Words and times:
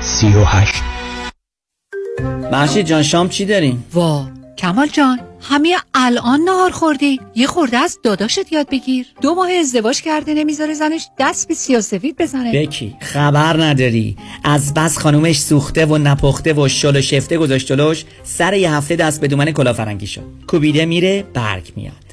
38 0.00 0.82
محشید 2.52 2.86
جان 2.86 3.02
شام 3.02 3.28
چی 3.28 3.44
داریم؟ 3.44 3.84
وا. 3.94 4.26
کمال 4.58 4.86
جان 4.86 5.20
همه 5.40 5.76
الان 5.94 6.40
نهار 6.40 6.70
خوردی. 6.70 7.20
یه 7.34 7.46
خورده 7.46 7.76
از 7.76 7.98
داداشت 8.02 8.52
یاد 8.52 8.68
بگیر. 8.70 9.06
دو 9.20 9.34
ماه 9.34 9.50
ازدواج 9.52 10.02
کرده 10.02 10.34
نمی‌ذاره 10.34 10.74
زنش 10.74 11.08
دست 11.18 11.48
به 11.48 11.54
سیاسفید 11.54 12.16
بزنه. 12.16 12.52
بکی 12.52 12.96
خبر 13.00 13.62
نداری. 13.62 14.16
از 14.44 14.74
بس 14.74 14.98
خانومش 14.98 15.40
سوخته 15.40 15.86
و 15.86 15.98
نپخته 15.98 16.52
و 16.52 16.68
شل 16.68 16.96
و 16.96 17.00
شفته 17.00 17.38
گذاشت 17.38 17.66
جلوش 17.66 18.04
سر 18.24 18.54
یه 18.54 18.72
هفته 18.72 18.96
دست 18.96 19.20
به 19.20 19.28
دومن 19.28 19.52
کلافرنگی 19.52 20.06
شد. 20.06 20.24
کوبیده 20.46 20.86
میره 20.86 21.24
برگ 21.34 21.72
میاد. 21.76 22.03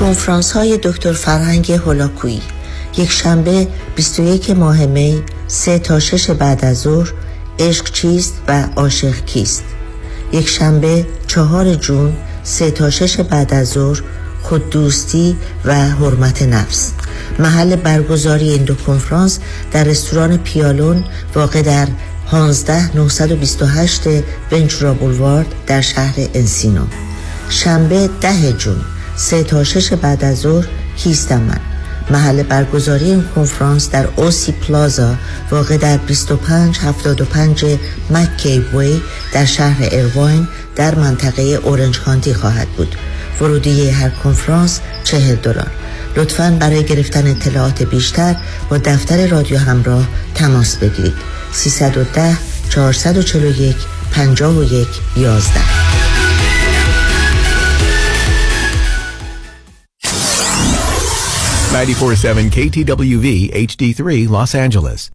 کنفرانس 0.00 0.52
های 0.52 0.78
دکتر 0.82 1.12
فرهنگ 1.12 1.72
هولاکویی. 1.72 2.42
یک 2.96 3.10
شنبه 3.10 3.68
21 3.96 4.50
ماه 4.50 4.86
می 4.86 5.22
3 5.46 5.78
تا 5.78 5.98
6 5.98 6.30
بعد 6.30 6.64
از 6.64 6.78
ظهر 6.80 7.12
عشق 7.58 7.90
چیست 7.90 8.34
و 8.48 8.64
عاشق 8.76 9.24
کیست؟ 9.24 9.64
یک 10.32 10.48
شنبه 10.48 11.06
4 11.26 11.74
جون 11.74 12.12
3 12.42 12.70
تا 12.70 12.90
6 12.90 13.20
بعد 13.20 13.54
از 13.54 13.68
ظهر 13.68 14.02
خود 14.42 14.70
دوستی 14.70 15.36
و 15.64 15.74
حرمت 15.74 16.42
نفس. 16.42 16.92
محل 17.38 17.76
برگزاری 17.76 18.50
این 18.50 18.64
دو 18.64 18.74
کنفرانس 18.74 19.38
در 19.72 19.84
رستوران 19.84 20.36
پیالون 20.36 21.04
واقع 21.34 21.62
در 21.62 21.88
15 22.30 22.96
928 22.96 24.00
ونچورا 24.52 24.94
بولوارد 24.94 25.46
در 25.66 25.80
شهر 25.80 26.14
انسینو. 26.34 26.84
شنبه 27.48 28.08
10 28.20 28.52
جون 28.52 28.84
سه 29.16 29.42
تا 29.42 29.64
شش 29.64 29.92
بعد 29.92 30.24
از 30.24 30.38
ظهر 30.38 30.66
کیستم 30.96 31.40
من 31.40 31.60
محل 32.10 32.42
برگزاری 32.42 33.04
این 33.04 33.24
کنفرانس 33.34 33.90
در 33.90 34.08
اوسی 34.16 34.52
پلازا 34.52 35.14
واقع 35.50 35.76
در 35.76 35.96
2575 35.96 37.64
مکی 38.10 38.58
وی 38.58 39.00
در 39.32 39.44
شهر 39.44 39.88
ارواین 39.92 40.48
در 40.76 40.94
منطقه 40.94 41.42
اورنج 41.42 42.00
کانتی 42.00 42.34
خواهد 42.34 42.68
بود. 42.68 42.96
ورودی 43.40 43.90
هر 43.90 44.08
کنفرانس 44.08 44.80
40 45.04 45.34
دلار. 45.34 45.70
لطفا 46.16 46.56
برای 46.60 46.84
گرفتن 46.84 47.26
اطلاعات 47.26 47.82
بیشتر 47.82 48.36
با 48.70 48.78
دفتر 48.78 49.26
رادیو 49.26 49.58
همراه 49.58 50.08
تماس 50.34 50.76
بگیرید. 50.76 51.14
310 51.52 52.36
441 52.68 53.76
51 54.12 54.88
11 55.16 56.03
947 61.74 62.50
KTWV 62.50 63.50
HD3 63.52 64.28
Los 64.28 64.54
Angeles. 64.54 65.10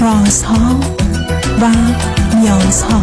رازها 0.00 0.80
و 1.60 1.70
نیازها 2.36 3.02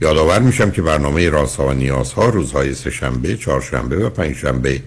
یادآور 0.00 0.38
میشم 0.38 0.70
که 0.70 0.82
برنامه 0.82 1.28
رازها 1.30 1.66
و 1.66 1.72
نیازها 1.72 2.28
روزهای 2.28 2.74
سهشنبه، 2.74 3.36
چهارشنبه 3.36 4.06
و 4.06 4.10
پنجشنبه 4.10 4.82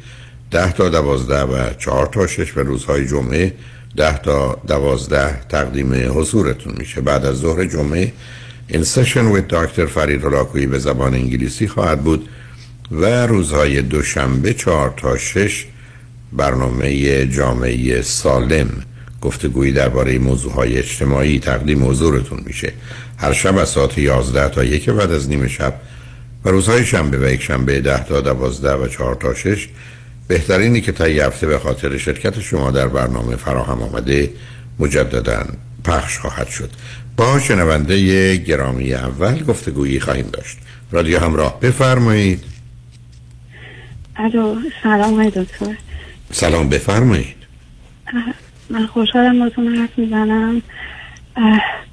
ده 0.52 0.72
تا 0.72 0.90
دوازده 0.90 1.42
و 1.42 1.74
چهار 1.74 2.06
تا 2.06 2.28
شش 2.28 2.58
و 2.58 2.60
روزهای 2.60 3.08
جمعه 3.08 3.54
ده 3.98 4.18
تا 4.18 4.62
دوازده 4.68 5.42
تقدیم 5.50 6.20
حضورتون 6.20 6.74
میشه. 6.78 7.02
بعد 7.02 7.26
از 7.26 7.36
ظهر 7.36 7.66
جمعه 7.66 8.14
این 8.68 8.84
سشن 8.84 9.34
with 9.34 9.44
دکتر 9.50 9.86
فرید 9.86 10.24
هلاکویی 10.24 10.68
به 10.68 10.80
زبان 10.80 11.14
انگلیسی 11.14 11.68
خواهد 11.68 12.02
بود 12.02 12.30
و 12.92 13.06
روزهای 13.28 13.82
دوشنبه 13.82 14.54
چهار 14.54 14.94
تا 14.98 15.18
شش 15.18 15.66
برنامه 16.34 17.26
جامعه 17.26 18.02
سالم 18.02 18.70
گفتگویی 19.22 19.72
درباره 19.72 20.20
موضوعهای 20.20 20.78
اجتماعی 20.78 21.40
تقدیم 21.40 21.90
حضورتون 21.90 22.40
میشه. 22.46 22.74
هر 23.20 23.34
شب 23.34 23.58
از 23.58 23.70
ساعت 23.70 23.98
11 23.98 24.50
تا 24.50 24.64
یک 24.64 24.90
بعد 24.90 25.12
از 25.12 25.30
نیمه 25.30 25.48
شب 25.48 25.74
و 26.46 26.50
روزهای 26.50 26.86
شنبه 26.86 27.18
و 27.18 27.32
یک 27.32 27.42
شنبه 27.42 27.82
10 27.82 28.04
تا 28.04 28.22
12 28.22 28.74
و 28.74 28.88
4 28.88 29.16
تا 29.16 29.34
6 29.34 29.68
بهترینی 30.28 30.82
که 30.82 30.92
تا 30.92 31.04
هفته 31.04 31.48
به 31.48 31.60
خاطر 31.60 31.98
شرکت 31.98 32.40
شما 32.40 32.72
در 32.72 32.88
برنامه 32.88 33.36
فراهم 33.36 33.82
آمده 33.82 34.30
مجددا 34.80 35.46
پخش 35.84 36.18
خواهد 36.18 36.48
شد. 36.48 36.70
با 37.18 37.40
شنونده 37.40 38.36
گرامی 38.36 38.94
اول 38.94 39.44
گفتگویی 39.44 40.00
خواهیم 40.00 40.30
داشت. 40.34 40.58
رادیو 40.92 41.20
همراه 41.20 41.60
بفرمایید. 41.60 42.44
الو 44.16 44.56
سلام 44.84 45.30
دکتر. 45.30 45.76
سلام 46.32 46.70
بفرمایید. 46.70 47.36
من 48.70 48.86
خوشحالم 48.86 49.40
باتون 49.40 49.76
حرف 49.76 49.90
می‌زنم. 49.98 50.62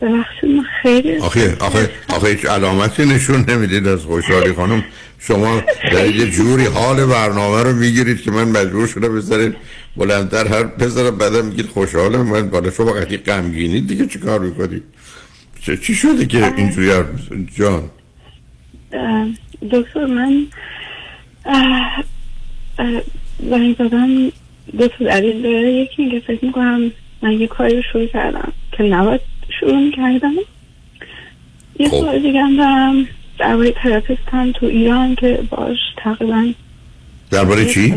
ببخشید 0.00 0.62
خیلی 0.82 1.16
آخه 1.16 1.56
آخه 1.60 1.90
آخه 2.08 2.28
هیچ 2.28 2.44
علامتی 2.44 3.04
نشون 3.04 3.44
نمی‌دید 3.48 3.88
از 3.88 4.00
خوشحالی 4.00 4.52
خانم. 4.52 4.84
شما 5.18 5.62
در 5.92 6.06
یه 6.06 6.30
جوری 6.30 6.64
حال 6.64 7.06
برنامه 7.06 7.62
رو 7.62 7.72
می‌گیرید 7.72 8.22
که 8.22 8.30
من 8.30 8.44
مجبور 8.48 8.86
شده 8.86 9.08
بذارید 9.08 9.56
بلندتر 9.96 10.46
هر 10.46 10.62
بذارم 10.62 11.18
بعدم 11.18 11.46
میگید 11.46 11.66
خوشحالم. 11.66 12.26
من 12.26 12.50
بالا 12.50 12.70
شما 12.70 12.94
وقتی 12.94 13.16
غمگینید 13.16 13.86
دیگه 13.86 14.06
چی 14.06 14.18
کار 14.18 14.40
می‌کنید؟ 14.40 14.82
چی 15.82 15.94
شده 15.94 16.26
که 16.26 16.54
اینجوری 16.56 16.92
جان. 17.58 17.90
دکتر 19.72 20.06
من 20.06 20.46
زنگ 23.50 23.76
زدم. 23.78 24.32
دو 24.78 24.88
تا 24.88 25.04
دلیل 25.04 25.42
داره 25.42 25.72
یکی 25.72 26.02
اینکه 26.02 26.20
فکر 26.26 26.44
می‌کنم 26.44 26.92
من 27.22 27.32
یه 27.32 27.46
کاری 27.46 27.76
رو 27.76 27.82
شروع 27.92 28.06
کردم 28.06 28.52
که 28.72 28.82
نباید 28.82 29.20
شروع 29.60 29.78
می‌کردم. 29.78 30.32
یه 31.78 31.88
خب. 31.88 32.00
سوال 32.00 32.22
دیگه 32.22 32.42
هم 32.42 32.56
دارم 32.56 33.06
درباره 33.38 33.74
تراپیستم 33.82 34.52
تو 34.52 34.66
ایران 34.66 35.14
که 35.14 35.38
باش 35.50 35.78
تقریبا 35.96 36.52
درباره 37.30 37.64
چی؟ 37.64 37.94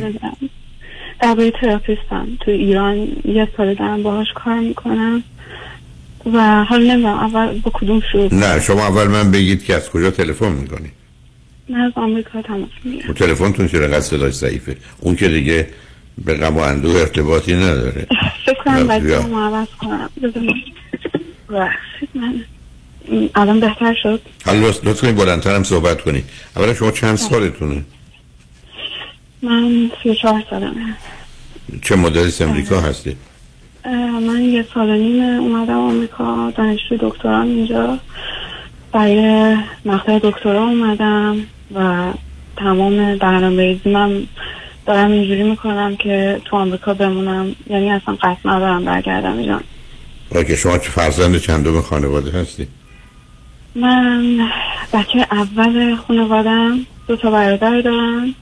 درباره 1.21 1.51
تراپیستم 1.51 2.27
تو 2.39 2.51
ایران 2.51 3.07
یه 3.25 3.47
سال 3.57 3.73
دارم 3.73 4.03
باهاش 4.03 4.27
کار 4.35 4.59
می‌کنم. 4.59 5.23
و 6.33 6.63
حالا 6.63 6.93
نمی‌دونم 6.93 7.17
اول 7.19 7.59
با 7.59 7.71
کدوم 7.73 8.01
شروع. 8.11 8.33
نه 8.33 8.59
شما 8.61 8.87
اول 8.87 9.07
من 9.07 9.31
بگید 9.31 9.63
که 9.63 9.75
از 9.75 9.89
کجا 9.89 10.11
تلفن 10.11 10.51
می‌کنی؟ 10.51 10.89
من 11.69 11.79
از 11.79 11.91
آمریکا 11.95 12.41
تماس 12.41 12.69
می‌گیرم. 12.83 13.09
و 13.09 13.13
تلفنتون 13.13 13.67
چرا 13.67 13.87
قصد 13.87 13.99
صداش 13.99 14.33
ضعیفه؟ 14.33 14.77
اون 14.99 15.15
که 15.15 15.27
دیگه 15.27 15.67
به 16.25 16.33
غم 16.33 16.57
و 16.57 16.59
اندوه 16.59 16.99
ارتباطی 16.99 17.53
نداره. 17.55 18.07
فکر 18.45 18.63
کنم. 18.65 18.87
باید 18.87 19.11
عوض 19.11 19.67
کنم. 19.79 20.09
بذارید. 21.49 21.69
ببخشید 21.69 22.09
من 22.15 22.43
الان 23.35 23.59
بهتر 23.59 23.95
شد؟ 24.03 24.21
حالا 24.45 24.67
لطف 24.67 25.01
کنید 25.01 25.15
بلندتر 25.15 25.55
هم 25.55 25.63
صحبت 25.63 26.01
کنید 26.01 26.23
اولا 26.55 26.73
شما 26.73 26.91
چند 26.91 27.15
سالتونه؟ 27.15 27.83
من 29.41 29.91
سی 30.03 30.09
و 30.09 30.13
چهار 30.13 30.43
سالمه. 30.49 30.95
چه 31.81 31.95
مدل 31.95 32.31
امریکا 32.39 32.81
هستی؟ 32.81 33.15
من 34.27 34.41
یه 34.41 34.65
سال 34.73 34.89
و 34.89 34.93
نیم 34.93 35.23
اومدم 35.23 35.77
آمریکا 35.77 36.53
دانشجوی 36.57 36.97
دکترام 37.01 37.47
اینجا. 37.47 37.99
برای 38.91 39.57
مقطع 39.85 40.19
دکترا 40.19 40.63
اومدم 40.63 41.37
و 41.75 42.11
تمام 42.57 43.17
برنامه 43.17 43.63
ریزیمم 43.63 44.27
دارم 44.85 45.11
اینجوری 45.11 45.43
می‌کنم 45.43 45.95
که 45.95 46.41
تو 46.45 46.57
آمریکا 46.57 46.93
بمونم. 46.93 47.55
یعنی 47.69 47.91
اصلا 47.91 48.15
قصد 48.15 48.39
ندارم 48.45 48.85
برگردم 48.85 49.37
ایران. 49.37 49.63
که 50.31 50.55
شما 50.55 50.77
چه 50.77 50.89
فرزند 50.89 51.37
چندم 51.37 51.81
خانواده 51.81 52.31
هستی؟ 52.31 52.67
من 53.75 54.37
بچه 54.93 55.27
اول 55.31 55.95
خانوادم 55.95 56.79
دو 57.07 57.15
تا 57.15 57.31
برادر 57.31 57.81
دارم. 57.81 58.35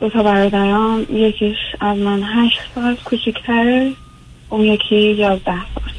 دو 0.00 0.08
تا 0.10 0.22
برادرام 0.22 1.06
یکیش 1.12 1.56
از 1.80 1.98
من 1.98 2.22
هشت 2.22 2.60
سال 2.74 2.96
کوچیکتره 3.04 3.92
اون 4.48 4.60
یکی 4.60 4.96
یازده 4.96 5.44
سال. 5.74 5.92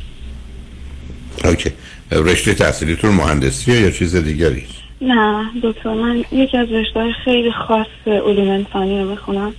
اوکی. 1.52 1.72
رشته 2.12 2.54
تحصیلیتون 2.54 3.12
مهندسیه 3.12 3.82
یا 3.82 3.92
چیز 3.92 4.16
دیگری؟ 4.16 4.64
نه 5.02 5.46
دکتر. 5.64 5.94
من 5.94 6.24
یکی 6.32 6.58
از 6.58 6.68
رشته 6.72 7.14
خیلی 7.26 7.52
خاص 7.52 7.88
علوم 8.06 8.50
انسانی 8.50 9.00
رو 9.00 9.10
می‌خونم. 9.10 9.54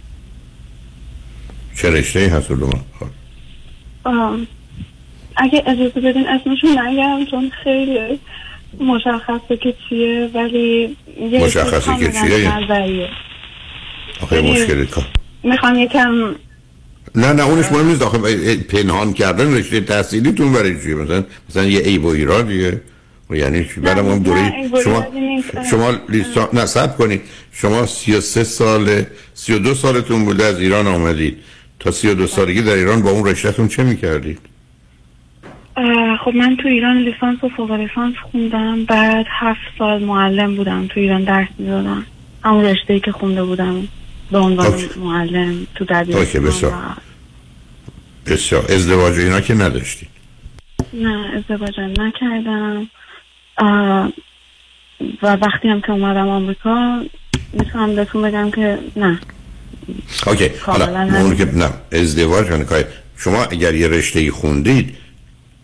چه 1.76 1.90
رشته 1.90 2.20
هست 2.28 2.50
علوم؟ 2.50 2.80
اگه 5.37 5.62
اجازه 5.67 6.00
بدین 6.00 6.29
اسمشون 6.29 6.79
نگم 6.79 7.25
چون 7.31 7.50
خیلی 7.65 8.21
مشخصه 8.81 9.56
که 9.62 9.75
چیه 9.88 10.31
ولی 10.35 10.97
یه 11.31 11.44
مشخصه 11.44 11.97
که 11.99 12.12
چیه؟ 12.12 12.53
آخه 14.23 14.41
مشکلی 14.41 14.87
کار 14.87 15.06
می‌خوام 15.43 15.79
یکم 15.79 16.35
نه 17.15 17.32
نه 17.32 17.43
اونش 17.43 17.73
مهم 17.73 17.88
نیست. 17.88 18.03
آخه 18.03 18.56
پنهان 18.56 19.12
کردن 19.12 19.55
رشته 19.55 19.81
تحصیلیتون 19.81 20.53
برای 20.53 20.82
چیه؟ 20.82 20.94
مثلا 20.94 21.25
مثلا 21.50 21.65
یه 21.65 21.81
عیب 21.81 22.05
و 22.05 22.09
ایرادیه 22.09 22.81
و 23.31 23.37
یعنی 23.37 23.65
چی؟ 23.65 23.81
بعدم 23.81 24.06
هم 24.06 24.12
نه، 24.12 24.19
دوره 24.19 24.53
شما 24.85 25.06
نیست. 25.15 25.71
شما 25.71 25.94
لیسان 26.09 26.49
نصب 26.53 26.97
کنید. 26.97 27.23
شما 27.53 27.87
33 27.87 28.44
سال 28.44 29.03
32 29.35 29.75
سالتون 29.75 30.25
بوده 30.25 30.44
از 30.44 30.61
ایران 30.61 30.87
آمدید. 30.87 31.37
تا 31.81 31.91
32 31.91 32.27
سالگی 32.27 32.62
در 32.62 32.75
ایران 32.75 33.03
با 33.03 33.11
اون 33.11 33.27
رشتهتون 33.27 33.69
چه 33.69 33.82
می‌کردید؟ 33.82 34.38
خب 36.25 36.35
من 36.35 36.56
تو 36.56 36.69
ایران 36.69 36.99
لیسانس 36.99 37.44
و 37.44 37.49
فوق 37.49 37.73
لیسانس 37.73 38.15
خوندم. 38.32 38.85
بعد 38.85 39.27
هفت 39.31 39.61
سال 39.79 40.05
معلم 40.05 40.56
بودم 40.56 40.87
تو 40.87 41.00
ایران 41.00 41.25
درس 41.25 41.49
می‌دادم. 41.59 42.06
همون 42.44 42.65
رشته 42.65 42.93
ای 42.93 43.00
که 43.00 43.12
خونده 43.12 43.44
بودم 43.44 43.88
به 44.31 44.38
عنوان. 44.38 44.81
معلم 44.97 45.67
تو 45.75 45.85
دبیرستان 45.85 46.44
بسیار. 46.44 46.73
بسیار. 48.27 48.65
ازدواج 48.73 49.19
اینا 49.19 49.41
که 49.41 49.55
نداشتید 49.55 50.09
نه 50.93 51.32
ازدواج 51.37 51.81
نکردم. 51.81 52.87
و 55.23 55.37
وقتی 55.37 55.69
هم 55.69 55.81
که 55.81 55.91
اومدم 55.91 56.29
آمریکا 56.29 57.03
می‌تونم 57.53 57.94
بهتون 57.94 58.23
بگم 58.23 58.50
که 58.50 58.79
نه. 58.97 59.21
اوکی 60.27 60.49
حالا. 60.62 61.05
نه 61.05 61.71
ازدواج 61.93 62.50
یعنی 62.50 62.65
کار 62.65 62.85
شما 63.17 63.44
اگر 63.44 63.75
یه 63.75 63.88
رشته 63.88 64.31
خوندید 64.31 64.97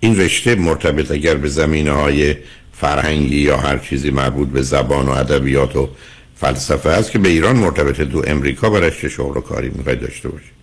این 0.00 0.20
رشته 0.20 0.54
مرتبط 0.54 1.10
اگر 1.10 1.34
به 1.34 1.48
زمینه 1.48 1.90
های 1.90 2.34
فرهنگی 2.72 3.40
یا 3.40 3.56
هر 3.56 3.78
چیزی 3.78 4.10
مربوط 4.10 4.48
به 4.48 4.62
زبان 4.62 5.06
و 5.06 5.10
ادبیات 5.10 5.76
و 5.76 5.88
فلسفه 6.34 6.88
است 6.88 7.10
که 7.10 7.19
به 7.19 7.28
ایران 7.28 7.56
مرتبطه 7.56 8.04
تو 8.04 8.22
امریکا 8.26 8.70
برای 8.70 8.90
چه 8.90 9.08
شغل 9.08 9.37
و 9.37 9.40
کاری 9.40 9.70
می‌خواید 9.75 10.00
داشته 10.00 10.28
باشید. 10.28 10.56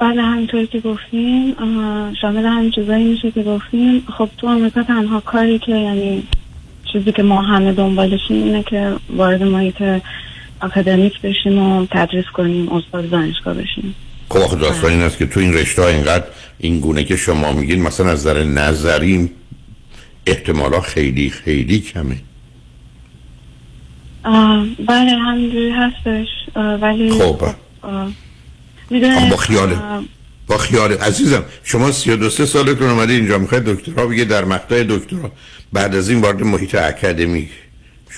بله 0.00 0.22
همینطوری 0.22 0.66
که 0.66 0.80
گفتیم 0.80 1.54
شامل 2.20 2.44
همین 2.44 2.70
چیزایی 2.70 3.04
میشه 3.04 3.30
که 3.30 3.42
گفتیم 3.42 4.06
خب 4.18 4.28
تو 4.38 4.48
آمریکا 4.48 4.82
تنها 4.82 5.20
کاری 5.20 5.58
که 5.58 5.72
یعنی 5.72 6.22
چیزی 6.92 7.12
که 7.12 7.22
ما 7.22 7.42
همه 7.42 7.72
دنبالشیم 7.72 8.44
اینه 8.44 8.62
که 8.62 8.92
وارد 9.16 9.42
محیط 9.42 9.82
اکادمیک 10.62 11.20
بشیم 11.20 11.58
و 11.58 11.86
تدریس 11.90 12.24
کنیم 12.34 12.68
استاد 12.68 13.10
دانشگاه 13.10 13.54
بشیم. 13.54 13.94
خب 14.28 14.38
آخه 14.38 14.56
داستان 14.56 14.90
این 14.90 15.02
است 15.02 15.18
که 15.18 15.26
تو 15.26 15.40
این 15.40 15.54
رشته 15.54 15.82
ها 15.82 15.88
اینقدر 15.88 16.24
این 16.58 16.80
گونه 16.80 17.04
که 17.04 17.16
شما 17.16 17.52
میگین 17.52 17.82
مثلا 17.82 18.10
از 18.10 18.18
نظر 18.26 18.44
نظری 18.44 19.30
احتمالا 20.26 20.80
خیلی 20.80 21.30
خیلی 21.30 21.80
کمه. 21.80 22.16
بله 24.88 25.10
همینجوری 25.10 25.70
هستش. 25.70 26.28
ولی 26.56 27.10
خب. 27.10 27.42
آخه 27.82 29.30
با 29.30 29.36
خیال 29.36 29.76
با 30.46 30.58
خیال. 30.58 30.92
عزیزم 30.92 31.44
شما 31.64 31.92
32 31.92 32.30
سه 32.30 32.46
سالتون 32.46 32.90
اومده 32.90 33.12
اینجا 33.12 33.38
می‌خواید 33.38 33.64
دکترا؟ 33.64 34.06
بگه 34.06 34.24
در 34.24 34.44
مقطع 34.44 34.84
دکترا. 34.88 35.32
بعد 35.72 35.94
از 35.94 36.08
این 36.08 36.20
وارد 36.20 36.42
محیط 36.42 36.74
اکادمیک 36.74 37.48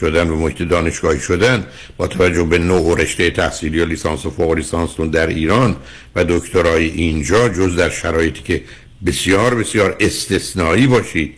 شدن 0.01 0.29
و 0.31 0.37
محیط 0.37 0.63
دانشگاهی 0.63 1.21
شدن 1.21 1.67
با 1.97 2.07
توجه 2.07 2.45
به 2.45 2.59
نوع 2.59 2.81
و 2.81 2.95
رشته 2.95 3.31
تحصیلی 3.31 3.81
و 3.81 3.85
لیسانس 3.85 4.27
و 4.27 4.31
فوق 4.31 4.53
لیسانستون 4.53 5.11
در 5.11 5.27
ایران 5.27 5.77
و 6.17 6.25
دکترای 6.25 6.85
اینجا 6.85 7.49
جز 7.49 7.77
در 7.77 7.91
شرایطی 7.91 8.43
که 8.43 8.63
بسیار 9.07 9.55
بسیار 9.55 9.97
استثنایی 10.01 10.87
باشید. 10.87 11.35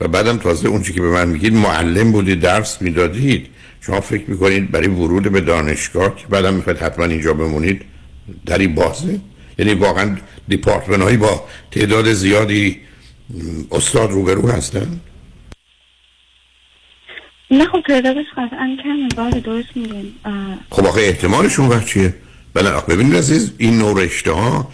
و 0.00 0.08
بعدم 0.08 0.36
تازه 0.36 0.68
اون 0.68 0.82
چی 0.82 0.92
که 0.92 1.00
به 1.00 1.10
من 1.10 1.28
میگید 1.28 1.54
معلم 1.54 2.12
بودید 2.12 2.40
درس 2.40 2.82
می‌دادید. 2.82 3.46
شما 3.80 4.00
فکر 4.00 4.30
می‌کنید 4.30 4.70
برای 4.70 4.88
ورود 4.88 5.32
به 5.32 5.40
دانشگاه 5.40 6.16
که 6.16 6.26
بعدم 6.26 6.54
می‌خواید 6.54 6.78
حتما 6.78 7.04
اینجا 7.04 7.34
بمونید 7.34 7.82
دری 8.46 8.66
بازه؟ 8.66 9.20
یعنی 9.58 9.74
واقعا 9.74 10.16
دیپارتمن 10.48 11.02
هایی 11.02 11.16
با 11.16 11.44
تعداد 11.70 12.12
زیادی 12.12 12.80
استاد 13.70 14.10
روبرو 14.10 14.48
هستن؟ 14.48 15.00
نه 17.50 17.66
خب 17.66 17.82
تعدادش 17.88 18.26
قطعا 18.36 18.76
کمه. 18.82 19.08
بله 19.16 19.40
درست 19.40 19.68
میگین 19.74 20.12
خب 20.70 20.86
آخه 20.86 21.00
احتمالشون 21.00 21.68
وقت 21.68 21.86
چیه؟ 21.86 22.14
بله 22.54 22.70
ببینید 22.88 23.16
عزیز 23.16 23.52
این 23.58 23.78
نوع 23.78 24.04
رشته 24.04 24.32
ها 24.32 24.70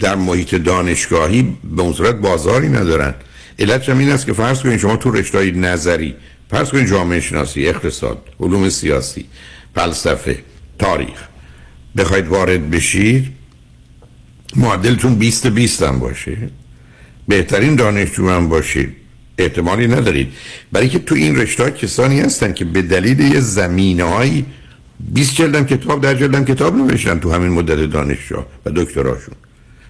در 0.00 0.14
محیط 0.14 0.54
دانشگاهی 0.54 1.56
به 1.64 1.82
اون 1.82 1.92
صورت 1.92 2.14
بازاری 2.14 2.68
ندارن. 2.68 3.14
علتش 3.58 3.88
هم 3.88 3.98
این 3.98 4.10
است 4.10 4.26
که 4.26 4.32
فرض 4.32 4.62
کنید 4.62 4.78
شما 4.78 4.96
تو 4.96 5.10
رشته 5.10 5.38
های 5.38 5.50
نظری 5.50 6.14
فرض 6.50 6.70
کنید 6.70 6.86
جامعه 6.86 7.20
شناسی 7.20 7.66
اقتصاد 7.66 8.28
علوم 8.40 8.68
سیاسی 8.68 9.26
فلسفه 9.74 10.38
تاریخ 10.78 11.28
بخواید 11.96 12.26
وارد 12.26 12.70
بشید 12.70 13.26
معدلتون 14.56 15.14
20 15.14 15.46
20 15.46 15.82
هم 15.82 15.98
باشه. 15.98 16.36
بهترین 17.28 17.74
دانشجو 17.74 18.30
هم 18.30 18.48
باشید 18.48 18.96
احتمالی 19.38 19.86
ندارید. 19.86 20.32
برای 20.72 20.88
که 20.88 20.98
تو 20.98 21.14
این 21.14 21.36
رشته 21.36 21.70
کسانی 21.70 22.20
هستن 22.20 22.52
که 22.52 22.64
به 22.64 22.82
دلیل 22.82 23.20
یه 23.20 23.40
زمینه 23.40 24.04
هایی 24.04 24.46
20 25.00 25.34
جلدم 25.34 25.64
کتاب 25.64 26.00
در 26.00 26.14
جلدم 26.14 26.44
کتاب 26.44 26.76
نوشتن 26.76 27.18
تو 27.18 27.32
همین 27.32 27.48
مدت 27.48 27.90
دانشجو 27.90 28.42
و 28.66 28.70
دکتراشون. 28.70 29.34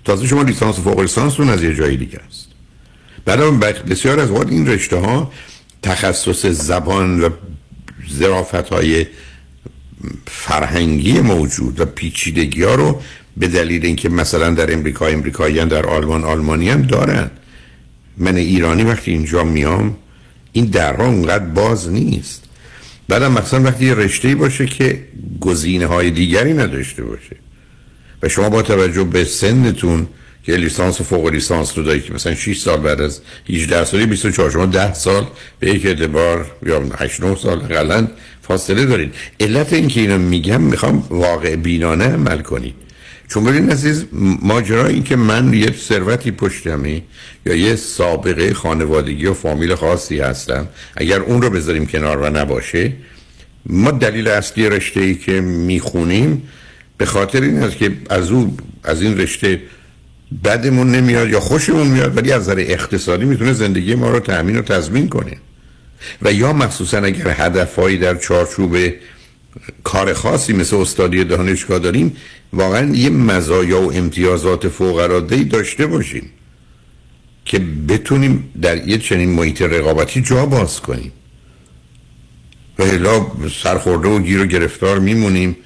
تازه 0.05 0.27
شما 0.27 0.43
لیسانس 0.43 0.79
و 0.79 0.83
فوق 0.83 1.01
لیسانستون 1.01 1.49
از 1.49 1.63
یه 1.63 1.75
جای 1.75 1.97
دیگه 1.97 2.21
است. 2.29 2.49
بعدم 3.25 3.61
بسیار 3.61 4.21
از 4.21 4.31
اوقات 4.31 4.49
این 4.51 4.67
رشته 4.69 4.97
ها 4.97 5.33
تخصص 5.83 6.47
زبان 6.47 7.21
و 7.21 7.29
ظرافت 8.13 8.55
های 8.55 9.07
فرهنگی 10.27 11.21
موجود 11.21 11.81
و 11.81 11.85
پیچیدگی 11.85 12.63
ها 12.63 12.75
رو 12.75 13.03
به 13.37 13.49
دلیل 13.49 13.87
اینکه 13.87 14.09
مثلا 14.09 14.51
در 14.51 14.73
امریکا 14.73 15.07
امریکایی 15.07 15.65
در 15.65 15.87
آلمان 15.87 16.25
آلمانی 16.25 16.71
هم 16.71 16.83
دارن. 16.83 17.31
من 18.19 18.37
ایرانی 18.37 18.83
وقتی 18.83 19.11
اینجا 19.11 19.45
میام 19.45 19.97
این 20.53 20.65
درها 20.65 21.07
اونقدر 21.07 21.45
باز 21.45 21.89
نیست. 21.89 22.45
بعدم 23.09 23.33
مثلا 23.33 23.63
وقتی 23.63 23.87
یه 23.87 23.95
رشته 23.95 24.35
باشه 24.35 24.67
که 24.67 25.05
گزینه 25.41 25.87
های 25.87 26.11
دیگری 26.11 26.55
نداشته 26.55 27.05
باشه. 27.05 27.37
و 28.23 28.29
شما 28.29 28.51
با 28.51 28.63
توجه 28.63 29.05
به 29.05 29.25
سنتون 29.25 30.07
که 30.43 30.57
لیسانس 30.57 31.01
و 31.01 31.05
فوق 31.05 31.27
لیسانس 31.27 31.79
رو 31.79 31.85
دارید 31.85 32.05
که 32.05 32.15
مثلا 32.15 32.35
6 32.35 32.59
سال 32.59 32.81
بعد 32.81 33.01
از 33.01 33.21
18 33.49 33.85
سالی 33.85 34.07
24 34.07 34.51
شما 34.51 34.67
10 34.67 34.95
سال 34.95 35.27
به 35.61 35.71
یک 35.71 35.87
اعتبار 35.87 36.51
یا 36.67 36.83
8 36.99 37.21
9 37.21 37.37
سال 37.37 37.61
حداقل 37.61 38.07
فاصله 38.43 38.85
دارید. 38.85 39.15
علت 39.41 39.73
این 39.73 39.89
که 39.89 40.01
اینو 40.01 40.19
میگم 40.19 40.61
می‌خوام 40.61 41.05
واقع 41.11 41.57
بینانه 41.57 42.05
عمل 42.05 42.41
کنید 42.41 42.75
چون 43.29 43.45
ببین 43.45 43.71
عزیز 43.71 44.05
ماجرا 44.43 44.87
این 44.87 45.03
که 45.03 45.17
من 45.17 45.55
یه 45.55 45.73
ثروتی 45.73 46.31
پشتمی 46.31 47.03
یا 47.47 47.55
یه 47.55 47.77
سابقه 47.77 48.55
خانوادگی 48.55 49.27
و 49.27 49.35
فامیل 49.35 49.75
خاصی 49.75 50.21
هستم 50.21 50.69
اگر 50.97 51.21
اون 51.21 51.43
رو 51.43 51.51
بذاریم 51.51 51.87
کنار 51.87 52.17
و 52.17 52.31
نباشه 52.31 52.93
ما 53.67 53.91
دلیل 53.91 54.29
اصلی 54.29 54.69
رشته 54.69 55.01
ای 55.01 55.15
که 55.15 55.41
می‌خونیم 55.41 56.43
به 56.97 57.07
خاطر 57.07 57.41
این 57.41 57.63
است 57.63 57.77
که 57.77 57.93
از 58.11 58.31
اون 58.31 58.57
از 58.85 59.03
این 59.03 59.19
رشته 59.19 59.61
بدمون 60.45 60.91
نمیاد 60.91 61.29
یا 61.29 61.41
خوشمون 61.41 61.87
میاد 61.87 62.17
ولی 62.17 62.33
از 62.33 62.43
نظر 62.43 62.59
اقتصادی 62.59 63.25
می‌تونه 63.25 63.53
زندگی 63.53 63.95
ما 63.95 64.11
رو 64.11 64.21
تأمین 64.21 64.59
و 64.59 64.63
تضمین 64.63 65.09
کنه. 65.09 65.37
و 66.23 66.33
یا 66.33 66.53
مخصوصا 66.53 66.99
اگر 66.99 67.29
هدفهایی 67.29 67.99
در 67.99 68.15
چارچوب 68.15 68.77
کار 69.85 70.13
خاصی 70.13 70.53
مثل 70.53 70.77
استادی 70.77 71.25
دانشگاه 71.25 71.79
داریم 71.79 72.17
واقعا 72.53 72.95
یه 72.95 73.11
مزایا 73.11 73.83
و 73.83 73.93
امتیازات 73.93 74.69
فوق 74.69 75.27
داشته 75.51 75.87
باشیم 75.87 76.31
که 77.45 77.59
بتونیم 77.59 78.51
در 78.63 78.89
یه 78.89 78.99
چنین 78.99 79.31
محیط 79.31 79.63
رقابتی 79.63 80.23
جا 80.23 80.47
باز 80.47 80.81
کنیم. 80.81 81.13
و 82.79 82.85
هلا 82.85 83.27
سرخورده 83.63 84.09
و 84.09 84.19
گیر 84.19 84.43
و 84.43 84.47
گرفتار 84.47 84.99
میمونیم 84.99 85.57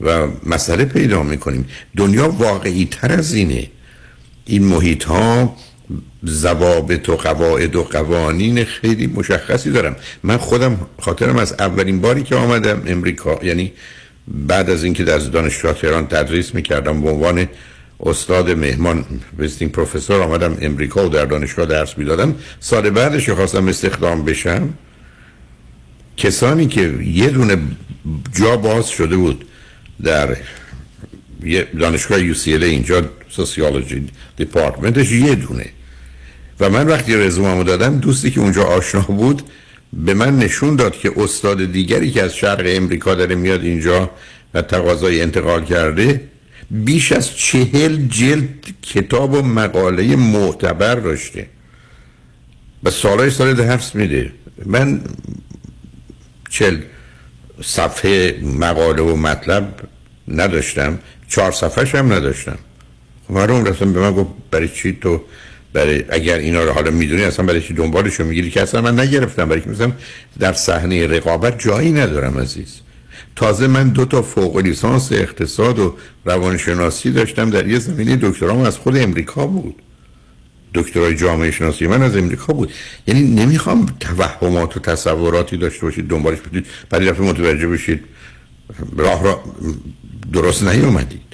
و 0.00 0.28
مسئله 0.46 0.84
پیدا 0.84 1.22
می‌کنیم. 1.22 1.68
دنیا 1.96 2.30
واقعی 2.30 2.84
تر 2.84 3.12
از 3.12 3.34
اینه. 3.34 3.70
این 4.44 4.64
محیط 4.64 5.04
ها 5.04 5.56
زوابط 6.22 7.08
و 7.08 7.16
قواعد 7.16 7.76
و 7.76 7.82
قوانین 7.82 8.64
خیلی 8.64 9.06
مشخصی 9.06 9.70
دارم. 9.70 9.96
من 10.22 10.36
خودم 10.36 10.86
خاطرم 11.00 11.36
از 11.36 11.52
اولین 11.58 12.00
باری 12.00 12.22
که 12.22 12.36
آمدم 12.36 12.82
امریکا 12.86 13.38
یعنی 13.42 13.72
بعد 14.28 14.70
از 14.70 14.84
اینکه 14.84 15.04
در 15.04 15.18
دانشگاه 15.18 15.72
تهران 15.72 16.06
تدریس 16.06 16.54
می‌کردم 16.54 17.02
به 17.02 17.10
عنوان 17.10 17.48
استاد 18.00 18.50
مهمان 18.50 19.04
visiting 19.38 19.72
professor 19.72 20.22
آمدم 20.22 20.56
امریکا 20.60 21.06
و 21.06 21.08
در 21.08 21.24
دانشگاه 21.24 21.66
درس 21.66 21.98
می‌دادم. 21.98 22.34
سال 22.60 22.90
بعدش 22.90 23.30
خواستم 23.30 23.68
استخدام 23.68 24.24
بشم 24.24 24.74
کسانی 26.16 26.66
که 26.66 26.94
یه 27.04 27.30
دونه 27.30 27.56
جا 28.32 28.56
باز 28.56 28.88
شده 28.88 29.16
بود 29.16 29.44
در 30.02 30.36
دانشگاه 31.80 32.22
UC 32.22 32.54
اینجا 32.54 33.02
sociology 33.30 34.08
department 34.36 34.99
ش 34.99 35.12
یه 35.12 35.34
دونه. 35.34 35.66
و 36.60 36.70
من 36.70 36.86
وقتی 36.86 37.16
رزوممو 37.16 37.64
دادم 37.64 37.98
دوستی 37.98 38.30
که 38.30 38.40
اونجا 38.40 38.64
آشنا 38.64 39.00
بود 39.00 39.42
به 39.92 40.14
من 40.14 40.38
نشون 40.38 40.76
داد 40.76 40.98
که 40.98 41.12
استاد 41.16 41.72
دیگری 41.72 42.10
که 42.10 42.22
از 42.22 42.34
شرق 42.34 42.62
امریکا 42.66 43.14
داره 43.14 43.34
میاد 43.34 43.62
اینجا 43.62 44.10
و 44.54 44.62
تقاضای 44.62 45.22
انتقال 45.22 45.64
کرده 45.64 46.20
بیش 46.70 47.12
از 47.12 47.36
چهل 47.36 48.06
جلد 48.08 48.48
کتاب 48.82 49.32
و 49.32 49.42
مقاله 49.42 50.16
معتبر 50.16 50.94
داشته. 50.94 51.46
و 52.84 52.90
سالهای 52.90 53.30
سال 53.30 53.54
درس 53.54 53.94
میده. 53.94 54.32
من 54.66 55.00
چل 56.50 56.78
صفحه 57.62 58.40
مقاله 58.42 59.02
و 59.02 59.16
مطلب 59.16 59.74
نداشتم 60.28 60.98
چهار 61.28 61.52
صفحهش 61.52 61.94
هم 61.94 62.12
نداشتم. 62.12 62.58
اون 63.28 63.66
رفتم 63.66 63.92
به 63.92 64.00
من 64.00 64.12
گفت 64.12 64.30
برای 64.50 64.68
چی 64.68 64.98
تو 65.00 65.20
برای 65.72 66.04
اگر 66.08 66.38
اینا 66.38 66.64
رو 66.64 66.72
حالا 66.72 66.90
می‌دونی 66.90 67.22
اصلا 67.22 67.46
برای 67.46 67.60
چی 67.60 67.74
دنبالشو 67.74 68.24
می‌گیری؟ 68.24 68.50
که 68.50 68.62
اصلا 68.62 68.80
من 68.82 69.00
نگرفتم 69.00 69.48
برای 69.48 69.62
مثلا 69.66 69.92
در 70.38 70.52
صحنه 70.52 71.06
رقابت 71.06 71.58
جایی 71.58 71.92
ندارم 71.92 72.38
عزیز. 72.38 72.80
تازه 73.36 73.66
من 73.66 73.88
دو 73.88 74.04
تا 74.04 74.22
فوق 74.22 74.56
لیسانس 74.56 75.12
اقتصاد 75.12 75.78
و 75.78 75.96
روانشناسی 76.24 77.10
داشتم 77.10 77.50
در 77.50 77.68
یه 77.68 77.78
زمینه 77.78 78.16
دکترام 78.16 78.60
از 78.60 78.78
خود 78.78 78.96
امریکا 78.96 79.46
بود. 79.46 79.74
دکترای 80.74 81.16
جامعه 81.16 81.50
شناسی 81.50 81.86
من 81.86 82.02
از 82.02 82.16
امریکا 82.16 82.52
بود. 82.52 82.72
یعنی 83.06 83.22
نمی‌خوام 83.22 83.86
توهمات 84.00 84.76
و 84.76 84.80
تصوراتی 84.80 85.56
داشته 85.56 85.82
باشید 85.82 86.08
دنبالش 86.08 86.38
بدید 86.38 86.66
بعد 86.90 87.02
دفعه 87.02 87.26
متوجه 87.26 87.68
بشید. 87.68 88.04
راه 88.96 89.24
را 89.24 89.42
درست 90.32 90.62
نیومدید. 90.62 91.27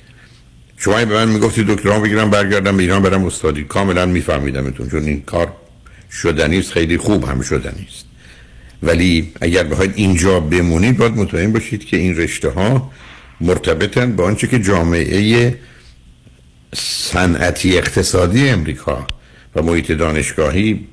شما 0.76 1.04
به 1.04 1.14
من 1.14 1.28
می‌گفتی 1.28 1.64
دکتران 1.64 2.02
بگیرم 2.02 2.30
برگردم 2.30 2.76
به 2.76 2.82
ایران 2.82 3.02
برم 3.02 3.24
استادی. 3.24 3.64
کاملا 3.64 4.06
میفهمیدمتون 4.06 4.90
چون 4.90 5.02
این 5.02 5.22
کار 5.22 5.52
شدنی 6.10 6.58
است 6.58 6.72
خیلی 6.72 6.98
خوب 6.98 7.24
هم 7.24 7.40
شدنی 7.40 7.86
است. 7.90 8.04
ولی 8.82 9.32
اگر 9.40 9.64
بخواید 9.64 9.92
اینجا 9.94 10.40
بمونید 10.40 10.96
باید 10.96 11.12
مطمئن 11.12 11.52
باشید 11.52 11.84
که 11.84 11.96
این 11.96 12.16
رشته 12.16 12.48
ها 12.48 12.90
مرتبطن 13.40 14.16
با 14.16 14.24
آنچه 14.24 14.46
که 14.46 14.58
جامعه 14.58 15.58
صنعتی 16.74 17.78
اقتصادی 17.78 18.48
امریکا 18.48 19.06
و 19.56 19.62
محیط 19.62 19.92
دانشگاهی 19.92 20.86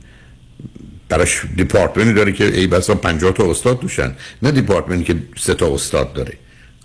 براش 1.09 1.41
دیپارتمنتی 1.55 2.13
داره 2.13 2.31
که 2.31 2.45
ای 2.59 2.67
بسا 2.67 2.95
50 2.95 3.31
تا 3.31 3.51
استاد 3.51 3.79
دوشن 3.79 4.15
نه 4.41 4.51
دیپارتمنتی 4.51 5.03
که 5.03 5.15
سه 5.37 5.53
تا 5.53 5.73
استاد 5.73 6.13
داره. 6.13 6.33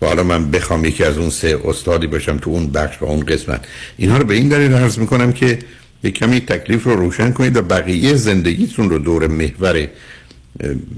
و 0.03 0.07
حالا 0.07 0.23
من 0.23 0.51
بخوام 0.51 0.85
یکی 0.85 1.05
از 1.05 1.19
اون 1.19 1.31
سه 1.31 1.59
استادی 1.65 2.07
باشم 2.07 2.39
تو 2.39 2.51
اون 2.51 2.67
بخش 2.67 3.03
و 3.03 3.05
اون 3.05 3.21
قسمت. 3.21 3.65
اینها 3.97 4.17
رو 4.17 4.25
به 4.25 4.35
این 4.35 4.49
دلیل 4.49 4.73
عرض 4.73 4.99
می‌کنم 4.99 5.33
که 5.33 5.59
یک 6.03 6.15
کمی 6.15 6.41
تکلیف 6.41 6.85
رو 6.85 6.97
روشن 6.97 7.33
کنید 7.33 7.57
و 7.57 7.63
بقیه 7.63 8.15
زندگیتون 8.15 8.91
رو 8.91 8.99
دور 8.99 9.27
محور 9.27 9.89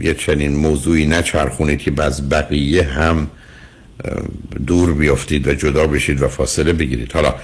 یه 0.00 0.14
چنین 0.14 0.56
موضوعی 0.56 1.06
نچرخونید 1.06 1.78
که 1.78 1.90
بعض 1.90 2.20
بقیه 2.30 2.82
هم 2.82 3.30
دور 4.66 4.92
بیافتید 4.92 5.48
و 5.48 5.54
جدا 5.54 5.86
بشید 5.86 6.22
و 6.22 6.28
فاصله 6.28 6.72
بگیرید. 6.72 7.12
حالا 7.12 7.34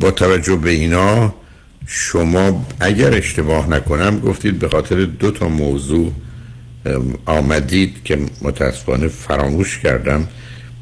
با 0.00 0.10
توجه 0.10 0.56
به 0.56 0.70
اینا 0.70 1.34
شما 1.86 2.66
اگر 2.80 3.14
اشتباه 3.14 3.70
نکنم 3.70 4.20
گفتید 4.20 4.58
به 4.58 4.68
خاطر 4.68 5.04
دو 5.04 5.30
تا 5.30 5.48
موضوع 5.48 6.12
آمدید 7.26 7.96
که 8.04 8.18
متاسفانه 8.42 9.08
فراموش 9.08 9.78
کردم. 9.78 10.28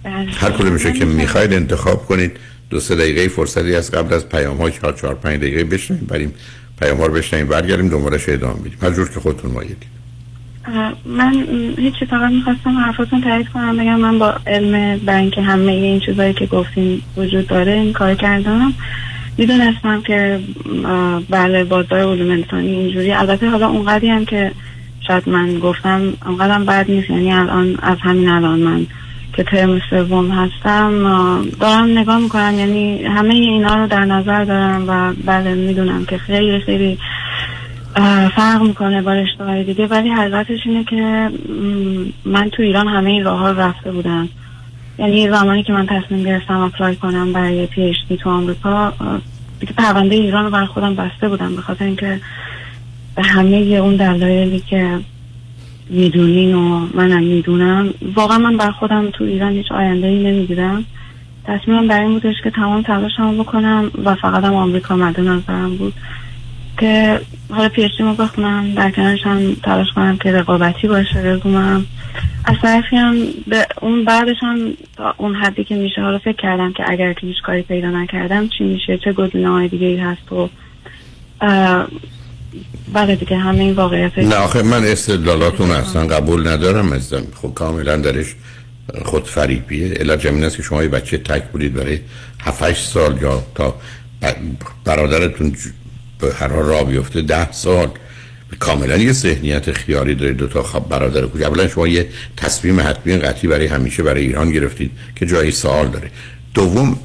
بله. 0.04 0.30
هر 0.30 0.50
کدومشو 0.50 0.90
که 0.90 1.04
می‌خواید 1.04 1.52
انتخاب 1.52 2.06
کنید. 2.06 2.36
دو 2.70 2.80
سه 2.80 2.94
دقیقه 2.94 3.28
فرصتی 3.28 3.74
از 3.74 3.90
قبل 3.90 4.14
از 4.14 4.28
پیام 4.28 4.56
های 4.56 4.72
چهار 4.72 4.92
چهار 4.92 5.14
پنج 5.14 5.40
دقیقه 5.40 5.64
بشنیم 5.64 6.06
بریم 6.08 6.34
پیام 6.80 6.98
ها 6.98 7.06
رو 7.06 7.14
بشنیم 7.14 7.46
برگردیم 7.46 7.88
دوباره 7.88 8.18
ادامه 8.28 8.60
بدیم. 8.60 8.78
هر 8.82 8.90
جور 8.90 9.08
که 9.08 9.20
خودتون 9.20 9.50
مایلید. 9.50 9.82
من 11.04 11.32
هیچی 11.78 12.06
فقط 12.10 12.32
می‌خواستم 12.32 12.70
حرفاتون 12.70 13.20
تایید 13.20 13.48
کنم 13.48 13.76
بگم 13.76 14.00
من 14.00 14.18
با 14.18 14.34
علم 14.46 15.00
بنک 15.06 15.38
همه 15.38 15.72
این 15.72 16.00
چیزایی 16.00 16.34
که 16.34 16.46
گفتیم 16.46 17.02
وجود 17.16 17.46
داره 17.46 17.72
این 17.72 17.92
کار 17.92 18.14
کردم. 18.14 18.72
می‌دونستم 19.38 20.02
که 20.02 20.40
بله 21.30 21.64
بازار 21.64 22.00
علوم 22.00 22.30
انسانی 22.30 22.68
اینجوری 22.68 23.12
البته 23.12 23.48
حالا 23.48 23.68
اونقدی 23.68 24.08
هم 24.08 24.24
که 24.24 24.52
شاید 25.06 25.28
من 25.28 25.58
گفتم 25.58 26.02
اونقدر 26.26 26.58
بد 26.58 26.90
نیست 26.90 27.10
یعنی 27.10 27.32
الان 27.32 27.76
از 27.82 27.98
همین 28.02 28.28
الان 28.28 28.58
من 28.58 28.86
که 29.32 29.42
ترم 29.42 29.80
سوم 29.90 30.30
هستم 30.30 31.02
دارم 31.60 31.98
نگاه 31.98 32.18
می‌کنم 32.18 32.54
یعنی 32.58 33.04
همه 33.04 33.34
اینا 33.34 33.74
رو 33.74 33.86
در 33.86 34.04
نظر 34.04 34.44
دارم 34.44 34.84
و 34.88 35.12
بله 35.24 35.54
می‌دونم 35.54 36.04
که 36.04 36.18
خیلی 36.18 36.60
خیلی 36.60 36.98
فرق 38.36 38.62
می‌کنه 38.62 39.02
با 39.02 39.12
رشته 39.12 39.62
دیگه 39.62 39.86
ولی 39.86 40.08
حقیقتش 40.08 40.58
اینه 40.64 40.84
که 40.84 41.30
من 42.24 42.50
تو 42.50 42.62
ایران 42.62 42.88
همه 42.88 43.10
این 43.10 43.24
راه 43.24 43.52
رفته 43.52 43.92
بودم. 43.92 44.28
یعنی 44.98 45.30
زمانی 45.30 45.62
که 45.62 45.72
من 45.72 45.86
تصمیم 45.86 46.24
گرفتم 46.24 46.60
اپلای 46.60 46.96
کنم 46.96 47.32
برای 47.32 47.66
پی 47.66 47.96
تو 48.22 48.30
آمریکا 48.30 48.92
دیگه 49.60 49.72
پرونده 49.72 50.14
ایران 50.14 50.44
رو 50.44 50.50
بر 50.50 50.64
خودم 50.64 50.94
بسته 50.94 51.28
بودم 51.28 51.56
به 51.56 51.62
خاطر 51.62 51.84
اینکه 51.84 52.20
به 53.14 53.22
همه 53.22 53.56
اون 53.56 53.96
دلایلی 53.96 54.60
که 54.60 54.98
می‌دونین 55.90 56.54
و 56.54 56.86
منم 56.94 57.22
می‌دونم. 57.22 57.94
واقعا 58.14 58.38
من 58.38 58.56
بر 58.56 58.70
خودم 58.70 59.10
تو 59.10 59.24
ایران 59.24 59.52
هیچ 59.52 59.72
آینده 59.72 60.06
ای 60.06 60.24
نمی‌دیدم 60.24 60.84
تصمیمم 61.44 61.88
بر 61.88 62.00
این 62.00 62.12
بودش 62.12 62.34
که 62.44 62.50
تمام 62.50 62.82
تلاشمو 62.82 63.42
بکنم 63.42 63.90
و 64.04 64.14
فقط 64.14 64.44
هم 64.44 64.54
آمریکا 64.54 64.96
مد 64.96 65.20
نظرم 65.20 65.76
بود 65.76 65.92
که 66.78 67.20
حالا 67.50 67.68
پیشتی 67.68 68.02
رو 68.02 68.14
بخونم 68.14 68.74
در 68.74 68.90
کنارش 68.90 69.22
هم 69.22 69.54
تلاش 69.54 69.86
کنم 69.94 70.16
که 70.16 70.32
رقابتی 70.32 70.88
باشه 70.88 71.18
رزومم. 71.18 71.86
از 72.44 72.56
طرفی 72.62 72.96
هم 72.96 73.16
به 73.46 73.66
اون 73.82 74.04
بعدش 74.04 74.36
هم 74.40 74.58
تا 74.96 75.14
اون 75.16 75.34
حدی 75.34 75.64
که 75.64 75.74
میشه 75.74 76.02
حالا 76.02 76.18
فکر 76.18 76.36
کردم 76.36 76.72
که 76.72 76.84
اگر 76.86 77.12
که 77.12 77.26
هیچ 77.26 77.42
کاری 77.42 77.62
پیدا 77.62 77.90
نکردم 77.90 78.48
چی 78.48 78.64
میشه 78.64 78.98
چه 78.98 79.12
گزینه 79.12 79.48
های 79.48 79.68
دیگه 79.68 79.86
ای 79.86 79.96
هست 79.96 80.32
و 80.32 80.48
بله 82.92 83.16
دیگه 83.16 83.36
همه 83.36 83.60
این 83.60 83.74
واقعیت. 83.74 84.18
نه 84.18 84.34
آخه 84.34 84.62
من 84.62 84.84
استدلالاتون 84.84 85.70
اصلا 85.70 86.06
قبول 86.06 86.48
ندارم. 86.48 86.92
ازم 86.92 87.26
خب 87.42 87.54
کاملا 87.54 87.96
درش 87.96 88.34
خود 89.04 89.24
فریبیه. 89.26 89.94
الا 90.00 90.16
جمعین 90.16 90.44
است 90.44 90.56
که 90.56 90.62
شما 90.62 90.82
یه 90.82 90.88
بچه 90.88 91.18
تک 91.18 91.44
بودید 91.44 91.74
برای 91.74 91.98
7 92.40 92.74
سال 92.74 93.22
یا 93.22 93.42
تا 93.54 93.74
برادرتون 94.84 95.56
به 96.18 96.34
هر 96.34 96.48
را 96.48 96.84
بیفته 96.84 97.22
ده 97.22 97.52
سال. 97.52 97.88
کاملا 98.58 98.96
یه 98.96 99.12
ذهنیت 99.12 99.72
خیالی 99.72 100.14
دارید 100.14 100.36
دو 100.36 100.46
تا 100.46 100.62
خواب 100.62 100.88
برادر 100.88 101.26
کوچ 101.26 101.42
اولا 101.42 101.68
شما 101.68 101.88
یه 101.88 102.08
تصمیم 102.36 102.80
حتمی 102.80 103.16
قطعی 103.16 103.48
برای 103.48 103.66
همیشه 103.66 104.02
برای 104.02 104.22
ایران 104.22 104.52
گرفتید 104.52 104.90
که 105.16 105.26
جایی 105.26 105.50
سوال 105.50 105.88
داره. 105.88 106.10
دوم 106.54 106.98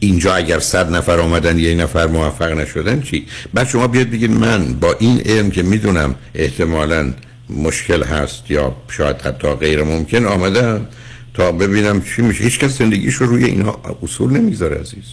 اینجا 0.00 0.34
اگر 0.34 0.58
صد 0.58 0.94
نفر 0.94 1.20
آمدن 1.20 1.58
یه 1.58 1.74
نفر 1.74 2.06
موفق 2.06 2.52
نشدن 2.52 3.00
چی؟ 3.00 3.26
بعد 3.54 3.68
شما 3.68 3.86
بیاد 3.86 4.10
بگید 4.10 4.30
من 4.30 4.72
با 4.72 4.96
این 4.98 5.20
علم 5.20 5.50
که 5.50 5.62
می‌دونم 5.62 6.14
احتمالا 6.34 7.12
مشکل 7.50 8.02
هست 8.02 8.50
یا 8.50 8.76
شاید 8.88 9.16
حتی 9.22 9.54
غیر 9.54 9.82
ممکن 9.82 10.24
آمدم 10.24 10.86
تا 11.34 11.52
ببینم 11.52 12.02
چی 12.02 12.22
میشه. 12.22 12.44
هیچ 12.44 12.58
کس 12.58 12.78
زندگیش 12.78 13.14
رو 13.14 13.26
روی 13.26 13.44
اینها 13.44 13.98
اصول 14.02 14.30
نمی‌ذاره 14.32 14.76
عزیز. 14.76 15.04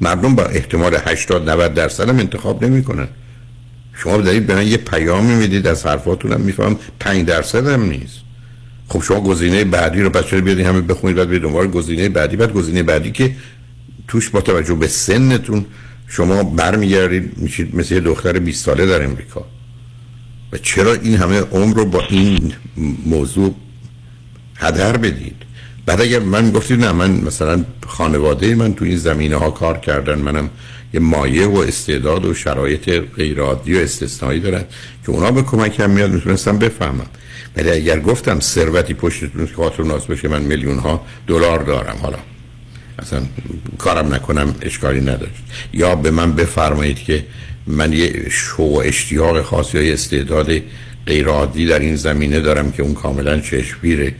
مردم 0.00 0.34
با 0.34 0.44
احتمال 0.44 0.96
80 1.06 1.50
90 1.50 1.74
درصد 1.74 2.08
هم 2.08 2.18
انتخاب 2.18 2.64
نمی‌کنن. 2.64 3.08
شما 3.94 4.16
دارید 4.16 4.46
به 4.46 4.54
من 4.54 4.66
یه 4.66 4.76
پیامی 4.76 5.34
می‌دید 5.34 5.66
از 5.66 5.86
حرفاتونم 5.86 6.40
میفهم. 6.40 6.76
5 7.00 7.26
درصد 7.26 7.68
هم 7.68 7.82
نیست. 7.82 8.18
خب 8.88 9.02
شما 9.02 9.20
گزینه 9.20 9.64
بعدی 9.64 10.00
رو 10.00 10.10
پس 10.10 10.26
چرا 10.26 10.40
بیاد 10.40 10.60
همه 10.60 10.80
بخونید 10.80 11.16
بعد 11.16 11.28
برید 11.28 11.42
دنبال 11.42 11.66
گزینه 11.66 12.08
بعدی؟ 12.08 12.36
بعد 12.36 12.52
گزینه 12.52 12.82
بعدی 12.82 13.10
که 13.10 13.36
توش 14.08 14.30
با 14.30 14.40
توجه 14.40 14.74
به 14.74 14.86
سنتون 14.86 15.66
شما 16.08 16.42
برمیگردید 16.42 17.32
میشید 17.36 17.76
مثل 17.76 17.94
یه 17.94 18.00
دختر 18.00 18.38
20 18.38 18.64
ساله 18.64 18.86
در 18.86 19.04
امریکا. 19.04 19.44
و 20.52 20.58
چرا 20.58 20.92
این 20.94 21.16
همه 21.16 21.40
عمر 21.40 21.76
رو 21.76 21.84
با 21.84 22.02
این 22.10 22.52
موضوع 23.06 23.54
هدر 24.56 24.96
بدید؟ 24.96 25.36
بعد 25.86 26.00
اگر 26.00 26.18
من 26.18 26.50
گفتید 26.50 26.80
نه 26.80 26.92
من 26.92 27.10
مثلا 27.10 27.64
خانواده 27.86 28.54
من 28.54 28.74
تو 28.74 28.84
این 28.84 28.96
زمینه 28.96 29.36
ها 29.36 29.50
کار 29.50 29.78
کردن 29.78 30.18
منم 30.18 30.50
یه 30.94 31.00
مایه 31.00 31.46
و 31.46 31.56
استعداد 31.56 32.24
و 32.24 32.34
شرایط 32.34 32.90
غیرعادی 33.16 33.74
و 33.74 33.78
استثنایی 33.78 34.40
دارن 34.40 34.64
که 35.06 35.10
اونا 35.10 35.30
به 35.30 35.42
کمکم 35.42 35.90
میاد 35.90 36.12
می‌تونستم 36.12 36.58
بفهمم. 36.58 37.06
ولی 37.56 37.70
اگر 37.70 38.00
گفتم 38.00 38.40
ثروتی 38.40 38.94
پشتتون 38.94 39.46
که 39.46 39.54
خاطر 39.54 39.82
ناز 39.82 40.06
بشه 40.06 40.28
من 40.28 40.42
میلیون 40.42 40.78
ها 40.78 41.06
دلار 41.26 41.62
دارم. 41.62 41.96
حالا 42.02 42.18
اصلا 42.98 43.20
کارم 43.78 44.14
نکنم 44.14 44.54
اشکالی 44.62 45.00
نداشت. 45.00 45.42
یا 45.72 45.94
به 45.94 46.10
من 46.10 46.32
بفرمایید 46.32 46.98
که 46.98 47.24
من 47.66 47.92
یه 47.92 48.28
شو 48.30 48.82
اشتیاق 48.84 49.42
خاص 49.42 49.74
یا 49.74 49.92
استعداد 49.92 50.52
غیرعادی 51.06 51.66
در 51.66 51.78
این 51.78 51.96
زمینه 51.96 52.40
دارم 52.40 52.72
که 52.72 52.82
اون 52.82 52.94
کاملا 52.94 53.40
چشمگیره 53.40 54.14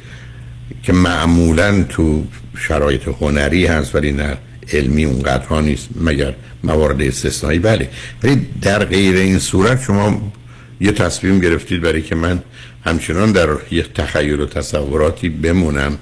که 0.82 0.92
معمولا 0.92 1.82
تو 1.82 2.24
شرایط 2.58 3.08
هنری 3.20 3.66
هست 3.66 3.94
ولی 3.94 4.12
نه 4.12 4.36
علمی 4.72 5.04
اونقدر 5.04 5.60
نیست 5.60 5.88
مگر 6.00 6.34
موارد 6.64 7.02
استثنایی؟ 7.02 7.58
بله. 7.58 7.88
ولی 8.22 8.46
در 8.62 8.84
غیر 8.84 9.16
این 9.16 9.38
صورت 9.38 9.82
شما 9.82 10.32
یه 10.80 10.92
تصمیم 10.92 11.40
گرفتید 11.40 11.80
برای 11.80 12.02
که 12.02 12.14
من 12.14 12.42
همچنان 12.84 13.32
در 13.32 13.48
یه 13.70 13.82
تخیل 13.82 14.40
و 14.40 14.46
تصوراتی 14.46 15.28
بمونم. 15.28 15.98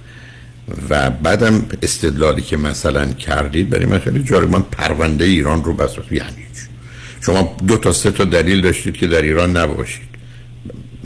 و 0.88 1.10
بعدم 1.10 1.66
استدلالی 1.82 2.42
که 2.42 2.56
مثلا 2.56 3.06
کردید 3.06 3.70
برای 3.70 3.86
من 3.86 3.98
خیلی 3.98 4.22
جالب. 4.22 4.50
من 4.50 4.62
پرونده 4.62 5.24
ایران 5.24 5.64
رو 5.64 5.74
بس 5.74 5.90
یعنی 6.10 6.46
شما 7.20 7.56
دو 7.66 7.76
تا 7.76 7.92
سه 7.92 8.10
تا 8.10 8.24
دلیل 8.24 8.60
داشتید 8.60 8.96
که 8.96 9.06
در 9.06 9.22
ایران 9.22 9.56
نباشید. 9.56 10.08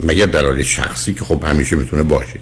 مگر 0.03 0.25
دلایل 0.25 0.63
شخصی 0.63 1.13
که 1.13 1.25
خب 1.25 1.43
همیشه 1.47 1.75
می‌تونه 1.75 2.03
باشه. 2.03 2.39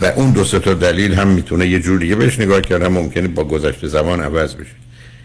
و 0.00 0.04
اون 0.04 0.32
دو 0.32 0.44
سه 0.44 0.58
تا 0.58 0.74
دلیل 0.74 1.14
هم 1.14 1.28
می‌تونه 1.28 1.68
یه 1.68 1.80
جور 1.80 1.98
دیگه 1.98 2.14
بهش 2.14 2.38
نگاه 2.38 2.60
کردم 2.60 2.92
ممکنه 2.92 3.28
با 3.28 3.44
گذشته 3.44 3.88
زمان 3.88 4.20
عوض 4.20 4.54
بشه. 4.54 4.70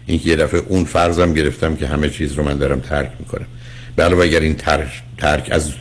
اینکه 0.06 0.30
یه 0.30 0.36
دفعه 0.36 0.62
اون 0.68 0.84
فرضم 0.84 1.34
گرفتم 1.34 1.76
که 1.76 1.86
همه 1.86 2.10
چیز 2.10 2.32
رو 2.32 2.44
من 2.44 2.58
دارم 2.58 2.80
ترک 2.80 3.10
می‌کنم. 3.18 3.46
علاوه 3.98 4.24
اگر 4.24 4.40
این 4.40 4.54
ترک, 4.54 5.02
ترک 5.18 5.48
از 5.50 5.72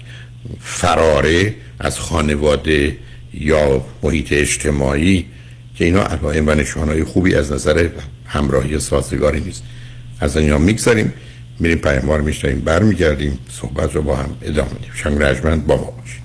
فراره 0.59 1.53
از 1.79 1.99
خانواده 1.99 2.97
یا 3.33 3.85
محیط 4.03 4.27
اجتماعی 4.31 5.25
که 5.75 5.85
اینا 5.85 6.03
علائم 6.03 6.47
و 6.47 6.51
نشانهای 6.51 7.03
خوبی 7.03 7.35
از 7.35 7.51
نظر 7.51 7.89
همراهی 8.25 8.79
سازگاری 8.79 9.39
نیست. 9.39 9.63
از 10.19 10.37
اینجا 10.37 10.57
می‌گذاریم 10.57 11.13
میریم 11.59 11.77
پیاموار 11.77 12.21
میشنیم 12.21 12.59
برمیگردیم 12.59 13.39
صحبت 13.49 13.95
رو 13.95 14.01
با 14.01 14.15
هم 14.15 14.37
ادامه 14.41 14.73
میدیم. 14.73 14.91
شنگ 14.93 15.21
رجمند 15.21 15.67
با 15.67 15.75
ما 15.75 15.91
باشید. 15.91 16.21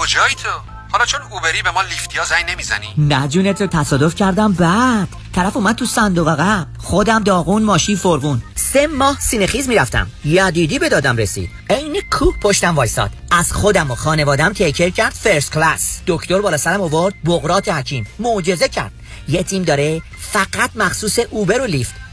کجایی 0.00 0.34
تو؟ 0.34 0.79
حالا 0.90 1.04
چون 1.04 1.20
Uber 1.30 1.56
ی 1.56 1.62
به 1.62 1.70
ما 1.70 1.82
Lyft 1.82 2.16
یا 2.16 2.24
زنگ 2.24 2.50
نمی‌زنی؟ 2.50 2.94
نه 2.98 3.28
جون 3.28 3.60
تو 3.60 3.66
تصادف 3.66 4.14
کردم. 4.14 4.52
بعد 4.52 5.08
طرف 5.34 5.56
اومد 5.56 5.74
تو 5.74 5.86
صندوق 5.86 6.28
عقب. 6.28 6.66
خودم 6.78 7.22
داغون 7.22 7.62
ماشین 7.62 7.96
فرغون. 7.96 8.42
سه 8.54 8.86
ماه 8.86 9.20
سینه‌خیز 9.20 9.68
می‌رفتم. 9.68 10.10
یدیدی 10.24 10.78
به 10.78 10.88
دادم 10.88 11.16
رسید. 11.16 11.50
عین 11.70 12.02
کوه 12.12 12.38
پشتم 12.42 12.76
وایساد. 12.76 13.10
از 13.30 13.52
خودم 13.52 13.90
و 13.90 13.94
خانوادم 13.94 14.52
take 14.52 14.71
care 14.71 14.90
کرد 14.90 15.12
first 15.12 15.52
class 15.52 16.00
دکتر 16.06 16.40
بالا 16.40 16.56
سرم 16.56 16.80
آورد 16.80 17.14
بقراط 17.24 17.68
حکیم. 17.68 18.06
معجزه 18.18 18.68
کرد. 18.68 18.92
یه 19.28 19.42
تیم 19.42 19.62
داره 19.62 20.02
فقط 20.32 20.70
مخصوص 20.74 21.18
Uber 21.30 21.60
و 21.60 21.66
Lyft. 21.66 21.94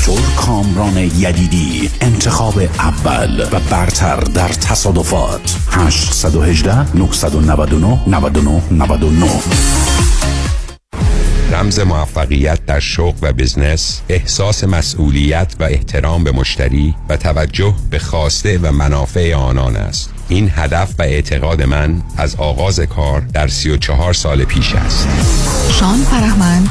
دکتر 0.00 0.34
کامران 0.36 0.96
یدیدی 0.96 1.90
انتخاب 2.00 2.58
اول 2.58 3.48
و 3.52 3.60
برتر 3.70 4.20
در 4.20 4.48
تصادفات. 4.48 5.56
818 5.70 6.96
999 6.96 8.00
99 8.06 8.62
99 8.70 9.30
رمز 11.52 11.80
موفقیت 11.80 12.66
در 12.66 12.80
شغل 12.80 13.18
و 13.22 13.32
بزنس 13.32 14.00
احساس 14.08 14.64
مسئولیت 14.64 15.54
و 15.60 15.64
احترام 15.64 16.24
به 16.24 16.32
مشتری 16.32 16.94
و 17.08 17.16
توجه 17.16 17.74
به 17.90 17.98
خواسته 17.98 18.58
و 18.58 18.72
منافع 18.72 19.34
آنان 19.34 19.76
است. 19.76 20.10
این 20.28 20.52
هدف 20.54 20.94
و 20.98 21.02
اعتقاد 21.02 21.62
من 21.62 22.02
از 22.16 22.36
آغاز 22.36 22.80
کار 22.80 23.20
در 23.20 23.48
34 23.48 24.12
سال 24.12 24.44
پیش 24.44 24.74
است. 24.74 25.08
شان 25.70 25.98
فرهمند 25.98 26.70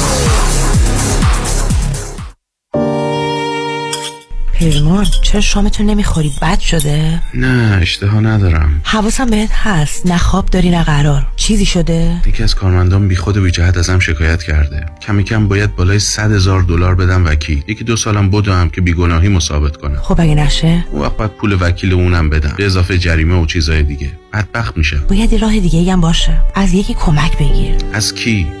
پیمان 4.69 5.05
چرا 5.21 5.41
شامتون 5.41 5.85
نمی‌خوری؟ 5.85 6.33
بد 6.41 6.59
شده؟ 6.59 7.21
نه 7.33 7.77
اشتها 7.81 8.19
ندارم. 8.19 8.81
حواسم 8.83 9.25
بهت 9.25 9.49
هست. 9.53 10.05
نه 10.05 10.17
خواب 10.17 10.45
داری 10.45 10.69
نه 10.69 10.83
قرار. 10.83 11.27
چیزی 11.35 11.65
شده؟ 11.65 12.21
یکی 12.25 12.43
از 12.43 12.55
کارمندان 12.55 13.07
بی 13.07 13.15
خود 13.15 13.37
بی 13.37 13.51
جهت 13.51 13.77
ازم 13.77 13.99
شکایت 13.99 14.43
کرده. 14.43 14.85
کمی 15.01 15.23
کم 15.23 15.47
باید 15.47 15.75
بالای 15.75 15.99
صد 15.99 16.31
هزار 16.31 16.61
دلار 16.61 16.95
بدم 16.95 17.25
وکیل. 17.25 17.63
یکی 17.67 17.83
دو 17.83 17.95
سالم 17.95 18.29
بدم 18.29 18.69
که 18.69 18.81
بیگناهی 18.81 19.29
مثابت 19.29 19.77
کنم. 19.77 19.97
خب 20.01 20.21
اگه 20.21 20.35
نشه؟ 20.35 20.85
اون 20.91 21.01
وقت 21.01 21.17
باید 21.17 21.31
پول 21.31 21.57
وکیل 21.61 21.93
اونم 21.93 22.29
بدم. 22.29 22.53
به 22.57 22.65
اضافه 22.65 22.97
جریمه 22.97 23.35
و 23.35 23.45
چیزای 23.45 23.83
دیگه. 23.83 24.11
بدبخت 24.33 24.77
میشه 24.77 24.97
باید 24.97 25.35
راه 25.35 25.59
دیگه 25.59 25.93
هم 25.93 26.01
باشه. 26.01 26.37
از 26.55 26.73
یکی 26.73 26.93
کمک 26.93 27.37
بگیر. 27.37 27.75
از 27.93 28.13
کی؟ 28.13 28.60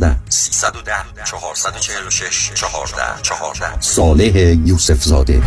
310 0.00 1.04
446 1.24 2.52
14 2.54 3.22
14 3.22 3.80
صالح 3.80 4.36
یوسف 4.66 5.02
زاده 5.04 5.42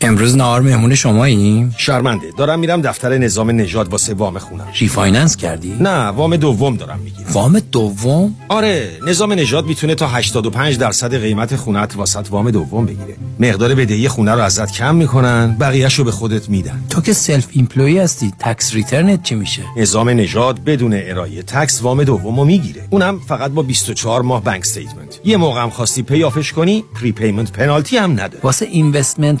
امروز 0.00 0.36
نهار 0.36 0.60
مهمون 0.60 0.94
شماییم؟ 0.94 1.74
شرمنده 1.78 2.30
دارم 2.36 2.58
میرم 2.58 2.82
دفتر 2.82 3.18
نظام 3.18 3.50
نژاد 3.50 3.88
واسه 3.88 4.14
وام 4.14 4.38
خونم 4.38 4.66
refinance 4.80 5.36
کردی؟ 5.36 5.76
نه 5.80 6.06
وام 6.06 6.36
دوم 6.36 6.76
دارم 6.76 6.98
می‌گیرم 6.98 7.28
وام 7.32 7.58
دوم؟ 7.72 8.34
آره 8.48 8.90
نظام 9.06 9.32
نژاد 9.32 9.66
می‌تونه 9.66 9.94
تا 9.94 10.08
85 10.08 10.78
درصد 10.78 11.20
قیمت 11.20 11.56
خونت 11.56 11.96
واست 11.96 12.26
وام 12.30 12.50
دوم 12.50 12.86
بگیره 12.86 13.16
مقدار 13.40 13.74
بدهی 13.74 14.08
خونه 14.08 14.32
رو 14.32 14.40
ازت 14.40 14.72
کم 14.72 14.94
می‌کنن 14.94 15.56
بقیهشو 15.60 16.04
به 16.04 16.10
خودت 16.10 16.48
میدن 16.48 16.84
تو 16.90 17.00
که 17.00 17.12
self 17.12 17.46
employed 17.50 17.98
هستی 17.98 18.32
tax 18.38 18.74
return 18.74 19.15
ت 19.15 19.22
چی 19.22 19.34
میشه؟ 19.34 19.62
نظام 19.76 20.08
نژاد 20.08 20.64
بدون 20.64 20.92
ارائه 20.94 21.42
tax 21.42 21.82
وام 21.82 22.04
دومو 22.04 22.44
می‌گیره 22.44 22.82
اونم 22.90 23.20
فقط 23.28 23.50
با 23.50 23.62
24 23.62 24.22
ماه 24.22 24.44
bank 24.44 24.60
statement 24.60 25.20
یه 25.24 25.36
موقع 25.36 25.62
هم 25.62 25.70
خواستی 25.70 26.02
pay 26.02 26.21
off 26.21 26.39
ش 26.39 26.52
کنی 26.52 26.84
prepayment 27.00 27.52
penalty 27.52 27.96
هم 27.96 28.12
نداره 28.12 28.40
واسه 28.42 28.66
investment 28.66 29.40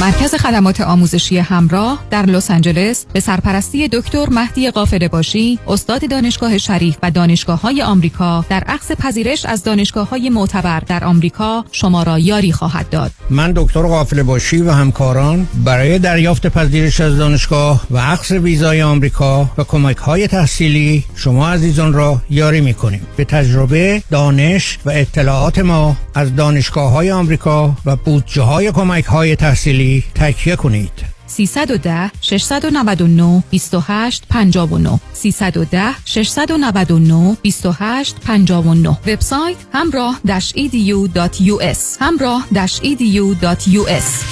مرکز 0.00 0.34
خدمات 0.34 0.80
آموزشی 0.80 1.38
همراه 1.38 2.04
در 2.10 2.26
لس 2.26 2.50
آنجلس 2.50 3.06
به 3.12 3.20
سرپرستی 3.20 3.88
دکتر 3.88 4.26
مهدی 4.30 4.70
قافله 4.70 5.08
باشی 5.08 5.58
استاد 5.68 6.10
دانشگاه 6.10 6.58
شریف 6.58 6.96
و 7.02 7.10
دانشگاه 7.10 7.60
های 7.60 7.82
آمریکا 7.82 8.44
در 8.48 8.64
عقص 8.66 8.92
پذیرش 8.92 9.46
از 9.46 9.64
دانشگاه 9.64 10.08
های 10.08 10.30
معتبر 10.30 10.80
در 10.80 11.04
آمریکا 11.04 11.64
شما 11.72 12.02
را 12.02 12.18
یاری 12.18 12.52
خواهد 12.52 12.90
داد. 12.90 13.10
من 13.30 13.52
دکتر 13.56 13.82
قافله 13.82 14.22
باشی 14.22 14.62
و 14.62 14.70
همکاران 14.70 15.48
برای 15.64 15.98
دریافت 15.98 16.46
پذیرش 16.46 17.00
از 17.00 17.18
دانشگاه 17.18 17.86
و 17.90 17.98
عقص 17.98 18.30
ویزای 18.30 18.82
آمریکا 18.82 19.50
و 19.58 19.64
کمک 19.64 19.96
های 19.96 20.26
تحصیلی 20.26 21.04
شما 21.14 21.48
عزیزان 21.48 21.92
را 21.92 22.22
یاری 22.30 22.60
می 22.60 22.74
کنیم 22.74 23.06
به 23.16 23.24
تجربه 23.24 24.02
دانش 24.10 24.78
و 24.84 24.90
اطلاعات 24.90 25.58
ما 25.58 25.96
از 26.14 26.36
دانشگاه 26.36 26.90
های 26.90 27.10
آمریکا 27.10 27.76
و 27.86 27.96
بودجه 27.96 28.42
های 28.42 28.72
کمک 28.72 29.04
های 29.04 29.36
تحصیلی 29.36 29.89
تکیه 30.14 30.56
کنید. 30.56 30.92
310 31.26 32.10
699 32.20 33.42
28 33.50 34.24
59 34.28 35.00
310 35.12 35.94
699 36.04 37.36
28 37.42 38.16
59 38.20 38.88
وبسایت 39.06 39.56
همراه 39.72 40.20
edu.us 40.56 41.78
همراه 42.00 42.46
edu.us 42.82 44.24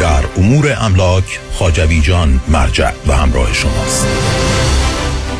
در 0.00 0.24
امور 0.36 0.76
املاک 0.80 1.40
خاجوی 1.52 2.00
جان 2.00 2.40
مرجع 2.48 2.92
و 3.06 3.12
همراه 3.12 3.52
شماست. 3.52 4.06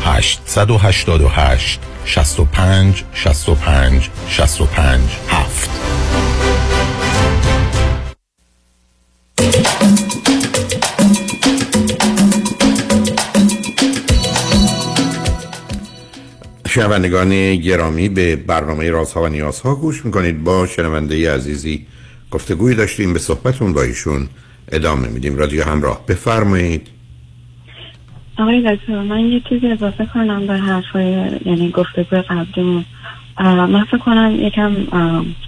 888 0.03 1.79
65 2.05 3.03
65 3.13 4.09
65 4.29 5.01
7 5.29 5.94
شنوندگان 16.75 17.55
گرامی 17.55 18.09
به 18.09 18.35
برنامه 18.35 18.89
رازها 18.89 19.23
و 19.23 19.27
نیازها 19.27 19.75
گوش 19.75 20.05
می‌کنید. 20.05 20.43
با 20.43 20.67
شنونده 20.67 21.33
عزیزی 21.33 21.85
گفتگوی 22.31 22.75
داشتیم 22.75 23.13
به 23.13 23.19
صحبتون 23.19 23.73
با 23.73 23.81
ایشون 23.81 24.27
ادامه 24.71 25.07
میدیم. 25.07 25.37
رادیو 25.37 25.63
همراه 25.63 26.05
بفرمایید. 26.07 26.87
آقای 28.37 28.75
دکتر 28.75 29.01
من 29.01 29.19
یه 29.19 29.41
چیزی 29.49 29.67
اضافه 29.67 30.05
کنم 30.13 30.47
به 30.47 30.53
حرفای 30.53 31.11
یعنی 31.45 31.71
گفتگوی 31.71 32.21
قبلیمون. 32.21 32.85
من 33.39 33.83
فکر 33.83 33.97
کنم 33.97 34.35
یکم 34.39 34.75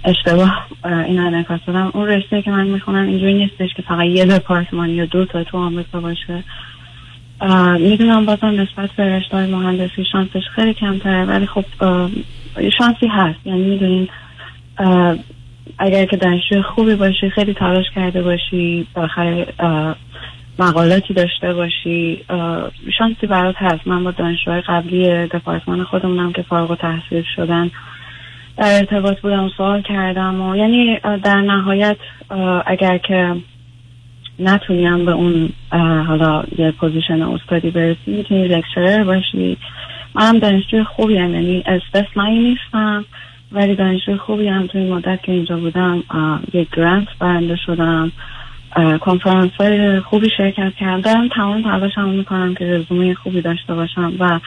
اشتباه 0.04 0.66
این 0.84 1.18
انعکاس 1.18 1.60
دادم 1.66 1.90
اون 1.94 2.06
رشته 2.06 2.42
که 2.42 2.50
من 2.50 2.66
می‌خونم 2.66 3.06
اینجوری 3.06 3.34
نیستش 3.34 3.74
که 3.76 3.82
فقط 3.82 4.06
یه 4.06 4.24
دپارتمان 4.24 4.90
یا 4.90 5.04
دو 5.04 5.24
تا 5.24 5.44
تو 5.44 5.58
آمریکا 5.58 6.00
باشه. 6.00 6.44
می‌دونم 7.80 8.26
بازم 8.26 8.46
نسبت 8.46 8.90
به 8.96 9.16
رشته 9.16 9.46
مهندسی 9.46 10.04
شانسش 10.12 10.42
خیلی 10.54 10.74
کمتره 10.74 11.24
ولی 11.24 11.46
خب 11.46 11.64
شانسی 12.78 13.06
هست. 13.06 13.38
یعنی 13.44 13.62
می‌دونین 13.62 14.08
اگر 15.78 16.04
که 16.04 16.16
دانشجوی 16.16 16.62
خوبی 16.62 16.94
باشی 16.94 17.30
خیلی 17.30 17.54
تلاش 17.54 17.86
کرده 17.94 18.22
باشی 18.22 18.86
بالاخره 18.94 19.46
مقالاتی 20.58 21.14
داشته 21.14 21.54
باشی 21.54 22.24
شانسی 22.98 23.26
برات 23.26 23.54
هست. 23.58 23.86
من 23.86 24.04
با 24.04 24.10
دانشجوهای 24.10 24.60
قبلی 24.60 25.26
دپارتمان 25.26 25.84
خودمونم 25.84 26.32
که 26.32 26.42
فارغ 26.42 26.74
تحصیل 26.78 27.24
شدن 27.36 27.70
در 28.56 28.78
ارتباط 28.78 29.20
بودم 29.20 29.44
و 29.44 29.48
سوال 29.56 29.82
کردم 29.82 30.40
و 30.40 30.56
یعنی 30.56 30.98
در 31.24 31.40
نهایت 31.40 31.96
اگر 32.66 32.98
که 32.98 33.34
نتونیم 34.38 35.04
به 35.04 35.12
اون 35.12 35.48
حالا 36.06 36.44
یه 36.58 36.70
position 36.70 37.22
استادی 37.22 37.70
برسی 37.70 37.98
می‌تونی 38.06 38.48
lecturer 38.48 39.04
باشی. 39.04 39.56
منم 40.14 40.38
دانشجوی 40.38 40.84
خوبی 40.84 41.18
هم 41.18 41.34
یعنی 41.34 41.64
استثنایی 41.66 42.38
نیستم 42.38 43.04
ولی 43.52 43.74
دانشجوی 43.74 44.16
خوبی 44.16 44.48
هم 44.48 44.66
توی 44.66 44.90
مدت 44.90 45.22
که 45.22 45.32
اینجا 45.32 45.56
بودم 45.56 46.02
یک 46.52 46.68
grant 46.76 47.08
برنده 47.20 47.56
شدم. 47.66 48.12
کنفرانس 49.00 49.50
های 49.60 50.00
خوبی 50.00 50.28
شرکت 50.36 50.72
کردم. 50.80 51.28
تمام 51.28 51.62
تلاش 51.62 51.98
هم 51.98 52.08
می‌کنم 52.08 52.54
که 52.54 52.64
رزومه 52.64 53.14
خوبی 53.14 53.40
داشته 53.40 53.74
باشم 53.74 54.12
و 54.18 54.40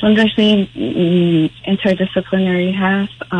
چون 0.00 0.16
رشته 0.16 0.42
این 0.42 0.66
هست 2.74 3.34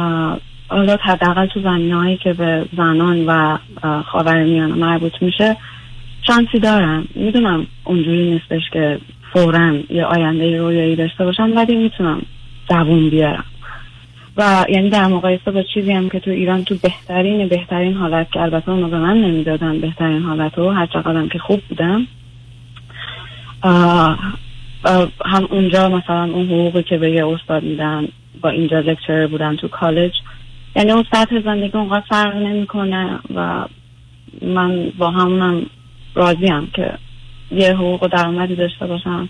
حالا 0.68 0.96
حداقل 1.02 1.46
تو 1.46 1.60
زمینه 1.60 1.96
هایی 1.96 2.16
که 2.16 2.32
به 2.32 2.64
زنان 2.76 3.26
و 3.26 3.58
خاور 4.02 4.44
میانه 4.44 4.74
مربوط 4.74 5.12
میشه 5.20 5.56
شانسی 6.26 6.58
دارم 6.58 7.08
می‌دونم 7.14 7.66
اونجوری 7.84 8.30
نیستش 8.30 8.70
که 8.72 8.98
فورا 9.32 9.74
یه 9.90 10.04
آینده 10.04 10.58
رویایی 10.58 10.96
داشته 10.96 11.24
باشم 11.24 11.52
ولی 11.56 11.76
می‌تونم 11.76 12.22
دووم 12.68 13.10
بیارم. 13.10 13.44
و 14.36 14.64
یعنی 14.68 14.90
در 14.90 15.06
مقایسه 15.06 15.50
با 15.50 15.62
چیزی 15.62 15.92
هم 15.92 16.08
که 16.08 16.20
تو 16.20 16.30
ایران 16.30 16.64
تو 16.64 16.74
بهترین 16.82 17.48
بهترین 17.48 17.94
حالت 17.94 18.32
که 18.32 18.40
البته 18.40 18.70
اونو 18.70 18.88
به 18.88 18.98
من 18.98 19.16
نمی‌دادن 19.16 19.80
بهترین 19.80 20.22
حالت 20.22 20.58
رو 20.58 20.70
هر 20.70 20.86
چقدرم 20.86 21.28
که 21.28 21.38
خوب 21.38 21.60
بودم. 21.68 22.06
اه، 23.62 24.18
هم 25.24 25.48
اونجا 25.50 25.88
مثلا 25.88 26.24
اون 26.24 26.46
حقوقی 26.46 26.82
که 26.82 26.98
به 26.98 27.10
یه 27.10 27.26
استاد 27.26 27.62
میدن 27.62 28.08
با 28.40 28.48
اینجا 28.48 28.80
لکچر 28.80 29.26
بودن 29.26 29.56
تو 29.56 29.68
کالج 29.68 30.12
یعنی 30.76 30.92
اون 30.92 31.04
سطح 31.12 31.40
زندگی 31.40 31.78
اونقدر 31.78 32.04
فرق 32.08 32.36
نمی‌کنه 32.36 33.18
و 33.34 33.64
من 34.42 34.92
با 34.98 35.10
همونم 35.10 35.66
راضیم 36.14 36.70
که 36.74 36.98
یه 37.50 37.74
حقوق 37.74 38.02
و 38.02 38.08
درآمدی 38.08 38.54
داشته 38.54 38.86
باشم 38.86 39.28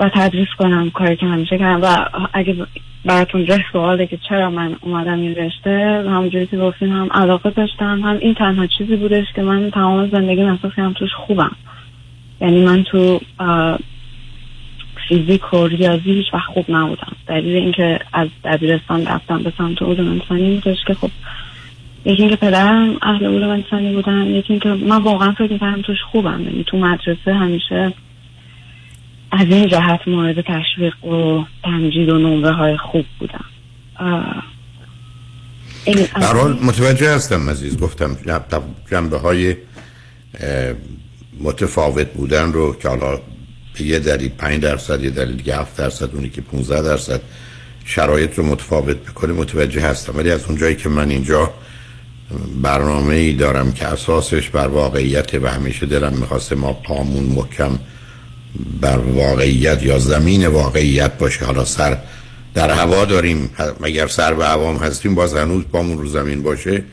و 0.00 0.10
تدریس 0.14 0.48
کنم 0.58 0.90
کاری 0.90 1.16
که 1.16 1.26
همیشه 1.26 1.58
کردم. 1.58 1.80
و 1.82 1.96
اگه 2.32 2.56
براتون 3.04 3.44
جای 3.44 3.60
سواله 3.72 4.06
که 4.06 4.18
چرا 4.28 4.50
من 4.50 4.76
اومدم 4.80 5.20
این 5.20 5.34
رشته 5.34 6.04
همونجوری 6.08 6.46
که 6.46 6.56
گفتین 6.56 6.92
هم 6.92 7.08
علاقه 7.12 7.50
داشتم 7.50 8.00
هم 8.00 8.18
این 8.20 8.34
تنها 8.34 8.66
چیزی 8.66 8.96
بودش 8.96 9.26
که 9.34 9.42
من 9.42 9.70
تمام 9.70 10.10
زندگی 10.10 10.42
احساس 10.42 10.72
کردم 10.76 10.92
توش 10.92 11.10
خوبم. 11.26 11.56
یعنی 12.40 12.64
من 12.64 12.82
تو 12.82 13.20
فیزیک 15.12 15.54
و 15.54 15.66
ریاضی 15.66 16.12
هیچ 16.12 16.26
وقت 16.34 16.52
خوب 16.54 16.64
نبودم. 16.68 17.16
دلیل 17.26 17.56
اینکه 17.56 18.00
از 18.12 18.28
دبیرستان 18.44 19.06
رفتم 19.06 19.42
به 19.42 19.52
سمت 19.58 19.82
علوم 19.82 20.08
انسانی 20.08 20.54
بودش 20.54 20.78
که 20.86 20.94
خب 20.94 21.10
یکی 22.04 22.22
اینکه 22.22 22.36
پدرم 22.36 22.96
اهل 23.02 23.26
علوم 23.26 23.50
انسانی 23.50 23.94
بودن 23.94 24.26
یکی 24.26 24.52
اینکه 24.52 24.68
من 24.68 25.02
واقعا 25.02 25.32
فکر 25.32 25.52
می‌کردم 25.52 25.82
توش 25.82 25.98
خوبم. 26.12 26.40
یعنی 26.40 26.64
تو 26.66 26.76
مدرسه 26.76 27.34
همیشه 27.34 27.92
از 29.32 29.46
این 29.46 29.68
جهت 29.68 30.08
مورد 30.08 30.40
تشویق 30.40 31.04
و 31.04 31.44
تمجید 31.64 32.08
و 32.08 32.18
نمره 32.18 32.52
های 32.52 32.76
خوب 32.76 33.04
بودم. 33.18 33.44
اه، 33.98 34.42
این 35.84 36.06
در 36.20 36.36
حال 36.36 36.58
متوجه 36.62 37.14
هستم 37.14 37.50
عزیز 37.50 37.80
گفتم 37.80 38.16
جنبه 38.90 39.18
های 39.18 39.56
متفاوت 41.40 42.12
بودن 42.12 42.52
رو 42.52 42.76
که 42.76 42.88
حالا 42.88 43.20
به 43.78 43.84
یه 43.84 43.98
دلیل 43.98 44.28
5 44.28 44.60
درصد 44.62 45.04
یه 45.04 45.10
دلیل 45.10 45.36
دیگه 45.36 45.56
7 45.56 45.76
درصد 45.76 46.14
اونی 46.14 46.30
که 46.30 46.40
15 46.40 46.82
درصد 46.82 47.20
شرایط 47.84 48.38
رو 48.38 48.46
متفاوت 48.46 48.96
بکنه 48.96 49.32
متوجه 49.32 49.80
هستم. 49.80 50.16
ولی 50.16 50.30
از 50.30 50.44
اونجایی 50.44 50.76
که 50.76 50.88
من 50.88 51.10
اینجا 51.10 51.50
برنامه 52.62 53.14
ای 53.14 53.32
دارم 53.32 53.72
که 53.72 53.86
اساسش 53.86 54.48
بر 54.48 54.68
واقعیت 54.68 55.34
و 55.34 55.46
همیشه 55.48 55.86
دلم 55.86 56.12
می‌خواسته 56.12 56.54
ما 56.54 56.72
پامون 56.72 57.24
محکم 57.24 57.78
بر 58.80 58.98
واقعیت 58.98 59.82
یا 59.82 59.98
زمین 59.98 60.46
واقعیت 60.46 61.18
باشه. 61.18 61.44
حالا 61.44 61.64
سر 61.64 61.98
در 62.54 62.70
هوا 62.70 63.04
داریم. 63.04 63.50
اگر 63.84 64.06
سر 64.06 64.34
به 64.34 64.46
هوام 64.46 64.76
هستیم 64.76 65.14
باز 65.14 65.34
هنوز 65.34 65.64
پامون 65.72 65.98
رو 65.98 66.08
زمین 66.08 66.42
باشه 66.42 66.84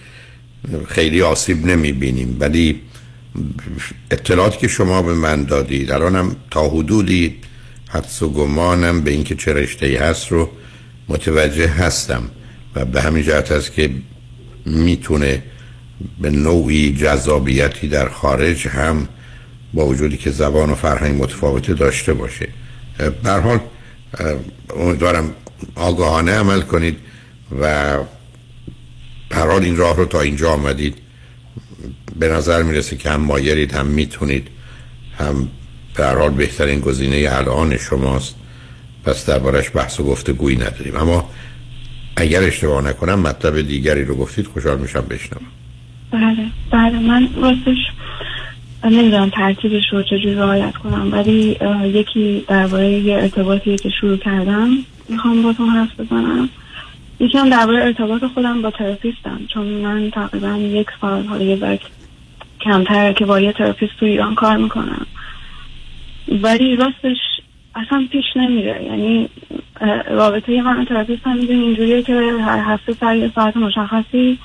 خیلی 0.87 1.21
آسیب 1.21 1.65
نمی‌بینیم. 1.65 2.37
ولی 2.39 2.81
اطلاعاتی 4.11 4.57
که 4.57 4.67
شما 4.67 5.01
به 5.01 5.13
من 5.13 5.43
دادید 5.43 5.91
الانم 5.91 6.35
تا 6.51 6.69
حدودی 6.69 7.35
حدس 7.89 8.21
و 8.21 8.29
گمانم 8.29 9.01
به 9.01 9.11
اینکه 9.11 9.35
چه 9.35 9.53
رشته 9.53 9.99
هست 10.01 10.31
رو 10.31 10.49
متوجه 11.07 11.67
هستم 11.67 12.23
و 12.75 12.85
به 12.85 13.01
همین 13.01 13.23
جهت 13.23 13.51
هست 13.51 13.73
که 13.73 13.89
می‌تونه 14.65 15.43
به 16.21 16.29
نوعی 16.29 16.93
جذابیتی 16.93 17.87
در 17.87 18.09
خارج 18.09 18.67
هم 18.67 19.07
با 19.73 19.85
وجودی 19.85 20.17
که 20.17 20.31
زبان 20.31 20.69
و 20.69 20.75
فرهنگ 20.75 21.23
متفاوته 21.23 21.73
داشته 21.73 22.13
باشه. 22.13 22.49
در 23.23 23.39
حال 23.39 23.59
امیدوارم 24.77 25.33
آگاهانه 25.75 26.31
عمل 26.31 26.61
کنید 26.61 26.97
و 27.61 27.97
هر 29.31 29.47
حال 29.47 29.63
این 29.63 29.77
راه 29.77 29.97
رو 29.97 30.05
تا 30.05 30.21
اینجا 30.21 30.51
آمدید. 30.51 30.95
به 32.19 32.27
نظر 32.27 32.63
می‌رسه 32.63 32.95
که 32.97 33.09
هم 33.09 33.21
مایلید 33.21 33.73
هم 33.73 33.85
می‌تونید. 33.85 34.47
هم 35.17 35.47
به 35.95 36.05
حال 36.07 36.29
بهترین 36.29 36.79
گزینه 36.79 37.29
الان 37.31 37.77
شماست. 37.77 38.35
پس 39.05 39.25
دربارش 39.25 39.71
بحث 39.75 39.99
و 39.99 40.03
گفتگویی 40.03 40.57
نداریم. 40.57 40.95
اما 40.95 41.29
اگر 42.15 42.43
اشتباه 42.43 42.87
نکنم 42.87 43.19
مطلب 43.19 43.61
دیگری 43.61 44.05
رو 44.05 44.15
گفتید 44.15 44.47
خوشحال 44.47 44.77
میشم 44.79 45.05
بشنوم. 45.09 45.45
بله 46.11 46.45
بله. 46.71 46.99
من 46.99 47.29
راستش 47.41 47.77
نمی‌دونم 48.83 49.29
ترتیبش 49.29 49.83
رو 49.91 50.03
چجوری 50.03 50.35
رعایت 50.35 50.73
کنم 50.73 51.11
ولی 51.11 51.57
یکی 51.83 52.45
درباره 52.47 52.89
یه 52.89 53.15
ارتباطی 53.15 53.77
که 53.77 53.89
شروع 54.01 54.17
کردم 54.17 54.69
می‌خوام 55.09 55.41
باتون 55.41 55.69
حرف 55.69 55.99
بزنم. 55.99 56.49
یکی 57.19 57.37
هم 57.37 57.49
درباره 57.49 57.83
ارتباط 57.83 58.23
خودم 58.33 58.61
با 58.61 58.71
تراپیستم 58.71 59.39
چون 59.53 59.65
من 59.65 60.11
تقریبا 60.11 60.57
یک 60.57 60.87
سال 61.01 61.23
حالا 61.23 61.43
یه 61.43 61.55
ذره 61.55 61.79
کمتر 62.61 63.13
که 63.13 63.25
با 63.25 63.39
یه 63.39 63.53
تراپیست 63.53 63.93
تو 63.99 64.05
ایران 64.05 64.35
کار 64.35 64.57
می‌کنم. 64.57 65.05
ولی 66.41 66.75
راستش 66.75 67.17
اصلا 67.75 68.07
پیش 68.11 68.25
نمیره. 68.35 68.83
یعنی 68.83 69.29
رابطه 70.09 70.61
من 70.61 70.81
و 70.81 70.85
تراپیست 70.85 71.27
هم 71.27 71.37
اینجوریه 71.39 72.03
که 72.03 72.13
هر 72.45 72.73
هفته 72.73 72.93
سر 72.93 73.15
یه 73.15 73.31
ساعت 73.35 73.57
مشخصی 73.57 74.39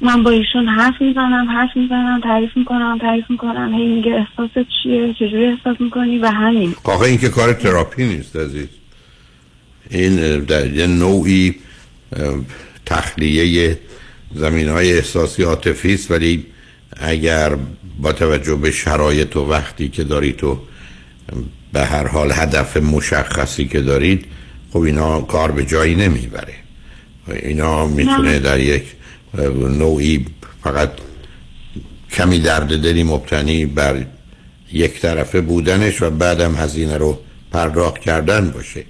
من 0.00 0.22
با 0.22 0.30
ایشون 0.30 0.68
حرف 0.68 1.02
می‌زنم 1.02 1.48
حرف 1.50 1.76
می‌زنم 1.76 2.20
تعریف 2.20 2.56
می‌کنم 2.56 2.98
تعریف 2.98 3.30
می‌کنم. 3.30 3.74
هی 3.74 3.86
میگه 3.86 4.12
احساست 4.12 4.66
چیه؟ 4.82 5.14
چجوری 5.14 5.46
احساس 5.46 5.80
می‌کنی؟ 5.80 6.18
و 6.18 6.26
همین. 6.26 6.74
آخه 6.84 7.02
این 7.02 7.18
که 7.18 7.28
کار 7.28 7.52
تراپی 7.52 8.04
نیست 8.04 8.36
عزیز. 8.36 8.79
این 9.90 10.38
در 10.38 10.72
یه 10.72 10.86
نوعی 10.86 11.54
تخلیه 12.86 13.78
زمین 14.34 14.68
های 14.68 14.92
احساسی 14.92 15.42
عاطفی 15.42 15.94
است 15.94 16.10
ولی 16.10 16.46
اگر 16.96 17.56
با 18.00 18.12
توجه 18.12 18.54
به 18.54 18.70
شرایط 18.70 19.36
و 19.36 19.40
وقتی 19.40 19.88
که 19.88 20.04
دارید 20.04 20.36
تو 20.36 20.58
به 21.72 21.84
هر 21.84 22.06
حال 22.06 22.32
هدف 22.32 22.76
مشخصی 22.76 23.68
که 23.68 23.80
دارید 23.80 24.24
خب 24.72 24.78
اینا 24.78 25.20
کار 25.20 25.50
به 25.50 25.64
جایی 25.64 25.94
نمی‌بره 25.94 26.54
اینا 27.28 27.86
می‌تونه 27.86 28.32
نه. 28.32 28.38
در 28.38 28.60
یک 28.60 28.84
نوعی 29.78 30.26
فقط 30.64 30.90
کمی 32.12 32.38
درد 32.38 32.82
دلی 32.82 33.02
مبتنی 33.02 33.66
بر 33.66 34.06
یک 34.72 35.00
طرفه 35.00 35.40
بودنش 35.40 36.02
و 36.02 36.10
بعدم 36.10 36.54
هزینه 36.54 36.96
رو 36.96 37.18
پرداخت 37.52 37.98
کردن 37.98 38.50
باشه 38.50 38.84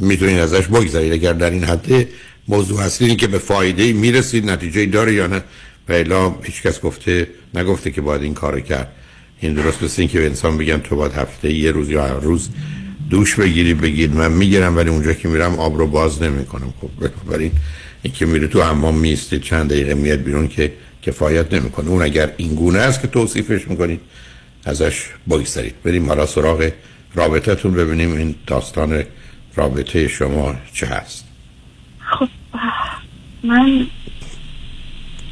می‌تونید 0.00 0.38
ازش 0.38 0.66
بگذارید 0.66 1.12
اگر 1.12 1.32
در 1.32 1.50
این 1.50 1.64
حد 1.64 2.08
موضوع 2.48 2.80
اصلی 2.80 3.06
اینه 3.06 3.20
که 3.20 3.26
به 3.26 3.38
فایده 3.38 3.92
می‌رسید 3.92 4.50
نتیجه 4.50 4.86
داره 4.86 5.14
یا 5.14 5.26
نه 5.26 5.42
و 5.88 5.92
الا 5.92 6.30
هیچ 6.42 6.62
کس 6.62 6.80
گفته 6.80 7.28
نگفته 7.54 7.90
که 7.90 8.00
باید 8.00 8.22
این 8.22 8.34
کار 8.34 8.60
کرد. 8.60 8.92
این 9.40 9.54
درست 9.54 9.82
مثل 9.82 10.02
این 10.02 10.08
که 10.08 10.18
به 10.18 10.26
انسان 10.26 10.58
بگن 10.58 10.78
تو 10.78 10.96
باید 10.96 11.12
هفته 11.12 11.52
یه 11.52 11.70
روز 11.70 11.90
یا 11.90 12.06
هر 12.06 12.20
روز 12.20 12.48
دوش 13.10 13.34
بگیری 13.34 13.74
بگید 13.74 14.14
من 14.14 14.32
می‌گیرم 14.32 14.76
ولی 14.76 14.90
اونجا 14.90 15.12
که 15.12 15.28
میرم 15.28 15.58
آب 15.58 15.78
رو 15.78 15.86
باز 15.86 16.22
نمی‌کنم. 16.22 16.74
خب 16.80 16.88
بنابراین 17.00 17.52
این 18.02 18.12
که 18.12 18.26
میره 18.26 18.46
تو 18.46 18.62
حمام 18.62 18.98
میستید 18.98 19.42
چند 19.42 19.70
دقیقه 19.70 19.94
میاد 19.94 20.18
بیرون 20.18 20.48
که 20.48 20.72
کفایت 21.02 21.54
نمی‌کنه. 21.54 21.88
اون 21.88 22.02
اگر 22.02 22.32
این 22.36 22.54
گونه 22.54 22.78
است 22.78 23.00
که 23.00 23.08
توصیفش 23.08 23.68
می‌کنید 23.68 24.00
ازش 24.64 25.04
بگذارید 25.30 25.74
بریم 25.84 26.08
حالا 26.08 26.26
سراغ 26.26 26.70
رابطتون 27.14 27.72
ببینیم. 27.72 28.16
این 28.16 28.34
داستان 28.46 29.04
رابطه 29.58 30.08
شما 30.08 30.54
چه 30.72 30.86
هست؟ 30.86 31.28
خب 31.98 32.28
من 33.42 33.86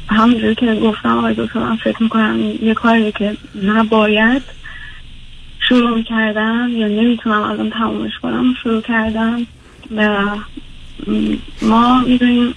همونجوری 0.09 0.55
که 0.55 0.75
گفتم 0.75 1.17
آقای 1.17 1.33
دکتر 1.37 1.59
من 1.59 1.75
فکر 1.75 2.03
می‌کنم 2.03 2.39
یه 2.61 2.73
کاری 2.73 3.11
که 3.11 3.37
نباید 3.63 4.41
شروع 5.69 6.01
کردم 6.01 6.69
یا 6.75 6.87
نمی‌تونم 6.87 7.41
الان 7.41 7.69
تمومش 7.69 8.19
کنم 8.21 8.53
شروع 8.63 8.81
کردم 8.81 9.47
و 9.95 10.25
ما 11.61 12.01
می‌دونیم 12.01 12.53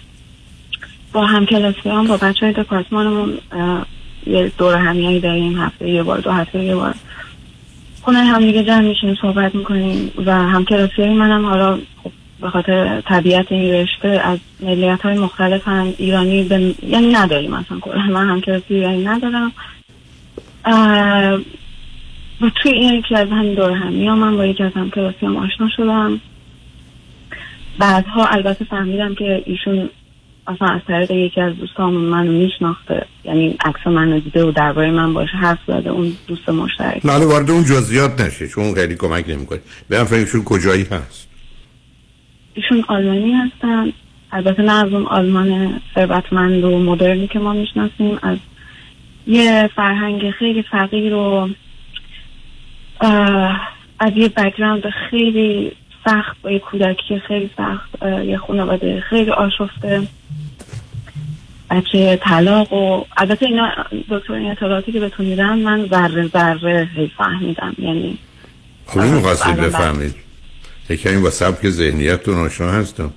با 1.13 1.27
همکلاسی 1.27 1.89
هم 1.89 2.07
با 2.07 2.17
بچه 2.17 2.47
های 2.47 2.55
دپارتمانمون 2.55 3.39
یه 4.27 4.53
دور 4.59 4.77
همیایی 4.77 5.21
داریم 5.21 5.59
هفته 5.59 5.89
یه 5.89 6.03
بار 6.03 6.19
دو 6.19 6.31
هفته 6.31 6.65
یه 6.65 6.75
بار. 6.75 6.95
خونه 8.03 8.19
هم 8.19 8.41
دیگه 8.41 8.65
جمع 8.65 8.89
میشیم 8.89 9.15
صحبت 9.23 9.55
می‌کنیم 9.55 10.13
و 10.27 10.35
همکلاسی 10.35 11.03
های 11.03 11.15
منم 11.15 11.47
حالا 11.47 11.79
خب 12.05 12.11
به 12.41 12.51
خاطر 12.51 13.01
طبیعت 13.01 13.53
این 13.53 13.75
رشته 13.75 14.09
از 14.09 14.39
ملیت 14.61 15.01
های 15.03 15.19
مختلف 15.19 15.69
هم 15.69 15.95
ایرانی 15.99 16.45
به... 16.45 16.75
یعنی 16.87 17.13
نداریم 17.13 17.55
اصلا 17.55 17.81
کلا. 17.81 18.03
من 18.03 18.29
همکلاسی 18.29 18.75
ایرانی 18.75 19.05
ندارم. 19.05 19.53
و 22.41 22.51
توی 22.63 22.73
این 22.73 22.95
یکی 22.95 23.15
از 23.15 23.29
همین 23.29 23.55
دور 23.55 23.71
همی 23.71 24.07
ها 24.07 24.15
من 24.15 24.37
با 24.37 24.47
یکی 24.47 24.63
از 24.63 24.73
هم 24.73 25.37
آشنا 25.37 25.69
شدم. 25.77 26.21
بعدها 27.79 28.27
البته 28.27 28.65
فهمیدم 28.65 29.15
که 29.15 29.43
ایشون 29.47 29.91
اصلا 30.47 30.69
از 30.69 30.81
طریق 30.87 31.11
یکی 31.11 31.41
از 31.41 31.57
دوستان 31.57 31.93
منو 31.93 32.33
میشناخته. 32.33 33.07
یعنی 33.25 33.57
عکس 33.65 33.87
منو 33.87 34.21
دیده 34.21 34.45
و 34.45 34.53
درباره 34.53 34.91
من 34.91 35.15
باشه 35.15 35.37
حرف 35.37 35.59
زده 35.67 35.91
اون 35.91 36.17
دوست 36.27 36.49
مشترک. 36.49 37.07
نه 37.07 37.27
وارد 37.27 37.51
اون 37.51 37.65
جزئیات 37.65 38.21
نشه 38.21 38.49
چون 38.49 38.75
خیلی 38.75 38.97
کمک 38.97 39.29
نمی‌کنه. 39.29 39.61
به 39.89 40.05
فکرشون 40.05 40.45
کجایی 40.45 40.87
هست. 40.91 41.29
ایشون 42.55 42.85
آلمانی 42.89 43.33
هستن. 43.33 43.93
البته 44.33 44.63
نه 44.63 44.73
از 44.73 44.93
اون 44.93 45.07
آلمان 45.07 45.81
ثروتمند 45.95 46.65
و 46.65 46.79
مدرنی 46.79 47.27
که 47.27 47.39
ما 47.39 47.53
می‌شناسیم 47.53 48.19
از 48.23 48.39
یه 49.27 49.71
فرهنگ 49.77 50.31
خیلی 50.31 50.63
فقیر 50.63 51.15
و 51.15 51.49
از 54.01 54.13
یه 54.17 54.29
بکگراند 54.29 54.83
خیلی 55.11 55.73
سخت 56.05 56.43
با 56.43 56.51
یه 56.51 56.59
کودکی 56.59 57.19
خیلی 57.29 57.51
سخت 57.57 58.03
یه 58.03 58.39
خانواده 58.39 59.01
خیلی 59.01 59.31
آشفته. 59.31 60.03
بچه 61.71 62.17
طلاق 62.23 62.73
و 62.73 63.05
البته 63.17 63.47
اینا 63.47 63.69
دکتر 64.11 64.33
این 64.33 64.51
اطلاعاتی 64.51 64.93
که 64.93 65.01
بهتون 65.01 65.27
میدم 65.27 65.59
من 65.59 65.87
ذره 65.89 66.29
ذره 66.29 67.11
فهمیدم. 67.19 67.75
یعنی 67.79 68.19
خب 68.87 69.01
این 69.01 69.15
می‌خواستید 69.15 69.57
بفهمید. 69.57 70.15
یکی 70.91 71.09
این 71.09 71.23
با 71.23 71.31
سبک 71.31 71.69
ذهنیتتون 71.69 72.35
آشنا 72.35 72.71
هستم. 72.71 73.13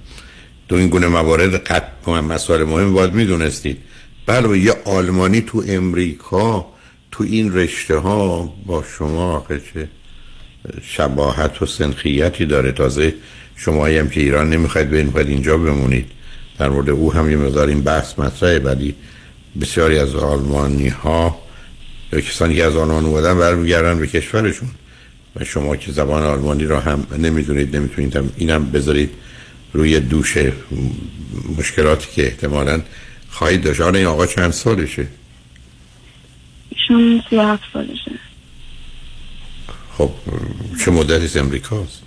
تو 0.70 0.76
این 0.76 0.90
گونه 0.90 1.08
موارد 1.08 1.56
قط 1.56 2.08
مسائل 2.08 2.64
مهم 2.64 2.94
باید 2.94 3.14
می‌دونستید. 3.14 3.78
بله 4.26 4.60
یه 4.60 4.74
آلمانی 4.86 5.42
تو 5.42 5.64
امریکا 5.68 6.66
تو 7.12 7.24
این 7.24 7.54
رشته 7.54 7.98
ها 7.98 8.54
با 8.66 8.84
شما 8.98 9.36
آخه 9.36 9.62
چه؟ 9.74 9.88
شباهت 10.82 11.62
و 11.62 11.66
سنخیتی 11.66 12.46
داره. 12.46 12.72
تازه 12.72 13.14
شما 13.56 13.88
هم 13.88 14.10
که 14.10 14.22
ایران 14.22 14.50
نمی‌خواید 14.50 14.90
به 14.90 15.04
باید 15.04 15.30
اینجا 15.30 15.58
بمونید. 15.58 16.06
در 16.60 16.70
مورد 16.70 16.90
او 16.90 17.14
هم 17.14 17.32
یه 17.32 17.38
مقدار 17.38 17.68
این 17.68 17.82
بحث 17.82 18.20
مطرحه 18.20 18.60
ولی 18.60 18.96
بسیاری 19.62 20.00
از 20.00 20.16
آلمانی 20.16 20.88
ها 20.88 21.40
یا 22.14 22.22
کسانی 22.22 22.56
که 22.56 22.64
از 22.64 22.76
آلمان 22.76 23.06
اومدن 23.06 23.38
برمیگردن 23.38 24.00
به 24.00 24.08
کشورشون. 24.08 24.70
و 25.36 25.44
شما 25.44 25.76
که 25.76 25.92
زبان 25.92 26.24
آلمانی 26.24 26.66
را 26.66 26.80
هم 26.80 27.08
نمی‌دونید 27.18 27.76
نمی‌تونید 27.76 28.16
هم 28.16 28.30
اینم 28.38 28.72
بذارید 28.72 29.10
روی 29.74 30.00
دوش 30.00 30.38
مشکلاتی 31.58 32.08
که 32.16 32.26
احتمالا 32.26 32.82
خواهید 33.30 33.64
داشت. 33.64 33.82
حالا 33.82 33.98
این 33.98 34.08
آقا 34.08 34.26
چند 34.26 34.52
سالشه؟ 34.52 35.08
ایشون 36.70 37.24
سی 37.30 37.36
و 37.36 37.42
هفت 37.42 37.64
سالشه. 37.74 38.12
خب 39.98 40.10
چه 40.86 40.92
مدتی 40.92 41.26
از 41.26 41.38
امریکاست 41.38 42.02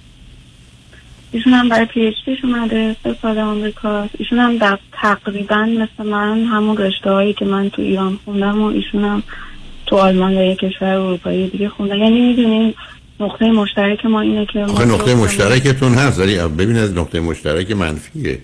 ایشون 1.33 1.53
هم 1.53 1.69
برای 1.69 1.87
پی 1.87 2.07
اچ 2.07 2.15
دیش 2.27 2.45
اومده 2.45 2.97
سه 3.05 3.17
سال 3.23 3.39
آمریکاست 3.39 4.15
ایشون 4.19 4.39
هم 4.39 4.59
در 4.59 4.79
تقریبا 4.93 5.65
مثل 5.65 6.09
من 6.09 6.45
همون 6.45 6.77
رشته 6.77 7.11
هایی 7.11 7.33
که 7.33 7.45
من 7.45 7.71
تو 7.71 7.83
ایران 7.83 8.19
خوندم 8.25 8.63
و 8.63 8.67
ایشون 8.67 9.05
هم 9.05 9.23
تو 9.87 9.97
آلمان 9.97 10.33
یا 10.33 10.53
یک 10.53 10.59
کشور 10.59 10.89
اروپایی 10.89 11.49
دیگه 11.49 11.69
خوندن. 11.69 11.99
یعنی 11.99 12.21
می‌دونین 12.21 12.75
نقطه 13.21 13.45
مشترک 13.45 14.07
ما 14.07 14.21
اینه 14.21 14.47
که 14.47 14.61
آخه 14.61 14.85
نقطه 14.85 15.15
مشترکتون 15.15 15.95
هست 15.95 16.19
ولی 16.19 16.39
ببین 16.39 16.77
از 16.77 16.95
نقطه 16.95 17.21
مشترک 17.21 17.71
منفیه. 17.71 18.39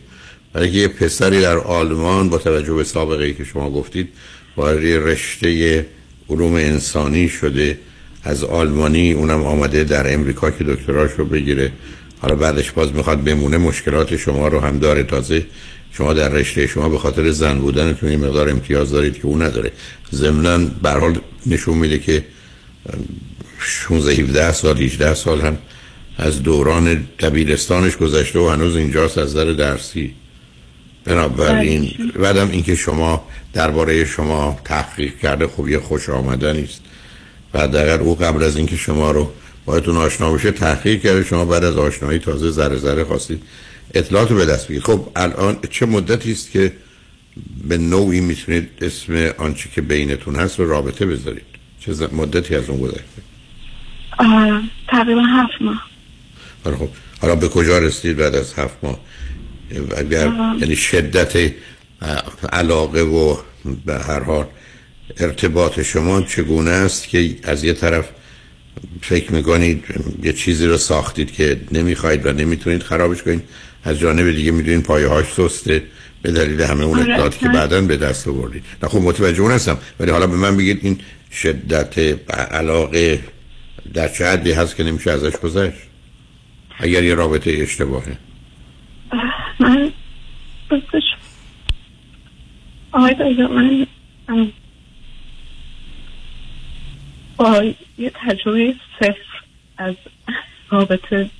برای 0.52 0.70
که 0.70 0.78
یه 0.78 0.88
پسری 0.88 1.40
در 1.40 1.58
آلمان 1.58 2.28
با 2.28 2.38
توجه 2.38 2.74
به 2.74 2.84
سابقه 2.84 3.24
ای 3.24 3.34
که 3.34 3.44
شما 3.44 3.70
گفتید 3.70 4.08
وارد 4.56 4.84
رشته 4.84 5.86
علوم 6.30 6.54
انسانی 6.54 7.28
شده. 7.28 7.78
از 8.24 8.44
آلمانی 8.44 9.12
اونم 9.12 9.44
آمده 9.44 9.84
در 9.84 10.14
امریکا 10.14 10.50
که 10.50 10.64
دکتراش 10.64 11.10
رو 11.18 11.24
بگیره. 11.24 11.72
حالا 12.20 12.34
بعدش 12.34 12.70
باز 12.70 12.94
می‌خواد 12.94 13.24
بمونه 13.24 13.58
مشکلات 13.58 14.16
شما 14.16 14.48
رو 14.48 14.60
هم 14.60 14.78
داره. 14.78 15.02
تازه 15.02 15.46
شما 15.92 16.12
در 16.12 16.28
رشته 16.28 16.66
شما 16.66 16.88
به 16.88 16.98
خاطر 16.98 17.30
زن 17.30 17.58
بودنتون 17.58 18.10
یه 18.10 18.16
مقدار 18.16 18.50
امتیاز 18.50 18.90
دارید 18.90 19.14
که 19.14 19.26
اون 19.26 19.42
نداره. 19.42 19.72
ضمنا 20.12 20.58
به 20.82 20.90
حال 20.90 21.18
نشون 21.46 21.78
میده 21.78 21.98
که 21.98 22.24
16 23.58 24.12
17 24.12 24.52
سال 24.52 24.82
18 24.82 25.14
سال 25.14 25.40
هم 25.40 25.58
از 26.18 26.42
دوران 26.42 27.06
دبیرستانش 27.18 27.96
گذشته 27.96 28.38
و 28.38 28.48
هنوز 28.48 28.76
اینجاست 28.76 29.18
از 29.18 29.36
نظر 29.36 29.52
درسی. 29.52 30.14
بنابراین 31.04 31.90
بعدم 32.14 32.50
اینکه 32.50 32.74
شما 32.74 33.24
درباره 33.52 34.04
شما 34.04 34.58
تحقیق 34.64 35.18
کرده 35.18 35.46
خب 35.46 35.68
یه 35.68 35.78
خوش 35.78 36.08
آمدنی 36.08 36.62
است. 36.62 36.80
و 37.54 37.58
اگر 37.58 38.00
او 38.00 38.14
قبل 38.14 38.42
از 38.42 38.56
اینکه 38.56 38.76
شما 38.76 39.10
رو 39.10 39.32
باهاتون 39.64 39.96
آشنا 39.96 40.32
بشه 40.32 40.50
تحقیق 40.50 41.02
کرده. 41.02 41.24
شما 41.24 41.44
بعد 41.44 41.64
از 41.64 41.76
آشنایی 41.76 42.18
تازه 42.18 42.50
ذره 42.50 42.76
ذره 42.76 43.04
خواستید 43.04 43.42
اطلاعات 43.94 44.30
رو 44.30 44.36
به 44.36 44.46
دست 44.46 44.64
بگیرید. 44.64 44.84
خب 44.84 45.08
الان 45.16 45.58
چه 45.70 45.86
مدتی 45.86 46.32
است 46.32 46.50
که 46.50 46.72
به 47.68 47.78
نوعی 47.78 48.20
می‌تونید 48.20 48.68
اسم 48.80 49.30
آنچه 49.38 49.68
که 49.74 49.80
بینتون 49.80 50.36
هست 50.36 50.58
رو 50.58 50.68
رابطه 50.68 51.06
بذارید؟ 51.06 51.44
چه 51.80 51.92
مدتی 52.12 52.54
از 52.54 52.68
اون 52.68 52.80
گذشته؟ 52.80 53.22
تقریبا 54.88 55.22
هفت 55.22 55.62
ماه. 55.62 55.82
حالا 56.64 56.76
خب. 56.76 56.88
حالا 57.20 57.36
به 57.36 57.48
کجا 57.48 57.78
رسید 57.78 58.16
بعد 58.16 58.34
از 58.34 58.54
هفت 58.54 58.76
ماه؟ 58.82 59.00
اگر. 59.96 60.32
یعنی 60.60 60.76
شدت 60.76 61.52
علاقه 62.52 63.02
و 63.02 63.36
به 63.86 63.98
هر 63.98 64.20
حال 64.20 64.46
ارتباط 65.20 65.80
شما 65.80 66.22
چگونه 66.22 66.70
است 66.70 67.08
که 67.08 67.36
از 67.42 67.64
یه 67.64 67.72
طرف 67.72 68.08
فکر 69.02 69.32
می‌کنید 69.32 69.84
یه 70.22 70.32
چیزی 70.32 70.66
رو 70.66 70.76
ساختید 70.76 71.32
که 71.32 71.60
نمی‌خواید 71.72 72.26
و 72.26 72.32
نمی‌تونید 72.32 72.82
خرابش 72.82 73.22
کنید 73.22 73.42
از 73.84 73.98
جانب 73.98 74.30
دیگه 74.30 74.50
می‌دونید 74.50 74.82
پایه 74.82 75.08
هاش 75.08 75.26
سسته 75.32 75.82
به 76.22 76.32
دلیل 76.32 76.62
همه 76.62 76.84
اون 76.84 76.98
آره، 76.98 77.12
اطلاعاتی 77.12 77.38
که. 77.38 77.48
بعدا 77.48 77.80
به 77.80 77.96
دست 77.96 78.28
آوردید. 78.28 78.64
نه 78.82 78.88
خب 78.88 78.98
متوجه 78.98 79.42
اون 79.42 79.50
هستم 79.50 79.78
ولی 80.00 80.10
حالا 80.10 80.26
به 80.26 80.36
من 80.36 80.56
بگید 80.56 80.78
این 80.82 80.98
شدت 81.32 81.98
علاقه 82.50 83.20
در 83.94 84.08
چه 84.08 84.26
حدی 84.26 84.52
هست 84.52 84.76
که 84.76 84.82
نمیشه 84.82 85.10
ازش 85.10 85.36
گذشت؟ 85.36 85.78
اگر 86.78 87.04
یه 87.04 87.14
رابطه 87.14 87.50
اشتباهه. 87.60 88.16
من 89.60 89.92
آقای 92.92 93.86
من 94.28 94.52
با 97.36 97.64
یه 97.98 98.12
تجربه 98.14 98.74
صفر 99.00 99.42
از 99.78 99.94
رابطه 100.70 101.30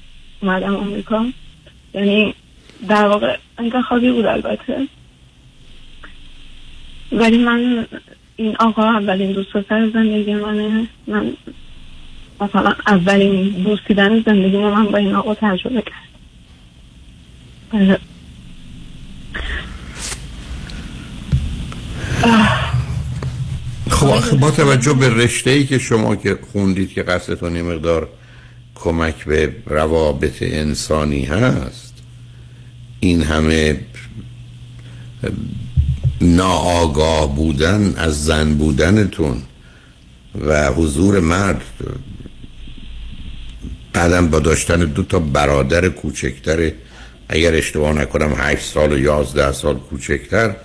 اومدم 0.43 0.77
آمریکا. 0.77 1.27
یعنی 1.95 2.35
در 2.89 3.09
واقع 3.09 3.37
انتخابی 3.59 4.13
بود 4.13 4.27
البته. 4.27 4.89
ولی 7.13 7.39
من 7.39 7.87
این 8.37 8.57
آقا 8.57 8.83
اولین 8.83 9.33
دوست 9.33 9.53
پسر 9.53 9.91
زندگی 9.91 10.35
منه. 10.35 10.89
من 11.07 11.33
مثلا 12.41 12.75
اولین 12.87 13.49
دوستیدن 13.49 14.23
زندگی 14.23 14.57
من 14.57 14.85
با 14.85 14.99
این 14.99 15.15
آقا 15.15 15.35
تجربه 15.35 15.83
کردم 15.83 16.13
خب 23.93 24.37
با 24.37 24.51
توجه 24.51 24.93
به 24.93 25.09
رشته 25.09 25.51
ای 25.51 25.67
که 25.67 25.79
شما 25.79 26.17
که 26.17 26.39
خوندید 26.53 26.93
که 26.93 27.03
قصدتون 27.03 27.57
یه 27.57 27.63
مقدار 27.63 28.09
کمک 28.75 29.25
به 29.25 29.53
روابط 29.67 30.43
انسانی 30.43 31.25
هست 31.25 31.95
این 33.01 33.23
همه 33.23 33.81
ناآگاه 36.21 37.37
بودن 37.37 37.95
از 37.97 38.25
زن 38.25 38.55
بودنتون 38.55 39.43
و 40.47 40.73
حضور 40.73 41.21
مرد 41.21 41.63
بعدم 43.93 44.31
با 44.31 44.39
داشتن 44.39 44.81
دو 44.81 45.03
تا 45.03 45.19
برادر 45.19 45.89
کوچکتر 45.89 46.73
اگر 47.29 47.55
اشتباه 47.55 47.93
نکنم 47.93 48.35
هشت 48.39 48.65
سال 48.65 48.93
و 48.93 48.99
یازده 48.99 49.53
سال 49.53 49.75
کوچکتر 49.77 50.57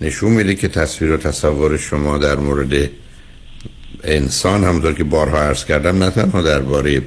نشون 0.00 0.32
میده 0.32 0.54
که 0.54 0.68
تصویر 0.68 1.12
و 1.12 1.16
تصور 1.16 1.76
شما 1.76 2.18
در 2.18 2.36
مورد 2.36 2.90
انسان 4.04 4.64
همونطور 4.64 4.94
که 4.94 5.04
بارها 5.04 5.38
عرض 5.38 5.64
کردم 5.64 6.04
نه 6.04 6.10
تنها 6.10 6.42
درباره 6.42 7.02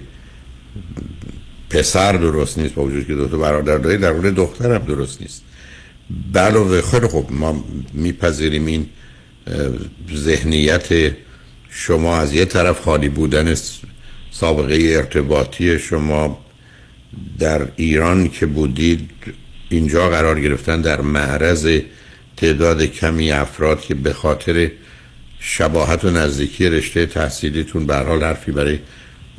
پسر 1.70 2.12
درست 2.14 2.58
نیست 2.58 2.74
با 2.74 2.84
وجود 2.84 3.08
که 3.08 3.14
دو 3.14 3.28
تا 3.28 3.38
برادر 3.38 3.78
دارید 3.78 4.00
در 4.00 4.12
مورد 4.12 4.40
هم 4.40 4.78
درست 4.78 5.22
نیست. 5.22 5.42
علاوه 6.36 6.82
خیلی 6.82 7.08
خب 7.08 7.26
ما 7.30 7.64
میپذیریم 7.94 8.66
این 8.66 8.90
ذهنیت 10.16 11.14
شما 11.70 12.18
از 12.18 12.34
یه 12.34 12.46
طرف 12.46 12.82
خالی 12.82 13.10
بودن 13.10 13.56
سابقه 14.32 14.76
ارتباطی 14.76 15.80
شما 15.80 16.46
در 17.40 17.68
ایران 17.76 18.30
که 18.30 18.46
بودید 18.46 19.10
اینجا 19.70 20.10
قرار 20.10 20.42
گرفتن 20.42 20.82
در 20.82 21.02
معرض 21.02 21.80
تعداد 22.38 22.84
کمی 22.84 23.32
افراد 23.32 23.82
که 23.82 23.96
به 23.96 24.14
خاطر 24.14 24.72
شباهت 25.40 26.06
و 26.06 26.10
نزدیکی 26.10 26.70
رشته 26.70 27.06
تحصیلیتون 27.06 27.86
به 27.86 27.96
حال 27.96 28.24
حرفی 28.24 28.52
برای 28.52 28.80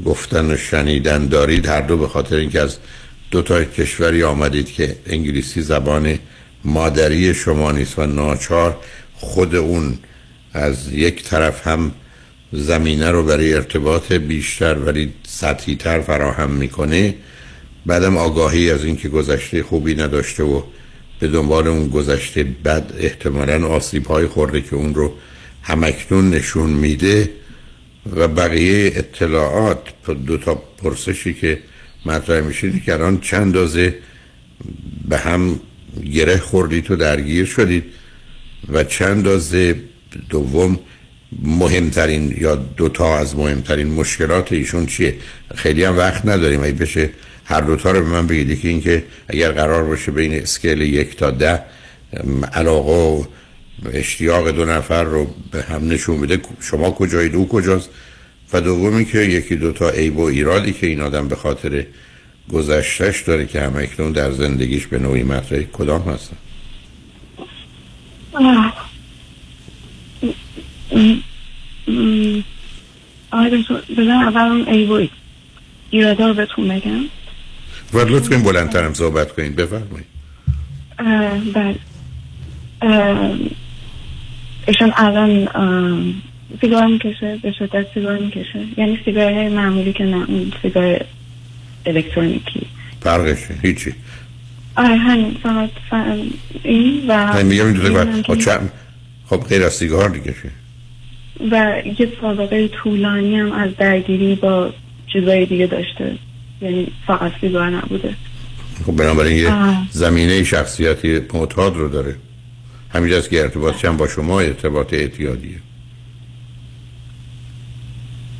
گفتن 0.04 0.50
و 0.50 0.56
شنیدن 0.56 1.26
دارید 1.26 1.66
هر 1.66 1.80
دو 1.80 1.96
به 1.96 2.08
خاطر 2.08 2.36
اینکه 2.36 2.60
از 2.60 2.76
دو 3.30 3.42
تا 3.42 3.64
کشوری 3.64 4.22
آمدید 4.22 4.72
که 4.72 4.96
انگلیسی 5.06 5.62
زبان 5.62 6.18
مادری 6.64 7.34
شما 7.34 7.72
نیست 7.72 7.98
و 7.98 8.06
ناچار 8.06 8.76
خود 9.14 9.54
اون 9.54 9.98
از 10.52 10.92
یک 10.92 11.22
طرف 11.22 11.66
هم 11.66 11.92
زمینه 12.52 13.10
رو 13.10 13.24
برای 13.24 13.54
ارتباط 13.54 14.12
بیشتر 14.12 14.78
ولی 14.78 15.12
سطحی 15.26 15.76
تر 15.76 16.00
فراهم 16.00 16.50
می‌کنه. 16.50 17.14
بعدم 17.86 18.16
آگاهی 18.16 18.70
از 18.70 18.84
اینکه 18.84 19.08
گذشته 19.08 19.62
خوبی 19.62 19.94
نداشته 19.94 20.42
و 20.42 20.62
به 21.18 21.28
دنبال 21.28 21.68
اون 21.68 21.88
گذشته 21.88 22.44
بد 22.44 22.92
احتمالا 22.98 23.66
آسیب 23.66 24.06
های 24.06 24.26
خورده 24.26 24.60
که 24.60 24.76
اون 24.76 24.94
رو 24.94 25.14
همکنون 25.62 26.30
نشون 26.30 26.70
میده 26.70 27.30
و 28.16 28.28
بقیه 28.28 28.92
اطلاعات 28.94 29.78
دو 30.26 30.36
تا 30.36 30.54
پرسشی 30.54 31.34
که 31.34 31.58
مطرح 32.06 32.40
میشه 32.40 32.80
که 32.80 32.92
الان 32.92 33.20
چند 33.20 33.54
دازه 33.54 33.94
به 35.08 35.18
هم 35.18 35.60
گره 36.12 36.36
خوردید 36.36 36.90
و 36.90 36.96
درگیر 36.96 37.44
شدید 37.44 37.84
و 38.68 38.84
چند 38.84 39.24
دازه 39.24 39.80
دوم 40.28 40.78
مهمترین 41.42 42.36
یا 42.40 42.54
دوتا 42.56 43.18
از 43.18 43.36
مهمترین 43.36 43.86
مشکلات 43.86 44.52
ایشون 44.52 44.86
چیه؟ 44.86 45.14
خیلی 45.54 45.84
هم 45.84 45.98
وقت 45.98 46.26
نداریم. 46.26 46.60
ای 46.60 46.72
بشه 46.72 47.10
هر 47.44 47.60
دوتا 47.60 47.90
رو 47.90 48.00
به 48.00 48.10
من 48.10 48.26
بگید. 48.26 48.60
که 48.60 48.68
اینکه 48.68 49.04
اگر 49.28 49.52
قرار 49.52 49.84
باشه 49.84 50.12
بین 50.12 50.34
اسکیل 50.34 50.80
یک 50.80 51.16
تا 51.16 51.30
ده 51.30 51.62
علاقه 52.52 52.92
و 52.92 53.24
اشتیاق 53.92 54.50
دو 54.50 54.64
نفر 54.64 55.04
رو 55.04 55.34
به 55.50 55.62
هم 55.62 55.88
نشون 55.88 56.20
بده 56.20 56.40
شما 56.60 56.90
کجایید؟ 56.90 57.34
او 57.34 57.48
کجاست؟ 57.48 57.90
و 58.52 58.60
دومی 58.60 59.04
که 59.04 59.18
یکی 59.18 59.56
دوتا 59.56 59.90
عیب 59.90 60.18
و 60.18 60.22
ایرادی 60.22 60.72
که 60.72 60.86
این 60.86 61.00
آدم 61.00 61.28
به 61.28 61.36
خاطر 61.36 61.86
گذشتش 62.52 63.22
داره 63.22 63.46
که 63.46 63.60
هم 63.60 63.76
اکنون 63.76 64.12
در 64.12 64.32
زندگیش 64.32 64.86
به 64.86 64.98
نوعی 64.98 65.22
مطرح 65.22 65.62
کدام 65.62 66.02
هستن؟ 66.02 66.36
آقای 73.30 73.62
دکتر 73.62 73.74
بزن 73.96 74.10
اول 74.10 74.40
اون 74.40 74.64
عیب 74.68 75.10
ایرادا 75.90 76.26
رو 76.26 76.34
بهتون 76.34 76.68
بگم. 76.68 77.04
و 77.94 77.98
لطف 77.98 78.28
کنید 78.28 78.44
بلندترم 78.44 78.94
صحبت 78.94 79.32
کنید. 79.32 79.56
بفرمایید. 79.56 80.06
بله. 81.54 81.76
ایشون 84.66 84.92
الان 84.96 85.48
سیگار 86.60 86.86
می‌کشه 86.86 87.38
به 87.42 87.52
شدت 87.52 87.86
سیگار 87.94 88.18
می‌کشه. 88.18 88.64
یعنی 88.76 88.98
سیگار 89.04 89.48
معمولی 89.48 89.92
که 89.92 90.04
نه 90.04 90.30
اون 90.30 90.52
سیگار 90.62 91.00
الکترونیکی. 91.86 92.66
فرقش 93.00 93.38
هیچی. 93.62 93.94
آره 94.76 94.96
همین. 94.96 95.36
فقط 95.42 95.70
این 96.62 97.06
و 97.08 97.26
همین 97.26 97.46
میگم 97.46 97.66
این 97.66 97.74
دو 97.74 98.34
خب 98.34 98.60
خب 99.26 99.48
غیر 99.48 99.64
از 99.64 99.72
سیگار 99.72 100.08
دیگه 100.08 100.34
و 101.50 101.82
یه 101.98 102.08
سابقه 102.20 102.68
طولانی 102.68 103.36
هم 103.36 103.52
از 103.52 103.76
درگیری 103.78 104.34
با 104.34 104.70
چیزای 105.12 105.46
دیگه 105.46 105.66
داشته. 105.66 106.16
یعنی 106.62 106.92
فقط 107.06 107.32
سیگار 107.40 107.70
نبوده. 107.70 108.14
خب 108.86 108.96
بنابراین 108.96 109.36
یه 109.36 109.52
زمینه 109.90 110.44
شخصیتی 110.44 111.20
معتاد 111.34 111.76
رو 111.76 111.88
داره. 111.88 112.16
همینجاست 112.90 113.30
که 113.30 113.40
ارتباط 113.40 113.84
هم 113.84 113.96
با 113.96 114.08
شما 114.08 114.40
ارتباط 114.40 114.94
اعتیادیه. 114.94 115.56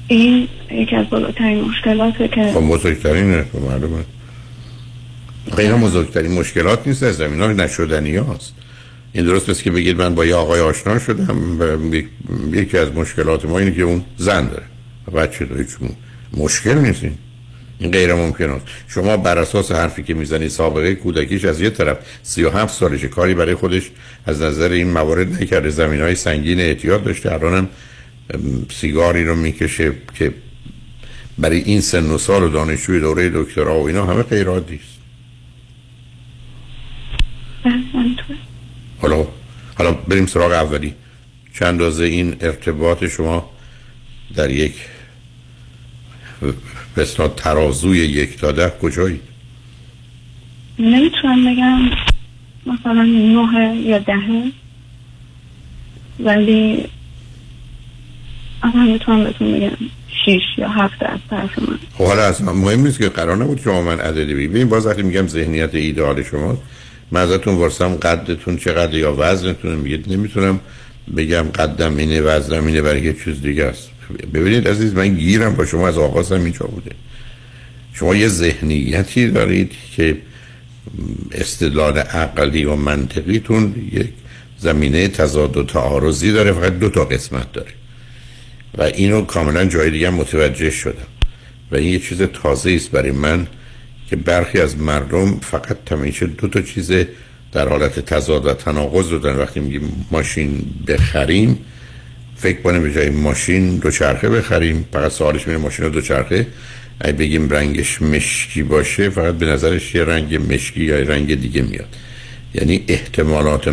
این 0.08 0.48
یکی 0.70 0.96
از 0.96 1.10
بالاترین 1.10 1.64
مشکلاته 1.64 2.28
که 2.28 2.52
خب 2.54 2.60
بزرگترینه 2.60 3.44
خب 3.52 3.58
معلومه. 3.58 4.04
خیلی 5.56 5.72
بزرگترین 5.72 6.32
مشکلات 6.32 6.86
نیست 6.86 7.02
از 7.02 7.16
زمین 7.16 7.40
ها 7.40 7.52
نشدنی 7.52 8.16
هاست 8.16 8.54
این 9.12 9.24
درست 9.24 9.48
است 9.48 9.62
که 9.62 9.70
بگید 9.70 9.96
من 9.96 10.14
با 10.14 10.24
یه 10.24 10.34
آقای 10.34 10.60
آشنا 10.60 10.98
شدم 10.98 11.60
و 11.60 11.94
یکی 12.56 12.78
از 12.78 12.92
مشکلات 12.92 13.44
ما 13.44 13.58
اینه 13.58 13.74
که 13.74 13.82
اون 13.82 14.04
زن 14.16 14.48
داره. 14.48 14.64
بچه 15.14 15.44
داره 15.44 15.64
چون 15.64 15.88
مشکل 16.36 16.78
نیست 16.78 17.04
این. 17.04 17.14
غیر 17.80 18.14
ممکن 18.14 18.50
است 18.50 18.66
شما 18.88 19.16
بر 19.16 19.38
اساس 19.38 19.72
حرفی 19.72 20.02
که 20.02 20.14
می‌زنی 20.14 20.48
سابقه 20.48 20.94
کودکیش 20.94 21.44
از 21.44 21.60
یه 21.60 21.70
طرف 21.70 21.98
37 22.22 22.74
سالش 22.74 23.04
کاری 23.04 23.34
برای 23.34 23.54
خودش 23.54 23.90
از 24.26 24.42
نظر 24.42 24.68
این 24.68 24.90
موارد 24.90 25.42
نکرده. 25.42 25.70
زمین 25.70 26.00
های 26.00 26.14
سنگین 26.14 26.60
اعتیاد 26.60 27.04
داشته. 27.04 27.32
الانم 27.32 27.68
سیگاری 28.70 29.24
رو 29.24 29.34
می‌کشه 29.34 29.92
که 30.14 30.34
برای 31.38 31.58
این 31.58 31.80
سن 31.80 32.10
و 32.10 32.18
سال 32.18 32.42
و 32.42 32.48
دانشجوی 32.48 33.00
دوره 33.00 33.30
دکترا 33.34 33.80
و 33.80 33.86
اینا 33.86 34.06
همه 34.06 34.22
غیر 34.22 34.48
عادی 34.48 34.74
است. 34.74 34.94
حالا 38.98 39.26
حالا 39.78 39.92
بریم 39.92 40.26
سراغ 40.26 40.52
اولی. 40.52 40.94
چند 41.54 41.68
اندازه 41.68 42.04
این 42.04 42.36
ارتباط 42.40 43.04
شما 43.04 43.50
در 44.34 44.50
یک 44.50 44.74
بسنا 46.96 47.28
ترازوی 47.28 47.98
یک 47.98 48.38
تا 48.38 48.52
ده 48.52 48.72
کجایی؟ 48.82 49.20
نمی‌تونم 50.78 51.54
بگم 51.54 51.80
مثلا 52.66 53.02
نه 53.02 53.76
یا 53.76 53.98
دهه 53.98 54.50
ولی 56.20 56.84
اصلا 58.62 58.82
می‌تونم 58.82 59.24
بهتون 59.24 59.52
بگم 59.52 59.70
شیش 60.24 60.42
یا 60.58 60.68
هفت 60.68 61.02
از 61.02 61.18
طرف 61.30 61.58
من. 61.58 61.78
خب 61.98 62.04
حالا 62.04 62.22
اصلا 62.22 62.52
مهم 62.52 62.80
نیست 62.80 62.98
که 62.98 63.08
قرار 63.08 63.36
نبود 63.36 63.60
شما 63.64 63.82
من 63.82 64.00
عددی 64.00 64.34
ببینیم 64.34 64.68
باز 64.68 64.86
وقتی 64.86 65.02
میگم 65.02 65.26
ذهنیت 65.26 65.74
ایدئال 65.74 66.22
شما 66.22 66.58
من 67.10 67.20
ازتون 67.20 67.54
ورسم 67.54 67.94
قدتون 67.94 68.56
چقدر 68.56 68.94
یا 68.94 69.14
وزنتون؟ 69.18 69.74
میگید 69.74 70.12
نمی‌تونم 70.12 70.60
بگم 71.16 71.42
قدم 71.42 71.96
اینه 71.96 72.20
وزنم 72.20 72.66
اینه 72.66 72.82
برای 72.82 73.02
یه 73.02 73.16
چیز 73.24 73.42
دیگه 73.42 73.64
است. 73.64 73.90
ببینید 74.34 74.68
عزیز 74.68 74.94
من 74.94 75.08
گیرم 75.08 75.54
با 75.54 75.66
شما 75.66 75.88
از 75.88 75.98
آغاز 75.98 76.32
هم 76.32 76.44
اینجا 76.44 76.66
بوده. 76.66 76.90
شما 77.92 78.14
یه 78.14 78.28
ذهنیتی 78.28 79.30
دارید 79.30 79.72
که 79.96 80.16
استدلال 81.32 81.98
عقلی 81.98 82.64
و 82.64 82.76
منطقیتون 82.76 83.74
یک 83.92 84.08
زمینه 84.58 85.08
تضاد 85.08 85.56
و 85.56 85.64
تعارضی 85.64 86.32
داره 86.32 86.52
فقط 86.52 86.78
دو 86.78 86.88
تا 86.88 87.04
قسمت 87.04 87.52
داره. 87.52 87.70
و 88.78 88.82
اینو 88.82 89.24
کاملا 89.24 89.64
جای 89.64 89.90
دیگه 89.90 90.10
متوجه 90.10 90.70
شدم. 90.70 91.06
و 91.72 91.76
این 91.76 91.92
یه 91.92 91.98
چیز 91.98 92.22
تازه 92.22 92.70
است 92.70 92.90
برای 92.90 93.10
من 93.10 93.46
که 94.10 94.16
برخی 94.16 94.58
از 94.58 94.78
مردم 94.78 95.38
فقط 95.38 95.76
تمیشه 95.86 96.26
دو 96.26 96.48
تا 96.48 96.60
چیز 96.60 96.92
در 97.52 97.68
حالت 97.68 98.00
تضاد 98.00 98.46
و 98.46 98.52
تناقض 98.52 99.12
رو 99.12 99.18
وقتی 99.18 99.60
میگیم 99.60 100.06
ماشین 100.10 100.64
بخریم 100.88 101.58
فکر 102.44 102.60
کنه 102.60 102.78
به 102.78 102.92
جای 102.92 103.10
ماشین 103.10 103.76
دو 103.76 103.90
چرخه 103.90 104.28
بخریم. 104.28 104.84
فقط 104.92 105.12
سوالش 105.12 105.46
میره 105.46 105.58
ماشین 105.58 105.88
دو 105.88 106.00
چرخه 106.00 106.46
اگه 107.00 107.12
بگیم 107.12 107.50
رنگش 107.50 108.02
مشکی 108.02 108.62
باشه 108.62 109.10
فقط 109.10 109.34
به 109.34 109.46
نظرش 109.46 109.94
یه 109.94 110.04
رنگ 110.04 110.52
مشکی 110.52 110.84
یا 110.84 110.98
رنگ 110.98 111.40
دیگه 111.40 111.62
میاد. 111.62 111.96
یعنی 112.54 112.84
احتمالات 112.88 113.68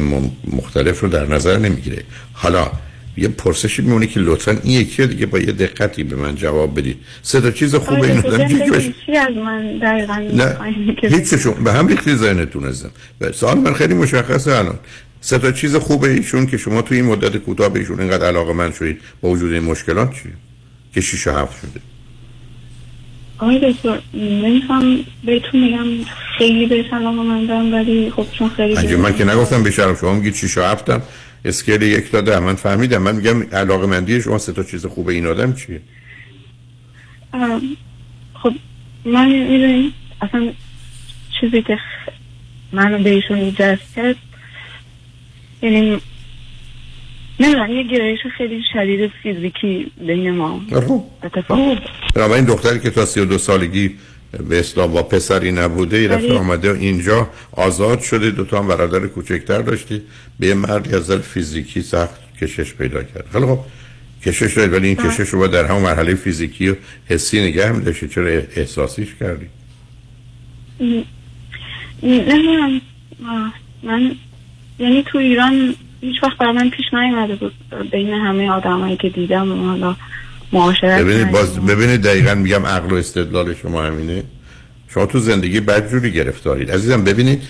مختلف 0.51 0.99
رو 0.99 1.09
در 1.09 1.26
نظر 1.26 1.57
نمی‌گیره. 1.57 2.03
حالا 2.34 2.72
یه 3.17 3.28
پرسشی 3.28 3.82
میمونه 3.82 4.07
که 4.07 4.19
لطفا 4.19 4.57
این 4.63 4.82
یکی 4.82 5.07
دیگه 5.07 5.26
با 5.26 5.39
یه 5.39 5.51
دقتی 5.51 6.03
به 6.03 6.15
من 6.15 6.36
جواب 6.36 6.80
بدید. 6.80 6.97
سه 7.22 7.41
تا 7.41 7.51
چیز 7.51 7.76
خوبه 7.76 8.07
این 8.07 8.17
آدم 8.17 8.47
چی 9.05 9.17
از 9.17 9.36
من 9.45 9.78
دقیقا 9.78 10.17
نه 10.34 10.57
هیچشون 11.09 11.63
به 11.63 11.74
هم 11.74 11.88
ریختی 11.88 12.15
ذهنتون 12.15 12.65
ازم 12.65 12.91
سوال 13.34 13.57
من 13.57 13.74
خیلی 13.74 13.93
مشخصه 13.93 14.51
الان. 14.51 14.80
سه 15.22 15.38
تا 15.39 15.51
چیز 15.51 15.76
خوبه 15.76 16.09
ایشون 16.09 16.45
که 16.45 16.57
شما 16.57 16.82
توی 16.82 16.97
این 16.97 17.05
مدت 17.05 17.38
کوتاه 17.38 17.69
به 17.69 17.80
ایشون 17.80 17.99
اینقدر 17.99 18.28
علاقه 18.28 18.53
من 18.53 18.72
شدید 18.72 19.01
با 19.22 19.30
وجود 19.30 19.53
این 19.53 19.63
مشکلات 19.63 20.13
چیه 20.13 20.32
که 20.93 21.01
شیش 21.01 21.28
و 21.28 21.32
هفت 21.32 21.61
شده. 21.61 21.82
آقای 23.38 23.74
دکتر 23.74 23.99
نمی‌خوام 24.13 24.99
بهتون 25.26 25.61
میگم 25.61 25.86
خیلی 26.38 26.65
به 26.65 26.86
علاقه 26.91 27.22
من 27.22 27.45
دارم 27.45 27.74
ولی 27.74 28.11
خب 28.15 28.26
چون 28.32 28.49
خیلی 28.49 28.95
من 28.95 29.15
که 29.15 29.26
نگفتم 29.26 29.63
به 29.63 29.72
شما 29.72 30.13
میگید 30.13 30.36
شیش 30.36 30.57
و 30.57 30.61
هفتم 30.61 31.01
اسکیل 31.45 31.82
یک 31.82 32.11
داده. 32.11 32.39
من 32.39 32.55
فهمیدم. 32.55 33.01
من 33.01 33.15
میگم 33.15 33.43
علاقه 33.43 33.88
مندی 33.88 34.22
شما 34.22 34.38
سه 34.38 34.53
تا 34.53 34.63
چیز 34.63 34.86
خوبه. 34.86 35.13
این 35.13 35.28
آدم 35.28 35.53
چیه؟ 35.53 35.82
خب 38.34 38.53
من 39.05 39.30
می‌دونی 39.30 39.93
اصلا 40.22 40.53
چیزی 41.41 41.61
که 41.61 41.80
منو 42.72 43.03
بهشون 43.03 43.51
جذب 43.51 43.80
کرد 43.95 44.15
یعنی 45.62 46.01
نمی‌دونم 47.39 47.72
یه 47.72 47.84
گرایش 47.84 48.20
خیلی 48.38 48.62
شدید 48.74 49.12
فیزیکی 49.24 49.91
بین 50.07 50.32
ما. 50.32 50.62
اتفاق. 51.24 51.78
این 52.16 52.45
دختری 52.45 52.80
که 52.80 52.89
تا 52.89 53.05
سی 53.05 53.20
و 53.20 53.26
دو 53.26 53.38
سالگی 53.38 53.95
به 54.49 54.59
اسلام 54.59 54.91
با 54.91 55.03
پسری 55.03 55.51
نبوده 55.51 56.01
یه 56.01 56.07
دفعه 56.07 56.38
آمده 56.38 56.72
اینجا 56.72 57.30
آزاد 57.51 58.01
شده. 58.01 58.32
دو 58.32 58.45
تا 58.45 58.59
هم 58.59 58.68
برادر 58.68 59.07
کوچکتر 59.07 59.62
داشتی. 59.62 60.01
به 60.39 60.47
یه 60.47 60.53
مردی 60.53 60.95
از 60.95 61.12
فیزیکی 61.12 61.82
سخت 61.82 62.38
کشش 62.41 62.74
پیدا 62.74 63.03
کرد. 63.03 63.26
خیلی 63.32 63.45
خب 63.45 63.59
کشش 64.26 64.53
دارید 64.57 64.74
ولی 64.74 64.88
این 64.88 64.95
کشش 64.95 65.30
رو 65.30 65.39
با 65.39 65.47
در 65.47 65.66
همون 65.66 65.82
مرحله 65.82 66.16
فیزیکی 66.16 66.70
و 66.70 66.76
حسی 67.05 67.41
نگه 67.41 67.68
هم 67.68 67.80
داشتی. 67.80 68.07
چرا 68.07 68.28
احساسیش 68.55 69.16
کردی؟ 69.20 69.45
نه. 72.03 72.82
من 73.84 74.16
یعنی 74.82 75.04
تو 75.12 75.18
ایران 75.18 75.76
هیچ 76.02 76.24
وقت 76.24 76.38
برای 76.38 76.52
من 76.52 76.70
پیش 76.70 76.86
نیومده 76.94 77.36
بود 77.36 77.54
بین 77.92 78.10
همه 78.10 78.52
آدمایی 78.52 78.98
که 78.98 79.10
دیدم 79.10 79.52
و 79.52 79.68
حالا 79.70 79.96
معاشرت 80.54 81.02
ببینید 81.02 81.32
باز 81.32 81.60
ببینید 81.66 82.02
دقیقا 82.02 82.36
میگم 82.36 82.66
عقل 82.66 82.92
و 82.92 82.96
استدلال 82.96 83.54
شما 83.54 83.84
همینه. 83.84 84.24
شما 84.88 85.06
تو 85.06 85.20
زندگی 85.20 85.60
بدجوری 85.60 86.12
گرفتارید. 86.12 86.72
عزیزم 86.72 87.04
ببینید 87.04 87.42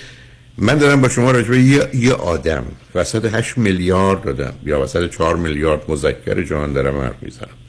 من 0.57 0.77
دارم 0.77 1.01
با 1.01 1.09
شما 1.09 1.31
راجبه 1.31 1.59
یه, 1.59 1.87
یه 1.93 2.13
آدم 2.13 2.63
وسط 2.95 3.35
8 3.35 3.57
میلیارد 3.57 4.23
دادم. 4.23 4.53
یا 4.65 4.81
وسط 4.81 5.09
4 5.09 5.35
میلیارد 5.35 5.81
مذکر 5.87 6.43
جهان 6.43 6.73
دارم 6.73 7.01
حرف 7.01 7.23
می‌زنم. 7.23 7.60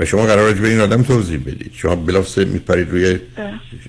و 0.00 0.04
شما 0.04 0.26
قرار 0.26 0.52
به 0.52 0.68
این 0.68 0.80
آدم 0.80 1.02
توضیح 1.02 1.38
بدید. 1.38 1.70
شما 1.74 1.96
بلافاصله 1.96 2.44
میپرید 2.44 2.90
روی 2.90 3.18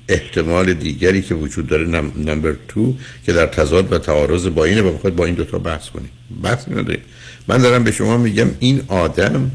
احتمال 0.09 0.73
دیگری 0.73 1.21
که 1.21 1.35
وجود 1.35 1.67
داره 1.67 1.87
نم... 1.87 2.11
نمبر 2.17 2.55
تو 2.67 2.95
که 3.25 3.33
در 3.33 3.45
تضاد 3.45 3.93
و 3.93 3.97
تعارض 3.97 4.47
با 4.47 4.65
اینه 4.65 4.81
و 4.81 4.91
بخواید 4.91 5.15
با 5.15 5.25
این 5.25 5.35
دوتا 5.35 5.59
بحث 5.59 5.89
کنید. 5.89 6.09
بحث 6.43 6.67
نداره 6.69 6.99
من 7.47 7.57
دارم 7.57 7.83
به 7.83 7.91
شما 7.91 8.17
میگم 8.17 8.47
این 8.59 8.81
آدم 8.87 9.51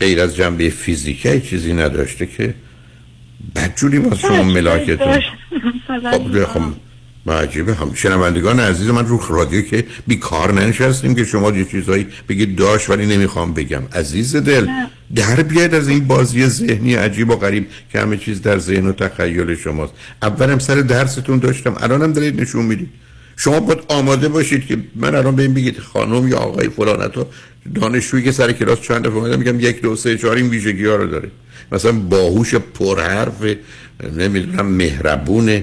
غیر 0.00 0.20
از 0.20 0.36
جنبه 0.36 0.68
فیزیکی 0.68 1.40
چیزی 1.40 1.72
نداشته 1.72 2.26
که 2.26 2.54
بدجوری 3.56 3.98
ما 3.98 4.16
شما 4.16 4.42
ملاکتون 4.42 5.20
خب 6.10 6.44
خب 6.44 6.62
عجیبه. 7.32 7.74
هم 7.74 7.94
شنوندگان 7.94 8.60
عزیز 8.60 8.88
من 8.88 9.06
رو 9.06 9.20
رادیو 9.28 9.62
که 9.62 9.84
بیکار 10.06 10.52
ننشستیم 10.52 11.14
که 11.14 11.24
شما 11.24 11.50
یه 11.50 11.64
چیزایی 11.64 12.06
بگید 12.28 12.56
داشت 12.56 12.90
ولی 12.90 13.06
نمی‌خوام 13.06 13.54
بگم. 13.54 13.82
عزیز 13.92 14.36
دل 14.36 14.66
در 15.14 15.42
بیاید 15.42 15.74
از 15.74 15.88
این 15.88 16.06
بازی 16.06 16.46
ذهنی 16.46 16.94
عجیب 16.94 17.30
و 17.30 17.36
غریب 17.36 17.66
که 17.92 18.00
همه 18.00 18.16
چیز 18.16 18.42
در 18.42 18.58
ذهن 18.58 18.86
و 18.86 18.92
تخیل 18.92 19.54
شماست. 19.54 19.92
اولم 20.22 20.58
سر 20.58 20.74
درستون 20.74 21.38
داشتم 21.38 21.74
الانم 21.80 22.12
دارید 22.12 22.40
نشون 22.40 22.64
می‌دید. 22.64 22.88
شما 23.36 23.60
باید 23.60 23.78
آماده 23.88 24.28
باشید 24.28 24.66
که 24.66 24.78
من 24.96 25.14
الان 25.14 25.36
به 25.36 25.42
این 25.42 25.54
بگید 25.54 25.78
خانم 25.78 26.28
یا 26.28 26.38
آقای 26.38 26.68
فلانتو 26.68 27.26
دانشجویی 27.74 28.24
که 28.24 28.32
سر 28.32 28.52
کلاس 28.52 28.80
چند 28.80 29.06
دفعه 29.06 29.36
میگم 29.36 29.60
یک 29.60 29.82
دو 29.82 29.96
سه 29.96 30.18
چهار 30.18 30.36
این 30.36 30.48
ویژگی 30.48 30.84
ها 30.84 30.96
رو 30.96 31.06
داره. 31.06 31.30
مثلا 31.72 31.92
باهوش 31.92 32.54
پرحرف 32.54 33.42
نمی‌دونم 34.16 34.66
مهربون 34.66 35.62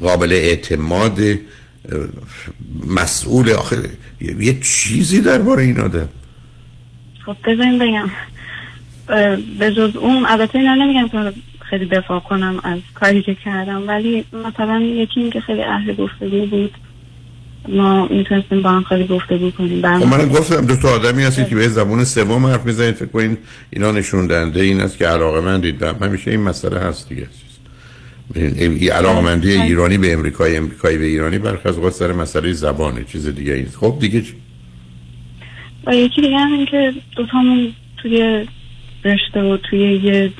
قابل 0.00 0.32
اعتماد 0.32 1.20
مسئول 2.86 3.50
آخر 3.50 3.76
یه 4.20 4.60
چیزی 4.60 5.20
درباره 5.20 5.62
این 5.62 5.80
آدم. 5.80 6.08
خب 7.26 7.36
بذاریم 7.46 7.78
بگم. 7.78 8.10
به 9.58 9.72
جز 9.72 9.96
اون 9.96 10.26
البته 10.26 10.58
اینا 10.58 10.74
نمیگم 10.74 11.08
که 11.08 11.32
خیلی 11.70 11.86
دفاع 11.86 12.20
کنم 12.20 12.60
از 12.64 12.78
کاری 12.94 13.22
که 13.22 13.34
کردم 13.44 13.88
ولی 13.88 14.24
مثلا 14.32 14.80
یکی 14.80 15.20
این 15.20 15.30
که 15.30 15.40
خیلی 15.40 15.62
اهل 15.62 15.94
گفتگو 15.94 16.46
بود. 16.46 16.74
ما 17.68 18.06
می‌تونستیم 18.06 18.62
با 18.62 18.70
هم 18.70 18.82
خیلی 18.82 19.06
گفتگو 19.06 19.50
کنیم. 19.50 19.98
خب 19.98 20.06
من 20.06 20.28
گفتم 20.28 20.66
دو 20.66 20.76
تا 20.76 20.88
آدمی 20.88 21.22
هستید 21.22 21.48
که 21.48 21.54
به 21.54 21.68
زبون 21.68 22.04
سوم 22.04 22.46
حرف 22.46 22.66
می‌زنید 22.66 22.94
فکر 22.94 23.08
کنین 23.08 23.36
اینا 23.70 23.92
نشون 23.92 24.26
دهنده 24.26 24.60
این 24.60 24.80
است 24.80 24.98
که 24.98 25.06
علاقه 25.06 25.40
من 25.40 25.60
دید. 25.60 25.82
همیشه 25.82 26.30
این 26.30 26.40
مسئله 26.40 26.80
هست 26.80 27.08
دیگه. 27.08 27.26
این 28.34 28.90
علاقه 28.92 29.20
مندی 29.20 29.52
ایرانی 29.52 29.98
به 29.98 30.12
امریکای 30.12 30.56
امریکایی 30.56 30.98
به 30.98 31.04
ایرانی 31.04 31.38
برخی 31.38 31.68
از 31.68 31.76
اوقات 31.76 31.92
سر 31.92 32.12
مسئله 32.12 32.52
زبانه 32.52 33.04
چیز 33.04 33.26
دیگه 33.28 33.52
این 33.52 33.66
خب 33.80 33.96
دیگه 34.00 34.22
چی؟ 34.22 34.34
و 35.86 35.94
یکی 35.94 36.20
دیگه 36.20 36.38
هم 36.38 36.52
این 36.52 36.66
که 36.66 36.92
دوتامون 37.16 37.72
توی 38.02 38.46
رشته 39.04 39.40
و 39.40 39.56
توی 39.56 40.00
یه 40.04 40.32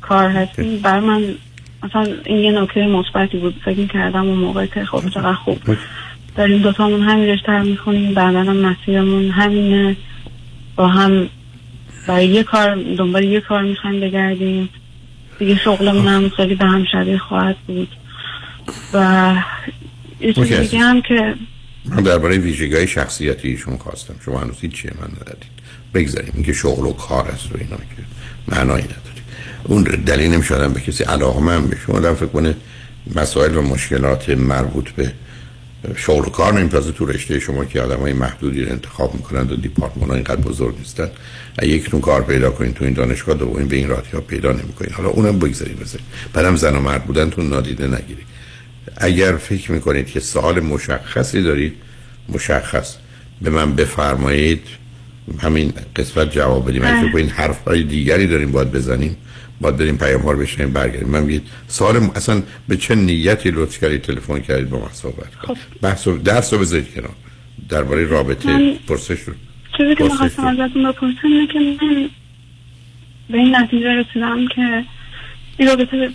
کار 0.00 0.28
هستیم. 0.28 0.78
بر 0.78 1.00
من 1.00 1.34
مثلا 1.82 2.06
این 2.24 2.38
یه 2.38 2.60
نکته 2.60 2.86
مثبتی 2.86 3.38
بود. 3.38 3.54
فکر 3.64 3.86
کردم 3.86 4.28
اون 4.28 4.38
موقع 4.38 4.66
که 4.66 4.84
خب 4.84 5.08
چقدر 5.08 5.32
خوب. 5.32 5.58
داریم 6.36 6.62
دوتامون 6.62 7.02
همین 7.02 7.24
رشته 7.24 7.52
رو 7.52 7.64
می‌خونیم. 7.64 8.14
بعدا 8.14 8.42
هم 8.42 8.56
مسیرمون 8.56 9.30
همینه. 9.30 9.96
با 10.76 10.88
هم 10.88 11.28
برای 12.08 12.26
یه 12.26 12.42
کار 12.42 12.74
دنبال 12.74 13.24
یه 13.24 13.40
کار 13.40 13.62
می‌خوایم 13.62 14.00
بگردیم. 14.00 14.68
دیگه 15.42 15.60
شغلمون 15.64 16.06
هم 16.06 16.28
خیلی 16.28 16.54
به 16.54 16.64
هم 16.64 16.84
شبیه 16.92 17.18
خواهد 17.18 17.56
بود. 17.66 17.88
و 18.94 19.34
یه 20.20 20.32
چیز 20.32 20.52
دیگه 20.52 20.78
هم 20.78 21.02
که 21.02 21.34
من 21.84 22.02
درباره 22.02 22.38
ویژگی 22.38 22.86
شخصیتی 22.86 23.48
ایشون 23.48 23.76
خواستم. 23.76 24.14
شما 24.24 24.38
هنوز 24.38 24.60
چیه 24.60 24.92
من 25.00 25.08
ندادید 25.08 25.52
بگذاریم. 25.94 26.32
اینکه 26.34 26.52
شغل 26.52 26.86
و 26.86 26.92
کار 26.92 27.28
است 27.28 27.52
و 27.52 27.58
اینا 27.58 27.76
که 27.76 28.02
معنایی 28.48 28.84
نداری 28.84 29.22
اون 29.64 29.82
دلیل 29.82 30.30
نمیشه 30.30 30.68
به 30.68 30.80
کسی 30.80 31.04
علاقه 31.04 31.40
من 31.40 31.66
به 31.66 31.76
شما 31.86 32.14
فکر 32.14 32.26
کنه 32.26 32.54
مسائل 33.14 33.56
و 33.56 33.62
مشکلات 33.62 34.30
مربوط 34.30 34.90
به 34.90 35.12
شغل 35.96 36.26
و 36.26 36.30
کار 36.30 36.52
نمیپذه 36.52 36.92
تو 36.92 37.06
رشته 37.06 37.40
شما 37.40 37.64
که 37.64 37.80
آدم 37.80 38.00
های 38.00 38.12
محدودی 38.12 38.64
رو 38.64 38.72
انتخاب 38.72 39.14
می‌کنند 39.14 39.52
و 39.52 39.56
دیپارتمان 39.56 40.08
ها 40.08 40.14
اینقدر 40.14 40.40
بزرگ 40.40 40.78
نیستن. 40.78 41.10
یکتون 41.62 42.00
کار 42.00 42.22
پیدا 42.22 42.50
کنید 42.50 42.74
تو 42.74 42.84
این 42.84 42.94
دانشگاه 42.94 43.36
دومین 43.36 43.68
به 43.68 43.76
این 43.76 43.88
راحتی 43.88 44.10
ها 44.12 44.20
پیدا 44.20 44.52
نمی‌کنید 44.52 44.92
حالا 44.92 45.08
اونم 45.08 45.38
بگذارید 45.38 45.80
بذارید 45.80 46.06
بعدم 46.32 46.56
زن 46.56 46.76
و 46.76 46.80
مرد 46.80 47.04
بودنتون 47.04 47.48
نادیده 47.48 47.86
نگیرید 47.86 48.26
اگر 48.96 49.36
فکر 49.36 49.72
می‌کنید 49.72 50.06
که 50.06 50.20
سوال 50.20 50.60
مشخصی 50.60 51.42
دارید 51.42 51.74
مشخص. 52.28 52.96
به 53.42 53.50
من 53.50 53.76
بفرمایید. 53.76 54.62
همین 55.38 55.72
قسمت 55.96 56.30
جواب 56.30 56.68
بدیم. 56.68 56.82
اگه 56.84 57.12
فکر 57.12 57.28
حرف 57.28 57.64
های 57.64 57.82
دیگری 57.82 58.26
داریم 58.26 58.52
باید 58.52 58.72
بزنیم. 58.72 59.16
باید 59.62 59.76
بریم 59.76 59.98
پیام 59.98 60.22
ها 60.22 60.32
رو 60.32 60.38
بشنیم 60.38 60.72
برگردیم. 60.72 61.08
من 61.08 61.22
میگید 61.22 61.42
سوال 61.68 61.96
اصلا 61.96 62.42
به 62.68 62.76
چه 62.76 62.94
نیتی 62.94 63.50
لطف 63.50 63.80
کردید 63.80 64.02
تلفن 64.02 64.40
کردید 64.40 64.70
با 64.70 64.78
من 64.78 64.92
صحبت 64.92 65.28
خب. 65.38 65.56
بحث 65.82 66.08
درس 66.08 66.52
رو 66.52 66.58
بذارید 66.58 66.94
کنار. 66.94 67.14
درباره 67.68 68.06
رابطه. 68.06 68.74
پرسش 68.88 69.20
رو. 69.20 69.34
چیزی 69.76 69.94
که 69.94 70.04
می‌خواستم 70.04 70.46
ازتون 70.46 70.82
بپرسم 70.82 71.18
اینه 71.24 71.46
که 71.46 71.58
من 71.58 72.08
به 73.30 73.38
این 73.38 73.56
نتیجه 73.56 73.88
رسیدم 73.88 74.48
که 74.48 74.84
این 75.56 75.68
رابطه 75.68 76.10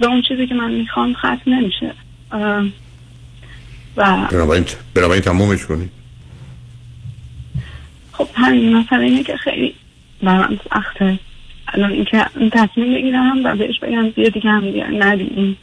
به 0.00 0.06
اون 0.06 0.22
چیزی 0.28 0.46
که 0.46 0.54
من 0.54 0.70
می‌خوام 0.70 1.14
ختم 1.14 1.40
نمیشه. 1.46 1.92
و 3.96 4.28
بنابراین 4.94 5.22
تمومش 5.22 5.66
کنید. 5.66 5.90
خب 8.12 8.28
همین 8.34 8.76
مثلا 8.76 8.98
اینه 8.98 9.22
که 9.22 9.36
خیلی 9.36 9.74
برام 10.22 10.60
سخته. 10.70 11.18
الان 11.68 11.90
اینکه 11.90 12.26
این 12.36 12.50
تصمیم 12.50 12.94
بگیرم 12.94 13.44
و 13.44 13.56
بهش 13.56 13.78
بگم 13.82 14.10
دیگه 14.10 14.50
هم 14.50 14.60
دیگه. 14.60 14.86
ندیم 14.86 15.56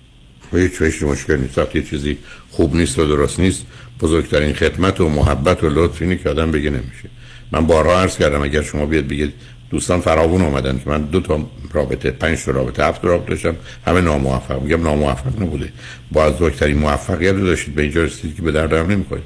هیچ 0.53 1.03
مشکل 1.03 1.37
نیست. 1.37 1.89
چیزی 1.89 2.17
خوب 2.51 2.75
نیست 2.75 2.99
و 2.99 3.05
درست 3.05 3.39
نیست 3.39 3.65
بزرگترین 4.01 4.53
خدمت 4.53 5.01
و 5.01 5.09
محبت 5.09 5.63
و 5.63 5.69
لطف 5.69 6.01
اینه 6.01 6.15
که 6.15 6.29
آدم 6.29 6.51
بگه 6.51 6.69
نمیشه. 6.69 7.09
من 7.51 7.67
بارها 7.67 8.01
عرض 8.01 8.17
کردم 8.17 8.41
اگر 8.41 8.61
شما 8.61 8.85
بیاد 8.85 9.07
بگید 9.07 9.33
دوستان 9.69 10.01
فراوون 10.01 10.41
اومدن 10.41 10.79
که 10.83 10.89
من 10.89 11.01
دو 11.01 11.19
تا 11.19 11.49
رابطه 11.73 12.11
پنج 12.11 12.43
تا 12.43 12.51
رابطه 12.51 12.85
هفت 12.85 13.05
رابطه 13.05 13.29
داشتم 13.29 13.55
همه 13.87 14.01
ناموفق. 14.01 14.61
میگم 14.61 14.83
ناموفق 14.83 15.41
نبوده. 15.41 15.69
با 16.11 16.25
از 16.25 16.33
بزرگترین 16.33 16.77
موفقیت 16.77 17.33
رو 17.33 17.45
داشتید 17.45 17.75
به 17.75 17.81
اینجا 17.81 18.03
رسیدید 18.03 18.35
که 18.35 18.41
به 18.41 18.51
درد 18.51 18.73
هم 18.73 18.91
نمی‌خورید. 18.91 19.23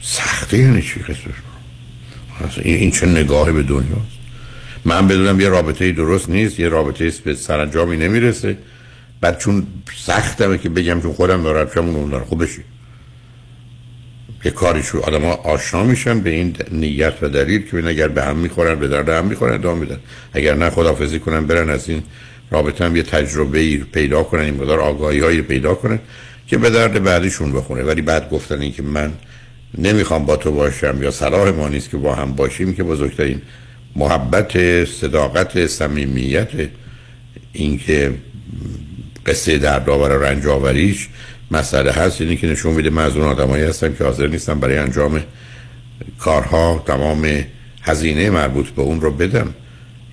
سخته 0.00 0.58
یعنی 0.58 0.82
چی 0.82 1.00
این 2.62 2.90
چه 2.90 3.06
نگاهی 3.06 3.52
به 3.52 3.62
دنیاست 3.62 4.21
من 4.84 5.08
بدونم 5.08 5.40
یه 5.40 5.48
رابطه 5.48 5.92
درست 5.92 6.28
نیست 6.28 6.60
یه 6.60 6.68
رابطه 6.68 7.12
به 7.24 7.34
سرانجامی 7.34 7.96
نمی‌رسه. 7.96 8.56
بعد 9.20 9.38
چون 9.38 9.66
سختمه 9.96 10.58
که 10.58 10.68
بگم 10.68 11.00
چون 11.02 11.12
خودم 11.12 11.42
ناراحت 11.42 11.74
شم 11.74 11.88
اون 11.96 12.10
داره 12.10 12.24
خوب 12.24 12.42
بشی 12.42 12.62
یه 14.44 14.50
کاری 14.50 14.82
شو 14.82 14.98
آدم 14.98 15.22
ها 15.22 15.34
آشنا 15.34 15.84
میشن 15.84 16.20
به 16.20 16.30
این 16.30 16.56
نیت 16.70 17.14
و 17.22 17.28
دلیل 17.28 17.70
که 17.70 17.88
اگر 17.88 18.08
به 18.08 18.22
هم 18.22 18.36
می‌خورن 18.36 18.74
به 18.78 18.88
درد 18.88 19.08
هم 19.08 19.24
می‌خورن 19.24 19.54
ادامه 19.54 19.80
میدن. 19.80 19.98
اگر 20.32 20.54
نه 20.54 20.70
خدافزی 20.70 21.18
کنن 21.18 21.46
برن 21.46 21.70
از 21.70 21.88
این 21.88 22.02
رابطه 22.50 22.84
هم 22.84 22.96
یه 22.96 23.02
تجربه 23.02 23.58
ای 23.58 23.76
پیدا 23.76 24.22
کنن 24.22 24.42
این 24.42 24.54
مدار 24.54 24.80
آگاهی 24.80 25.20
هایی 25.20 25.42
پیدا 25.42 25.74
کنن 25.74 25.98
که 26.46 26.58
به 26.58 26.70
درد 26.70 27.02
بعدیشون 27.02 27.52
بخونه 27.52 27.82
ولی 27.82 28.02
بعد 28.02 28.30
گفتن 28.30 28.60
این 28.60 28.72
که 28.72 28.82
من 28.82 29.12
نمی‌خوام 29.78 30.24
با 30.26 30.36
تو 30.36 30.52
باشم 30.52 31.02
یا 31.02 31.10
صلاح 31.10 31.50
ما 31.50 31.68
نیست 31.68 31.90
که 31.90 31.96
با 31.96 32.14
هم 32.14 32.32
باشیم 32.32 32.74
که 32.74 32.82
بزرگترین 32.82 33.42
محبت 33.96 34.84
صداقت 34.84 35.66
صمیمیت 35.66 36.48
اینکه 37.52 38.14
قصه 39.26 39.58
دردآور 39.58 40.18
و 40.18 40.22
رنج 40.22 40.46
آوریش 40.46 41.08
مسئله 41.50 41.92
هست. 41.92 42.20
اینی 42.20 42.36
که 42.36 42.46
نشون 42.46 42.74
میده 42.74 42.90
من 42.90 43.04
از 43.04 43.16
اون 43.16 43.26
آدمایی 43.26 43.64
هستم 43.64 43.94
که 43.94 44.04
حاضر 44.04 44.26
نیستم 44.26 44.60
برای 44.60 44.78
انجام 44.78 45.20
کارها 46.18 46.84
تمام 46.86 47.44
هزینه 47.82 48.30
مربوط 48.30 48.68
به 48.68 48.82
اون 48.82 49.00
رو 49.00 49.10
بدم. 49.10 49.54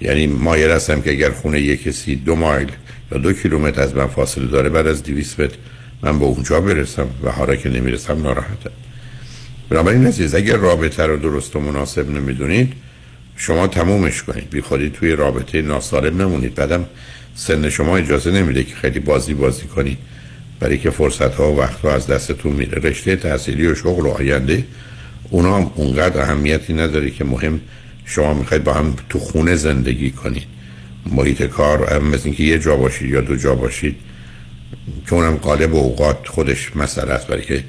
یعنی 0.01 0.27
مایل 0.27 0.71
هستم 0.71 1.01
که 1.01 1.11
اگر 1.11 1.31
خونه 1.31 1.61
یک 1.61 1.83
کسی 1.83 2.15
دو 2.15 2.35
مایل 2.35 2.71
یا 3.11 3.17
دو 3.17 3.33
کیلومتر 3.33 3.81
از 3.81 3.95
من 3.95 4.07
فاصله 4.07 4.47
داره 4.47 4.69
بعد 4.69 4.87
از 4.87 5.03
دیویس 5.03 5.39
متر 5.39 5.55
من 6.01 6.19
به 6.19 6.25
اونجا 6.25 6.61
برسم 6.61 7.07
و 7.23 7.31
حالا 7.31 7.55
که 7.55 7.69
نمی‌رسم 7.69 8.21
ناراحتم. 8.21 8.71
بنابراین 9.69 10.07
عزیز 10.07 10.35
اگر 10.35 10.55
رابطه 10.55 11.03
رو 11.03 11.17
درست 11.17 11.55
و 11.55 11.59
مناسب 11.59 12.09
نمی‌دونید 12.09 12.73
شما 13.41 13.67
تمومش 13.67 14.23
کنید. 14.23 14.49
بی 14.49 14.61
خودی 14.61 14.89
توی 14.89 15.11
رابطه 15.11 15.61
ناسالم 15.61 16.21
نمونید. 16.21 16.55
بعدم 16.55 16.85
سن 17.35 17.69
شما 17.69 17.97
اجازه 17.97 18.31
نمیده 18.31 18.63
که 18.63 18.75
خیلی 18.75 18.99
بازی 18.99 19.33
بازی 19.33 19.63
کنید 19.63 19.97
برای 20.59 20.77
که 20.77 20.89
فرصت 20.89 21.35
ها 21.35 21.51
و 21.51 21.59
وقت 21.59 21.81
ها 21.81 21.93
از 21.93 22.07
دستتون 22.07 22.51
میره. 22.51 22.89
رشته 22.89 23.15
تحصیلی 23.15 23.67
و 23.67 23.75
شغل 23.75 24.05
و 24.05 24.09
آینده 24.09 24.65
اونا 25.29 25.57
هم 25.57 25.71
اونقدر 25.75 26.21
اهمیتی 26.21 26.73
نداره 26.73 27.09
که 27.09 27.23
مهم 27.23 27.61
شما 28.05 28.33
می‌خواید 28.33 28.63
با 28.63 28.73
هم 28.73 28.95
تو 29.09 29.19
خونه 29.19 29.55
زندگی 29.55 30.11
کنید. 30.11 30.47
محیط 31.05 31.43
کار 31.43 31.93
هم 31.93 32.03
مثل 32.03 32.21
اینکه 32.25 32.43
یه 32.43 32.59
جا 32.59 32.75
باشید 32.75 33.09
یا 33.09 33.21
دو 33.21 33.35
جا 33.35 33.55
باشید 33.55 33.95
که 35.07 35.13
اونم 35.13 35.35
قالب 35.35 35.73
و 35.73 35.77
اوقات 35.77 36.27
خودش 36.27 36.75
مسئله 36.75 37.11
است. 37.11 37.27
برای 37.27 37.45
که 37.45 37.63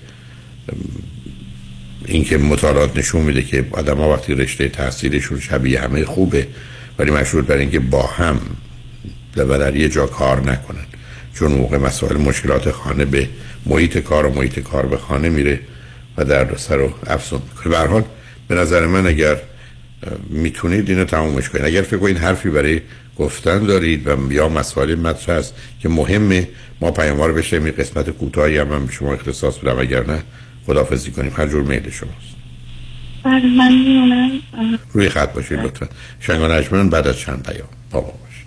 اینکه 2.07 2.39
مطالعات 2.39 2.97
نشون 2.97 3.23
میده 3.23 3.43
که 3.43 3.65
آدم 3.71 3.97
ها 3.97 4.13
وقتی 4.13 4.35
رشته 4.35 4.69
تحصیلشون 4.69 5.41
شبیه 5.41 5.81
همه 5.81 6.05
خوبه 6.05 6.47
ولی 6.99 7.11
مشروط 7.11 7.47
بر 7.47 7.57
اینکه 7.57 7.79
با 7.79 8.03
هم 8.03 8.41
و 9.37 9.59
در 9.59 9.77
یه 9.77 9.89
جا 9.89 10.07
کار 10.07 10.41
نکنن. 10.41 10.85
چون 11.35 11.53
موقع 11.53 11.79
مسائل 11.79 12.17
مشکلات 12.17 12.71
خانه 12.71 13.05
به 13.05 13.29
محیط 13.67 13.99
کار 13.99 14.27
و 14.27 14.35
محیط 14.35 14.59
کار 14.59 14.87
به 14.87 14.97
خانه 14.97 15.29
میره 15.29 15.61
و 16.17 16.25
در 16.25 16.57
سر 16.57 16.77
رو 16.77 16.93
افزون 17.07 17.43
می‌کنه. 17.49 17.73
به 17.73 17.79
هر 17.79 17.87
حال 17.87 18.05
به 18.49 18.55
نظر 18.55 18.87
من 18.87 19.07
اگر 19.07 19.37
می‌تونید 20.29 20.91
اینو 20.91 21.05
تمومش 21.05 21.49
کنید. 21.49 21.65
اگر 21.65 21.83
فکر 21.83 21.97
کنید 21.97 22.19
حرفی 22.19 22.51
برای 22.51 22.81
گفتن 23.19 23.67
دارید 23.67 24.07
و 24.07 24.33
یا 24.33 24.49
مسائل 24.49 24.95
مطرح 24.95 25.37
است 25.37 25.55
که 25.81 25.89
مهمه 25.89 26.49
ما 26.81 26.91
پیام 26.91 27.23
رو 27.23 27.35
بشه 27.35 27.59
می 27.59 27.71
قسمت 27.71 28.11
کوتاهی 28.11 28.59
هم, 28.59 28.73
هم 28.73 28.89
شما 28.89 29.13
اختصاص 29.13 29.59
بدم 29.59 29.79
اگر 29.79 30.07
نه 30.07 30.23
خدافزی 30.71 31.11
کنیم. 31.11 31.33
هر 31.37 31.47
جور 31.47 31.63
میل 31.63 31.91
شماست. 31.91 32.31
بله 33.25 33.47
من 33.47 33.73
میونم 33.73 34.41
روی 34.93 35.09
خط 35.09 35.33
باشید 35.33 35.59
لطفا. 35.59 35.89
شنگان 36.21 36.91
بعد 36.91 37.09
از 37.09 37.19
چند 37.19 37.43
پیام 37.43 37.69
بابا 37.91 38.13
باشید. 38.13 38.47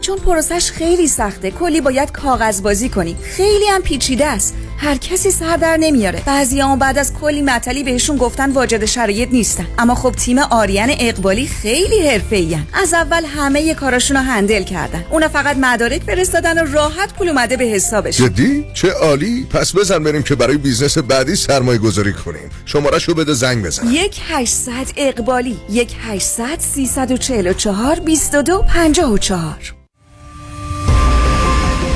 چون 0.00 0.18
پروسه‌ش 0.18 0.70
خیلی 0.70 1.08
سخته 1.08 1.50
کلی 1.50 1.80
باید 1.80 2.12
کاغذ 2.12 2.62
بازی 2.62 2.88
کنی. 2.88 3.16
خیلی 3.22 3.66
هم 3.66 3.82
پیچیده 3.82 4.26
است. 4.26 4.54
هر 4.78 4.96
کسی 4.96 5.30
سر 5.30 5.56
در 5.56 5.76
نمیاره. 5.76 6.22
بعضی 6.26 6.60
هم 6.60 6.78
بعد 6.78 6.98
از 6.98 7.14
کلی 7.14 7.42
معطلی 7.42 7.82
بهشون 7.82 8.16
گفتن 8.16 8.50
واجد 8.52 8.84
شرایط 8.84 9.28
نیستن. 9.32 9.66
اما 9.78 9.94
خب 9.94 10.12
تیم 10.12 10.38
آریان 10.38 10.88
اقبالی 11.00 11.46
خیلی 11.46 12.08
حرفه‌ای 12.08 12.56
از 12.72 12.94
اول 12.94 13.24
همه 13.24 13.74
کاراشون 13.74 14.16
رو 14.16 14.22
handle 14.22 14.62
کردن. 14.62 15.04
اونا 15.10 15.28
فقط 15.28 15.56
مدارک 15.56 16.02
فرستادن 16.02 16.62
و 16.62 16.72
راحت 16.72 17.12
پول 17.14 17.28
اومده 17.28 17.56
به 17.56 17.64
حسابش. 17.64 18.16
جدی؟ 18.16 18.66
چه 18.74 18.90
عالی؟ 18.90 19.46
پس 19.50 19.76
بزن 19.76 20.02
بریم 20.02 20.22
که 20.22 20.34
برای 20.34 20.56
business 20.56 20.98
بعدی 20.98 21.36
سرمایه 21.36 21.78
گذاری 21.78 22.12
کنیم. 22.12 22.50
شمارش 22.64 23.04
رو 23.04 23.14
بده 23.14 23.32
زنگ 23.32 23.64
بزن. 23.64 23.86
یک 23.86 24.20
800 24.28 24.72
اقبالی 24.96 25.56
یک 25.70 25.96
800 26.00 26.58
344 26.58 28.00
22 28.00 28.62
54 28.68 29.73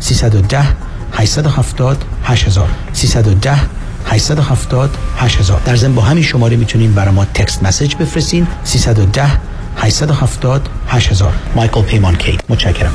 310 0.00 0.64
870 1.12 2.04
8000 2.24 2.68
310 2.92 3.60
870 4.06 4.90
8000 5.16 5.60
در 5.64 5.76
ضمن 5.76 5.94
با 5.94 6.02
همین 6.02 6.24
شماره 6.24 6.56
می‌تونین 6.56 6.94
برای 6.94 7.14
ما 7.14 7.24
تکست 7.24 7.62
مسیج 7.62 7.94
بفرستین. 7.96 8.46
310 8.64 9.26
870 9.76 10.68
8000 10.88 11.32
مایکل 11.54 11.82
پیمان 11.82 12.16
کی. 12.16 12.38
متشکرم. 12.48 12.94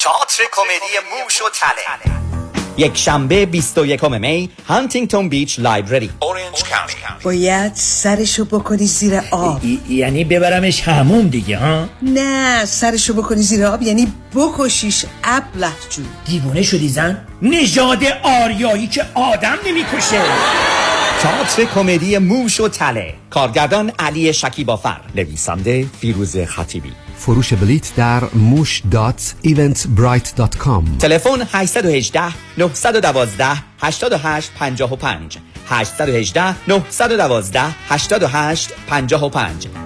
تئاتر 0.00 0.42
کمدی 0.52 1.22
موش 1.22 1.42
و 1.42 1.44
تله. 1.60 2.25
یک 2.78 2.96
شنبه 2.96 3.46
21 3.46 4.04
می 4.04 4.50
هانتینگتون 4.68 5.28
بیچ 5.28 5.58
لایبرری. 5.58 6.10
اورنج 6.22 6.64
کانتی 6.72 6.96
باید 7.22 7.72
سرشو 7.74 8.44
بکنی 8.44 8.86
زیر 8.86 9.20
آب. 9.30 9.60
یعنی 9.88 10.24
ببرمش 10.24 10.82
هموم 10.82 11.28
دیگه 11.28 11.58
ها؟ 11.58 11.88
نه 12.02 12.64
سرشو 12.64 13.14
بکنی 13.14 13.42
زیر 13.42 13.64
آب 13.64 13.82
یعنی 13.82 14.12
بکشیش 14.34 15.04
ابله 15.24 15.72
جون 15.90 16.06
دیوونه 16.26 16.62
شدی 16.62 16.88
زن؟ 16.88 17.26
نژاد 17.42 18.04
آریایی 18.22 18.86
که 18.86 19.02
آدم 19.14 19.56
نمی‌کشه. 19.66 20.22
تئاتر 21.20 21.64
کمدی 21.64 22.18
موش 22.18 22.60
و 22.60 22.68
تله. 22.68 23.14
کارگردان 23.30 23.92
علی 23.98 24.32
شکیبافر. 24.32 25.00
نویسنده 25.14 25.86
فیروز 26.00 26.36
خطیبی. 26.38 26.92
فروش 27.18 27.52
بلیت 27.52 27.92
در 27.96 28.22
کام. 30.56 30.98
تلفن 30.98 31.42
818 31.52 32.22
912 32.58 33.46
88 33.80 34.50
55 34.58 35.38
818 35.68 36.54
912 36.68 37.60
88 37.88 38.72
55 38.88 39.85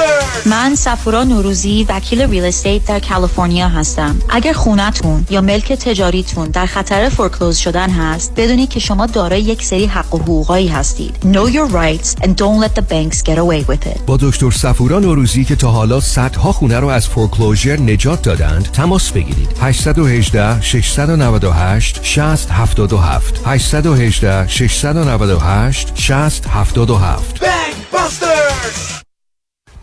من 0.45 0.75
سفورا 0.75 1.23
نوروزی 1.23 1.85
وکیل 1.89 2.21
real 2.21 2.45
estate 2.45 2.85
در 2.85 2.99
کالیفرنیا 2.99 3.67
هستم. 3.67 4.19
اگر 4.29 4.53
خونتون 4.53 5.25
یا 5.29 5.41
ملک 5.41 5.73
تجاریتون 5.73 6.49
در 6.49 6.65
خطر 6.65 7.09
foreclose 7.09 7.57
شدن 7.57 7.89
هست 7.89 8.33
بدونید 8.37 8.69
که 8.69 8.79
شما 8.79 9.05
دارای 9.05 9.41
یک 9.41 9.63
سری 9.63 9.85
حق 9.85 10.15
و 10.15 10.17
حقوقایی 10.17 10.67
هستید. 10.67 11.15
Know 11.23 11.49
your 11.49 11.73
rights 11.73 12.23
and 12.23 12.27
don't 12.27 12.59
let 12.65 12.75
the 12.75 12.81
banks 12.81 13.21
get 13.21 13.37
away 13.37 13.69
with 13.69 13.87
it. 13.87 14.01
با 14.05 14.17
دکتر 14.17 14.51
سفورا 14.51 14.99
نوروزی 14.99 15.45
که 15.45 15.55
تا 15.55 15.71
حالا 15.71 15.99
صدها 15.99 16.51
خونه 16.51 16.79
رو 16.79 16.87
از 16.87 17.07
foreclosure 17.07 17.79
نجات 17.79 18.21
دادند 18.21 18.71
تماس 18.71 19.11
بگیرید. 19.11 19.57
818 19.61 20.61
698 20.61 21.99
60 22.03 22.51
77 22.51 23.41
818 23.45 24.47
698 24.47 25.91
60 25.95 26.47
77 26.47 27.41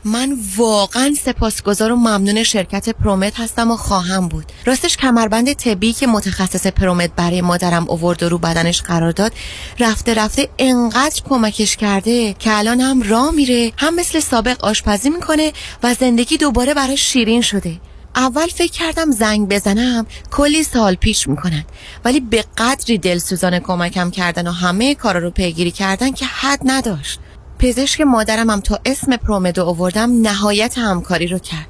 من 0.05 0.39
واقعا 0.57 1.15
سپاسگزار 1.25 1.93
و 1.93 1.97
ممنون 1.97 2.43
شرکت 2.43 2.89
پرومد 2.89 3.41
هستم 3.41 3.71
و 3.71 3.77
خواهم 3.77 4.29
بود. 4.29 4.45
راستش 4.65 4.97
کمربند 4.97 5.53
طبی 5.53 5.93
که 5.93 6.07
متخصص 6.07 6.67
پرومد 6.67 7.11
برای 7.17 7.41
مادرم 7.41 7.91
اوورد 7.91 8.23
و 8.23 8.29
رو 8.29 8.39
بدنش 8.39 8.83
قرار 8.83 9.11
داد 9.11 9.33
رفته 9.79 10.15
رفته 10.15 10.49
انقدر 10.59 11.23
کمکش 11.29 11.77
کرده 11.77 12.35
که 12.35 12.59
الان 12.59 12.81
هم 12.81 13.03
راه 13.03 13.31
میره 13.31 13.73
هم 13.77 13.95
مثل 13.95 14.21
سابق 14.21 14.65
آشپزی 14.65 15.11
می‌کنه 15.11 15.53
و 15.83 15.95
زندگی 15.95 16.37
دوباره 16.37 16.75
براش 16.75 17.01
شیرین 17.01 17.43
شده. 17.43 17.81
اول 18.17 18.47
فکر 18.47 18.73
کردم 18.73 19.11
زنگ 19.11 19.49
بزنم 19.49 20.07
کلی 20.31 20.63
سال 20.63 20.95
پیش 20.95 21.29
می‌کنن. 21.29 21.65
ولی 22.05 22.21
به 22.21 22.45
قدری 22.59 22.99
دلسوزان 22.99 23.59
کمکم 23.59 24.11
کردن 24.11 24.47
و 24.47 24.53
همه 24.53 24.95
کارا 24.95 25.21
رو 25.21 25.31
پیگیری 25.31 25.71
کردن 25.71 26.13
که 26.13 26.27
حد 26.27 26.61
نداشت. 26.65 27.21
پزشک 27.59 28.01
مادرم 28.01 28.51
هم 28.51 28.61
تا 28.61 28.81
اسم 28.85 29.17
پرومدو 29.17 29.65
آوردم 29.65 30.21
نهایت 30.21 30.79
همکاری 30.79 31.27
رو 31.27 31.39
کرد. 31.39 31.67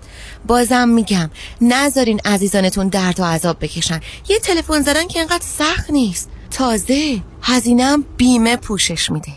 بازم 0.47 0.89
میگم 0.89 1.31
نذارین 1.61 2.21
عزیزانتون 2.25 2.89
درد 2.89 3.21
و 3.21 3.25
عذاب 3.25 3.57
بکشن. 3.61 4.01
یه 4.29 4.39
تلفن 4.39 4.83
زدن 4.83 5.09
که 5.09 5.21
انقدر 5.21 5.45
سخت 5.59 5.91
نیست. 5.91 6.31
تازه 6.51 7.23
هزینم 7.43 8.05
بیمه 8.17 8.57
پوشش 8.57 9.11
میده. 9.11 9.33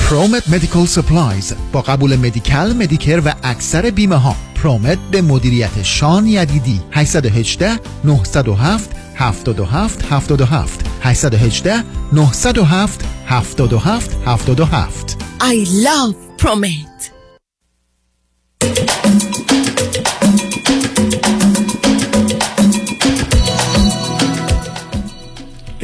پرومد 0.00 0.48
Medical 0.48 0.86
Supplies 0.86 1.54
با 1.72 1.82
قبول 1.82 2.16
Medi-Cal 2.16 2.72
Medicare 2.72 3.22
و 3.24 3.32
اکثر 3.42 3.90
بیمه 3.90 4.16
ها 4.16 4.36
پرومد 4.54 4.98
به 5.10 5.22
مدیریت 5.22 5.82
شان 5.82 6.26
یدیدی 6.26 6.80
818 6.92 7.80
907 8.04 8.90
77 9.16 10.02
77 10.02 10.86
818 11.02 11.84
907 12.12 13.04
77 13.26 14.16
77 14.24 15.16
I 15.40 15.64
love 15.64 16.14
Promed. 16.42 17.10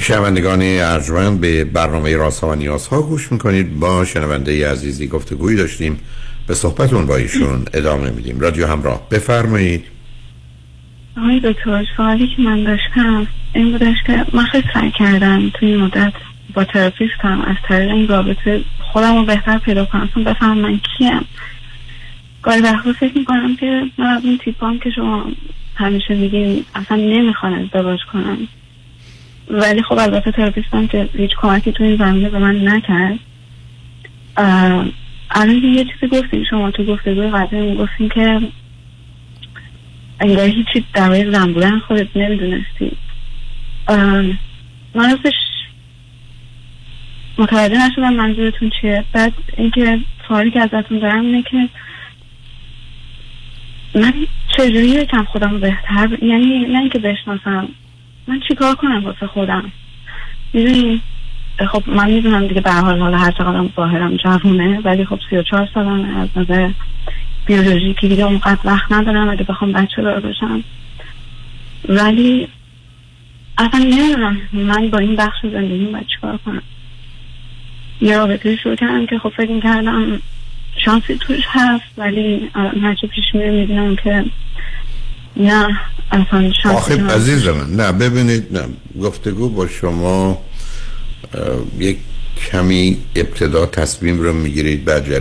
شنوندگان 0.00 0.60
ارجمند 0.62 1.40
به 1.40 1.64
برنامه 1.64 2.16
راسا 2.16 2.48
و 2.48 2.54
نیاز 2.54 2.86
ها 2.86 3.02
گوش 3.02 3.32
می‌کنید. 3.32 3.78
با 3.78 4.04
شنونده 4.04 4.70
عزیزی 4.70 5.06
گفتگویی 5.06 5.56
داشتیم. 5.56 6.00
به 6.46 6.54
صحبتون 6.54 7.06
با 7.06 7.16
ایشون 7.16 7.64
ادامه 7.74 8.10
میدیم. 8.10 8.40
رادیو 8.40 8.66
همراه. 8.66 9.08
بفرمایید. 9.10 9.91
آقای 11.16 11.40
دکتر 11.40 11.86
سوالی 11.96 12.26
که 12.36 12.42
من 12.42 12.64
داشتم 12.64 13.26
این 13.54 13.72
بودش 13.72 13.96
که 14.06 14.24
من 14.32 14.44
خیلی 14.44 14.68
سعی 14.74 14.90
کردم 14.90 15.50
توی 15.54 15.68
این 15.68 15.80
مدت 15.82 16.12
با 16.54 16.64
تراپیستم 16.64 17.40
از 17.40 17.56
طریق 17.68 17.90
این 17.90 18.08
رابطه 18.08 18.64
خودم 18.78 19.16
رو 19.16 19.24
بهتر 19.24 19.58
پیدا 19.58 19.84
کنم. 19.84 20.08
بفهم 20.26 20.58
من 20.58 20.80
کیم. 20.98 21.24
گاهی 22.42 22.60
وقتا 22.60 22.92
فکر 22.92 23.18
می‌کنم 23.18 23.56
که 23.56 23.82
من 23.98 24.06
از 24.06 24.24
اون 24.24 24.38
تیپام 24.38 24.78
که 24.78 24.90
شما 24.90 25.24
همیشه 25.74 26.14
میگین 26.14 26.64
اصلا 26.74 26.96
نمی‌خوان 26.96 27.54
ازدواج 27.54 28.00
کنم 28.12 28.38
ولی 29.50 29.82
خب 29.82 29.98
البته 29.98 30.32
تراپیستم 30.32 30.86
که 30.86 31.08
هیچ 31.16 31.30
کمکی 31.36 31.72
تو 31.72 31.84
این 31.84 31.96
زمینه 31.96 32.28
به 32.28 32.38
من 32.38 32.68
نکرد. 32.68 33.18
الان 35.30 35.62
یه 35.64 35.84
چیزی 35.84 36.06
گفتیم 36.12 36.44
شما 36.50 36.70
تو 36.70 36.84
گفتگوی 36.84 37.30
قبلی 37.30 37.74
گفتیم 37.74 38.08
که 38.08 38.40
انگار 40.22 40.46
هیچی 40.46 40.84
در 40.94 41.08
مورد 41.08 41.32
زن 41.32 41.52
بودن 41.52 41.78
خودت 41.78 42.16
نمی‌دونستی. 42.16 42.96
من 44.94 45.10
راستش 45.10 45.34
متوجه 47.38 47.86
نشدم 47.86 48.12
منظورتون 48.12 48.70
چیه. 48.80 49.04
بعد 49.12 49.32
اینکه 49.56 49.98
سوالی 50.28 50.50
که 50.50 50.60
ازتون 50.60 50.98
دارم 50.98 51.20
اینه 51.20 51.42
که 51.42 51.68
من 53.94 54.12
چجوری 54.56 54.88
یکم 54.88 55.24
خودم 55.24 55.60
بهتر 55.60 56.18
یعنی 56.22 56.58
نه 56.58 56.78
اینکه 56.78 56.98
بشناسم 56.98 57.68
من 58.26 58.40
چیکار 58.48 58.74
کنم 58.74 59.04
واسه 59.04 59.26
خودم؟ 59.26 59.72
می‌دونی؟ 60.52 61.00
خب 61.68 61.82
من 61.86 62.10
می‌دونم 62.10 62.46
دیگه 62.46 62.60
به 62.60 62.72
حال 62.72 63.00
حالا 63.00 63.18
هر 63.18 63.30
چقدرم 63.30 63.72
ظاهرم 63.76 64.16
جوونه 64.16 64.80
ولی 64.84 65.04
خب 65.04 65.18
سی 65.30 65.36
و 65.36 65.42
چهار 65.42 65.68
سالم 65.74 66.16
از 66.16 66.28
نظر 66.36 66.70
بیولوژیکی 67.46 68.08
دیگه 68.08 68.24
اونقدر 68.24 68.58
وقت 68.64 68.92
ندارم 68.92 69.28
اگه 69.28 69.44
بخوام 69.44 69.72
بچه 69.72 70.02
دار 70.02 70.20
بشم 70.20 70.64
ولی 71.88 72.48
اصلا 73.58 73.80
نمی‌دونم. 73.80 74.40
من 74.52 74.90
با 74.90 74.98
این 74.98 75.16
بخش 75.16 75.38
زندگی 75.42 75.84
باید 75.84 76.06
چیکار 76.06 76.38
کنم. 76.44 76.62
یه 78.00 78.18
رابطه 78.18 78.56
شروع 78.56 78.76
کردم 78.76 79.06
که 79.06 79.18
خب 79.18 79.32
فکر 79.36 79.60
کردم 79.60 80.20
شانسی 80.84 81.18
توش 81.20 81.40
هست 81.48 81.84
ولی 81.98 82.50
هرچی 82.82 83.06
پیش 83.06 83.24
میره 83.34 83.50
می‌بینم 83.50 83.96
که 83.96 84.24
نه 85.36 85.80
اصلا 86.10 86.52
شانسی 86.62 86.92
آخه 86.92 87.06
عزیز 87.06 87.48
من 87.48 87.76
نه 87.76 87.92
ببینید 87.92 88.58
نه 88.58 88.64
گفتگو 89.02 89.48
با 89.48 89.68
شما 89.68 90.38
یک 91.78 91.96
کمی 92.50 92.96
ابتدا 93.16 93.66
تصمیم 93.66 94.20
رو 94.20 94.32
می‌گیرید 94.32 94.84
بعد 94.84 95.12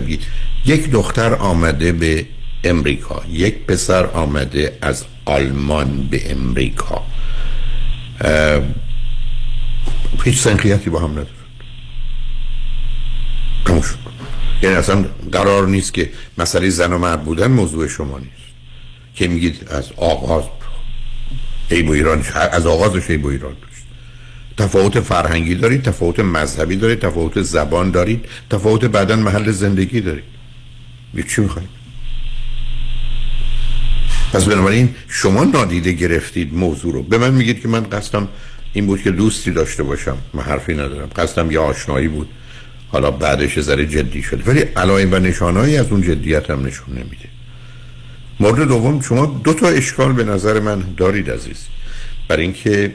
یک 0.64 0.90
دختر 0.90 1.34
آمده 1.34 1.92
به 1.92 2.26
امریکا 2.64 3.22
یک 3.30 3.66
پسر 3.66 4.06
آمده 4.06 4.78
از 4.82 5.04
آلمان 5.24 6.08
به 6.10 6.32
امریکا. 6.32 7.02
هیچ 10.24 10.38
سنخیتی 10.38 10.90
با 10.90 11.00
هم 11.00 11.26
تموم 13.64 13.82
شد. 13.82 13.98
یعنی 14.62 14.76
اصلا 14.76 15.04
قرار 15.32 15.66
نیست 15.66 15.94
که 15.94 16.10
مسئله 16.38 16.70
زن 16.70 16.92
و 16.92 16.98
مرد 16.98 17.24
بودن 17.24 17.46
موضوع 17.46 17.88
شما 17.88 18.18
نیست. 18.18 18.52
که 19.14 19.28
میگید 19.28 19.68
از 19.70 19.92
آغاز 19.96 20.44
عیب 21.70 21.88
و 21.88 21.92
ایران 21.92 22.24
از 22.52 22.66
آغازش 22.66 23.10
عیب 23.10 23.24
و 23.24 23.28
ایران 23.28 23.52
داشت. 23.52 23.84
تفاوت 24.56 25.00
فرهنگی 25.00 25.54
دارید 25.54 25.82
تفاوت 25.82 26.20
مذهبی 26.20 26.76
دارید 26.76 26.98
تفاوت 26.98 27.42
زبان 27.42 27.90
دارید 27.90 28.24
تفاوت 28.50 28.84
بعدا 28.84 29.16
محل 29.16 29.50
زندگی 29.50 30.00
دارید. 30.00 30.24
چی 31.28 31.40
می‌خواید 31.40 31.68
پس 34.32 34.44
بنابراین 34.44 34.94
شما 35.08 35.44
نادیده 35.44 35.92
گرفتید 35.92 36.54
موضوع 36.54 36.92
رو. 36.92 37.02
به 37.02 37.18
من 37.18 37.34
میگید 37.34 37.62
که 37.62 37.68
من 37.68 37.82
قصدم 37.82 38.28
این 38.72 38.86
بود 38.86 39.02
که 39.02 39.10
دوستی 39.10 39.50
داشته 39.50 39.82
باشم. 39.82 40.16
من 40.34 40.42
حرفی 40.42 40.72
ندارم. 40.72 41.08
قصدم 41.16 41.50
یه 41.50 41.58
آشنایی 41.58 42.08
بود. 42.08 42.28
حالا 42.88 43.10
بعدش 43.10 43.60
ذره 43.60 43.86
جدی 43.86 44.22
شد 44.22 44.48
ولی 44.48 44.60
علائم 44.60 45.12
و 45.12 45.18
نشانهایی 45.18 45.76
از 45.76 45.86
اون 45.86 46.02
جدیت 46.02 46.50
هم 46.50 46.66
نشون 46.66 46.94
نمیده. 46.94 47.28
مورد 48.40 48.68
دوم 48.68 49.00
شما 49.00 49.40
دو 49.44 49.54
تا 49.54 49.68
اشکال 49.68 50.12
به 50.12 50.24
نظر 50.24 50.60
من 50.60 50.84
دارید 50.96 51.30
عزیز. 51.30 51.66
برای 52.28 52.42
اینکه 52.42 52.94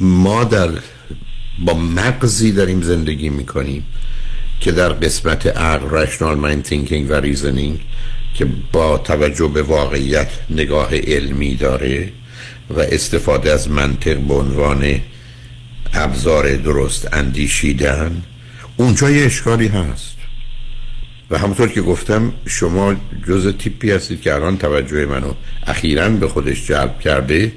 ما 0.00 0.44
در 0.44 0.70
با 1.58 1.74
مغزی 1.74 2.52
داریم 2.52 2.82
زندگی 2.82 3.28
می‌کنیم. 3.28 3.84
که 4.60 4.72
در 4.72 4.88
قسمت 4.88 5.46
عقل 5.46 5.90
rational 5.90 6.38
mind 6.38 6.62
thinking 6.62 7.10
و 7.10 7.14
reasoning 7.14 7.80
که 8.34 8.46
با 8.72 8.98
توجه 8.98 9.48
به 9.48 9.62
واقعیت 9.62 10.28
نگاه 10.50 10.96
علمی 10.96 11.54
داره 11.54 12.12
و 12.70 12.80
استفاده 12.80 13.52
از 13.52 13.70
منطق 13.70 14.16
به 14.16 14.34
عنوان 14.34 15.00
ابزار 15.94 16.56
درست 16.56 17.14
اندیشیدن 17.14 18.22
اونجا 18.76 19.10
یه 19.10 19.26
اشکالی 19.26 19.68
هست. 19.68 20.16
و 21.30 21.38
همونطور 21.38 21.68
که 21.68 21.82
گفتم 21.82 22.32
شما 22.46 22.96
جز 23.28 23.54
تیپی 23.58 23.90
هستید 23.90 24.20
که 24.20 24.34
الان 24.34 24.58
توجه 24.58 25.06
منو 25.06 25.32
اخیرا 25.66 26.08
به 26.08 26.28
خودش 26.28 26.66
جلب 26.66 27.00
کرده 27.00 27.52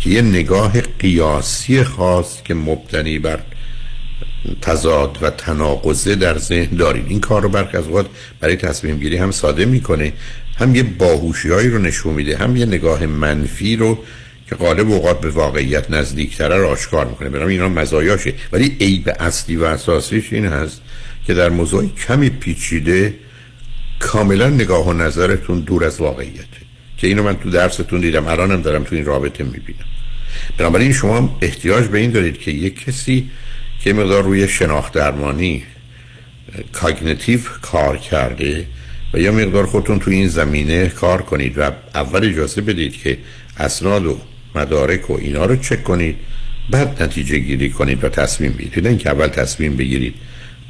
که 0.00 0.10
یه 0.10 0.22
نگاه 0.22 0.80
قیاسی 0.80 1.84
خاص 1.84 2.42
که 2.42 2.54
مبتنی 2.54 3.18
بر 3.18 3.38
تضاد 4.62 5.18
و 5.22 5.30
تناقضه 5.30 6.14
در 6.14 6.38
ذهن 6.38 6.76
دارید 6.76 7.04
این 7.08 7.20
کار 7.20 7.42
رو 7.42 7.48
برخی 7.48 7.76
از 7.76 7.86
اوقات 7.86 8.06
برای 8.40 8.56
تصمیم 8.56 8.98
گیری 8.98 9.16
هم 9.16 9.30
ساده 9.30 9.64
می‌کنه. 9.64 10.12
هم 10.58 10.74
یه 10.74 10.82
باهوشیایی 10.82 11.68
رو 11.68 11.78
نشون 11.78 12.14
میده 12.14 12.36
هم 12.36 12.56
یه 12.56 12.66
نگاه 12.66 13.06
منفی 13.06 13.76
رو 13.76 13.98
که 14.48 14.54
غالب 14.54 14.90
اوقات 14.90 15.20
به 15.20 15.30
واقعیت 15.30 15.90
نزدیکتره 15.90 16.56
رو 16.56 16.66
آشکار 16.66 17.06
می‌کنه. 17.06 17.28
برام 17.28 17.48
اینا 17.48 17.68
مزایاشه. 17.68 18.34
ولی 18.52 18.76
عیب 18.80 19.12
اصلی 19.20 19.56
و 19.56 19.64
اساسیش 19.64 20.32
این 20.32 20.46
هست 20.46 20.80
که 21.26 21.34
در 21.34 21.48
موضوع 21.48 21.88
کمی 22.08 22.30
پیچیده 22.30 23.14
کاملا 23.98 24.48
نگاه 24.48 24.88
و 24.88 24.92
نظرتون 24.92 25.60
دور 25.60 25.84
از 25.84 26.00
واقعیته. 26.00 26.62
که 26.96 27.06
اینو 27.06 27.22
من 27.22 27.36
تو 27.36 27.50
درستون 27.50 28.00
دیدم 28.00 28.26
الانم 28.26 28.62
دارم 28.62 28.84
تو 28.84 28.94
این 28.94 29.04
رابطه 29.04 29.44
می‌بینم. 29.44 29.84
بنابراین 30.58 30.92
شما 30.92 31.38
احتیاج 31.42 31.84
به 31.84 31.98
این 31.98 32.10
دارید 32.10 32.38
که 32.38 32.50
یک 32.50 32.84
کسی 32.84 33.30
که 33.84 33.92
مقدار 33.92 34.22
روی 34.22 34.48
شناخت 34.48 34.92
درمانی 34.92 35.62
کاگنیتیو 36.72 37.40
کار 37.62 37.96
کرده 37.96 38.66
و 39.14 39.18
یا 39.18 39.32
مقدار 39.32 39.66
خودتون 39.66 39.98
تو 39.98 40.10
این 40.10 40.28
زمینه 40.28 40.88
کار 40.88 41.22
کنید 41.22 41.58
و 41.58 41.70
اول 41.94 42.24
اجازه 42.24 42.60
بدید 42.60 42.92
که 42.92 43.18
اسناد 43.58 44.06
و 44.06 44.18
مدارک 44.54 45.10
و 45.10 45.12
اینا 45.12 45.44
رو 45.44 45.56
چک 45.56 45.84
کنید 45.84 46.16
بعد 46.70 47.02
نتیجه 47.02 47.38
گیری 47.38 47.70
کنید 47.70 48.04
و 48.04 48.08
تصمیم 48.08 48.52
بگیرید. 48.52 48.86
اینکه 48.86 49.10
اول 49.10 49.28
تصمیم 49.28 49.76
بگیرید 49.76 50.14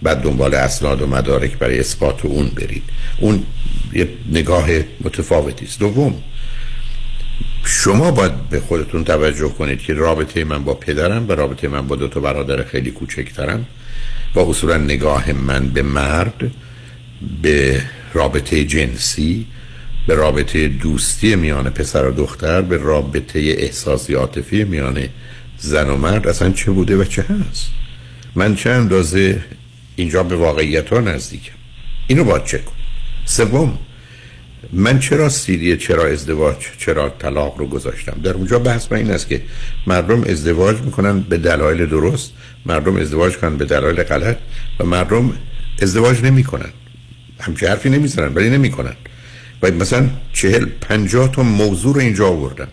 بعد 0.03 0.23
دنبال 0.23 0.55
اسناد 0.55 1.03
و 1.03 1.07
مدارک 1.07 1.59
برای 1.59 1.81
اثبات 1.81 2.25
اون 2.25 2.49
برید. 2.49 2.83
اون 3.19 3.43
یه 3.93 4.09
نگاه 4.33 4.69
متفاوتی 5.01 5.65
است. 5.65 5.81
دوم 5.81 6.23
شما 7.65 8.11
باید 8.11 8.49
به 8.49 8.61
خودتون 8.61 9.05
توجه 9.05 9.49
کنید 9.49 9.79
که 9.79 9.95
رابطه 9.95 10.45
من 10.45 10.65
با 10.65 10.75
پدرم 10.75 11.29
و 11.29 11.33
رابطه 11.33 11.69
من 11.69 11.87
با 11.87 11.97
دو 11.97 12.09
تا 12.09 12.21
برادر 12.21 12.65
خیلی 12.65 12.91
کوچکترم 12.91 13.67
و 14.35 14.41
اصولا 14.41 14.77
نگاه 14.77 15.33
من 15.33 15.69
به 15.69 15.83
مرد 15.83 16.51
به 17.43 17.83
رابطه 18.15 18.65
جنسی 18.65 19.47
به 20.07 20.15
رابطه 20.15 20.69
دوستی 20.69 21.37
میان 21.37 21.71
پسر 21.71 22.07
و 22.07 22.13
دختر 22.13 22.63
به 22.63 22.77
رابطه 22.77 23.39
احساسی 23.39 24.15
عاطفی 24.15 24.65
میان 24.65 25.09
زن 25.59 25.91
و 25.91 25.97
مرد 25.97 26.29
اصلا 26.29 26.53
چه 26.53 26.71
بوده 26.71 26.97
و 26.97 27.05
چه 27.05 27.23
هست. 27.23 27.67
من 28.35 28.55
چه 28.55 28.71
اندازه 28.71 29.45
اینجا 29.97 30.23
به 30.23 30.37
واقعیت 30.37 30.93
ها 30.93 31.01
نزدیکم؟ 31.01 31.55
اینو 32.07 32.25
باید 32.25 32.45
چک 32.45 32.65
کن 32.65 32.73
سوم 33.25 33.79
من 34.73 34.99
چرا 34.99 35.29
سیدی 35.29 35.77
چرا 35.77 36.07
ازدواج 36.07 36.57
چرا 36.79 37.09
طلاق 37.09 37.59
رو 37.59 37.67
گذاشتم؟ 37.67 38.21
در 38.25 38.33
اونجا 38.33 38.59
بحث 38.59 38.93
من 38.93 38.99
این 38.99 39.11
است 39.11 39.29
که 39.29 39.43
مردم 39.87 40.25
ازدواج 40.25 40.77
می‌کنن 40.81 41.21
به 41.21 41.39
دلایل 41.39 41.87
درست 41.87 42.33
مردم 42.67 42.97
ازدواج 42.97 43.37
کنن 43.37 43.57
به 43.57 43.65
دلایل 43.65 44.03
غلط 44.03 44.37
و 44.81 44.85
مردم 44.85 45.33
ازدواج 45.83 46.23
نمی‌کنن. 46.23 46.73
همچه 47.41 47.69
حرفی 47.69 47.91
نمی‌زنن 47.91 48.35
ولی 48.35 48.51
نمی‌کنن. 48.51 48.95
و 49.63 49.71
مثلا 49.71 50.09
چهل 50.33 50.65
پنجاه 50.81 51.33
تا 51.33 51.43
موضوع 51.43 51.95
رو 51.95 52.01
اینجا 52.01 52.29
آوردم 52.29 52.69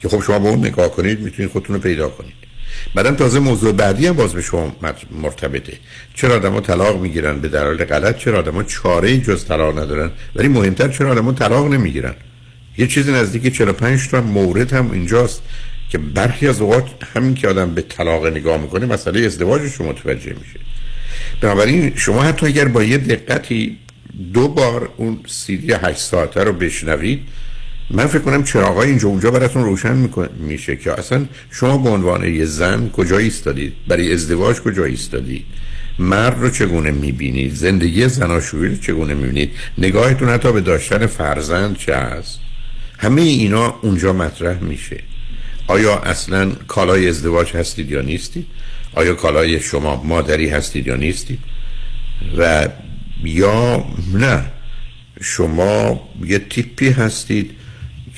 که 0.00 0.08
خب 0.08 0.22
شما 0.22 0.38
با 0.38 0.48
اون 0.48 0.58
نگاه 0.58 0.90
کنید 0.90 1.20
می‌تونید 1.20 1.52
خودتون 1.52 1.76
رو 1.76 1.82
پیدا 1.82 2.08
کنید. 2.08 2.41
بعدم 2.94 3.14
تازه 3.14 3.38
موضوع 3.38 3.72
بعدی 3.72 4.06
هم 4.06 4.16
باز 4.16 4.32
به 4.32 4.42
شما 4.42 4.76
مرتبطه. 5.10 5.72
چرا 6.14 6.34
آدم‌ها 6.36 6.60
طلاق 6.60 7.00
می‌گیرن؟ 7.00 7.40
به 7.40 7.48
دلایل 7.48 7.84
غلط 7.84 8.18
چرا 8.18 8.38
آدم‌ها 8.38 8.62
چاره 8.62 9.18
جز 9.18 9.44
طلاق 9.44 9.78
ندارن؟ 9.78 10.10
ولی 10.36 10.48
مهمتر 10.48 10.88
چرا 10.88 11.10
آدم‌ها 11.10 11.32
طلاق 11.32 11.72
نمی‌گیرن؟ 11.72 12.14
یه 12.78 12.86
چیزی 12.86 13.12
نزدیک 13.12 13.54
45 13.54 14.08
تا 14.08 14.20
مورد 14.20 14.72
هم 14.72 14.90
اینجاست 14.90 15.42
که 15.90 15.98
برخی 15.98 16.48
از 16.48 16.60
اوقات 16.60 16.84
همین 17.14 17.34
که 17.34 17.48
آدم 17.48 17.74
به 17.74 17.82
طلاق 17.82 18.26
نگاه 18.26 18.60
می‌کنه 18.60 18.86
مسئله 18.86 19.26
ازدواجش 19.26 19.74
رو 19.74 19.88
متوجه 19.88 20.34
میشه. 20.40 20.60
بنابراین 21.40 21.92
شما 21.96 22.22
حتی 22.22 22.46
اگر 22.46 22.64
با 22.64 22.82
یه 22.82 22.98
دقتی 22.98 23.78
دو 24.34 24.48
بار 24.48 24.88
اون 24.96 25.20
سیدی 25.26 25.72
8 25.72 25.98
ساعته 25.98 26.44
رو 26.44 26.52
بشنوید 26.52 27.20
من 27.92 28.06
فکر 28.06 28.18
کنم 28.18 28.44
چراغای 28.44 28.88
اینجا 28.88 29.08
اونجا 29.08 29.30
براتون 29.30 29.64
روشن 29.64 30.08
میشه 30.38 30.76
که 30.76 30.98
اصلا 30.98 31.26
شما 31.50 31.78
به 31.78 31.88
عنوان 31.90 32.34
یه 32.34 32.44
زن 32.44 32.88
کجا 32.88 33.18
ایستادید 33.18 33.72
برای 33.88 34.12
ازدواج 34.12 34.60
کجا 34.60 34.84
ایستادید 34.84 35.44
مرد 35.98 36.40
رو 36.40 36.50
چگونه 36.50 36.90
می‌بینید 36.90 37.54
زندگی 37.54 38.08
زناشویی 38.08 38.68
رو 38.68 38.76
چگونه 38.76 39.14
می‌بینید 39.14 39.50
نگاهتون 39.78 40.28
حتی 40.28 40.52
به 40.52 40.60
داشتن 40.60 41.06
فرزند 41.06 41.76
چه 41.76 41.96
هست؟ 41.96 42.38
همه 42.98 43.22
اینا 43.22 43.74
اونجا 43.82 44.12
مطرح 44.12 44.58
میشه. 44.58 45.00
آیا 45.66 45.98
اصلا 45.98 46.50
کالای 46.50 47.08
ازدواج 47.08 47.56
هستید 47.56 47.90
یا 47.90 48.00
نیستید 48.00 48.46
آیا 48.94 49.14
کالای 49.14 49.60
شما 49.60 50.02
مادری 50.02 50.48
هستید 50.48 50.86
یا 50.86 50.96
نیستید 50.96 51.38
و 52.38 52.68
یا 53.24 53.84
نه 54.14 54.44
شما 55.20 56.00
یه 56.24 56.38
تیپی 56.38 56.88
هستید 56.88 57.50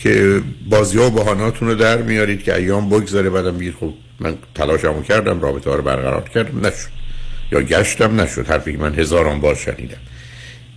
که 0.02 0.42
بازی 0.70 0.98
ها 0.98 1.06
و 1.06 1.10
بحاناتون 1.10 1.68
رو 1.68 1.74
در 1.74 2.02
میارید 2.02 2.42
که 2.42 2.54
ایام 2.54 2.88
بگذاره 2.88 3.30
بعدم 3.30 3.58
بگید 3.58 3.74
خب 3.80 3.94
من 4.20 4.36
تلاشمو 4.54 5.02
کردم 5.02 5.40
رابطه 5.40 5.70
ها 5.70 5.76
رو 5.76 5.82
برقرار 5.82 6.28
کردم. 6.28 6.66
نشد. 6.66 6.88
یا 7.52 7.62
گشتم 7.62 8.20
نشد. 8.20 8.46
حرفی 8.46 8.72
که 8.72 8.78
من 8.78 8.94
هزاران 8.94 9.40
بار 9.40 9.54
شنیدم. 9.54 9.96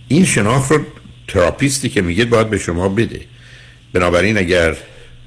این 0.08 0.24
شناخت 0.24 0.72
رو 0.72 0.80
therapist 1.28 1.82
ی 1.82 1.88
که 1.88 2.02
میگید 2.02 2.30
باید 2.30 2.50
به 2.50 2.58
شما 2.58 2.88
بده. 2.88 3.20
بنابراین 3.92 4.38
اگر 4.38 4.76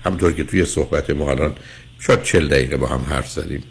همینطور 0.05 0.33
که 0.33 0.43
توی 0.43 0.65
صحبت 0.65 1.09
ما 1.09 1.31
الان 1.31 1.55
شاید 1.99 2.23
چل 2.23 2.47
دقیقه 2.47 2.77
با 2.77 2.87
هم 2.87 3.05
حرف 3.09 3.29
زدیم 3.29 3.63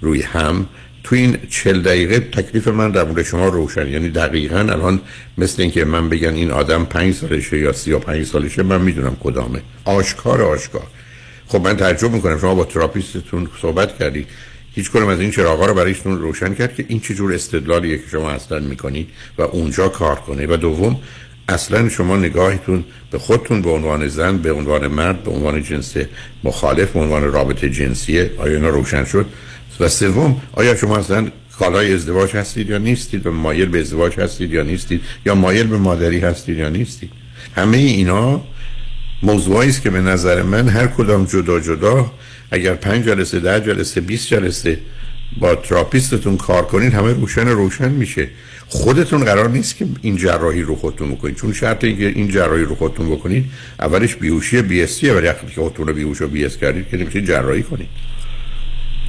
روی 0.00 0.22
هم 0.22 0.68
تو 1.06 1.16
این 1.16 1.38
چل 1.50 1.82
دقیقه 1.82 2.20
تکلیف 2.20 2.68
من 2.68 2.90
در 2.90 3.04
مورد 3.04 3.22
شما 3.22 3.48
روشن. 3.48 3.88
یعنی 3.88 4.08
دقیقا 4.08 4.58
الان 4.58 5.00
مثل 5.38 5.62
اینکه 5.62 5.84
من 5.84 6.08
بگن 6.08 6.34
این 6.34 6.50
آدم 6.50 6.84
پنج 6.84 7.14
سالشه 7.14 7.58
یا 7.58 7.72
سی 7.72 7.92
و 7.92 7.98
پنج 7.98 8.26
سالشه 8.26 8.62
من 8.62 8.80
می‌دونم 8.80 9.16
کدامه. 9.20 9.62
آشکار 9.84 10.42
آشکار. 10.42 10.86
خب 11.46 11.60
من 11.60 11.76
تعجب 11.76 12.10
می‌کنم. 12.10 12.38
شما 12.38 12.54
با 12.54 12.64
therapist 12.64 13.27
تون 13.27 13.48
صحبت 13.62 13.98
کردید 13.98 14.26
هیچ 14.74 14.90
کنم 14.90 15.08
از 15.08 15.20
این 15.20 15.30
چراغا 15.30 15.66
رو 15.66 15.74
برایشون 15.74 16.18
روشن 16.18 16.54
کرد 16.54 16.74
که 16.74 16.84
این 16.88 17.00
چجور 17.00 17.34
استدلالیه 17.34 17.98
که 17.98 18.04
شما 18.12 18.30
اصلا 18.30 18.58
می‌کنید 18.58 19.08
و 19.38 19.42
اونجا 19.42 19.88
کار 19.88 20.16
کنه 20.16 20.46
و 20.46 20.56
دوم 20.56 21.00
اصلا 21.48 21.88
شما 21.88 22.16
نگاهتون 22.16 22.84
به 23.10 23.18
خودتون 23.18 23.62
به 23.62 23.70
عنوان 23.70 24.08
زن 24.08 24.38
به 24.38 24.52
عنوان 24.52 24.86
مرد 24.86 25.22
به 25.22 25.30
عنوان 25.30 25.62
جنس 25.62 25.94
مخالف 26.44 26.92
به 26.92 27.00
عنوان 27.00 27.32
رابطه 27.32 27.70
جنسیه 27.70 28.30
آیا 28.38 28.54
اینا 28.54 28.68
روشن 28.68 29.04
شد؟ 29.04 29.26
و 29.80 29.88
سوم 29.88 30.40
آیا 30.52 30.76
شما 30.76 30.96
اصلا 30.96 31.28
کالای 31.58 31.94
ازدواج 31.94 32.36
هستید 32.36 32.70
یا 32.70 32.78
نیستید 32.78 33.26
و 33.26 33.30
مایل 33.30 33.68
به 33.68 33.80
ازدواج 33.80 34.20
هستید 34.20 34.52
یا 34.52 34.62
نیستید؟ 34.62 35.00
یا 35.26 35.34
مایل 35.34 35.66
به 35.66 35.78
مادری 35.78 36.20
هستید 36.20 36.58
یا 36.58 36.68
نیستید؟ 36.68 37.10
همه 37.56 37.76
اینا 37.76 38.40
موضوعی 39.22 39.68
است 39.68 39.82
که 39.82 39.90
به 39.90 40.00
نظر 40.00 40.42
من 40.42 40.68
هر 40.68 40.86
کدام 40.86 41.24
جدا 41.24 41.60
جدا 41.60 42.10
اگر 42.50 42.74
پنج 42.74 43.04
جلسه 43.04 43.40
ده 43.40 43.60
جلسه 43.60 44.00
20 44.00 44.28
جلسه 44.28 44.78
با 45.38 45.54
therapist 45.54 46.16
تون 46.16 46.36
کار 46.36 46.66
کنید 46.66 46.94
همه 46.94 47.12
روشن 47.12 47.48
روشن 47.48 47.88
میشه. 47.88 48.28
خودتون 48.68 49.24
قرار 49.24 49.50
نیست 49.50 49.76
که 49.76 49.86
این 50.02 50.16
جراحی 50.16 50.62
رو 50.62 50.76
خودتون 50.76 51.14
بکنید. 51.14 51.36
چون 51.36 51.52
شرط 51.52 51.84
اینکه 51.84 52.06
این 52.06 52.28
جراحی 52.28 52.62
رو 52.62 52.74
خودتون 52.74 53.10
بکنید 53.10 53.44
اولش 53.80 54.16
بیهوشی 54.16 54.62
بی 54.62 54.82
حسیه 54.82 55.04
ولی 55.04 55.26
وقتی 55.26 55.46
که 55.46 55.60
خودتون 55.60 55.86
رو 55.86 55.94
بیهوش 55.94 56.22
و 56.22 56.28
بی 56.28 56.38
حس 56.38 56.48
کردید 56.48 56.88
که 56.88 56.96
نمیشه 56.96 57.22
جراحی 57.22 57.62
کنید. 57.62 57.88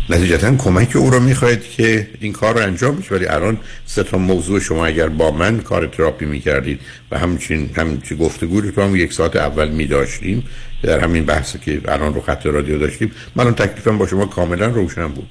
نتیجتا 0.10 0.56
کمک 0.56 0.96
او 0.96 1.10
رو 1.10 1.20
می‌خواید 1.20 1.64
که 1.64 2.08
این 2.20 2.34
کار 2.34 2.54
رو 2.54 2.62
انجام 2.62 2.96
بشه. 2.96 3.16
ولی 3.16 3.26
الان 3.26 3.58
سه 3.86 4.04
تا 4.04 4.18
موضوع 4.18 4.60
شما 4.60 4.86
اگر 4.86 5.08
با 5.08 5.32
من 5.32 5.60
کار 5.60 5.88
تراپی 5.88 6.26
می‌کردید 6.26 6.80
و 7.12 7.20
همچین 7.20 7.70
همچین 7.76 8.18
گفتگو 8.18 8.62
رو 8.62 8.72
تو 8.72 8.82
هم 8.82 8.96
یک 8.96 9.14
ساعت 9.14 9.36
اول 9.36 9.70
میداشتیم 9.70 10.44
در 10.84 11.00
همین 11.00 11.26
بحثی 11.26 11.60
که 11.60 11.82
الان 11.88 12.14
رو 12.14 12.22
خط 12.22 12.46
رادیو 12.46 12.80
داشتیم 12.80 13.12
من 13.36 13.56
تکلیفم 13.56 13.98
با 13.98 14.08
شما 14.08 14.26
کاملا 14.26 14.68
روشن 14.68 15.08
بود. 15.08 15.28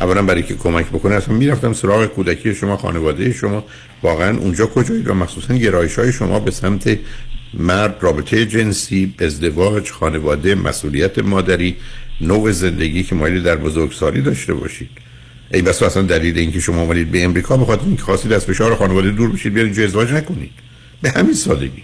اولا 0.00 0.22
برای 0.22 0.42
که 0.42 0.54
کمک 0.54 0.86
بکنه 0.86 1.14
اصلا 1.14 1.34
می‌رفتم 1.34 1.72
سراغ 1.72 2.06
کودکی 2.06 2.54
شما 2.54 2.76
خانواده 2.76 3.32
شما. 3.32 3.64
واقعا 4.02 4.38
اونجا 4.38 4.66
کجایید 4.66 5.08
و 5.08 5.14
مخصوصا 5.14 5.54
گرایش 5.54 5.98
های 5.98 6.12
شما 6.12 6.40
به 6.40 6.50
سمت 6.50 6.98
مرد 7.54 7.96
رابطه 8.00 8.46
جنسی 8.46 9.14
ازدواج 9.18 9.90
خانواده 9.90 10.54
مسئولیت 10.54 11.18
مادری 11.18 11.76
نوع 12.20 12.52
زندگی 12.52 13.02
که 13.02 13.14
مایلی 13.14 13.40
در 13.40 13.56
بزرگسالی 13.56 14.20
داشته 14.20 14.54
باشید. 14.54 14.90
ای 15.54 15.62
بس 15.62 15.82
اصلا 15.82 16.02
دلیل 16.02 16.38
اینکه 16.38 16.60
شما 16.60 16.82
اومدید 16.82 17.10
به 17.10 17.24
امریکا 17.24 17.56
بخاطر 17.56 17.84
اینکه 17.84 18.02
خواستید 18.02 18.32
از 18.32 18.44
فشار 18.44 18.74
خانواده 18.74 19.10
دور 19.10 19.32
بشید 19.32 19.58
اینجا 19.58 19.84
ازدواج 19.84 20.12
نکنید. 20.12 20.50
به 21.02 21.10
همین 21.10 21.34
سادگی. 21.34 21.82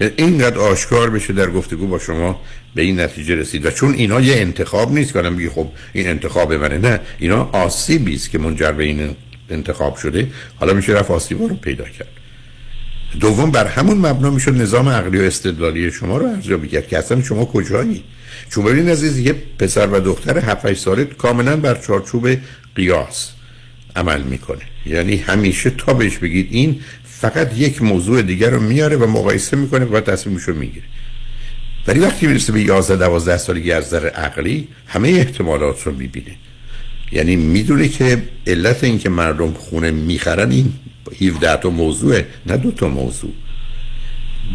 یعنی 0.00 0.12
اینقدر 0.16 0.58
آشکار 0.58 1.10
بشه 1.10 1.32
در 1.32 1.50
گفتگو 1.50 1.86
با 1.86 1.98
شما 1.98 2.40
به 2.74 2.82
این 2.82 3.00
نتیجه 3.00 3.34
رسید. 3.34 3.66
و 3.66 3.70
چون 3.70 3.94
اینا 3.94 4.20
یه 4.20 4.36
انتخاب 4.36 4.92
نیست 4.92 5.12
کنم 5.12 5.36
بگی 5.36 5.48
خب 5.48 5.68
این 5.92 6.08
انتخاب 6.08 6.52
منه. 6.52 6.78
نه 6.78 7.00
اینا 7.18 7.50
آسیبی 7.52 8.14
است 8.14 8.30
که 8.30 8.38
منجر 8.38 8.72
به 8.72 8.84
این 8.84 9.10
انتخاب 9.50 9.96
شده. 9.96 10.28
حالا 10.56 10.72
میشه 10.72 10.92
رفت 10.92 11.10
آسیبا 11.10 11.46
رو 11.46 11.56
پیدا 11.56 11.84
کرد. 11.84 12.08
دوم 13.20 13.50
بر 13.50 13.66
همون 13.66 13.98
مبنا 13.98 14.30
می‌شد 14.30 14.60
نظام 14.60 14.88
عقلی 14.88 15.18
و 15.18 15.22
استدلالی 15.22 15.90
شما 15.90 16.18
رو 16.18 16.26
ارزیابی 16.26 16.68
کرد 16.68 16.88
که 16.88 16.98
اصلا 16.98 17.22
شما 17.22 17.44
کجایی؟ 17.44 18.02
چون 18.50 18.64
ببینید 18.64 18.90
عزیز 18.90 19.18
یه 19.18 19.32
پسر 19.32 19.86
و 19.86 20.00
دختر 20.00 20.38
7 20.38 20.74
ساله 20.74 21.04
کاملا 21.04 21.56
بر 21.56 21.74
چارچوب 21.74 22.28
قیاس 22.74 23.30
عمل 23.96 24.22
می‌کنه. 24.22 24.62
یعنی 24.86 25.16
همیشه 25.16 25.70
تا 25.70 25.94
بهش 25.94 26.18
بگید 26.18 26.48
این 26.50 26.80
فقط 27.04 27.58
یک 27.58 27.82
موضوع 27.82 28.22
دیگر 28.22 28.50
رو 28.50 28.60
میاره 28.60 28.96
و 28.96 29.06
مقایسه 29.06 29.56
می‌کنه 29.56 29.84
و 29.84 30.00
تصمیمش 30.00 30.42
رو 30.42 30.54
می‌گیره. 30.54 30.86
ولی 31.86 32.00
وقتی 32.00 32.26
می‌رسه 32.26 32.52
به 32.52 32.60
11 32.60 32.96
12 32.96 33.36
سالگی 33.36 33.72
از 33.72 33.86
نظر 33.86 34.06
عقلی 34.06 34.68
همه 34.86 35.08
احتمالات 35.08 35.82
رو 35.82 35.92
می‌بینه. 35.92 36.36
یعنی 37.12 37.36
می‌دونه 37.36 37.88
که 37.88 38.22
علت 38.46 38.84
این 38.84 38.98
که 38.98 39.08
مردم 39.08 39.52
خونه 39.52 39.90
می‌خرن 39.90 40.50
این 40.50 40.72
17 41.20 41.56
تا 41.56 41.70
موضوعه 41.70 42.26
نه 42.46 42.56
دو 42.56 42.70
تا 42.70 42.88
موضوع. 42.88 43.32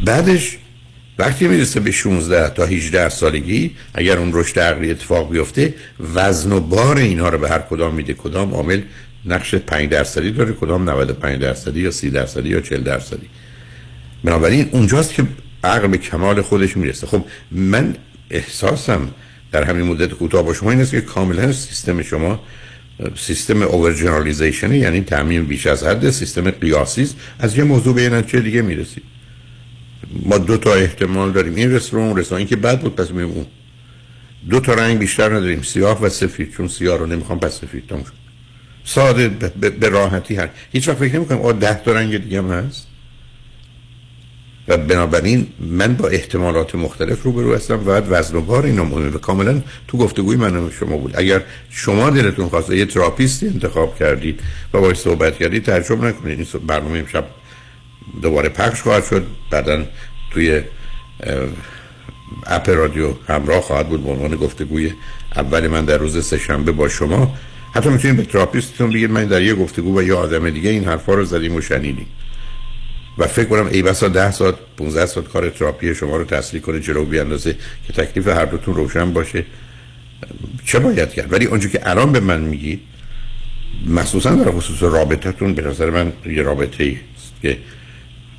بعدش 0.05 0.57
وقتی 1.17 1.47
می‌رسه 1.47 1.79
به 1.79 1.91
16 1.91 2.49
تا 2.49 2.65
18 2.65 3.09
سالگی 3.09 3.75
اگر 3.93 4.17
اون 4.17 4.31
رشد 4.33 4.59
عقلی 4.59 4.91
اتفاق 4.91 5.31
بیفته 5.31 5.73
وزن 6.13 6.51
و 6.51 6.59
بار 6.59 6.97
اینا 6.97 7.29
رو 7.29 7.37
به 7.37 7.49
هر 7.49 7.59
کدام 7.59 7.93
میده. 7.93 8.13
کدام 8.13 8.53
عامل 8.53 8.81
نقش 9.25 9.55
5 9.55 9.89
درصدی 9.89 10.31
داره 10.31 10.53
کدام 10.53 10.89
95 10.89 11.41
درصدی 11.41 11.81
یا 11.81 11.91
30 11.91 12.09
درصدی 12.09 12.49
یا 12.49 12.61
40 12.61 12.83
درصدی. 12.83 13.27
بنابراین 14.23 14.69
اونجاست 14.71 15.13
که 15.13 15.23
عقل 15.63 15.87
به 15.87 15.97
کمال 15.97 16.41
خودش 16.41 16.77
می‌رسه. 16.77 17.07
خب 17.07 17.25
من 17.51 17.95
احساسم 18.29 19.09
در 19.51 19.63
همین 19.63 19.85
مدت 19.85 20.13
کوتاه 20.13 20.43
با 20.43 20.53
شما 20.53 20.71
این 20.71 20.81
است 20.81 20.91
که 20.91 21.01
کاملا 21.01 21.51
سیستم 21.51 22.01
شما 22.01 22.39
سیستم 23.17 23.61
اوورجنرالیزیشن 23.61 24.73
یعنی 24.73 25.01
تعمیم 25.01 25.45
بیش 25.45 25.67
از 25.67 25.83
حد 25.83 26.09
سیستم 26.09 26.51
قیاسی 26.51 27.01
است 27.01 27.15
از 27.39 27.57
یه 27.57 27.63
موضوع 27.63 27.95
به 27.95 28.01
یه 28.01 28.21
دیگه 28.21 28.61
می‌رسید. 28.61 29.14
ما 30.23 30.37
دو 30.37 30.57
تا 30.57 30.73
احتمال 30.73 31.31
داریم. 31.31 31.55
این 31.55 31.71
رستوران 31.71 32.07
اون 32.07 32.17
رستوران 32.17 32.45
که 32.45 32.55
بد 32.55 32.81
بود 32.81 32.95
پس 32.95 33.11
میگم 33.11 33.31
اون 33.31 33.45
دو 34.49 34.59
تا 34.59 34.73
رنگ 34.73 34.99
بیشتر 34.99 35.35
نداریم 35.35 35.61
سیاه 35.61 36.01
و 36.01 36.09
سفید 36.09 36.51
چون 36.51 36.67
سیاه 36.67 36.97
رو 36.97 37.05
نمی‌خوام 37.05 37.39
پس 37.39 37.61
سفید 37.61 37.83
شد. 37.89 38.13
ساده 38.85 39.29
به 39.79 39.89
راحتی 39.89 40.35
هست 40.35 40.51
هیچ 40.71 40.87
وقت 40.87 40.97
فکر 40.97 41.15
نمی‌کنم 41.15 41.41
آ 41.41 41.51
ده 41.51 41.83
تا 41.83 41.91
رنگ 41.91 42.17
دیگه 42.17 42.37
هم 42.37 42.51
هست. 42.51 42.87
و 44.67 44.77
بنابراین 44.77 45.47
من 45.59 45.95
با 45.95 46.07
احتمالات 46.07 46.75
مختلف 46.75 47.23
روبرو 47.23 47.55
هستم 47.55 47.87
و 47.87 47.91
وزن 47.91 48.35
و 48.37 48.41
بار 48.41 48.65
اینا 48.65 48.83
مهمه 48.83 49.11
کاملا 49.11 49.61
تو 49.87 49.97
گفتگوی 49.97 50.35
من 50.35 50.71
شما 50.79 50.97
بود. 50.97 51.13
اگر 51.17 51.41
شما 51.69 52.09
دلتون 52.09 52.49
خواست 52.49 52.69
یه 52.69 52.85
تراپیستی 52.85 53.47
انتخاب 53.47 53.95
کردید 53.99 54.39
و 54.73 54.79
باید 54.79 54.95
صحبت 54.95 55.37
کردید 55.37 55.63
تعجب 55.63 56.03
نکنید. 56.03 56.39
این 56.39 56.67
برنامه 56.67 56.99
امشب 56.99 57.25
دوباره 58.21 58.49
پخش 58.49 58.81
خواهد 58.81 59.05
شد. 59.05 59.27
بعدا 59.51 59.85
توی 60.31 60.61
app 62.47 62.69
رادیو 62.69 63.13
همراه 63.27 63.61
خواهد 63.61 63.89
بود 63.89 64.03
به 64.03 64.11
عنوان 64.11 64.35
گفتگوی 64.35 64.91
اول 65.35 65.67
من 65.67 65.85
در 65.85 65.97
روز 65.97 66.25
سهشنبه 66.25 66.71
با 66.71 66.89
شما. 66.89 67.35
حتی 67.73 67.89
می‌تونید 67.89 68.17
به 68.17 68.23
therapist 68.23 68.73
تون 68.73 68.89
بگید 68.89 69.11
من 69.11 69.25
در 69.25 69.41
یه 69.41 69.55
گفتگو 69.55 69.99
و 69.99 70.03
یه 70.03 70.13
آدم 70.13 70.49
دیگه 70.49 70.69
این 70.69 70.85
حرفا 70.85 71.13
رو 71.13 71.25
زدیم 71.25 71.55
و 71.55 71.61
شنیدیم. 71.61 72.07
و 73.17 73.27
فکر 73.27 73.45
کنم 73.45 73.67
ای 73.67 73.81
بسا 73.81 74.07
ده 74.07 74.31
ساعت 74.31 74.55
15 74.77 75.05
ساعت 75.05 75.27
کار 75.27 75.49
تراپی 75.49 75.95
شما 75.95 76.17
رو 76.17 76.23
تسریع 76.23 76.61
کنه 76.61 76.79
جلو 76.79 77.05
بیاندازه 77.05 77.55
که 77.87 77.93
تکلیف 77.93 78.27
هر 78.27 78.45
دوتون 78.45 78.75
روشن 78.75 79.13
باشه. 79.13 79.45
چه 80.65 80.79
باید 80.79 81.13
کرد؟ 81.13 81.33
ولی 81.33 81.45
اونجا 81.45 81.69
که 81.69 81.89
الان 81.89 82.11
به 82.11 82.19
من 82.19 82.41
میگید 82.41 82.81
مخصوصا 83.87 84.35
در 84.35 84.51
خصوص 84.51 84.83
رابطتون 84.83 85.53
به 85.53 85.61
نظر 85.61 85.89
من 85.89 86.13
یه 86.25 86.41
رابطه 86.41 86.97
است 87.15 87.33
که 87.41 87.57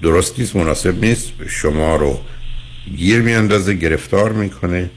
درست 0.03 0.39
نیست 0.39 0.57
مناسب 0.57 1.05
نیست. 1.05 1.33
شما 1.49 1.97
رو 1.97 2.21
گیر 2.97 3.21
میاندازه 3.21 3.75
گرفتار 3.75 4.33
می‌کنه 4.33 4.91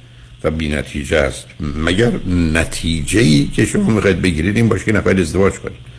و 0.44 0.52
بی 0.52 0.70
نتیجه 0.70 1.18
است. 1.18 1.46
مگر 1.60 2.12
نتیجه 2.54 3.20
ای 3.20 3.48
که 3.48 3.66
شما 3.66 3.90
می‌خواید 3.90 4.22
بگیرید 4.22 4.56
این 4.56 4.70
باشه 4.70 4.86
که 4.86 4.92
نخواهید 4.92 5.20
ازدواج 5.20 5.54
کنید. 5.54 5.90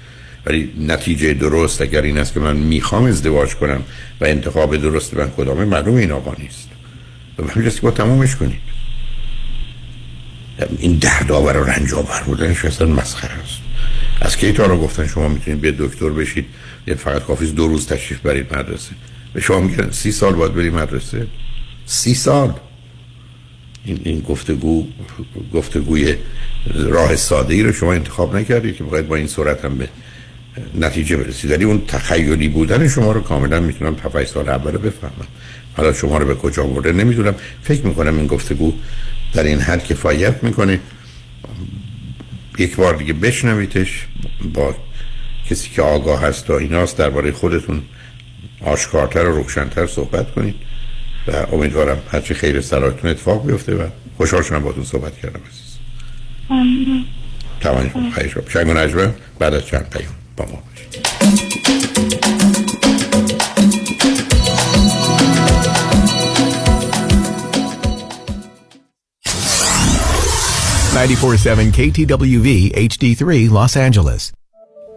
ولی 0.46 0.72
نتیجه 0.78 1.34
درست 1.34 1.82
اگر 1.82 2.02
این 2.02 2.18
است 2.18 2.34
که 2.34 2.40
من 2.40 2.56
می‌خوام 2.56 3.04
ازدواج 3.04 3.54
کنم 3.54 3.82
و 4.20 4.24
انتخاب 4.24 4.76
درست 4.76 5.14
من 5.14 5.30
کدامه 5.30 5.64
معلوم 5.64 5.94
این 5.94 6.12
آقا 6.12 6.34
نیست. 6.38 6.68
و 7.38 7.50
همینجاست 7.52 7.76
که 7.76 7.82
با 7.82 7.90
تمامش 7.90 8.36
کنید. 8.36 8.60
این 10.78 10.96
دردآور 10.96 11.56
و 11.56 11.64
رنج 11.64 11.94
آور 11.94 12.22
بودنش 12.26 12.64
اصلا 12.64 12.86
مسخره 12.86 13.32
است. 13.32 13.58
از 14.20 14.36
کی 14.36 14.52
تا 14.52 14.66
رو 14.66 14.78
گفتن 14.78 15.06
شما 15.06 15.28
می‌تونید 15.28 15.60
به 15.60 15.74
دکتر 15.78 16.10
بشید؟ 16.10 16.46
یه 16.86 16.94
فقط 16.94 17.24
کافی 17.24 17.52
دو 17.52 17.68
روز 17.68 17.86
تشریف 17.86 18.20
برید 18.20 18.56
مدرسه. 18.56 18.90
به 19.34 19.40
شما 19.40 19.60
میگن 19.60 19.90
سی 19.90 20.12
سال 20.12 20.34
باید 20.34 20.54
برید 20.54 20.74
مدرسه. 20.74 21.26
سی 21.86 22.14
سال. 22.14 22.52
این, 23.84 24.00
این 24.04 24.20
گفتگو 24.20 24.86
گفتگوی 25.54 26.14
راه 26.74 27.16
ساده 27.16 27.54
ای 27.54 27.62
رو 27.62 27.72
شما 27.72 27.92
انتخاب 27.92 28.36
نکردید 28.36 28.76
که 28.76 28.84
باید 28.84 29.08
با 29.08 29.16
این 29.16 29.26
صورت 29.26 29.64
هم 29.64 29.78
به 29.78 29.88
نتیجه 30.74 31.16
برسید. 31.16 31.50
ولی 31.50 31.64
اون 31.64 31.82
تخیلی 31.86 32.48
بودن 32.48 32.88
شما 32.88 33.12
رو 33.12 33.20
کاملا 33.20 33.60
می‌تونم 33.60 33.96
7 34.04 34.24
سال 34.24 34.48
اول 34.48 34.72
بفهمم. 34.72 35.26
حالا 35.76 35.92
شما 35.92 36.18
رو 36.18 36.26
به 36.26 36.34
کجا 36.34 36.62
برده 36.62 36.92
نمی‌دونم. 36.92 37.34
فکر 37.62 37.86
می‌کنم 37.86 38.16
این 38.16 38.26
گفتگو 38.26 38.72
در 39.32 39.44
این 39.44 39.58
حد 39.60 39.84
کفایت 39.84 40.44
می‌کنه. 40.44 40.80
یک 42.58 42.76
بار 42.76 42.96
دیگه 42.96 43.12
بشنویدش 43.12 44.06
با 44.54 44.74
کسی 45.50 45.70
که 45.70 45.82
آگاه 45.82 46.22
هست 46.22 46.50
و 46.50 46.52
ایناست 46.52 46.98
درباره 46.98 47.32
خودتون 47.32 47.82
آشکارتر 48.64 49.28
و 49.28 49.36
روشنتر 49.36 49.86
صحبت 49.86 50.34
کنید 50.34 50.54
و 51.28 51.46
امیدوارم 51.52 51.98
هرچی 52.12 52.34
خیر 52.34 52.60
سرایتون 52.60 53.10
اتفاق 53.10 53.46
بیفته 53.46 53.74
و 53.74 53.86
خوشحال 54.16 54.42
شدم 54.42 54.58
باتون 54.58 54.84
صحبت 54.84 55.18
کردم 55.20 55.40
عزیز. 55.50 55.78
تمام 57.60 58.10
خیلی 58.10 58.28
شب 58.28 58.48
شنگ 58.48 58.68
و 58.68 58.72
نجمه 58.72 59.14
بعد 59.38 59.54
از 59.54 59.66
چند 59.66 59.90
پیام 59.90 60.14
با 60.36 60.44
ما 60.44 60.62
باشید. 60.70 61.06
947 70.94 71.72
KTWV 71.72 72.72
HD3 72.74 73.50
Los 73.50 73.76
Angeles. 73.76 74.39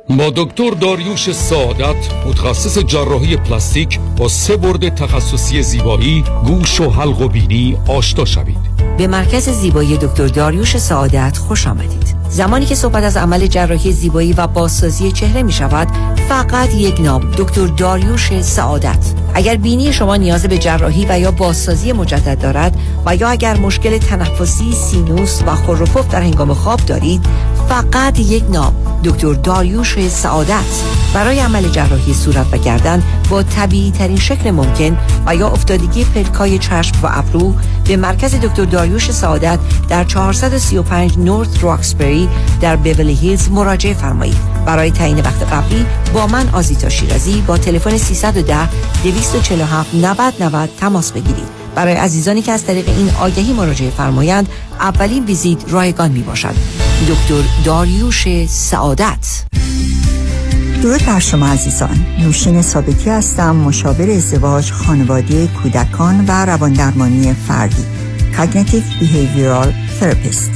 با 0.10 0.30
دکتر 0.36 0.70
داریوش 0.70 1.32
سعادت 1.32 1.96
متخصص 2.28 2.78
جراحی 2.80 3.38
پلاستیک 3.38 4.00
با 4.18 4.28
سه 4.28 4.58
برد 4.58 4.96
تخصصی 4.96 5.64
زیبایی 5.64 6.24
گوش 6.46 6.82
و 6.82 6.90
حلق 6.90 7.22
و 7.22 7.28
بینی 7.28 7.78
آشنا 7.88 8.26
شوید. 8.26 8.74
به 8.98 9.08
مرکز 9.08 9.50
زیبایی 9.50 9.98
دکتر 9.98 10.28
داریوش 10.28 10.78
سعادت 10.78 11.38
خوش 11.38 11.68
آمدید. 11.68 12.16
زمانی 12.30 12.66
که 12.66 12.76
صحبت 12.76 13.04
از 13.04 13.18
عمل 13.18 13.48
جراحی 13.48 13.92
زیبایی 13.92 14.34
و 14.34 14.48
بازسازی 14.48 15.12
چهره 15.12 15.44
می 15.44 15.52
شود 15.52 15.88
فقط 16.30 16.74
یک 16.74 17.02
نام 17.02 17.32
دکتر 17.32 17.66
داریوش 17.66 18.42
سعادت. 18.42 19.14
اگر 19.34 19.56
بینی 19.56 19.94
شما 19.94 20.16
نیاز 20.16 20.46
به 20.46 20.58
جراحی 20.58 21.06
و 21.10 21.20
یا 21.20 21.32
بازسازی 21.32 21.92
مجدد 21.92 22.42
دارد 22.42 22.78
و 23.06 23.16
یا 23.16 23.30
اگر 23.30 23.58
مشکل 23.58 23.98
تنفسی 23.98 24.74
سینوس 24.74 25.42
و 25.48 25.56
خروپف 25.56 26.08
در 26.08 26.22
هنگام 26.22 26.54
خواب 26.54 26.80
دارید 26.80 27.26
فقط 27.70 28.20
یک 28.20 28.44
نام 28.50 28.74
دکتر 29.04 29.34
داریوش 29.34 30.08
سعادت. 30.08 30.64
برای 31.14 31.40
عمل 31.40 31.70
جراحی 31.70 32.14
صورت 32.14 32.54
و 32.54 32.58
گردن 32.58 33.04
با 33.30 33.44
طبیعی 33.44 33.92
ترین 33.92 34.18
شکل 34.18 34.52
ممکن 34.52 34.98
و 35.26 35.36
یا 35.36 35.50
افتادگی 35.50 36.04
پلکای 36.04 36.60
چشم 36.60 36.96
و 37.04 37.10
ابرو 37.12 37.54
به 37.88 37.98
مرکز 37.98 38.36
دکتر 38.36 38.66
داریوش 38.66 39.12
سعادت 39.12 39.60
در 39.90 40.04
435 40.04 41.18
نورت 41.18 41.64
راکسبری 41.64 42.30
در 42.62 42.76
بیولی 42.76 43.14
هیلز 43.14 43.50
مراجعه 43.50 43.94
فرمایید. 43.94 44.38
برای 44.66 44.92
تعیین 44.92 45.20
وقت 45.20 45.44
قبلی 45.54 45.86
با 46.14 46.28
من 46.28 46.50
آزیتا 46.50 46.90
شیرازی 46.90 47.42
با 47.48 47.58
تلفن 47.58 47.98
310 47.98 48.70
247 49.04 49.96
90 49.96 50.34
90 50.40 50.70
تماس 50.80 51.12
بگیرید. 51.12 51.63
برای 51.76 51.94
عزیزانی 51.94 52.42
که 52.42 52.52
از 52.52 52.66
طریق 52.66 52.90
این 52.90 53.10
آگهی 53.10 53.54
مراجعه 53.54 53.90
فرمایند 53.90 54.50
اولین 54.80 55.26
ویزیت 55.26 55.58
رایگان 55.68 56.12
می 56.12 56.22
باشد 56.22 56.56
دکتر 57.10 57.44
داریوش 57.66 58.46
سعادت. 58.48 59.44
درود 60.84 61.06
بر 61.06 61.20
شما 61.20 61.48
عزیزان. 61.48 62.06
نوشین 62.20 62.62
ثابتی 62.62 63.10
هستم 63.10 63.56
مشاور 63.56 64.10
ازدواج 64.10 64.72
خانواده 64.72 65.48
کودکان 65.48 66.26
و 66.28 66.46
رواندرمانی 66.46 67.34
فردی 67.34 67.86
Cognitive 68.38 68.88
Behavioral 69.00 69.70
Therapist. 70.00 70.52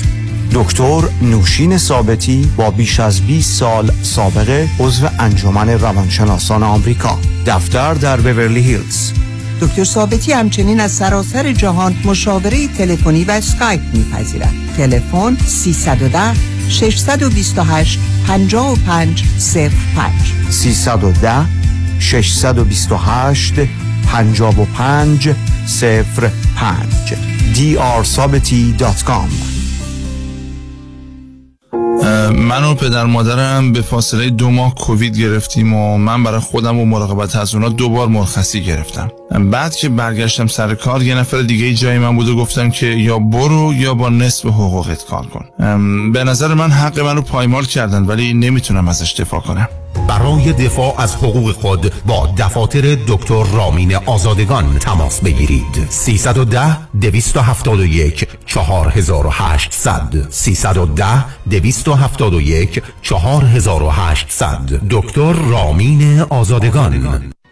دکتر 0.53 1.01
نوشین 1.21 1.77
ثابتی 1.77 2.51
با 2.57 2.71
بیش 2.71 2.99
از 2.99 3.21
20 3.21 3.59
سال 3.59 3.91
سابقه 4.03 4.69
عضو 4.79 5.07
انجمن 5.19 5.69
روانشناسان 5.69 6.63
آمریکا. 6.63 7.19
دفتر 7.45 7.93
در 7.93 8.17
بورلی 8.17 8.61
هیلز. 8.61 9.11
دکتر 9.61 9.83
ثابتی 9.83 10.31
همچنین 10.31 10.79
از 10.79 10.91
سراسر 10.91 11.51
جهان 11.51 11.95
مشاوره 12.05 12.67
تلفنی 12.67 13.23
و 13.23 13.31
اسکایپ 13.31 13.81
میپذیرد. 13.93 14.53
تلفن 14.77 15.37
310 15.45 16.33
628 16.69 17.99
55 18.27 19.23
05 19.95 20.33
310 20.49 21.45
628 21.99 23.53
55 24.11 25.29
05 26.55 27.13
drsabati.com 27.53 29.56
من 32.31 32.63
و 32.63 32.73
پدر 32.73 33.05
مادرم 33.05 33.73
به 33.73 33.81
فاصله 33.81 34.29
دو 34.29 34.49
ماه 34.49 34.75
کووید 34.75 35.17
گرفتیم 35.17 35.73
و 35.73 35.97
من 35.97 36.23
برای 36.23 36.39
خودم 36.39 36.79
و 36.79 36.85
مراقبت 36.85 37.35
از 37.35 37.55
اونا 37.55 37.69
دو 37.69 37.89
بار 37.89 38.07
مرخصی 38.07 38.63
گرفتم. 38.63 39.11
بعد 39.51 39.75
که 39.75 39.89
برگشتم 39.89 40.47
سر 40.47 40.75
کار 40.75 41.03
یه 41.03 41.15
نفر 41.15 41.41
دیگه 41.41 41.73
جای 41.73 41.97
من 41.97 42.15
بود 42.15 42.29
و 42.29 42.35
گفتم 42.35 42.69
که 42.69 42.85
یا 42.85 43.19
برو 43.19 43.73
یا 43.73 43.93
با 43.93 44.09
نصف 44.09 44.45
حقوقت 44.45 45.05
کار 45.05 45.25
کن. 45.27 45.45
به 46.11 46.23
نظر 46.23 46.53
من 46.53 46.71
حق 46.71 46.99
من 46.99 47.15
رو 47.15 47.21
پایمال 47.21 47.65
کردن 47.65 48.05
ولی 48.05 48.33
نمی‌تونم 48.33 48.87
ازش 48.87 49.13
دفاع 49.13 49.39
کنم. 49.39 49.69
برای 50.07 50.53
دفاع 50.53 51.01
از 51.01 51.15
حقوق 51.15 51.51
خود 51.51 51.93
با 52.05 52.29
دفاتر 52.37 52.97
دکتر 53.07 53.43
رامین 53.43 53.95
آزادگان 53.95 54.79
تماس 54.79 55.21
بگیرید. 55.21 55.87
310 55.89 56.77
271 57.01 58.27
4800 58.45 60.27
310 60.29 61.05
271 61.49 62.83
4800 63.01 64.81
دکتر 64.89 65.33
رامین 65.33 66.21
آزادگان. 66.21 67.33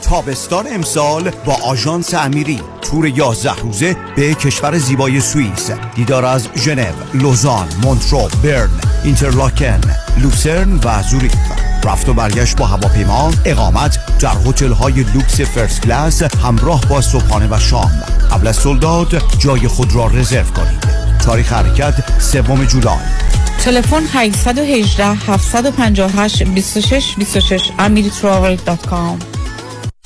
تابستان 0.00 0.66
امسال 0.74 1.30
با 1.30 1.56
آژانس 1.64 2.14
امیری. 2.14 2.60
تور 2.82 3.06
11 3.06 3.54
روزه 3.54 3.96
به 4.16 4.34
کشور 4.34 4.78
زیبای 4.78 5.20
سوئیس. 5.20 5.70
دیدار 5.94 6.24
از 6.24 6.48
ژنو، 6.56 6.92
لوزان، 7.14 7.68
مونترو، 7.82 8.28
برن، 8.42 8.70
اینترلاکن، 9.04 9.80
لوسرن 10.18 10.80
و 10.84 11.02
زوریخ. 11.02 11.32
رفت 11.84 12.08
و 12.08 12.14
برگشت 12.14 12.56
با 12.56 12.66
هواپیما 12.66 13.30
اقامت 13.44 14.18
در 14.18 14.36
هتل 14.46 14.72
های 14.72 14.92
لوکس 14.92 15.40
first 15.40 15.82
class 15.82 16.22
همراه 16.22 16.80
با 16.80 17.00
صبحانه 17.00 17.48
و 17.50 17.58
شام. 17.58 18.02
قبل 18.30 18.46
از 18.46 18.56
sold 18.56 18.94
out 18.94 19.22
جای 19.38 19.68
خود 19.68 19.92
را 19.94 20.06
رزرو 20.06 20.44
کنید. 20.44 20.84
تاریخ 21.24 21.52
حرکت 21.52 22.20
سوم 22.20 22.64
جولای. 22.64 22.98
تلفن 23.64 24.02
818 24.12 25.06
758 25.06 26.42
26 26.42 27.14
26 27.18 27.70
amiritravel.com 27.78 29.39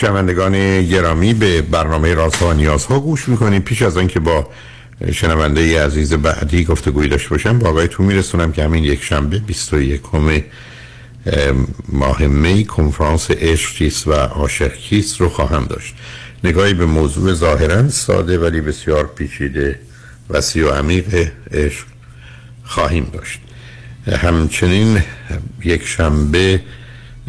شنوندگان 0.00 0.82
گرامی 0.82 1.34
به 1.34 1.62
برنامه 1.62 2.14
راست 2.14 2.42
و 2.42 2.52
نیاز 2.52 2.84
ها 2.84 3.00
گوش 3.00 3.28
می‌کنید 3.28 3.64
پیش 3.64 3.82
از 3.82 3.96
آنکه 3.96 4.20
با 4.20 4.48
شنونده 5.12 5.84
عزیز 5.84 6.14
بعدی 6.14 6.64
گفتگوی 6.64 7.08
داشته 7.08 7.28
باشم 7.28 7.58
با 7.58 7.68
آقایتون 7.68 8.06
میرسونم 8.06 8.52
که 8.52 8.64
همین 8.64 8.84
یک 8.84 9.02
شنبه 9.02 9.38
21 9.38 10.00
ماه 11.88 12.26
می 12.26 12.64
کنفرانس 12.64 13.30
عشق 13.30 14.08
و 14.08 14.12
عاشق 14.12 14.72
رو 15.18 15.28
خواهم 15.28 15.64
داشت. 15.64 15.94
نگاهی 16.44 16.74
به 16.74 16.86
موضوع 16.86 17.32
ظاهرا 17.34 17.88
ساده 17.88 18.38
ولی 18.38 18.60
بسیار 18.60 19.06
پیچیده 19.06 19.78
وسیع 20.30 20.66
و 20.66 20.70
عمیق 20.70 21.30
عشق 21.52 21.84
خواهیم 22.64 23.10
داشت. 23.12 23.40
همچنین 24.06 25.02
یک 25.64 25.86
شنبه 25.86 26.60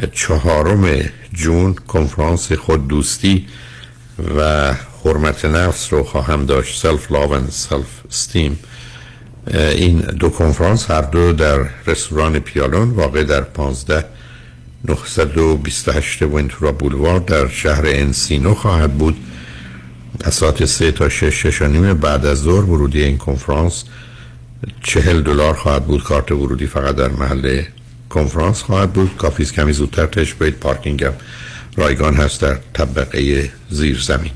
چهارم 0.06 1.10
جون 1.34 1.74
کنفرانس 1.74 2.52
خود 2.52 2.88
دوستی 2.88 3.48
و 4.38 4.74
حرمت 5.06 5.46
نفس 5.46 5.94
رو 5.94 6.04
خواهم 6.04 6.46
داشت 6.46 6.82
self 6.82 7.12
love 7.12 7.34
و 7.34 7.42
self 7.50 7.86
esteem 8.10 8.60
این 9.54 10.00
دو 10.00 10.30
کنفرانس 10.30 10.92
هر 10.92 11.02
دو 11.02 11.34
در 11.34 11.60
رستوران 11.88 12.40
پیالون 12.40 12.90
واقع 12.90 13.24
در 13.24 13.42
15 13.42 14.06
928 14.86 16.24
ونتورا 16.24 16.72
بولوار 16.72 17.20
در 17.20 17.48
شهر 17.48 17.84
انسینو 17.86 18.54
خواهد 18.54 18.94
بود. 18.94 19.18
از 20.24 20.34
ساعت 20.34 20.66
سه 20.66 20.92
تا 20.92 21.10
شش 21.10 21.46
شش 21.46 21.62
نیم 21.62 21.94
بعد 21.94 22.26
از 22.26 22.38
ظهر 22.38 22.64
ورودی 22.64 23.04
این 23.04 23.18
کنفرانس 23.18 23.84
چهل 24.84 25.22
دلار 25.22 25.54
خواهد 25.54 25.86
بود. 25.86 26.04
کارت 26.04 26.32
ورودی 26.32 26.68
فقط 26.68 26.96
در 26.96 27.08
محل 27.08 27.62
کنفرانس 28.12 28.62
خواهد 28.62 28.94
بود. 28.94 29.18
کافی 29.18 29.46
کمی 29.46 29.74
زودتر 29.74 30.06
تش 30.06 30.34
برید. 30.34 30.56
پارکینگ 30.56 31.04
هم 31.04 31.14
رایگان 31.78 32.16
هست 32.16 32.42
در 32.42 32.58
طبقه 32.74 33.50
زیر 33.70 34.00
زمین 34.00 34.32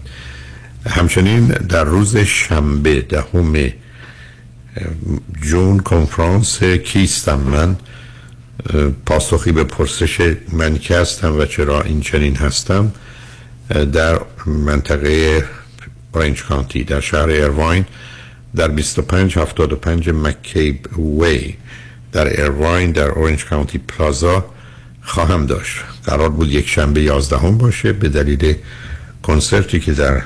همچنین 0.89 1.47
در 1.47 1.84
روز 1.84 2.18
شنبه 2.18 3.02
دهم 3.02 3.72
جون 5.41 5.80
کنفرانس 5.80 6.64
کیستم 6.64 7.39
من؟ 7.39 7.76
پاسخی 9.06 9.52
به 9.52 9.64
پرسش 9.64 10.35
من 10.52 10.77
که 10.77 10.97
هستم 10.97 11.39
و 11.39 11.45
چرا 11.45 11.81
این 11.81 12.02
چنین 12.02 12.35
هستم؟ 12.35 12.91
در 13.93 14.19
منطقه 14.45 15.43
برنج 16.14 16.43
کانتی 16.43 16.84
در 16.84 16.99
شهر 16.99 17.27
ایرواین 17.27 17.85
در 18.56 18.68
2575 18.68 20.10
مکیب 20.10 20.99
وی 20.99 21.53
در 22.15 22.27
ایرواین 22.27 22.91
در 22.91 23.09
اورنج 23.09 23.45
کانتی 23.45 23.77
پلازا 23.77 24.45
خواهم 25.01 25.45
داشت. 25.45 25.77
قرار 26.05 26.29
بود 26.29 26.51
یک 26.51 26.67
شنبه 26.67 27.01
یازدهم 27.01 27.57
باشه 27.57 27.93
به 27.93 28.09
دلیل 28.09 28.55
کنسرتی 29.23 29.79
که 29.79 29.93
در 29.93 30.21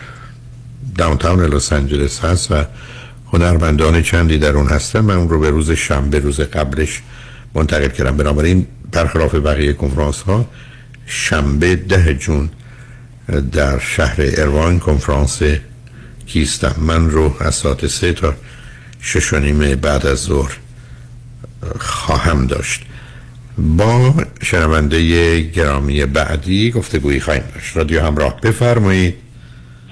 داونتاون 0.97 1.45
لس 1.45 1.73
آنجلس 1.73 2.19
هست 2.19 2.51
و 2.51 2.63
هنرمندان 3.33 4.01
چندی 4.01 4.37
در 4.37 4.57
اون 4.57 4.67
هستن 4.67 4.99
من 4.99 5.15
اون 5.15 5.29
رو 5.29 5.39
به 5.39 5.49
روز 5.49 5.71
شنبه 5.71 6.19
روز 6.19 6.39
قبلش 6.39 7.01
منتقل 7.53 7.87
کردم. 7.87 8.17
بنابراین 8.17 8.67
برخلاف 8.91 9.35
بقیه 9.35 9.73
کنفرانس 9.73 10.21
ها 10.21 10.45
شنبه 11.05 11.75
ده 11.75 12.13
جون 12.13 12.49
در 13.51 13.79
شهر 13.79 14.15
اروان 14.19 14.79
کنفرانس 14.79 15.41
کیستم. 16.25 16.75
من 16.77 17.09
رو 17.09 17.35
از 17.39 17.55
ساعت 17.55 17.87
سه 17.87 18.13
تا 18.13 18.33
شش 19.01 19.33
و 19.33 19.39
نیم 19.39 19.75
بعد 19.75 20.05
از 20.05 20.17
ظهر 20.17 20.57
خواهم 21.79 22.47
داشت. 22.47 22.81
با 23.57 24.13
شنونده 24.41 25.39
گرامی 25.41 26.05
بعدی 26.05 26.71
گفتگویی 26.71 27.19
خواهیم 27.19 27.43
داشت. 27.55 27.77
رادیو 27.77 28.01
همراه 28.01 28.41
بفرمایید. 28.41 29.15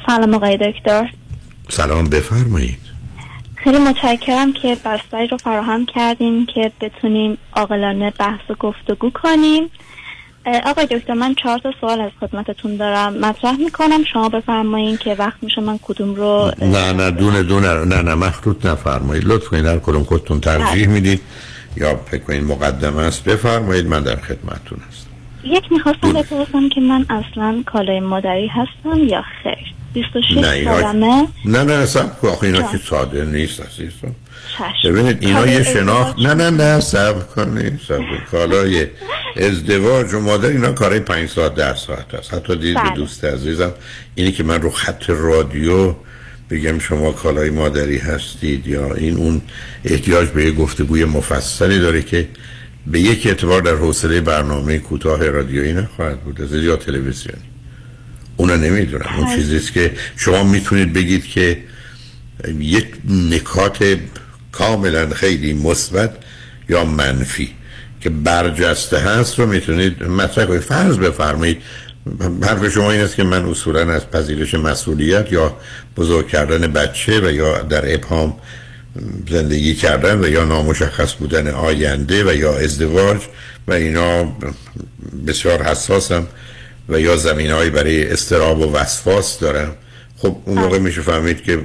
سلام 0.08 0.34
آقای 0.34 0.58
دکتر. 0.58 1.10
سلام 1.70 2.10
بفرمایید. 2.10 2.80
خیلی 3.56 3.78
متشکرم 3.78 4.54
که 4.54 4.78
بستری 4.86 5.28
رو 5.28 5.38
فراهم 5.38 5.86
کردیم 5.86 6.46
که 6.46 6.72
بتونیم 6.82 7.38
عاقلانه 7.54 8.14
بحث 8.20 8.40
و 8.50 8.54
گفتگو 8.60 9.10
کنیم. 9.10 9.64
آقای 10.66 10.86
دکتر 10.86 11.14
من 11.14 11.36
چهار 11.36 11.60
تا 11.60 11.74
سوال 11.82 12.02
از 12.02 12.12
خدمتتون 12.20 12.78
دارم. 12.78 13.14
مطرح 13.14 13.56
می‌کنم 13.58 14.04
شما 14.14 14.30
بفرمایین 14.30 14.98
که 14.98 15.16
وقت 15.20 15.38
میشه 15.42 15.62
من 15.62 15.80
کدوم 15.82 16.16
رو 16.16 16.52
نه 16.62 16.94
نه 16.94 17.12
دونه 17.12 17.44
دونه 17.44 17.74
نه 17.74 18.02
نه 18.02 18.16
مخروط 18.16 18.66
نفرمایید. 18.66 19.26
لطف 19.26 19.48
کنید 19.48 19.66
هر 19.66 19.78
کدوم 19.78 20.04
خودتون 20.04 20.40
ترجیح 20.40 20.86
بله. 20.86 20.88
می‌دید. 20.88 21.22
یا 21.76 21.96
فکر 21.96 22.22
کنید 22.24 22.44
مقدمه 22.44 23.02
است 23.02 23.24
بفرمایید 23.24 23.88
من 23.88 24.04
در 24.04 24.16
خدمتتون 24.16 24.80
هستم 24.90 25.08
یک 25.44 25.72
می‌خواستم 25.72 26.14
بپرسم 26.14 26.70
که 26.70 26.82
من 26.82 27.06
اصلا 27.10 27.64
کالای 27.66 28.00
مادری 28.00 28.48
هستم 28.48 29.04
یا 29.04 29.24
خیر 29.44 29.74
26 29.94 30.38
نه 30.38 30.50
اینا 30.50 30.82
سالمه 30.82 31.28
نه 31.46 31.64
نه 31.64 31.86
سب 31.86 32.26
آخه 32.26 32.44
اینا 32.44 32.60
جان. 32.60 32.72
که 32.72 32.78
ساده 32.78 33.26
نیست 33.26 33.62
عزیزم. 33.62 34.16
ببینید 34.84 35.18
اینا 35.22 35.48
یه 35.48 35.64
شناخت 35.64 36.20
نه 36.20 36.34
نه 36.34 36.50
نه 36.50 36.80
سب 36.80 37.28
کنید 37.36 37.80
سب. 37.88 38.02
کالای 38.32 38.88
ازدواج 39.38 40.14
و 40.14 40.20
مادر 40.20 40.50
اینا 40.50 40.72
کارای 40.72 41.00
پنج 41.00 41.30
ساعت 41.30 41.56
در 41.56 41.74
ساعت 41.74 42.16
هست 42.16 42.34
حتی 42.34 42.56
دید 42.56 42.76
به 42.76 42.82
بله. 42.84 42.96
دوست 42.96 43.26
عزیزم 43.26 43.72
اینی 44.16 44.32
که 44.32 44.44
من 44.44 44.62
رو 44.62 44.70
خط 44.70 45.10
رادیو 45.10 45.94
بگم 46.50 46.80
شما 46.80 47.12
کالای 47.12 47.50
مادری 47.50 47.98
هستید 47.98 48.68
یا 48.68 48.94
این 48.94 49.18
اون 49.18 49.42
احتیاج 49.86 50.30
به 50.30 50.46
یه 50.46 50.52
گفتگوی 50.52 51.06
مفصلی 51.06 51.80
داره 51.80 52.02
که 52.02 52.28
به 52.88 53.00
یک 53.00 53.28
اعتبار 53.28 53.62
در 53.62 53.76
حوصله 53.76 54.22
برنامه 54.22 54.78
کوتاه 54.78 55.30
رادیویی 55.30 55.74
نخواهد 55.74 56.20
بود 56.20 56.42
از 56.42 56.54
یا 56.54 56.76
تلویزیونی. 56.76 57.42
اونو 58.38 58.58
نمی‌دونم. 58.58 59.10
اون 59.18 59.36
چیزیست 59.36 59.74
که 59.74 59.92
شما 60.18 60.44
می‌تونید 60.44 60.94
بگید 60.94 61.26
که 61.26 61.58
یک 62.60 62.88
نکات 63.10 63.98
کاملا 64.52 65.10
خیلی 65.10 65.54
مثبت 65.54 66.12
یا 66.70 66.86
منفی 66.86 67.50
که 68.02 68.10
برجسته 68.10 68.98
هست 68.98 69.40
رو 69.40 69.46
می‌تونید 69.46 70.04
مطرح 70.04 70.46
کنید. 70.46 70.62
فرض 70.62 70.98
بفرمایید 70.98 71.58
حرف 72.44 72.70
شما 72.70 72.92
این 72.92 73.02
است 73.02 73.16
که 73.16 73.24
من 73.24 73.46
اصولا 73.46 73.94
از 73.94 74.12
پذیرش 74.12 74.54
مسئولیت 74.54 75.32
یا 75.32 75.58
بزرگ 75.98 76.28
کردن 76.28 76.74
بچه 76.74 77.20
و 77.20 77.32
یا 77.32 77.62
در 77.62 77.94
ابهام 77.94 78.34
زندگی 79.30 79.76
کردن 79.76 80.24
و 80.24 80.28
یا 80.28 80.44
نامشخص 80.44 81.14
بودن 81.14 81.48
آینده 81.48 82.32
و 82.32 82.36
یا 82.36 82.58
ازدواج 82.58 83.22
و 83.68 83.74
اینا 83.74 84.36
بسیار 85.28 85.64
حساسم 85.64 86.28
و 86.90 87.00
یا 87.00 87.18
زمین 87.18 87.70
برای 87.70 88.12
استراب 88.12 88.60
و 88.60 88.74
وسواس 88.74 89.40
دارم. 89.40 89.76
خب 90.18 90.38
اون 90.46 90.58
موقع 90.58 90.80
میشه 90.80 91.02
فهمید 91.02 91.44
که 91.44 91.62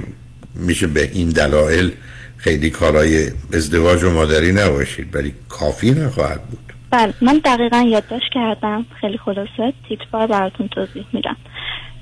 میشه 0.55 0.87
به 0.87 1.09
این 1.13 1.29
دلایل 1.29 1.91
خیلی 2.37 2.69
کارای 2.69 3.31
ازدواج 3.53 4.03
و 4.03 4.09
مادری 4.09 4.51
نباشید 4.51 5.15
ولی 5.15 5.33
کافی 5.49 5.91
نخواهد 5.91 6.41
بود. 6.43 6.73
بله 6.93 7.13
من 7.21 7.41
دقیقا 7.45 7.77
یادداشت 7.77 8.31
کردم. 8.33 8.85
خیلی 9.01 9.17
خلاصه 9.17 9.73
تیتبار 9.89 10.27
براتون 10.27 10.67
توضیح 10.67 11.05
میدم. 11.13 11.35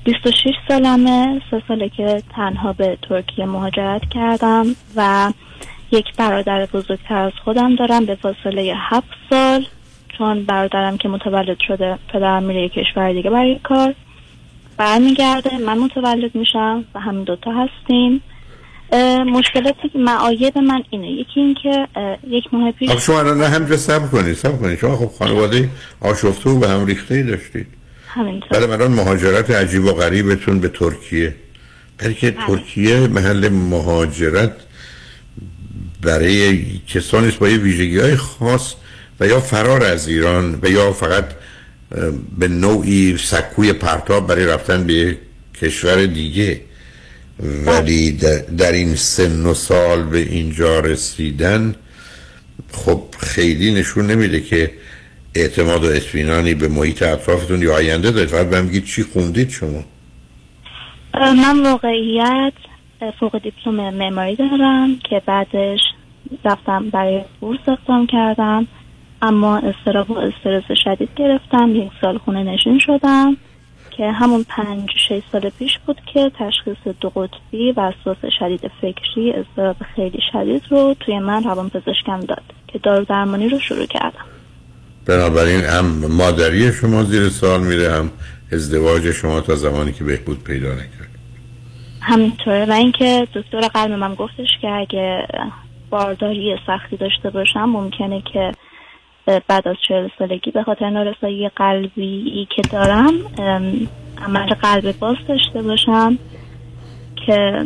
26 0.04 0.54
سالمه 0.68 1.42
سه 1.52 1.64
ساله 1.68 1.90
که 1.90 2.24
تنها 2.36 2.74
به 2.74 2.98
ترکیه 3.02 3.46
مهاجرت 3.46 4.10
کردم 4.10 4.66
و 4.96 5.32
یک 5.92 6.16
برادر 6.16 6.66
بزرگتر 6.66 7.18
از 7.18 7.32
خودم 7.44 7.76
دارم 7.76 8.06
به 8.06 8.16
فاصله 8.16 8.74
هفت 8.78 9.18
سال 9.30 9.66
چون 10.18 10.44
برادرم 10.44 10.98
که 10.98 11.10
متولد 11.10 11.58
شده 11.68 11.98
پدرم 12.14 12.44
میره 12.44 12.62
یک 12.62 12.74
کشور 12.74 13.14
دیگه 13.14 13.30
برای 13.30 13.60
کار. 13.64 13.96
برمیگرده 14.78 15.58
من 15.58 15.78
متولد 15.78 16.36
میشم 16.36 16.86
و 16.96 17.00
همین 17.00 17.24
دوتا 17.24 17.52
هستیم. 17.52 18.22
مشکلاتی 19.28 19.90
که 19.94 20.00
معایب 20.00 20.58
من 20.58 20.84
اینه. 20.90 21.12
یکی 21.12 21.40
این 21.40 21.56
که 21.64 21.88
اه، 21.96 22.18
یک 22.28 22.44
ماه 22.52 22.72
پیش 22.72 22.90
خب 22.90 23.00
شما 23.00 23.20
الان 23.20 23.38
نه 23.38 23.48
همجا 23.48 23.78
سب 23.78 24.12
کنید 24.12 24.36
سب 24.36 24.60
کنید. 24.60 24.80
شما 24.80 24.98
خب 24.98 25.12
خانواده 25.20 25.70
آشفته 26.02 26.50
و 26.50 26.60
به 26.60 26.70
هم 26.70 26.86
ریخته 26.86 27.24
داشتید. 27.24 27.68
همینطور. 28.08 28.60
بعد 28.60 28.72
الان 28.72 28.92
مهاجرت 28.92 29.52
عجیب 29.52 29.86
و 29.86 29.92
غریبتون 29.92 30.60
به 30.60 30.68
ترکیه. 30.68 31.36
برای 31.98 32.14
که 32.14 32.32
ترکیه 32.32 33.08
محل 33.08 33.50
مهاجرت 33.50 34.52
برای 36.02 36.66
کسانی 36.88 37.28
است 37.28 37.40
با 37.40 37.50
یه 37.50 37.58
ویژگی 37.58 38.00
های 38.00 38.16
خاص 38.16 38.74
و 39.20 39.28
یا 39.28 39.40
فرار 39.40 39.84
از 39.84 40.08
ایران 40.08 40.60
و 40.62 40.70
یا 40.70 40.94
فقط 40.94 41.26
به 42.38 42.48
نوعی 42.48 43.18
سکوی 43.18 43.74
پرتاب 43.74 44.28
برای 44.28 44.46
رفتن 44.46 44.88
به 44.88 45.18
کشور 45.62 46.06
دیگه. 46.06 46.62
ولی 47.42 48.12
در, 48.58 48.72
این 48.72 48.96
سن 48.96 49.46
و 49.46 49.54
سال 49.54 50.04
به 50.04 50.18
اینجا 50.18 50.80
رسیدن 50.80 51.76
خب 52.72 53.02
خیلی 53.20 53.74
نشون 53.74 54.08
نمیده 54.08 54.42
که 54.42 54.72
اعتماد 55.36 55.84
و 55.84 55.88
اطمینانی 55.88 56.54
به 56.54 56.68
محیط 56.68 57.04
اطرافتون 57.04 57.62
یا 57.62 57.76
آینده 57.76 58.12
دارید 58.12 58.30
فقط 58.30 58.50
بهم 58.50 58.68
بگید 58.68 58.86
چی 58.86 59.04
خوندید 59.04 59.50
شما؟ 59.50 59.84
من 61.14 61.64
واقعیت 61.64 62.54
فوق 63.20 63.38
دیپلم 63.38 63.94
معماری 63.94 64.36
دارم 64.36 65.00
که 65.10 65.22
بعدش 65.26 65.80
رفتم 66.46 66.90
برای 66.90 67.22
بورس 67.40 67.60
اقدام 67.68 68.08
کردم 68.08 68.68
اما 69.22 69.58
استراب 69.58 70.12
و 70.12 70.18
استرس 70.18 70.64
شدید 70.84 71.10
گرفتم 71.16 71.76
یک 71.76 71.92
سال 72.02 72.18
خونه 72.18 72.44
نشین 72.44 72.80
شدم. 72.80 73.38
که 74.02 74.12
همون 74.12 74.46
پنج 74.50 74.90
شش 75.08 75.22
سال 75.32 75.50
پیش 75.50 75.80
بود 75.86 76.02
که 76.14 76.32
تشخیص 76.40 76.96
دو 77.02 77.10
قطبی 77.10 77.72
و 77.72 77.82
وسواس 77.82 78.18
شدید 78.40 78.72
فکری 78.82 79.32
استراب 79.32 79.76
خیلی 79.96 80.20
شدید 80.32 80.64
رو 80.70 80.96
توی 81.00 81.20
من 81.20 81.44
روان 81.44 81.70
پزشکم 81.70 82.20
داد 82.20 82.44
که 82.68 82.80
دارو 82.80 83.06
درمانی 83.06 83.50
رو 83.50 83.60
شروع 83.60 83.86
کردم. 83.86 84.26
بنابراین 85.06 85.62
هم 85.62 85.86
مادری 86.18 86.74
شما 86.74 87.04
زیر 87.04 87.30
سوال 87.30 87.64
میره 87.64 87.92
هم 87.92 88.12
ازدواج 88.52 89.12
شما 89.12 89.42
تا 89.42 89.56
زمانی 89.56 89.92
که 89.92 90.04
بهبود 90.04 90.44
پیدا 90.44 90.74
نکرد. 90.74 91.10
همینطوره. 92.02 92.66
و 92.66 92.72
اینکه 92.72 93.28
دکتر 93.34 93.68
قلب 93.68 93.92
من 93.92 94.16
گفتش 94.16 94.50
که 94.62 94.68
اگه 94.68 95.28
بارداری 95.90 96.56
سختی 96.68 96.98
داشته 96.98 97.30
باشم 97.30 97.66
ممکنه 97.66 98.24
که 98.34 98.52
بعد 99.26 99.68
از 99.68 99.76
چهل 99.88 100.08
سالگی 100.20 100.52
به 100.52 100.64
خاطر 100.64 100.90
نارسایی 100.90 101.50
قلبی 101.50 102.48
که 102.56 102.62
دارم 102.62 103.14
عمل 104.18 104.54
قلب 104.54 105.00
باز 105.00 105.16
داشته 105.28 105.62
باشم 105.62 106.18
که 107.26 107.66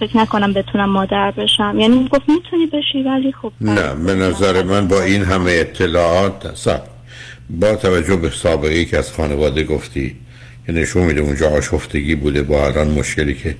فکر 0.00 0.16
نکنم 0.16 0.52
بتونم 0.52 0.90
مادر 0.90 1.30
بشم. 1.30 1.76
یعنی 1.80 2.08
گفت 2.12 2.28
می‌تونی 2.28 2.66
بشی 2.66 3.02
ولی 3.02 3.32
خب 3.32 3.52
نه 3.60 3.94
به 3.94 4.14
نظر 4.14 4.62
من 4.62 4.88
با 4.88 5.02
این 5.02 5.22
همه 5.22 5.50
اطلاعات 5.50 6.56
سب 6.56 6.82
با 7.50 7.76
توجه 7.76 8.16
به 8.16 8.30
سابقه 8.30 8.84
که 8.84 8.98
از 8.98 9.12
خانواده 9.12 9.64
گفتی 9.64 10.16
که 10.66 10.72
نشون 10.72 11.02
میده 11.02 11.20
اونجا 11.20 11.50
آشفتگی 11.50 12.14
بوده 12.14 12.42
با 12.42 12.66
الان 12.66 12.88
مشکلی 12.88 13.34
که 13.34 13.56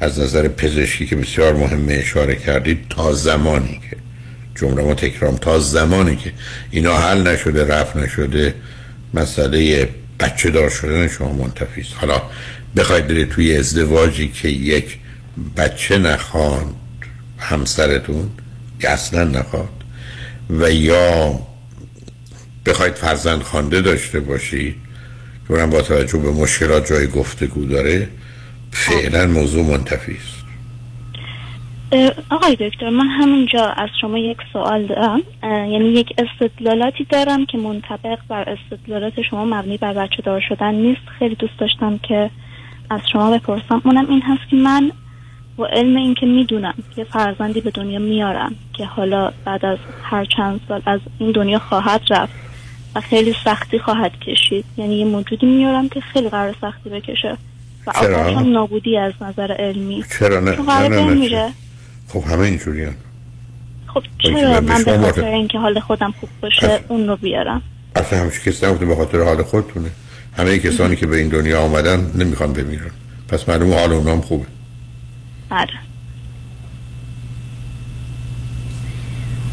از 0.00 0.20
نظر 0.20 0.48
پزشکی 0.48 1.06
که 1.06 1.16
بسیار 1.16 1.54
مهمه 1.54 1.92
اشاره 1.92 2.36
کردید 2.36 2.86
تا 2.90 3.12
زمانی 3.12 3.80
که 3.90 3.96
جمله 4.56 4.82
ما 4.82 4.94
تکرام 4.94 5.36
تا 5.36 5.58
زمانی 5.58 6.16
که 6.16 6.32
اینا 6.70 6.98
حل 6.98 7.22
نشده 7.22 7.66
رفت 7.66 7.96
نشده 7.96 8.54
مسئله 9.14 9.88
بچه 10.20 10.50
دار 10.50 10.70
شدن 10.70 11.08
شما 11.08 11.32
منتفی 11.32 11.80
است. 11.80 11.94
حالا 11.94 12.22
بخواید 12.76 13.06
برید 13.06 13.28
توی 13.28 13.56
ازدواجی 13.56 14.28
که 14.28 14.48
یک 14.48 14.98
بچه 15.56 15.98
نخواند 15.98 16.74
همسرتون 17.38 18.30
که 18.80 18.90
اصلا 18.90 19.24
نخواد 19.24 19.68
و 20.50 20.70
یا 20.70 21.40
بخواید 22.66 22.94
فرزند 22.94 23.42
خوانده 23.42 23.80
داشته 23.80 24.20
باشید 24.20 24.74
که 25.48 25.54
با 25.54 25.82
توجه 25.82 26.18
به 26.18 26.30
مشکلات 26.30 26.88
جای 26.88 27.06
گفتگو 27.06 27.64
داره 27.64 28.08
فعلا 28.72 29.26
موضوع 29.26 29.64
منتفی 29.64 30.12
است. 30.12 30.35
اه، 30.35 30.35
آقای 32.30 32.56
دکتر 32.56 32.90
من 32.90 33.06
همینجا 33.06 33.64
از 33.66 33.88
شما 34.00 34.18
یک 34.18 34.38
سوال 34.52 34.86
دارم. 34.86 35.20
یعنی 35.42 35.88
یک 35.88 36.14
استدلالاتی 36.18 37.04
دارم 37.04 37.46
که 37.46 37.58
منطبق 37.58 38.18
بر 38.28 38.48
استدلالات 38.48 39.22
شما 39.22 39.44
مبنی 39.44 39.76
بر 39.76 39.92
بچه 39.92 40.22
دار 40.22 40.42
شدن 40.48 40.74
نیست. 40.74 41.00
خیلی 41.18 41.34
دوست 41.34 41.58
داشتم 41.58 41.98
که 41.98 42.30
از 42.90 43.00
شما 43.12 43.30
بپرسم. 43.30 43.82
اونم 43.84 44.06
این 44.08 44.22
هست 44.22 44.50
که 44.50 44.56
من 44.56 44.92
و 45.58 45.64
علم 45.64 45.96
این 45.96 46.14
که 46.14 46.26
می‌دونم 46.26 46.74
یه 46.96 47.04
فرزندی 47.04 47.60
به 47.60 47.70
دنیا 47.70 47.98
میارم 47.98 48.54
که 48.72 48.84
حالا 48.84 49.32
بعد 49.44 49.64
از 49.64 49.78
هر 50.02 50.24
چند 50.24 50.60
سال 50.68 50.82
از 50.86 51.00
این 51.18 51.32
دنیا 51.32 51.58
خواهد 51.58 52.00
رفت 52.10 52.32
و 52.94 53.00
خیلی 53.00 53.34
سختی 53.44 53.78
خواهد 53.78 54.20
کشید. 54.20 54.64
یعنی 54.76 54.98
یه 54.98 55.04
موجودی 55.04 55.46
میارم 55.46 55.88
که 55.88 56.00
خیلی 56.00 56.28
قرار 56.28 56.54
سختی 56.60 56.90
بکشه. 56.90 57.36
و؟ 57.86 57.90
آخرش 57.90 58.34
هم 58.34 58.52
نابودی 58.52 58.98
از 58.98 59.12
نظر 59.20 59.52
علمی. 59.52 60.04
چرا؟ 60.18 60.40
نه 60.40 60.50
نه 60.50 60.88
نه, 60.88 60.88
نه. 60.88 61.14
میره 61.14 61.48
خب 62.08 62.24
همه 62.24 62.40
اینجوری 62.40 62.86
خب 63.86 63.94
باید 63.94 64.04
که 64.18 64.28
چرا 64.28 64.60
من 64.60 64.82
به 64.82 64.98
خاطر 64.98 65.24
اینکه 65.24 65.58
حال 65.58 65.80
خودم 65.80 66.14
خوب 66.20 66.28
باشه 66.42 66.80
اون 66.88 67.08
رو 67.08 67.16
بیارم؟ 67.16 67.62
اصلا 67.96 68.18
همچه 68.18 68.40
کسی 68.40 68.66
نگفته 68.66 68.86
به 68.86 68.96
خاطر 68.96 69.22
حال 69.22 69.42
خودتونه. 69.42 69.90
همه 70.36 70.58
کسانی 70.58 70.96
که 70.96 71.06
به 71.06 71.16
این 71.16 71.28
دنیا 71.28 71.60
آمدن 71.60 72.10
نمی‌خوان 72.14 72.52
بمیرن. 72.52 72.90
پس 73.28 73.48
معلوم 73.48 73.72
حال 73.72 73.92
اونام 73.92 74.20
خوبه. 74.20 74.46
آره 75.50 75.68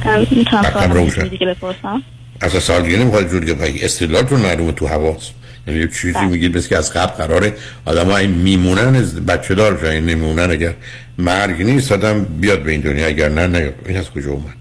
ام، 0.06 0.28
می‌تونم 0.32 0.64
سوال. 0.64 1.30
دیگه 1.30 1.48
بپرسم؟ 1.48 2.04
اصلا 2.42 2.60
سال 2.60 2.82
دیگه 2.82 2.98
نمی‌خواد 2.98 3.30
جوری 3.30 3.46
که 3.46 3.54
بگی 3.54 3.86
استدلالتون 3.86 4.42
معلومه 4.42 4.72
تو 4.72 4.88
حواس. 4.88 5.30
یعنی 5.68 5.80
یه 5.80 5.88
چیزی 5.88 6.14
بله. 6.14 6.26
میگید 6.26 6.58
مثل 6.58 6.70
که 6.70 6.78
از 6.78 6.94
قبل 6.94 7.14
قراره. 7.14 7.54
آدم 7.86 8.10
این 8.10 8.32
میمونن 8.32 8.92
بچه 9.28 9.56
دار 9.56 9.86
این 9.86 10.06
نمیمونن 10.06 10.52
اگر 10.52 10.74
مرگ 11.18 11.62
نیست 11.62 11.92
آدم 11.92 12.24
بیاد 12.24 12.64
به 12.64 12.72
این 12.72 12.82
دنیا 12.82 13.08
اگر 13.08 13.30
نه 13.30 13.48
نیاد. 13.48 13.74
این 13.88 13.98
از 13.98 14.10
کجا 14.10 14.32
اومد؟ 14.32 14.54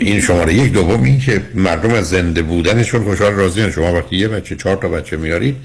این 0.00 0.20
شماره 0.20 0.54
یک 0.54 0.72
دوم 0.72 1.02
این 1.02 1.20
که 1.20 1.42
مردم 1.54 1.94
از 1.94 2.08
زنده 2.10 2.42
بودنشون 2.42 3.04
خوشحال 3.04 3.32
راضی 3.32 3.72
شما 3.72 3.92
وقتی 3.94 4.16
یه 4.16 4.28
بچه 4.28 4.56
چهار 4.56 4.76
تا 4.76 4.88
بچه 4.88 5.16
میارید 5.16 5.56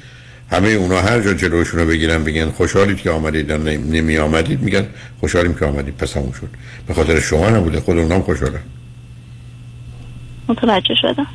همه 0.52 0.70
اونا 0.70 1.02
هر 1.02 1.22
جا 1.22 1.34
جلوشون 1.34 1.80
رو 1.80 1.86
بگیرن 1.86 2.24
بگن 2.24 2.50
خوشحالید 2.50 2.98
که 2.98 3.10
آمدید 3.12 3.50
یا 3.50 3.58
نمی- 3.58 4.18
آمدید 4.18 4.62
میگن 4.62 4.88
خوشحالیم 5.20 5.54
که 5.54 5.66
آمدید. 5.66 5.98
پس 5.98 6.18
همون 6.18 6.32
شد. 6.32 6.50
به 6.88 6.94
خاطر 6.94 7.20
شما 7.20 7.50
نبوده 7.50 7.80
خود 7.80 7.98
اونام 7.98 8.22
خوشحالن. 8.22 8.60
متوجه 10.48 10.96
شدم. 11.02 11.28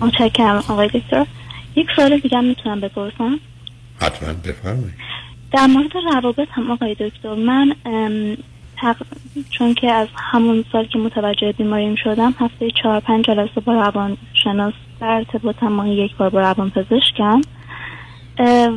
متشکرم 0.00 0.56
آقای 0.56 0.88
دکتر. 0.88 1.26
یک 1.76 1.86
سوال 1.96 2.18
دیگه 2.18 2.40
می‌تونم 2.40 2.80
بپرسم؟ 2.80 3.40
حتما 4.00 4.32
بفرمایید. 4.32 4.94
در 5.54 5.66
مورد 5.66 5.96
روابط 5.96 6.48
هم 6.50 6.70
آقای 6.70 6.94
دکتر 6.94 7.34
من 7.34 7.74
تق... 8.76 8.96
چون 9.50 9.74
که 9.74 9.90
از 9.90 10.08
همون 10.16 10.64
سال 10.72 10.86
که 10.86 10.98
متوجه 10.98 11.52
بیماریم 11.52 11.94
شدم 11.94 12.34
هفته 12.38 12.70
چهار 12.82 13.00
پنج 13.00 13.24
جلسه 13.24 13.60
با 13.60 13.72
روان 13.72 14.16
شناس 14.44 14.74
در 15.00 15.06
ارتباطم 15.06 15.68
ماهی 15.68 15.94
یک 15.94 16.16
بار 16.16 16.30
با 16.30 16.40
روان 16.40 16.70
پزشکم 16.70 17.40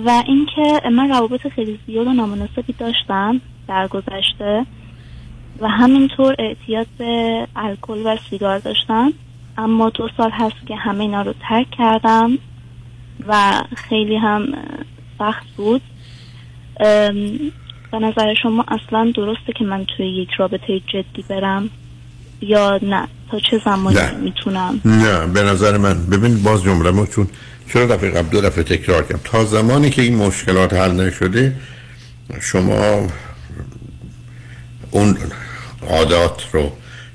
و 0.05 0.23
اینکه 0.27 0.89
من 0.91 1.09
روابط 1.09 1.47
خیلی 1.47 1.79
زیاد 1.87 2.07
و 2.07 2.13
نامناسبی 2.13 2.73
داشتم 2.73 3.41
در 3.67 3.87
گذشته 3.87 4.65
و 5.59 5.67
همینطور 5.67 6.35
اعتیاد 6.39 6.87
به 6.97 7.47
الکل 7.55 8.01
و 8.05 8.17
سیگار 8.29 8.59
داشتم. 8.59 9.13
اما 9.57 9.89
دو 9.89 10.09
سال 10.17 10.31
هست 10.31 10.67
که 10.67 10.75
همه 10.75 11.01
اینا 11.01 11.21
رو 11.21 11.33
ترک 11.49 11.71
کردم 11.71 12.37
و 13.27 13.61
خیلی 13.75 14.15
هم 14.15 14.47
سخت 15.19 15.47
بود. 15.57 15.81
به 17.91 17.99
نظر 18.01 18.33
شما 18.43 18.65
اصلا 18.67 19.13
درسته 19.15 19.53
که 19.55 19.65
من 19.65 19.85
توی 19.97 20.09
یک 20.09 20.29
رابطه 20.37 20.79
جدی 20.79 21.25
برم 21.29 21.69
یا 22.41 22.79
نه؟ 22.81 23.07
تا 23.31 23.39
چه 23.39 23.61
زمانی. 23.65 23.97
می‌تونم؟ 24.21 24.81
نه 24.85 25.27
به 25.27 25.43
نظر 25.43 25.77
من. 25.77 26.05
ببین 26.05 26.43
باز 26.43 26.63
جمله 26.63 27.05
چون 27.05 27.27
چرا 27.73 27.85
دفعه 27.85 28.11
قبل 28.11 28.29
دو 28.29 28.41
دفعه 28.41 28.63
تکرار 28.63 29.03
کردم؟ 29.03 29.19
تا 29.23 29.45
زمانی 29.45 29.89
که 29.89 30.01
این 30.01 30.15
مشکلات 30.15 30.73
حل 30.73 30.91
نشده 30.91 31.55
شما 32.41 33.07
اون 34.91 35.17
عادات 35.89 36.43
رو 36.51 36.71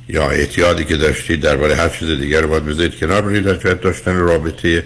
یا 0.08 0.30
اعتیادی 0.30 0.84
که 0.84 0.96
داشتید 0.96 1.40
درباره 1.40 1.74
هر 1.74 1.88
چیز 1.88 2.08
دیگر 2.08 2.40
رو 2.40 2.48
باید 2.48 2.64
بذارید 2.64 2.98
کنار 2.98 3.22
برید 3.22 3.44
در 3.44 3.74
داشتن 3.74 4.16
رابطه 4.16 4.84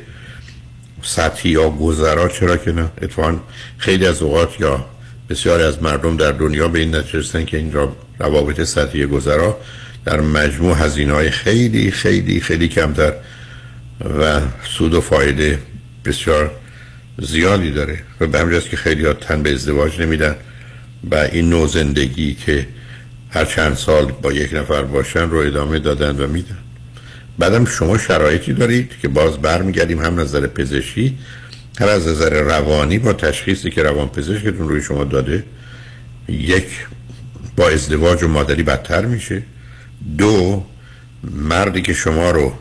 سطحی 1.06 1.50
یا 1.50 1.70
گذرا 1.70 2.28
چرا 2.28 2.56
که 2.56 2.72
نه؟ 2.72 2.88
اتفاقا 3.02 3.36
خیلی 3.78 4.06
از 4.06 4.22
اوقات 4.22 4.60
یا 4.60 4.84
بسیاری 5.30 5.62
از 5.62 5.82
مردم 5.82 6.16
در 6.16 6.32
دنیا 6.32 6.68
به 6.68 6.78
این 6.78 6.94
نتیجه 6.94 7.44
که 7.44 7.56
این 7.56 7.72
را- 7.72 7.96
روابط 8.18 8.62
سطحی 8.62 9.06
گذرا 9.06 9.58
در 10.04 10.20
مجموع 10.20 10.76
هزینه 10.76 11.12
های 11.12 11.30
خیلی 11.30 11.90
خیلی 11.90 12.40
خیلی 12.40 12.68
کمتر 12.68 13.12
و 14.18 14.40
سود 14.68 14.94
و 14.94 15.00
فایده 15.00 15.58
بسیار 16.04 16.50
زیادی 17.18 17.70
داره. 17.70 17.98
و 18.20 18.26
به 18.26 18.38
همین 18.38 18.52
جاست 18.52 18.70
که 18.70 18.76
خیلی 18.76 19.06
ها 19.06 19.12
تن 19.12 19.42
به 19.42 19.52
ازدواج 19.52 20.00
نمیدن 20.00 20.36
و 21.10 21.14
این 21.14 21.50
نوع 21.50 21.66
زندگی 21.66 22.34
که 22.34 22.66
هر 23.30 23.44
چند 23.44 23.74
سال 23.76 24.04
با 24.04 24.32
یک 24.32 24.54
نفر 24.54 24.82
باشن 24.82 25.30
رو 25.30 25.38
ادامه 25.38 25.78
دادن 25.78 26.16
و 26.16 26.26
میدن. 26.26 26.58
بعدم 27.38 27.64
شما 27.64 27.98
شرایطی 27.98 28.52
دارید 28.52 28.92
که 29.02 29.08
باز 29.08 29.38
برمیگردیم 29.38 30.02
هم 30.02 30.20
نظر 30.20 30.46
پزشکی 30.46 31.18
هم 31.78 31.88
از 31.88 32.08
نظر 32.08 32.42
روانی 32.42 32.98
با 32.98 33.12
تشخیصی 33.12 33.70
که 33.70 33.82
روان 33.82 34.08
پزشکتون 34.08 34.68
روی 34.68 34.82
شما 34.82 35.04
داده 35.04 35.44
یک 36.28 36.86
با 37.56 37.68
ازدواج 37.68 38.22
و 38.22 38.28
مادری 38.28 38.62
بدتر 38.62 39.04
میشه. 39.04 39.42
دو 40.18 40.64
مردی 41.24 41.82
که 41.82 41.92
شما 41.92 42.30
رو 42.30 42.52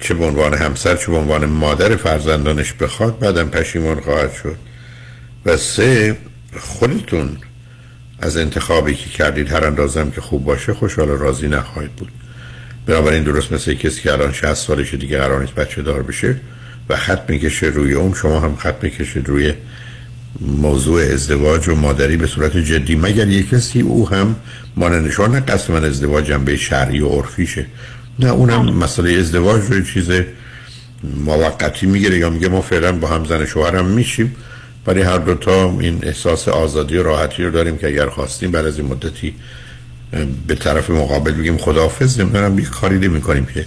چه 0.00 0.14
به 0.14 0.24
عنوان 0.24 0.54
همسر 0.54 0.96
چه 0.96 1.06
به 1.06 1.16
عنوان 1.16 1.46
مادر 1.46 1.96
فرزندانش 1.96 2.72
بخواد 2.72 3.18
بعدم 3.18 3.48
پشیمان 3.48 4.00
خواهد 4.00 4.32
شد. 4.32 4.56
و 5.46 5.56
سه 5.56 6.16
خودتون 6.60 7.36
از 8.20 8.36
انتخابی 8.36 8.94
که 8.94 9.10
کردید 9.10 9.52
هر 9.52 9.64
اندازم 9.64 10.10
که 10.10 10.20
خوب 10.20 10.44
باشه 10.44 10.74
خوشحال 10.74 11.08
و 11.08 11.16
راضی 11.16 11.48
نخواهید 11.48 11.92
بود. 11.92 12.12
بنابراین 12.86 13.22
درست 13.22 13.52
مثل 13.52 13.74
کسی 13.74 14.02
که 14.02 14.12
الان 14.12 14.32
60 14.32 14.54
سالشه 14.54 14.96
دیگه 14.96 15.18
قرار 15.18 15.40
نیست 15.40 15.54
بچه 15.54 15.82
دار 15.82 16.02
بشه 16.02 16.36
و 16.88 16.96
خط 16.96 17.30
می‌کشه 17.30 17.66
روی 17.66 17.94
اون 17.94 18.14
شما 18.14 18.40
هم 18.40 18.56
خط 18.56 18.74
می‌کشید 18.82 19.28
روی 19.28 19.52
موضوع 20.40 21.02
ازدواج 21.02 21.68
و 21.68 21.74
مادری 21.74 22.16
به 22.16 22.26
صورت 22.26 22.56
جدی. 22.56 22.96
مگر 22.96 23.28
یک 23.28 23.50
کسی 23.50 23.80
او 23.80 24.08
هم 24.08 24.36
مانندشان 24.76 25.30
نه 25.30 25.40
قصد 25.40 25.72
من 25.72 25.84
ازدواج 25.84 26.24
جنبه 26.24 26.56
شرعی 26.56 27.00
و 27.00 27.08
عرفیشه 27.08 27.66
نه 28.18 28.28
اونم 28.28 28.74
مسئله 28.74 29.12
ازدواج 29.12 29.62
روی 29.62 29.84
چیز 29.84 30.10
موقتی 31.24 31.86
می‌گیره 31.86 32.18
یا 32.18 32.30
میگه 32.30 32.48
ما 32.48 32.60
فعلا 32.60 32.92
با 32.92 33.08
هم 33.08 33.24
زن 33.24 33.46
شوهرم 33.46 33.84
میشیم 33.84 34.36
ولی 34.86 35.02
هر 35.02 35.18
دوتا 35.18 35.78
این 35.80 36.00
احساس 36.02 36.48
آزادی 36.48 36.96
و 36.96 37.02
راحتی 37.02 37.44
رو 37.44 37.50
داریم 37.50 37.78
که 37.78 37.86
اگر 37.86 38.08
خواستیم 38.08 38.50
بعد 38.50 38.66
از 38.66 38.78
این 38.78 38.86
مدتی 38.88 39.34
به 40.46 40.54
طرف 40.54 40.90
مقابل 40.90 41.32
بگیم 41.32 41.58
خداحافظ 41.58 42.20
نمی‌دونم 42.20 42.58
یک 42.58 42.68
کاری 42.68 42.98
نمی 42.98 43.20
کنیم 43.20 43.46
که 43.46 43.66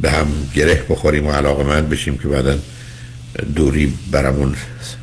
به 0.00 0.10
هم 0.10 0.26
گره 0.54 0.84
بخوریم 0.90 1.26
و 1.26 1.32
علاقه 1.32 1.64
من 1.64 1.88
بشیم 1.88 2.18
که 2.18 2.28
بعدا 2.28 2.58
دوری 3.56 3.92
برامون 4.12 4.54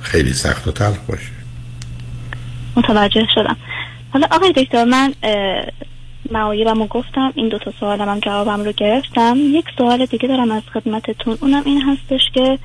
خیلی 0.02 0.34
سخت 0.34 0.68
و 0.68 0.72
تلخ 0.72 0.98
باشه. 1.08 1.30
متوجه 2.76 3.28
شدم. 3.36 3.58
حالا 4.14 4.28
آقای 4.32 4.52
دکتر 4.52 4.84
من 4.84 5.14
معایبم 6.32 6.86
گفتم 6.86 7.34
این 7.36 7.50
دو 7.50 7.60
تا 7.60 7.74
سوالم 7.80 8.10
هم 8.10 8.20
جوابم 8.20 8.64
رو 8.64 8.72
گرفتم. 8.72 9.38
یک 9.38 9.66
سوال 9.78 10.06
دیگه 10.06 10.28
دارم 10.28 10.52
از 10.52 10.64
خدمتتون. 10.74 11.38
اونم 11.42 11.64
این 11.66 11.82
هستش 11.82 12.22
که 12.34 12.60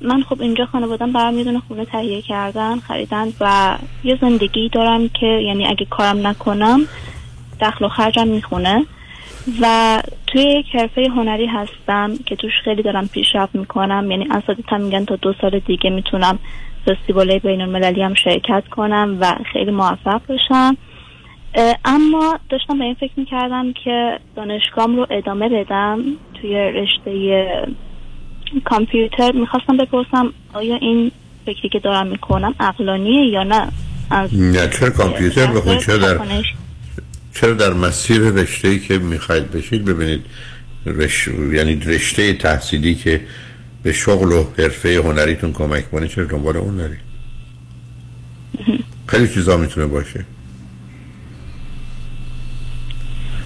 من 0.00 0.22
خب 0.28 0.42
اینجا 0.42 0.66
خانوادم 0.66 1.12
برام 1.12 1.38
یه 1.38 1.44
دونه 1.44 1.62
خونه 1.68 1.84
تهیه 1.84 2.22
کردن 2.22 2.78
خریدن 2.80 3.32
و 3.40 3.76
یه 4.04 4.18
زندگی 4.20 4.68
دارم 4.68 5.08
که 5.08 5.26
یعنی 5.26 5.66
اگه 5.66 5.86
کارم 5.90 6.26
نکنم 6.26 6.80
دخل 7.60 7.84
و 7.84 7.88
خرجم 7.88 8.28
می‌خونه. 8.28 8.86
و 9.60 10.02
توی 10.26 10.42
یک 10.42 10.66
حرفه 10.76 11.08
هنری 11.16 11.46
هستم 11.46 12.12
که 12.26 12.36
توش 12.36 12.52
خیلی 12.64 12.82
دارم 12.82 13.08
پیشرفت 13.08 13.54
می‌کنم. 13.54 14.10
یعنی 14.10 14.26
اساتیدم 14.30 14.80
میگن 14.80 15.04
تا 15.04 15.16
دو 15.16 15.34
سال 15.40 15.58
دیگه 15.58 15.90
می‌تونم 15.90 16.38
فستیوال 16.86 17.38
بین 17.38 17.60
المللی 17.60 18.02
هم 18.02 18.14
شرکت 18.14 18.68
کنم 18.70 19.18
و 19.20 19.34
خیلی 19.52 19.70
موفق 19.70 20.20
بشم. 20.28 20.76
اما 21.84 22.38
داشتم 22.48 22.78
به 22.78 22.84
این 22.84 22.94
فکر 22.94 23.12
می‌کردم 23.16 23.72
که 23.72 24.18
دانشگاهم 24.36 24.96
رو 24.96 25.06
ادامه 25.10 25.48
بدم 25.48 26.02
توی 26.40 26.54
رشته 26.54 27.42
کامپیوتر 28.64 29.32
می‌خواستم 29.32 29.76
بپرسم 29.76 30.32
آیا 30.52 30.76
این 30.76 31.12
فکری 31.46 31.68
که 31.68 31.78
دارم 31.78 32.06
می‌کنم 32.06 32.54
عقلانیه 32.60 33.26
یا 33.26 33.42
نه؟ 33.42 33.68
از 34.10 34.30
نه 34.34 34.68
چرا 34.68 34.90
کامپیوتر 34.90 35.46
بخونید 35.46 35.80
چرا 35.80 35.96
در. 35.96 36.18
چرا 37.34 37.54
در 37.54 37.72
مسیر 37.72 38.20
رشته 38.20 38.68
ای 38.68 38.78
که 38.78 38.98
می‌خواید 38.98 39.50
بشید 39.50 39.84
ببینید 39.84 40.26
رش... 40.86 41.28
یعنی 41.28 41.76
رشته 41.76 42.32
تحصیلی 42.32 42.94
که 42.94 43.20
به 43.82 43.92
شغل 43.92 44.32
و 44.32 44.44
حرفه 44.58 45.02
هنریتون 45.04 45.52
کمک 45.52 45.90
کنه 45.90 46.08
چرا 46.08 46.24
دنبال 46.24 46.56
اون 46.56 46.76
نرید 46.76 47.00
خیلی 49.10 49.28
چیزا 49.28 49.56
می‌تونه 49.56 49.86
باشه. 49.86 50.24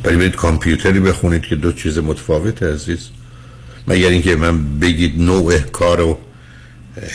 ولی 0.04 0.16
برید 0.16 0.36
کامپیوتری 0.36 1.00
بخونید 1.00 1.42
که 1.42 1.56
دو 1.56 1.72
چیز 1.72 1.98
متفاوت 1.98 2.62
عزیز. 2.62 3.10
مگر 3.88 4.08
اینکه 4.08 4.36
من 4.36 4.78
بگید 4.78 5.22
نوع 5.22 5.58
کار 5.58 6.00
و 6.00 6.18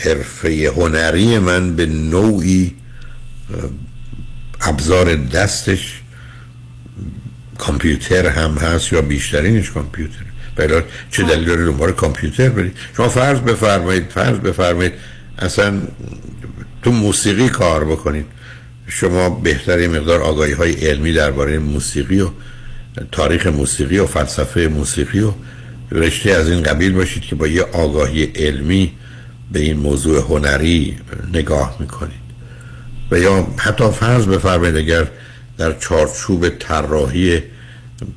حرفه 0.04 0.72
هنری 0.76 1.38
من 1.38 1.76
به 1.76 1.86
نوعی 1.86 2.74
ابزار 4.60 5.14
دستش 5.14 6.00
کامپیوتر 7.58 8.26
هم 8.26 8.54
هست 8.54 8.92
یا 8.92 9.02
بیشترینش 9.02 9.70
کامپیوتر. 9.70 10.24
بلا 10.56 10.82
چه 11.10 11.22
دلیل 11.22 11.44
داره 11.44 11.64
دنبال 11.64 11.92
کامپیوتر 11.92 12.48
برید؟ 12.48 12.76
شما 12.96 13.08
فرض 13.08 13.38
بفرمایید 13.38 14.10
فرض 14.10 14.38
بفرمایید 14.38 14.92
اصلا 15.38 15.82
تو 16.82 16.92
موسیقی 16.92 17.48
کار 17.48 17.84
بکنید. 17.84 18.26
شما 18.86 19.30
بهتری 19.30 19.88
مقدار 19.88 20.22
آگاهی 20.22 20.52
های 20.52 20.72
علمی 20.72 21.12
درباره 21.12 21.58
موسیقی 21.58 22.20
و 22.20 22.30
تاریخ 23.12 23.46
موسیقی 23.46 23.98
و 23.98 24.06
فلسفه 24.06 24.68
موسیقی 24.68 25.20
و 25.20 25.32
رشته 25.92 26.30
از 26.30 26.50
این 26.50 26.62
قبیل 26.62 26.92
باشید 26.92 27.22
که 27.22 27.34
با 27.34 27.46
یه 27.46 27.62
آگاهی 27.62 28.24
علمی 28.24 28.92
به 29.52 29.60
این 29.60 29.76
موضوع 29.76 30.22
هنری 30.22 30.98
نگاه 31.32 31.76
می‌کنید. 31.80 32.20
و 33.10 33.18
یا 33.18 33.46
حتی 33.56 33.90
فرض 33.90 34.26
بفرمایید 34.26 34.76
اگر 34.76 35.06
در 35.58 35.78
چارچوب 35.78 36.48
طراحی 36.48 37.42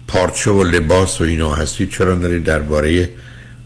پارچه 0.07 0.51
و 0.51 0.63
لباس 0.63 1.21
و 1.21 1.23
اینا 1.23 1.55
هستید 1.55 1.89
چرا 1.89 2.15
دارید 2.15 2.43
درباره 2.43 3.09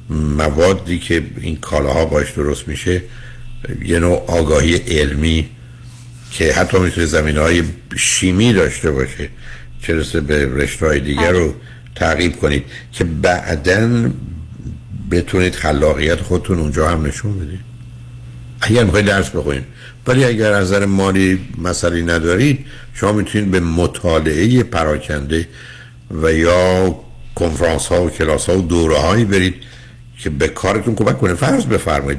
موادی 0.09 0.99
که 0.99 1.23
این 1.41 1.55
کالاها 1.55 2.05
باش 2.05 2.31
درست 2.31 2.67
میشه 2.67 3.01
یه 3.85 3.99
نوع 3.99 4.25
آگاهی 4.27 4.75
علمی 4.75 5.49
که 6.31 6.53
حتی 6.53 6.79
می‌تونه 6.79 7.05
زمین 7.05 7.37
های 7.37 7.63
شیمی 7.95 8.53
داشته 8.53 8.91
باشه 8.91 9.29
چه 9.81 10.21
به 10.21 10.45
رشته 10.45 10.85
های 10.85 10.99
دیگر 10.99 11.31
رو 11.31 11.53
تعقیب 11.99 12.35
کنید 12.35 12.63
که 12.91 13.03
بعدا 13.03 14.09
بتونید 15.11 15.55
خلاقیت 15.55 16.21
خودتون 16.21 16.59
اونجا 16.59 16.89
هم 16.89 17.05
نشون 17.05 17.39
بدید. 17.39 17.59
اگر 18.61 18.83
می‌خواید 18.83 19.05
درس 19.05 19.29
بخونید. 19.29 19.63
ولی 20.07 20.23
اگر 20.23 20.53
از 20.53 20.67
نظر 20.67 20.85
مالی 20.85 21.39
مسئله 21.57 22.01
ندارید 22.01 22.65
شما 22.93 23.11
می‌تونید 23.11 23.51
به 23.51 23.59
مطالعه 23.59 24.63
پراکنده 24.63 25.47
و 26.21 26.33
یا 26.33 26.95
کنفرانس 27.35 27.87
ها 27.87 28.03
و 28.03 28.09
کلاس 28.09 28.49
ها 28.49 28.57
و 28.57 28.61
دوره 28.61 28.97
هایی 28.97 29.25
برید 29.25 29.55
که 30.19 30.29
به 30.29 30.47
کارتون 30.47 30.95
کمک 30.95 31.17
کنه. 31.17 31.33
فرض 31.33 31.65
بفرمایید 31.65 32.17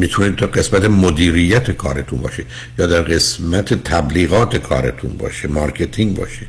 می‌تونید 0.00 0.36
تا 0.36 0.46
قسمت 0.46 0.84
مدیریت 0.84 1.70
کارتون 1.70 2.18
باشه 2.18 2.44
یا 2.78 2.86
در 2.86 3.02
قسمت 3.02 3.74
تبلیغات 3.74 4.56
کارتون 4.56 5.16
باشه 5.16 5.48
marketing 5.48 6.16
باشه. 6.16 6.46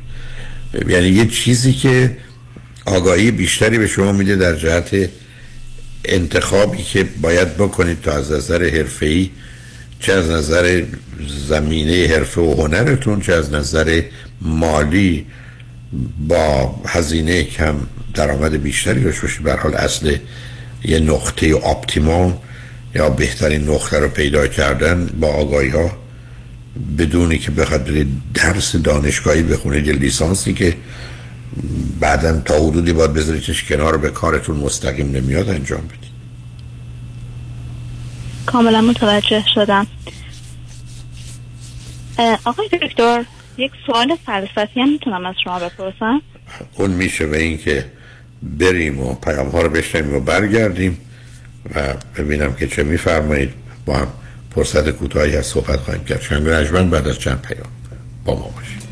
یعنی 0.88 1.08
یه 1.08 1.26
چیزی 1.26 1.72
که 1.72 2.16
آگاهی 2.86 3.30
بیشتری 3.30 3.78
به 3.78 3.86
شما 3.86 4.12
میده 4.12 4.36
در 4.36 4.54
جهت 4.54 5.08
انتخابی 6.04 6.82
که 6.82 7.04
باید 7.22 7.56
بکنید 7.56 8.00
تا 8.00 8.12
از 8.12 8.32
نظر 8.32 8.64
حرفه‌ای 8.64 9.30
چه 10.00 10.12
از 10.12 10.30
نظر 10.30 10.82
زمینه 11.48 12.06
حرفه 12.06 12.40
و 12.40 12.62
هنرتون 12.62 13.20
چه 13.20 13.32
از 13.32 13.52
نظر 13.52 14.02
مالی 14.40 15.26
با 16.28 16.74
هزینه 16.86 17.44
کم 17.44 17.74
درآمد 18.14 18.62
بیشتری 18.62 19.04
داشته 19.04 19.22
باشید. 19.22 19.42
به 19.42 19.54
حال 19.54 19.74
اصل 19.74 20.16
یه 20.84 20.98
نقطه 20.98 21.46
اپتیموم 21.66 22.38
یا 22.94 23.10
بهترین 23.10 23.68
نقطه 23.68 23.98
رو 23.98 24.08
پیدا 24.08 24.46
کردن 24.46 25.06
با 25.20 25.28
آگاهی 25.28 25.68
ها 25.68 25.90
بدونی 26.98 27.38
که 27.38 27.50
بخاطر 27.50 28.06
درس 28.34 28.76
دانشگاهی 28.76 29.42
بخونید 29.42 29.88
لیسانسی 29.88 30.54
که 30.54 30.74
بعدا 32.00 32.40
تا 32.40 32.54
حدودی 32.54 32.92
باید 32.92 33.12
بذاریدش 33.12 33.64
کنار 33.64 33.96
به 33.96 34.10
کارتون 34.10 34.56
مستقیم 34.56 35.10
نمیاد 35.10 35.48
انجام 35.48 35.80
بدید. 35.80 36.10
کاملا 38.46 38.80
متوجه 38.80 39.44
شدم. 39.54 39.86
آقای 42.44 42.68
دکتر 42.68 43.24
یک 43.58 43.72
سوال 43.86 44.16
فلسفی 44.26 44.80
هم 44.80 44.88
می‌تونم 44.88 45.26
از 45.26 45.34
شما 45.44 45.58
بپرسم. 45.58 46.22
اون 46.74 46.90
میشه 46.90 47.26
به 47.26 47.42
این 47.42 47.58
که 47.58 47.86
بریم 48.42 49.00
و 49.00 49.14
پیام 49.14 49.48
ها 49.48 49.62
رو 49.62 49.68
بشنیم 49.68 50.14
و 50.14 50.20
برگردیم 50.20 50.98
و 51.74 51.94
ببینم 52.18 52.54
که 52.54 52.68
چه 52.68 52.82
میفرمایید. 52.82 53.50
با 53.86 53.96
هم 53.96 54.08
فرصت 54.54 54.90
کوتاهی 54.90 55.36
از 55.36 55.46
صحبت 55.46 55.80
خواهیم 55.80 56.04
کرد. 56.04 56.20
شنگ 56.20 56.90
بعد 56.90 57.08
از 57.08 57.18
چند 57.18 57.42
پیام 57.42 57.68
با 58.24 58.34
ما 58.34 58.50
باشید. 58.56 58.82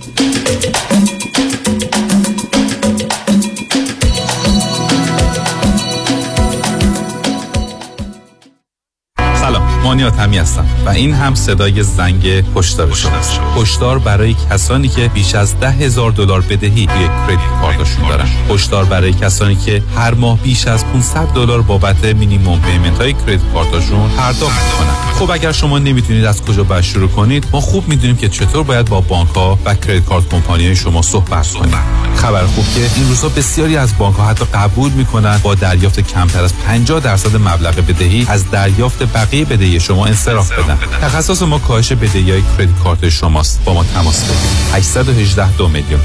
مانیات 9.94 10.18
همی 10.18 10.38
هستم. 10.38 10.66
و 10.86 10.88
این 10.88 11.14
هم 11.14 11.34
صدای 11.34 11.82
زنگ 11.82 12.44
هشدار 12.56 12.94
شماست 12.94 13.40
هشدار 13.56 13.98
برای 13.98 14.34
کسانی 14.50 14.88
که 14.88 15.08
بیش 15.08 15.34
از 15.34 15.60
ده 15.60 15.70
هزار 15.70 16.10
دلار 16.10 16.40
بدهی 16.40 16.86
روی 16.86 17.06
کردیت 17.06 17.38
کارتشون 17.60 18.08
دارن. 18.08 18.26
هشدار 18.50 18.84
برای 18.84 19.12
کسانی 19.12 19.56
که 19.56 19.82
هر 19.96 20.14
ماه 20.14 20.38
بیش 20.38 20.66
از 20.66 20.84
500 20.86 21.26
دلار 21.34 21.62
بابت 21.62 22.04
مینیمم 22.04 22.60
پیمنت 22.60 22.98
های 22.98 23.12
کردیت 23.12 23.40
کارتشون 23.52 24.10
پرداخت 24.10 24.72
کنن 24.72 25.14
خب 25.18 25.30
اگر 25.30 25.52
شما 25.52 25.78
نمی‌تونید 25.78 26.24
از 26.24 26.42
کجا 26.42 26.64
باید 26.64 26.84
شروع 26.84 27.08
کنید 27.08 27.46
ما 27.52 27.60
خوب 27.60 27.88
می‌دونیم 27.88 28.16
که 28.16 28.28
چطور 28.28 28.62
باید 28.62 28.86
با 28.86 29.00
بانک 29.00 29.28
ها 29.28 29.58
و 29.64 29.74
کردیت 29.74 30.04
کارت 30.04 30.28
کمپانی 30.28 30.76
شما 30.76 31.02
صحبت 31.02 31.52
کنید 31.52 31.74
خبر 32.16 32.46
خوب 32.46 32.64
که 32.74 32.80
این 32.96 33.08
روزها 33.08 33.28
بسیاری 33.28 33.76
از 33.76 33.98
بانک 33.98 34.16
ها 34.16 34.26
حتی 34.26 34.44
قبول 34.54 34.92
می‌کنن 34.92 35.40
با 35.42 35.54
دریافت 35.54 36.00
کمتر 36.00 36.44
از 36.44 36.52
50 36.66 37.00
درصد 37.00 37.36
مبلغ 37.36 37.74
بدهی 37.74 38.26
از 38.28 38.50
دریافت 38.50 39.02
بقیه 39.02 39.44
بدهی 39.44 39.80
شما 39.84 40.06
انصراف 40.06 40.52
بدن. 40.52 40.78
تخصص 41.02 41.42
ما 41.42 41.58
کاهش 41.58 41.92
بدهی 41.92 42.30
های 42.30 42.42
کردیت 42.58 42.78
کارت 42.84 43.08
شماست. 43.08 43.64
با 43.64 43.74
ما 43.74 43.84
تماس 43.84 44.24
بگیرید. 44.24 44.74
818 44.74 45.56
دو 45.56 45.68
میلیون. 45.68 46.00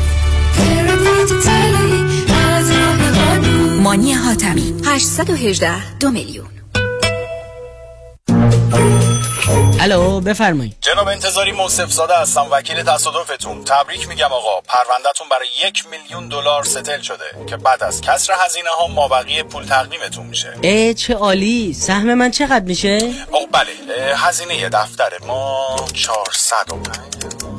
مانی 3.84 4.14
حاتمی. 4.14 4.74
818 4.86 5.98
دو 6.00 6.12
میلیون. 6.12 6.48
الو 9.80 10.22
بفرمایید. 10.22 10.76
جناب 10.82 11.08
انتظاری 11.08 11.52
موصف 11.52 11.92
زاده 11.92 12.18
هستم 12.18 12.48
وکیل 12.52 12.84
تصادفتون. 12.84 13.64
تبریک 13.64 14.08
میگم 14.08 14.34
آقا. 14.34 14.62
پروندهتون 14.62 15.30
برای 15.32 15.48
یک 15.68 15.86
میلیون 15.92 16.28
دلار 16.28 16.64
ستل 16.64 17.02
شده 17.02 17.46
که 17.48 17.58
بعد 17.58 17.84
از 17.84 18.02
کسر 18.02 18.34
هزینه 18.46 18.70
ها 18.70 18.88
مابقی 18.88 19.44
پول 19.44 19.66
تقدیمتون 19.66 20.26
میشه. 20.26 20.54
ای 20.62 20.94
چه 20.94 21.14
عالی. 21.14 21.74
سهم 21.74 22.14
من 22.14 22.32
چقدر 22.32 22.66
میشه؟ 22.66 23.00
او 23.32 23.48
بله. 23.48 24.16
هزینه 24.16 24.70
دفتر 24.70 25.12
ما 25.28 25.76
405 25.94 27.59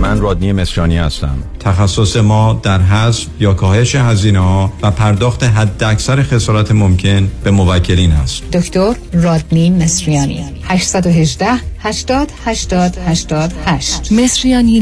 من 0.00 0.20
رادنی 0.20 0.52
مصریانی 0.52 0.98
هستم. 0.98 1.38
تخصص 1.60 2.16
ما 2.16 2.60
در 2.62 2.80
حذف 2.80 3.26
یا 3.40 3.54
کاهش 3.54 3.94
هزینه 3.94 4.38
ها 4.38 4.72
و 4.82 4.90
پرداخت 4.90 5.42
حد 5.42 5.84
اکثر 5.84 6.22
خسارت 6.22 6.72
ممکن 6.72 7.30
به 7.44 7.50
موکلین 7.50 8.12
است. 8.12 8.50
دکتر 8.50 8.94
رادنی 9.12 9.70
مصریانی. 9.70 10.44
818 10.64 11.46
80 11.78 12.32
80 12.44 12.96
88 13.06 14.12
مصریانی 14.12 14.80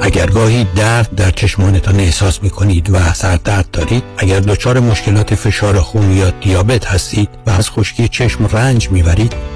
اگر 0.00 0.26
گاهی 0.26 0.66
درد 0.76 1.14
در 1.14 1.30
چشمانتان 1.30 2.00
احساس 2.00 2.42
می 2.42 2.50
کنید 2.50 2.90
و 2.90 3.12
سردرد 3.12 3.70
دارید 3.72 4.02
اگر 4.18 4.40
دچار 4.40 4.80
مشکلات 4.80 5.34
فشار 5.34 5.80
خون 5.80 6.16
یا 6.16 6.30
دیابت 6.30 6.86
هستید 6.86 7.28
و 7.46 7.50
از 7.50 7.70
خشکی 7.70 8.08
چشم 8.08 8.46
رنج 8.46 8.90
می‌برید 8.90 9.55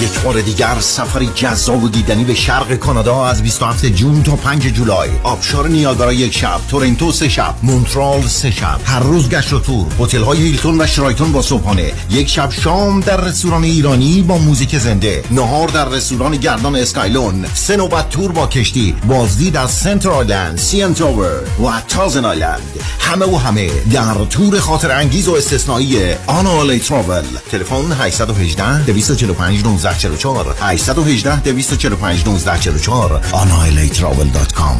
یک 0.00 0.20
بار 0.20 0.40
دیگر 0.40 0.76
سفری 0.80 1.30
جذاب 1.34 1.84
و 1.84 1.88
دیدنی 1.88 2.24
به 2.24 2.34
شرق 2.34 2.74
کانادا 2.74 3.26
از 3.26 3.42
27 3.42 3.86
جون 3.86 4.22
تا 4.22 4.36
5 4.36 4.66
جولای. 4.66 5.10
آبشار 5.22 5.68
نیاگارا 5.68 6.12
یک 6.12 6.34
شب 6.34 6.60
تورنتو 6.68 7.12
سه 7.12 7.28
شب 7.28 7.54
مونترال 7.62 8.22
سه 8.22 8.50
شب. 8.50 8.80
هر 8.84 9.00
روز 9.00 9.28
گشت 9.28 9.52
و 9.52 9.60
تور. 9.60 9.86
هتل 10.00 10.22
های 10.22 10.38
هیلتون 10.38 10.80
و 10.80 10.86
شرایتون 10.86 11.32
با 11.32 11.42
صبحانه. 11.42 11.92
یک 12.10 12.28
شب 12.28 12.50
شام 12.50 13.00
در 13.00 13.20
رستوران 13.20 13.64
ایرانی 13.64 14.22
با 14.22 14.38
موزیک 14.38 14.78
زنده. 14.78 15.24
نهار 15.30 15.68
در 15.68 15.88
رستوران 15.88 16.36
گردان 16.36 16.76
اسکایلون. 16.76 17.46
سه 17.54 17.76
نوبت 17.76 18.08
تور 18.08 18.32
با 18.32 18.46
کشتی. 18.46 18.96
بازدید 19.08 19.56
از 19.56 19.70
سنتر 19.70 20.10
آیلند 20.10 20.58
سیان 20.58 20.94
تاور 20.94 21.42
و 21.60 21.80
تازن 21.88 22.24
آیلند. 22.24 22.80
همه 23.00 23.26
و 23.26 23.36
همه 23.36 23.70
در 23.92 24.24
تور 24.30 24.60
خاطر 24.60 24.90
انگیز 24.90 25.28
و 25.28 25.34
استثنایی 25.34 26.14
آنالی 26.26 26.78
تراول. 26.78 27.22
تلفن 27.50 27.92
818 27.92 28.84
245 28.84 29.53
1944 29.62 30.54
818 30.60 31.42
245 31.44 32.24
1944 32.26 33.20
anailytravel.com 33.34 34.76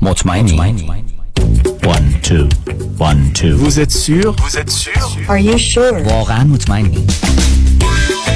مطمئنی 0.00 0.58
One, 1.86 2.14
two, 2.22 2.48
one, 2.98 3.32
two. 3.34 3.56
Vous 3.58 3.78
êtes 3.78 3.92
sûr 3.92 4.34
Vous 4.44 4.56
êtes 4.56 4.70
sûr 4.70 5.02
Are 5.28 5.38
you 5.38 5.58
sure 5.58 6.12
واقعا 6.12 6.44
مطمئنی 6.44 7.06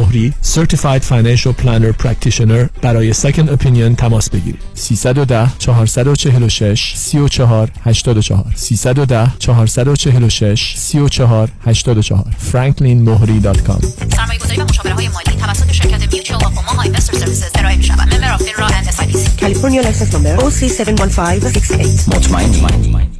مهری 0.00 0.32
Certified 0.54 1.02
Financial 1.02 1.52
Planner 1.62 2.04
Practitioner 2.04 2.80
برای 2.82 3.14
Second 3.14 3.48
Opinion 3.48 3.96
تماس 3.98 4.30
بگیرید. 4.30 4.60
310 4.74 5.48
446 5.58 6.92
34 6.96 7.70
84 7.84 8.52
310 8.56 9.32
446 9.38 10.74
34 10.76 11.48
84 11.66 12.24
franklinmohri.com 12.52 13.86
سرمایه 14.16 14.38
گذاری 14.38 14.60
و 14.60 14.64
مشاوره 14.64 14.94
های 14.94 15.08
مالی 15.08 15.40
توسط 15.40 15.72
شرکت 15.72 16.12
Mutual 16.12 16.44
of 16.44 16.55
Omaha 16.55 16.82
Investor 16.82 17.18
Services 17.18 17.50
ارائه 17.54 17.76
می 17.76 17.82
شود 17.82 18.14
member 18.14 18.32
of 18.32 18.42
FINRA 18.42 18.66
and 18.66 18.86
SIPC 18.86 19.40
California 19.40 19.82
license 19.86 20.14
number 20.14 20.42
OC71568 20.42 22.14
مطمئنی. 22.14 23.19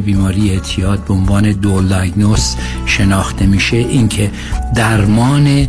بیماری 0.00 0.50
اعتیاد 0.50 1.04
به 1.04 1.14
عنوان 1.14 1.52
دول 1.52 1.88
شناخته 2.86 3.46
میشه 3.46 3.76
این 3.76 4.08
که 4.08 4.30
درمان 4.74 5.68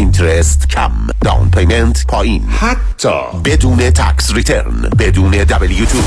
interest 0.00 0.68
کم. 0.68 0.92
down 1.20 1.50
payment 1.50 2.06
پایین. 2.06 2.44
حتی 2.48 3.08
بدون 3.44 3.76
tax 3.76 4.34
return 4.34 4.90
بدون 4.98 5.30
دبلیو 5.30 5.84
تو 5.84 5.98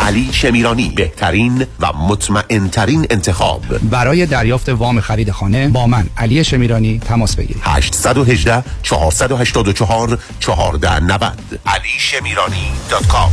علی 0.00 0.28
شمیرانی 0.32 0.92
بهترین 0.96 1.66
و 1.80 1.92
مطمئن 1.92 2.70
انتخاب. 3.10 3.62
برای 3.90 4.26
دریافت 4.26 4.68
وام 4.68 5.00
خرید 5.00 5.30
خانه 5.30 5.68
با 5.68 5.86
من 5.86 6.06
علی 6.16 6.44
شمیرانی 6.44 6.98
تماس 6.98 7.36
بگیرید. 7.36 7.62
818 7.64 8.64
484 8.82 10.18
1490 10.40 11.60
علی 11.66 11.88
شمیرانی 11.98 12.70
dot 12.90 13.06
com 13.06 13.32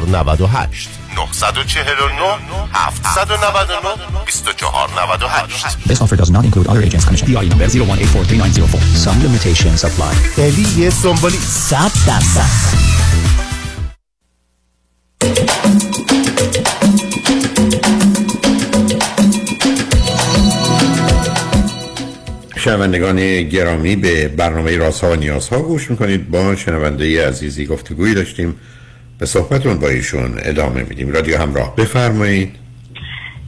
نه 2.44 2.68
هفت 2.73 3.06
صد 3.06 3.32
24 3.32 4.90
نهاد 4.90 5.23
شنوندگان 22.66 23.43
گرامی 23.43 23.97
به 23.97 24.28
برنامه 24.28 24.76
رازها 24.76 25.12
و 25.12 25.14
نیازها 25.14 25.62
گوش 25.62 25.90
می‌کنید. 25.90 26.30
با 26.30 26.56
شنونده 26.56 27.28
عزیزی 27.28 27.66
گفتگویی 27.66 28.14
داشتیم. 28.14 28.55
به 29.18 29.26
صحبتون 29.26 29.78
با 29.78 29.88
ایشون 29.88 30.34
ادامه 30.44 30.82
میدیم. 30.88 31.12
رادیو 31.12 31.38
همراه. 31.38 31.76
بفرمایید. 31.76 32.55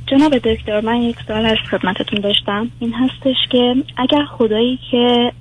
جناب 0.06 0.38
دکتر 0.38 0.80
من 0.80 0.96
یک 0.96 1.16
سوال 1.26 1.46
از 1.46 1.56
خدمتتون 1.70 2.20
داشتم. 2.20 2.70
این 2.80 2.94
هستش 2.94 3.36
که 3.50 3.74
اگر 3.96 4.24
خدایی 4.24 4.78
که 4.90 5.32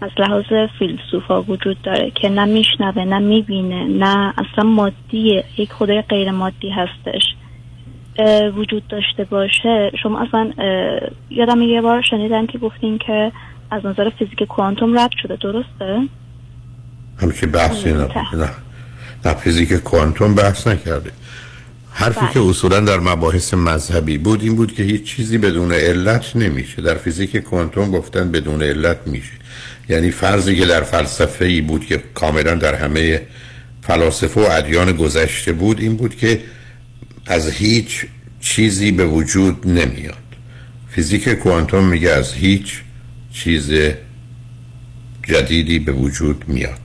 از 0.00 0.10
لحاظ 0.18 0.68
فیلسوفا 0.78 1.42
وجود 1.42 1.82
داره 1.82 2.12
که 2.14 2.28
نه 2.28 2.44
میشنوه 2.44 3.04
نه 3.04 3.18
می‌بینه 3.18 3.84
نه 3.84 4.34
اصلا 4.38 4.64
مادیه 4.64 5.44
یک 5.58 5.72
خدای 5.72 6.02
غیر 6.02 6.30
مادی 6.30 6.70
هستش. 6.70 7.22
وجود 8.56 8.88
داشته 8.88 9.24
باشه. 9.24 9.90
شما 10.02 10.20
اصلا 10.20 10.50
یادم 11.30 11.62
یه 11.62 11.80
بار 11.80 12.02
شنیدم 12.02 12.46
که 12.46 12.58
گفتین 12.58 12.98
که 12.98 13.32
از 13.70 13.86
نظر 13.86 14.10
فیزیک 14.10 14.42
کوانتوم 14.42 14.98
رد 14.98 15.10
شده. 15.22 15.36
درسته؟ 15.36 16.08
همچین 17.18 17.50
بحثی 17.50 17.92
نه. 17.92 18.08
نه. 18.34 18.50
نه 19.24 19.34
فیزیک 19.34 19.72
کوانتوم 19.72 20.34
بحث 20.34 20.66
نکرده. 20.66 21.10
حرفی 21.94 22.26
که 22.34 22.40
اصولا 22.40 22.80
در 22.80 23.00
مباحث 23.00 23.54
مذهبی 23.54 24.18
بود 24.18 24.42
این 24.42 24.56
بود 24.56 24.74
که 24.74 24.82
هیچ 24.82 25.04
چیزی 25.04 25.38
بدون 25.38 25.72
علت 25.72 26.36
نمیشه. 26.36 26.82
در 26.82 26.94
فیزیک 26.94 27.36
کوانتوم 27.36 27.90
گفتن 27.90 28.30
بدون 28.30 28.62
علت 28.62 28.98
میشه. 29.06 29.32
یعنی 29.88 30.10
فرضی 30.10 30.56
که 30.56 30.66
در 30.66 30.80
فلسفه 30.80 31.44
ای 31.44 31.60
بود 31.60 31.86
که 31.86 32.02
کاملا 32.14 32.54
در 32.54 32.74
همه 32.74 33.22
فلاسفه 33.82 34.40
و 34.40 34.44
ادیان 34.50 34.92
گذشته 34.92 35.52
بود 35.52 35.80
این 35.80 35.96
بود 35.96 36.16
که 36.16 36.40
از 37.26 37.50
هیچ 37.50 38.06
چیزی 38.40 38.92
به 38.92 39.06
وجود 39.06 39.66
نمیاد. 39.66 40.16
فیزیک 40.90 41.28
کوانتوم 41.28 41.84
میگه 41.84 42.10
از 42.10 42.32
هیچ 42.32 42.80
چیز 43.32 43.70
جدیدی 45.28 45.78
به 45.78 45.92
وجود 45.92 46.44
میاد. 46.48 46.80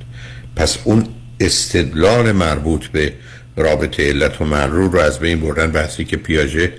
پس 0.55 0.77
اون 0.83 1.07
استدلال 1.39 2.31
مربوط 2.31 2.85
به 2.85 3.13
رابطه 3.55 4.09
علت 4.09 4.41
و 4.41 4.45
معلول 4.45 4.91
رو 4.91 4.99
از 4.99 5.19
بین 5.19 5.39
بردن 5.39 5.71
بحثی 5.71 6.05
که 6.05 6.17
پیاژه 6.17 6.73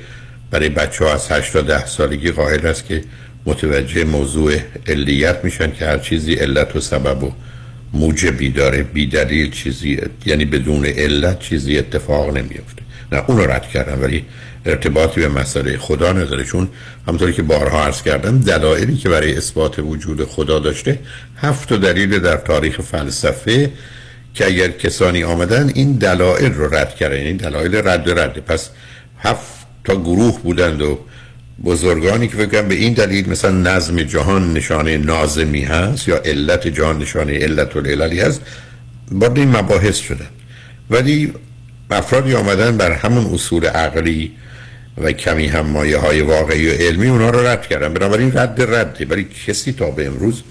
برای 0.51 0.69
بچه 0.69 1.05
ها 1.05 1.15
از 1.15 1.33
8 1.33 1.53
تا 1.53 1.61
10 1.61 1.87
سالگی 1.87 2.31
قائل 2.31 2.67
است 2.67 2.87
که 2.87 3.05
متوجه 3.47 4.05
موضوع 4.05 4.57
علیت 4.87 5.45
میشن 5.45 5.73
که 5.73 5.87
هر 5.87 5.99
چیزی 5.99 6.35
علت 6.35 6.77
و 6.77 6.81
سبب 6.81 7.23
و 7.23 7.33
موجبی 7.93 8.51
داره 8.51 8.83
بی 8.83 9.07
دلیل 9.07 9.51
چیزی 9.51 10.01
یعنی 10.27 10.45
بدون 10.45 10.87
علت 10.87 11.39
چیزی 11.39 11.79
اتفاق 11.79 12.37
نمیفته 12.37 12.83
نه 13.13 13.25
اون 13.27 13.39
رو 13.39 13.51
رد 13.51 13.69
کردم 13.69 14.03
ولی 14.03 14.25
ارتباطی 14.67 15.21
به 15.21 15.29
مسئله 15.29 15.79
خدا 15.79 16.13
نداره 16.13 16.45
چون 16.45 16.69
همطوری 17.09 17.33
که 17.33 17.43
بارها 17.43 17.85
عرض 17.85 18.03
کردم 18.03 18.39
دلایلی 18.39 18.97
که 18.97 19.09
برای 19.09 19.37
اثبات 19.37 19.79
وجود 19.79 20.25
خدا 20.25 20.59
داشته 20.59 20.99
هفت 21.37 21.73
دلیل 21.73 22.19
در 22.19 22.37
تاریخ 22.37 22.81
فلسفه 22.81 23.71
که 24.35 24.47
اگر 24.47 24.69
کسانی 24.69 25.25
آمدن 25.25 25.71
این 25.75 25.93
دلایل 25.93 26.53
رو 26.53 26.75
رد 26.75 26.95
کردن 26.95 27.17
این 27.17 27.37
دلایل 27.37 27.75
رد 27.75 28.19
رد 28.21 28.39
پس 28.39 28.71
هفت 29.19 29.67
تا 29.85 29.97
گروه 29.97 30.43
بودند 30.43 30.83
و 30.83 30.99
بزرگانی 31.65 32.29
که 32.29 32.37
فکر 32.37 32.63
به 32.63 32.75
این 32.75 32.93
دلیل 32.93 33.31
مثلا 33.31 33.51
نظم 33.51 34.03
جهان 34.03 34.53
نشانه 34.53 34.99
نازمی 34.99 35.63
هست 35.63 36.09
یا 36.09 36.17
علت 36.17 36.69
جهان 36.69 36.99
نشانه 36.99 37.39
علت 37.39 37.77
و 37.77 37.81
هست 38.25 38.41
وارد 39.11 39.39
این 39.39 39.57
مباحث 39.57 39.97
شدن. 39.97 40.29
ولی 40.91 41.33
افرادی 41.95 42.35
آمدن 42.35 42.77
بر 42.77 42.93
همون 42.93 43.35
اصول 43.35 43.67
عقلی 43.67 44.33
و 44.99 45.13
کمی 45.13 45.47
هم 45.47 45.67
مایه 45.67 45.99
های 45.99 46.21
واقعی 46.21 46.69
و 46.69 46.73
علمی 46.73 47.09
اونا 47.09 47.31
رو 47.31 47.47
رد 47.47 47.67
کردن. 47.67 47.95
بنابراین 47.95 48.39
رد 48.39 48.63
رده. 48.63 49.07
ولی 49.07 49.27
کسی 49.47 49.73
تا 49.73 49.91
به 49.91 50.07
امروز 50.07 50.43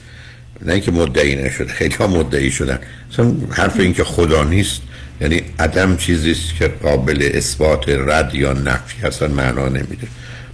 نه 0.61 0.73
اینکه 0.73 0.91
مدعی 0.91 1.35
نشده 1.35 1.73
خیلی 1.73 1.95
ها 1.95 2.07
مدعی 2.07 2.51
شدن. 2.51 2.79
مثلا 3.11 3.33
حرف 3.51 3.79
این 3.79 3.93
که 3.93 4.03
خدا 4.03 4.43
نیست 4.43 4.81
یعنی 5.21 5.41
عدم 5.59 5.97
چیزی 5.97 6.31
است 6.31 6.55
که 6.59 6.67
قابل 6.67 7.29
اثبات 7.33 7.89
رد 7.89 8.35
یا 8.35 8.53
نفی 8.53 9.07
اصلا 9.07 9.27
معنا 9.27 9.69
نمیده. 9.69 10.07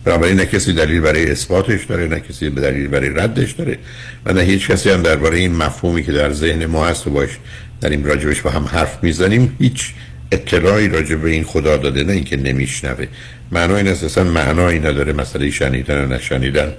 بنابراین 0.04 0.36
نه 0.36 0.46
کسی 0.46 0.74
دلیل 0.74 1.02
برای 1.02 1.32
اثباتش 1.32 1.86
داره 1.86 2.08
نه 2.08 2.20
کسی 2.20 2.50
دلیل 2.50 2.88
برای 2.88 3.10
ردش 3.10 3.52
داره 3.52 3.78
و 4.26 4.34
نه 4.34 4.42
هیچ 4.42 4.68
کسی 4.68 4.90
هم 4.90 5.02
درباره 5.02 5.38
این 5.38 5.56
مفهومی 5.56 6.04
که 6.04 6.12
در 6.12 6.34
ذهن 6.34 6.66
ما 6.66 6.86
هست 6.88 7.08
و 7.08 7.10
باش 7.10 7.30
این 7.84 8.06
راجبش 8.06 8.42
با 8.42 8.50
هم 8.50 8.64
حرف 8.64 9.04
می‌زنیم 9.04 9.56
هیچ 9.60 9.94
اطلاعی 10.34 10.88
راجع 10.88 11.16
به 11.16 11.30
این 11.30 11.44
خدا 11.44 11.78
داده 11.78 12.04
نه 12.04 12.14
اینکه 12.14 12.38
نمیشنوه. 12.38 13.08
معنای 13.52 13.78
این 13.78 13.88
است 13.88 14.04
اصلا 14.04 14.24
معنایی 14.24 14.80
نداره 14.80 15.14
مسئله 15.14 15.52
شنیدن 15.52 16.06
و 16.06 16.14
نشنیدن 16.14 16.74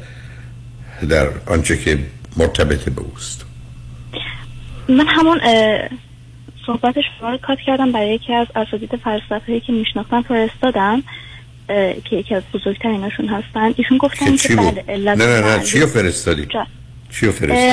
در 1.08 1.28
آنچه 1.46 1.78
که 1.78 1.98
مرتبط 2.36 2.88
به 2.88 3.00
اوست. 3.00 3.44
من 4.88 5.06
همون 5.06 5.40
صحبت 6.66 6.94
شما 7.18 7.30
رو 7.30 7.36
کات 7.36 7.58
کردم 7.66 7.92
برای 7.92 8.14
یکی 8.14 8.34
از 8.34 8.46
اساتید 8.56 8.90
فلسفه 8.96 9.60
که 9.60 9.72
میشناختم 9.72 10.22
فرستادم 10.22 11.02
که 12.04 12.16
یکی 12.16 12.34
از 12.34 12.42
بزرگتریناشون 12.54 13.28
هستن. 13.28 13.74
ایشون 13.76 13.98
گفتن 13.98 14.36
که 14.36 14.56
بله 14.56 14.84
علت 14.88 15.18
نه 15.18 15.26
نه 15.26 15.56
نه 15.56 15.62
چی 15.64 15.80
رو 15.80 15.86
فرستادی؟ 15.86 16.46
چی؟ 17.20 17.26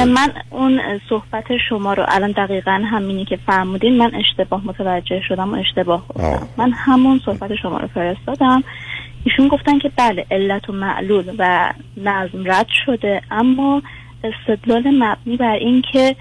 من 0.06 0.32
اون 0.50 0.82
صحبت 1.10 1.46
شما 1.70 1.94
رو 1.94 2.06
الان 2.08 2.32
دقیقا 2.32 2.84
همینی 2.92 3.26
که 3.26 3.38
فرمودین 3.46 3.98
من 3.98 4.12
اشتباه 4.16 4.62
متوجه 4.66 5.22
شدم 5.28 5.54
و 5.54 5.58
اشتباه 5.60 6.08
گفتم. 6.08 6.48
من 6.58 6.72
همون 6.72 7.22
صحبت 7.26 7.56
شما 7.56 7.78
رو 7.78 7.88
فرستادم. 7.88 8.64
ایشون 9.24 9.48
گفتن 9.48 9.80
که 9.80 9.92
بله 9.98 10.26
علت 10.32 10.70
و 10.70 10.74
معلول 10.74 11.36
و 11.38 11.74
نظم 11.98 12.44
رد 12.46 12.68
شده. 12.86 13.22
اما 13.32 13.82
استدلال 14.24 14.84
مبنی 14.88 15.38
بر 15.38 15.56
این 15.56 15.84
که 15.94 16.16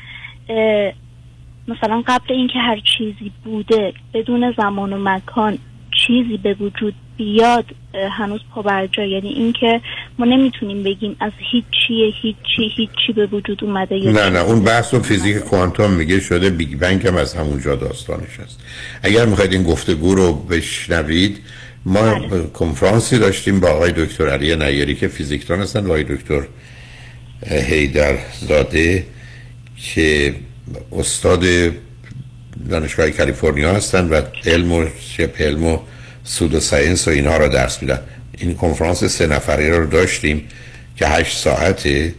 مثلا 1.69 2.03
قبل 2.07 2.35
اینکه 2.35 2.59
هر 2.59 2.81
چیزی 2.99 3.33
بوده 3.45 3.93
بدون 4.15 4.55
زمان 4.57 4.93
و 4.93 4.99
مکان 5.01 5.59
چیزی 6.07 6.37
به 6.37 6.55
وجود 6.55 6.95
بیاد 7.21 7.65
هنوز 8.19 8.41
پا 8.55 8.63
بر 8.63 8.87
جا. 8.87 9.05
یعنی 9.05 9.29
اینکه 9.29 9.81
ما 10.19 10.27
نمی‌تونیم 10.27 10.83
بگیم 10.83 11.17
از 11.21 11.33
هیچی 11.53 12.15
هیچی 12.23 12.75
هیچی 12.77 13.13
به 13.17 13.27
وجود 13.27 13.65
اومده 13.65 13.97
یا 13.97 14.13
نه 14.13 14.31
نه. 14.31 14.39
اون 14.39 14.65
بحث 14.65 14.95
و 14.95 15.01
فیزیک 15.01 15.37
کوانتوم 15.37 15.91
میگه 15.91 16.21
شده. 16.21 16.51
Big 16.51 16.79
Bang 16.79 17.07
هم 17.07 17.17
از 17.17 17.35
همونجا 17.35 17.77
داستانش 17.77 18.41
هست. 18.45 18.61
اگر 19.03 19.27
می‌خواید 19.27 19.53
این 19.53 19.63
گفتگو 19.63 20.15
رو 20.15 20.33
بشنوید 20.33 21.39
ما 21.85 22.15
بله. 22.15 22.43
کنفرانسی 22.55 23.19
داشتیم 23.19 23.61
با 23.61 23.69
آقای 23.69 23.93
دکتر 23.93 24.29
علی 24.29 24.57
نیری 24.57 24.95
که 24.95 25.09
فیزیکدان 25.09 25.61
هستن 25.61 25.81
و 25.81 25.87
آقای 25.87 26.05
دکتر 26.05 26.43
حیدرزاده 27.47 29.05
که 29.95 30.35
استاد 30.93 31.45
دانشگاه 32.71 33.11
کالیفرنیا 33.11 33.73
هستن 33.73 34.09
و 34.09 34.21
علم 34.47 34.73
و 34.73 34.87
شبه 35.01 35.43
علم 35.43 35.65
و 35.65 35.79
pseudoscience 36.25 37.09
و 37.09 37.11
اینها 37.11 37.37
رو 37.37 37.49
درس 37.49 37.83
میدن. 37.83 38.01
این 38.39 38.55
کنفرانس 38.55 39.05
سه 39.05 39.27
نفره 39.27 39.79
رو 39.79 39.87
داشتیم 39.87 40.43
که 40.97 41.07
هشت 41.07 41.39
ساعته 41.39 42.15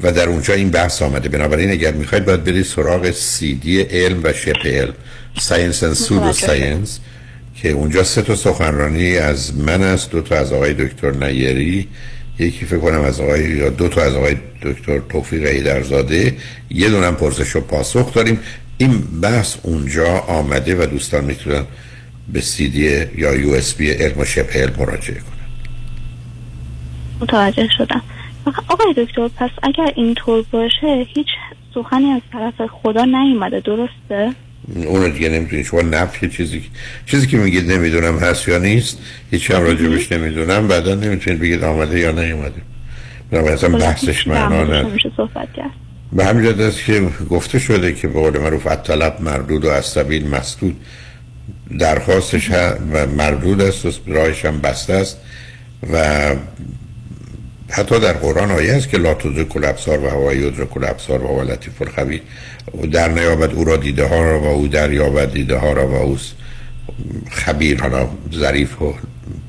و 0.00 0.12
در 0.12 0.28
اونجا 0.28 0.54
این 0.54 0.70
بحث 0.70 1.02
آمده. 1.02 1.28
بنابراین 1.28 1.70
اگر 1.70 1.92
می‌خواید 1.92 2.24
باید 2.24 2.44
برید 2.44 2.64
سراغ 2.64 3.10
سیدی 3.10 3.80
علم 3.80 4.20
و 4.22 4.32
شبه 4.32 4.66
علم. 4.66 4.94
science 5.40 5.82
و 5.82 5.94
pseudoscience 5.94 6.98
که 7.56 7.70
اونجا 7.70 8.04
سه 8.04 8.22
تا 8.22 8.36
سخنرانی 8.36 9.16
از 9.16 9.56
من 9.56 9.82
است 9.82 10.10
دو 10.10 10.20
تا 10.20 10.36
از 10.36 10.52
آقای 10.52 10.74
دکتر 10.74 11.10
نیری 11.10 11.88
یکی 12.38 12.64
فکر 12.64 12.78
کنم 12.78 13.00
از 13.00 13.20
آقای 13.20 13.42
یا 13.42 13.68
دو 13.68 13.88
تا 13.88 14.02
از 14.02 14.14
آقای 14.14 14.36
دکتر 14.62 14.98
توفیق 14.98 15.46
حیدرزاده. 15.46 16.36
یه 16.70 16.88
دونم 16.88 17.16
پرسش 17.16 17.56
و 17.56 17.60
پاسخ 17.60 18.14
داریم. 18.14 18.40
این 18.78 19.20
بحث 19.20 19.54
اونجا 19.62 20.06
آمده 20.18 20.82
و 20.82 20.86
دوستان 20.86 21.24
می‌تونن 21.24 21.64
به 22.28 22.40
سیدی 22.40 23.04
یا 23.18 23.34
یو 23.34 23.50
اس 23.50 23.74
بی 23.74 23.90
علم 23.90 24.18
و 24.18 24.24
شبه 24.24 24.52
علم 24.52 24.72
مراجعه 24.78 25.18
کنن 25.18 25.48
متوجه 27.20 27.68
شدم. 27.78 28.02
آقای 28.68 28.94
دکتر 28.96 29.28
پس 29.28 29.50
اگر 29.62 29.92
اینطور 29.96 30.44
باشه 30.50 31.06
هیچ 31.14 31.26
سخنی 31.74 32.10
از 32.10 32.22
طرف 32.32 32.68
خدا 32.82 33.04
نیومده 33.04 33.60
درسته؟ 33.60 34.34
اونو 34.86 35.08
دیگه 35.08 35.28
نمی‌تونی 35.28 35.64
شما 35.64 35.80
نفی 35.80 36.28
چیزی 36.28 36.62
چیزی 37.06 37.26
که 37.26 37.36
میگید 37.36 37.72
نمی‌دونم 37.72 38.18
هست 38.18 38.48
یا 38.48 38.58
نیست. 38.58 38.98
هیچ 39.30 39.50
هم 39.50 39.62
راجبش 39.62 40.12
نمی‌دونم. 40.12 40.68
بعدا 40.68 40.94
نمی‌تونید 40.94 41.40
بگید 41.40 41.64
آمده 41.64 42.00
یا 42.00 42.10
نیومده. 42.10 42.62
بنابراین 43.30 43.54
اصلا 43.54 43.78
بحثش 43.78 44.26
معنا 44.26 44.64
نداره. 44.64 44.96
به 46.12 46.24
همین 46.24 46.60
است 46.60 46.84
که 46.84 47.08
گفته 47.30 47.58
شده 47.58 47.92
که 47.94 48.08
به 48.08 48.20
قول 48.20 48.38
معروف 48.38 48.66
طلب 48.66 49.16
مردود 49.20 49.64
و 49.64 49.68
از 49.68 49.86
سبیل 49.86 50.28
مسدود. 50.28 50.76
درخواستش 51.78 52.50
و 52.50 53.06
مردود 53.16 53.60
است 53.60 53.86
و 53.86 53.90
راهش 54.06 54.44
هم 54.44 54.60
بسته 54.60 54.92
است 54.92 55.16
و 55.92 56.34
حتی 57.70 58.00
در 58.00 58.12
قرآن 58.12 58.50
آیه 58.50 58.72
است 58.72 58.88
که 58.88 58.98
لا 58.98 59.14
تدرک 59.14 59.56
الابصار 59.56 60.04
و 60.04 60.08
هوا 60.08 60.34
یدرک 60.34 60.76
الابصار 60.76 61.24
و 61.24 61.26
هو 61.26 61.42
لطیف 61.42 61.82
و 62.82 62.86
در 62.86 63.08
نیابد 63.08 63.52
او 63.54 63.64
را 63.64 63.76
دیده 63.76 64.06
ها 64.06 64.24
را 64.24 64.40
و 64.40 64.46
او 64.46 64.68
در 64.68 64.92
یابد 64.92 65.32
دیده 65.32 65.56
ها 65.56 65.72
را 65.72 65.88
و 65.88 65.94
او 65.94 66.18
خبیر 67.30 67.80
حالا 67.80 68.08
ظریف 68.34 68.82
و 68.82 68.94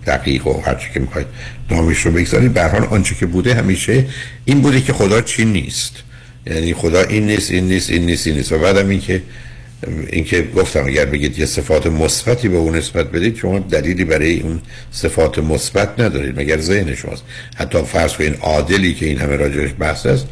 دقیق 0.08 0.48
و 0.48 0.62
هر 0.62 0.76
چی 0.76 0.88
که 0.94 1.00
می‌خواید 1.00 1.28
نامش 1.72 2.06
رو 2.06 2.12
بگذارید. 2.12 2.54
به 2.54 2.62
آنچه 2.62 3.16
که 3.16 3.26
بوده 3.26 3.56
همیشه 3.56 4.06
این 4.46 4.62
بوده 4.62 4.82
که 4.82 4.94
خدا 4.94 5.22
چی 5.22 5.46
نیست. 5.46 5.94
یعنی 6.48 6.74
خدا 6.74 7.02
این 7.02 7.26
نیست 7.26 7.52
این 7.52 7.68
نیست 7.68 7.90
این 7.90 8.06
نیست 8.06 8.28
این 8.28 8.36
نیست. 8.36 8.52
و 8.52 8.60
بعدم 8.60 8.90
این 8.90 9.02
که 9.02 9.22
این 10.10 10.24
که 10.24 10.48
گفتم 10.56 10.86
اگر 10.86 11.06
بگید 11.06 11.40
یه 11.40 11.46
صفات 11.46 11.88
مثبتی 11.88 12.48
به 12.48 12.58
اون 12.58 12.76
نسبت 12.76 13.12
بدید 13.12 13.36
شما 13.36 13.60
دلیلی 13.60 14.06
برای 14.06 14.40
اون 14.40 14.62
صفات 14.92 15.40
مثبت 15.40 16.00
ندارید 16.00 16.40
مگر 16.40 16.60
ذهن 16.60 16.96
شماست. 16.96 17.24
حتی 17.56 17.84
فرض 17.84 18.14
این 18.20 18.34
عادلی 18.34 18.94
که 18.94 19.06
این 19.06 19.18
همه 19.18 19.36
راجعش 19.36 19.70
بحث 19.80 20.06
است 20.06 20.28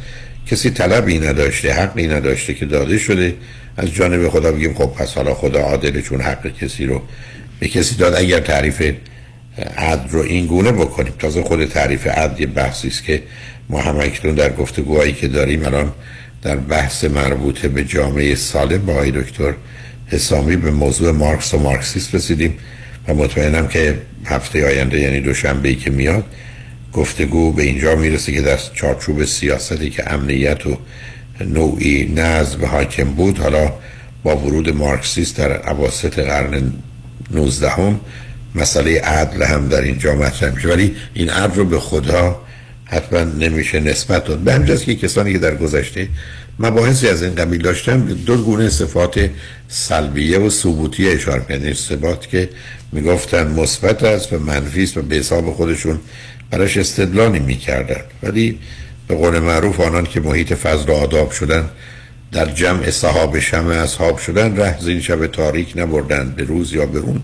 کسی 0.46 0.70
طلبی 0.70 1.18
نداشته 1.18 1.72
حقی 1.72 2.08
نداشته 2.08 2.54
که 2.54 2.66
داده 2.66 2.98
شده 2.98 3.34
از 3.76 3.94
جانب 3.94 4.28
خدا 4.28 4.52
بگیم 4.52 4.74
خب 4.74 4.86
پس 4.86 5.14
حالا 5.14 5.34
خدا 5.34 5.60
عادله 5.60 6.02
چون 6.02 6.20
حق 6.20 6.46
کسی 6.46 6.86
رو 6.86 7.02
به 7.60 7.68
کسی 7.68 7.94
داد. 7.94 8.14
اگر 8.14 8.40
تعریف 8.40 8.92
عدل 9.76 10.08
رو 10.08 10.20
این 10.20 10.46
گونه 10.46 10.72
بکنیم 10.72 11.12
تازه 11.18 11.42
خود 11.42 11.64
تعریف 11.64 12.06
عدل 12.06 12.40
یه 12.40 12.46
بحثی 12.46 12.88
است 12.88 13.04
که 13.04 13.22
ما 13.68 13.80
هم 13.80 13.98
در 14.34 14.52
گفتگوهایی 14.52 15.12
که 15.12 15.28
داریم 15.28 15.64
الان 15.64 15.92
در 16.42 16.56
بحث 16.56 17.04
مربوط 17.04 17.66
به 17.66 17.84
جامعه 17.84 18.34
سالم 18.34 18.86
با 18.86 18.92
آقای 18.92 19.10
دکتر 19.10 19.54
حسامی 20.06 20.56
به 20.56 20.70
موضوع 20.70 21.10
مارکس 21.10 21.54
و 21.54 21.58
مارکسیست 21.58 22.14
رسیدیم 22.14 22.58
و 23.08 23.14
مطمئنم 23.14 23.68
که 23.68 23.98
هفته 24.24 24.66
آینده 24.66 25.00
یعنی 25.00 25.20
دوشنبه 25.20 25.68
ای 25.68 25.74
که 25.74 25.90
میاد 25.90 26.24
گفتگو 26.92 27.52
به 27.52 27.62
اینجا 27.62 27.96
می‌رسه 27.96 28.32
که 28.32 28.40
در 28.40 28.58
چارچوب 28.74 29.24
سیاستی 29.24 29.90
که 29.90 30.12
امنیت 30.12 30.66
و 30.66 30.78
نوعی 31.40 32.12
نظم 32.16 32.64
حاکم 32.64 33.04
بود 33.04 33.38
حالا 33.38 33.72
با 34.22 34.36
ورود 34.36 34.74
مارکسیست 34.74 35.36
در 35.36 35.52
عواسط 35.52 36.18
قرن 36.18 36.72
19 37.30 37.70
هم 37.70 38.00
مسئله 38.54 39.00
عدل 39.00 39.42
هم 39.42 39.68
در 39.68 39.80
اینجا 39.80 40.14
مطرح 40.14 40.54
میشه. 40.54 40.68
ولی 40.68 40.96
این 41.14 41.30
عدل 41.30 41.54
رو 41.54 41.64
به 41.64 41.78
خدا 41.78 42.40
حتما 42.92 43.20
نمیشه 43.20 43.80
نسبت 43.80 44.24
داد. 44.24 44.38
به 44.38 44.52
همجاست 44.52 44.84
که 44.84 44.94
کسانی 44.94 45.32
که 45.32 45.38
در 45.38 45.54
گذشته 45.54 46.08
مباحثی 46.58 47.08
از 47.08 47.22
این 47.22 47.34
قبیل 47.34 47.62
داشتن 47.62 48.00
دو 48.00 48.36
گونه 48.36 48.68
صفات 48.68 49.30
سلبیه 49.68 50.38
و 50.38 50.50
ثبوتیه 50.50 51.12
اشاره 51.12 51.44
یعنی 51.50 51.74
صفات 51.74 52.28
که 52.28 52.48
می‌گفتن 52.92 53.46
مثبت 53.46 54.02
است 54.02 54.32
و 54.32 54.38
منفی 54.38 54.82
است 54.82 54.96
و 54.96 55.02
به 55.02 55.16
حساب 55.16 55.52
خودشون 55.52 56.00
براش 56.50 56.76
استدلالی 56.76 57.38
می‌کردن. 57.38 58.02
ولی 58.22 58.58
به 59.08 59.14
قول 59.14 59.38
معروف 59.38 59.80
آنان 59.80 60.04
که 60.04 60.20
محیط 60.20 60.54
فضل 60.54 60.90
و 60.90 60.94
آداب 60.94 61.30
شدن 61.30 61.68
در 62.32 62.46
جمع 62.46 62.90
صحاب 62.90 63.38
شمع 63.38 63.74
اصحاب 63.74 64.18
شدن 64.18 64.56
ره 64.56 64.80
زین 64.80 65.00
شب 65.00 65.26
تاریک 65.26 65.72
نبردن 65.76 66.30
به 66.36 66.44
روز 66.44 66.72
یا 66.72 66.86
به 66.86 66.98
رون 66.98 67.20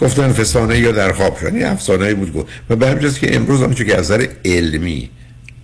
گفتن 0.00 0.32
فسانه 0.32 0.78
یا 0.78 0.92
در 0.92 1.12
خواب 1.12 1.38
شدن 1.38 1.56
این 1.56 1.64
افسانه 1.64 2.14
بود 2.14 2.32
گفت. 2.32 2.46
و 2.70 2.76
به 2.76 2.88
همجاز 2.88 3.18
که 3.18 3.36
امروز 3.36 3.62
آنچه 3.62 3.84
که 3.84 3.98
از 3.98 4.04
نظر 4.04 4.26
علمی 4.44 5.10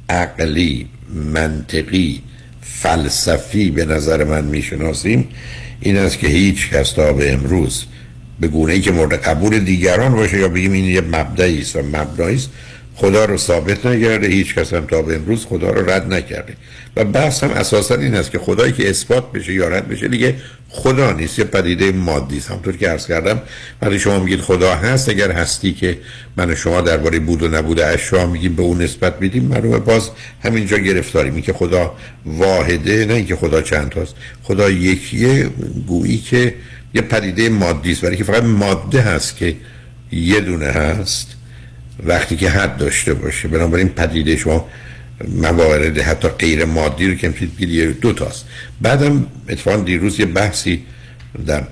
عقلی 0.09 0.89
منطقی 1.33 2.23
فلسفی 2.61 3.71
به 3.71 3.85
نظر 3.85 4.25
من 4.25 4.45
می‌شناسیم 4.45 5.29
این 5.81 5.97
است 5.97 6.19
که 6.19 6.27
هیچ 6.27 6.71
کس 6.71 6.93
تا 6.93 7.13
به 7.13 7.33
امروز 7.33 7.85
به 8.41 8.49
گونه 8.49 8.73
ای 8.73 8.81
که 8.81 8.93
مورد 8.93 9.15
قبول 9.15 9.59
دیگران 9.59 10.15
باشه 10.15 10.39
یا 10.39 10.49
بگیم 10.49 10.73
این 10.73 10.85
یه 10.85 11.01
مبدعی 11.01 11.61
است 11.61 11.77
و 11.77 11.83
مبنایی 11.83 12.37
است 12.37 12.51
خدا 12.97 13.25
رو 13.25 13.37
ثابت 13.37 13.87
نکرده 13.87 14.27
هیچ 14.27 14.55
کس 14.55 14.75
هم 14.75 14.87
تا 14.87 15.03
به 15.03 15.17
امروز 15.17 15.47
خدا 15.47 15.71
رو 15.71 15.91
رد 15.91 16.13
نکرده. 16.13 16.55
و 16.97 17.05
بحث 17.05 17.45
هم 17.45 17.51
اساسا 17.51 17.95
این 17.95 18.15
است 18.15 18.31
که 18.31 18.39
خدایی 18.39 18.73
که 18.73 18.91
اثبات 18.91 19.33
بشه 19.33 19.53
یا 19.53 19.69
رد 19.69 19.89
بشه 19.89 20.09
دیگه 20.09 20.35
خدا 20.69 21.13
نیست 21.13 21.39
یه 21.39 21.45
پدیده 21.45 21.93
مادی 21.93 22.39
است. 22.39 22.51
همطور 22.51 22.77
که 22.77 22.89
عرض 22.89 23.07
کردم 23.07 23.43
ولی 23.83 23.99
شما 23.99 24.19
میگید 24.19 24.41
خدا 24.41 24.75
هست 24.75 25.09
اگر 25.09 25.33
هستی 25.33 25.73
که 25.73 25.99
من 26.37 26.51
و 26.51 26.55
شما 26.55 26.81
درباره 26.81 27.19
بود 27.19 27.43
و 27.43 27.49
نبود 27.49 27.81
اشیا 27.81 28.27
میگیم 28.27 28.57
به 28.57 28.63
اون 28.63 28.83
نسبت 28.83 29.15
میدیم 29.21 29.45
معلومه 29.45 29.79
باز 29.79 30.11
همینجا 30.43 30.79
گرفتاریم. 30.79 31.35
این 31.35 31.43
که 31.43 31.53
خدا 31.53 31.95
واحده 32.27 33.05
نه 33.05 33.15
اینکه 33.15 33.37
خدا 33.37 33.63
چند 33.63 33.89
تاست. 33.89 34.15
خدا 34.43 34.71
یکیه 34.71 35.51
گویی 35.87 36.19
که 36.19 36.55
یه 36.95 37.03
پدیده 37.03 37.49
مادی 37.49 37.93
است. 37.93 38.05
ولی 38.05 38.17
که 38.17 38.25
فقط 38.25 38.43
ماده 38.43 39.01
هست 39.01 39.37
که 39.37 39.57
یه 40.13 40.41
دونه 40.41 40.67
هست 40.67 41.36
وقتی 42.05 42.37
که 42.37 42.51
حد 42.51 42.77
داشته 42.77 43.15
باشه 43.15 43.49
بنابراین 43.49 43.89
پدیده 43.89 44.37
شما 44.37 44.69
موارد 45.29 45.99
حتی 45.99 46.29
غیر 46.29 46.65
مادی 46.65 47.09
رو 47.09 47.15
که 47.15 47.29
می‌تونید 47.29 48.01
دو 48.01 48.13
تاست. 48.13 48.47
بعدم 48.81 49.27
اتفاقا 49.49 49.77
دیروز 49.77 50.21
یه 50.21 50.27
بحثی 50.27 50.85
در 51.47 51.63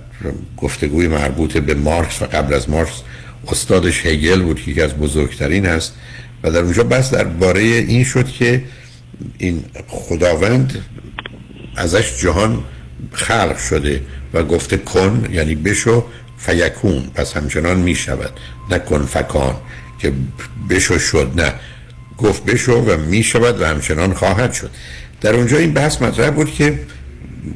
گفتگوی 0.56 1.08
مربوط 1.08 1.56
به 1.56 1.74
مارکس 1.74 2.22
و 2.22 2.24
قبل 2.24 2.54
از 2.54 2.70
مارکس 2.70 3.02
استادش 3.48 4.06
هگل 4.06 4.42
بود 4.42 4.62
که 4.62 4.70
یکی 4.70 4.82
از 4.82 4.94
بزرگترین 4.94 5.66
هست 5.66 5.94
و 6.42 6.50
در 6.50 6.60
اونجا 6.60 6.84
بحث 6.84 7.14
درباره 7.14 7.60
این 7.60 8.04
شد 8.04 8.28
که 8.28 8.64
این 9.38 9.64
خداوند 9.88 10.84
ازش 11.76 12.20
جهان 12.22 12.64
خلق 13.12 13.58
شده 13.58 14.00
و 14.34 14.42
گفته 14.42 14.76
کن 14.76 15.28
یعنی 15.32 15.54
بشو 15.54 16.04
فیکون 16.38 17.02
پس 17.14 17.36
همچنان 17.36 17.76
می 17.76 17.94
شود 17.94 18.30
نه 18.70 18.78
کن 18.78 19.06
فکان. 19.06 19.56
که 20.04 20.12
بشو 20.70 20.98
شد 20.98 21.32
نه. 21.36 21.52
گفت 22.18 22.44
بشو 22.44 22.72
و 22.72 22.96
می 22.96 23.22
شود 23.22 23.60
و 23.60 23.64
همچنان 23.64 24.14
خواهد 24.14 24.52
شد. 24.52 24.70
در 25.20 25.34
اونجا 25.34 25.56
این 25.56 25.72
بحث 25.74 26.02
مطرح 26.02 26.30
بود 26.30 26.54
که 26.54 26.78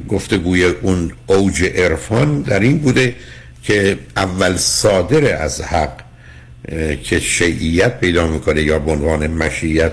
گفتگوی 0.07 0.63
اون 0.63 1.11
اوج 1.27 1.63
عرفان 1.63 2.41
در 2.41 2.59
این 2.59 2.77
بوده 2.77 3.15
که 3.63 3.97
اول 4.17 4.57
صادر 4.57 5.43
از 5.43 5.61
حق 5.61 5.93
که 7.03 7.19
شیعیت 7.19 7.99
پیدا 7.99 8.27
می‌کنه 8.27 8.61
یا 8.61 8.79
به 8.79 8.91
عنوان 8.91 9.27
مشیت 9.27 9.91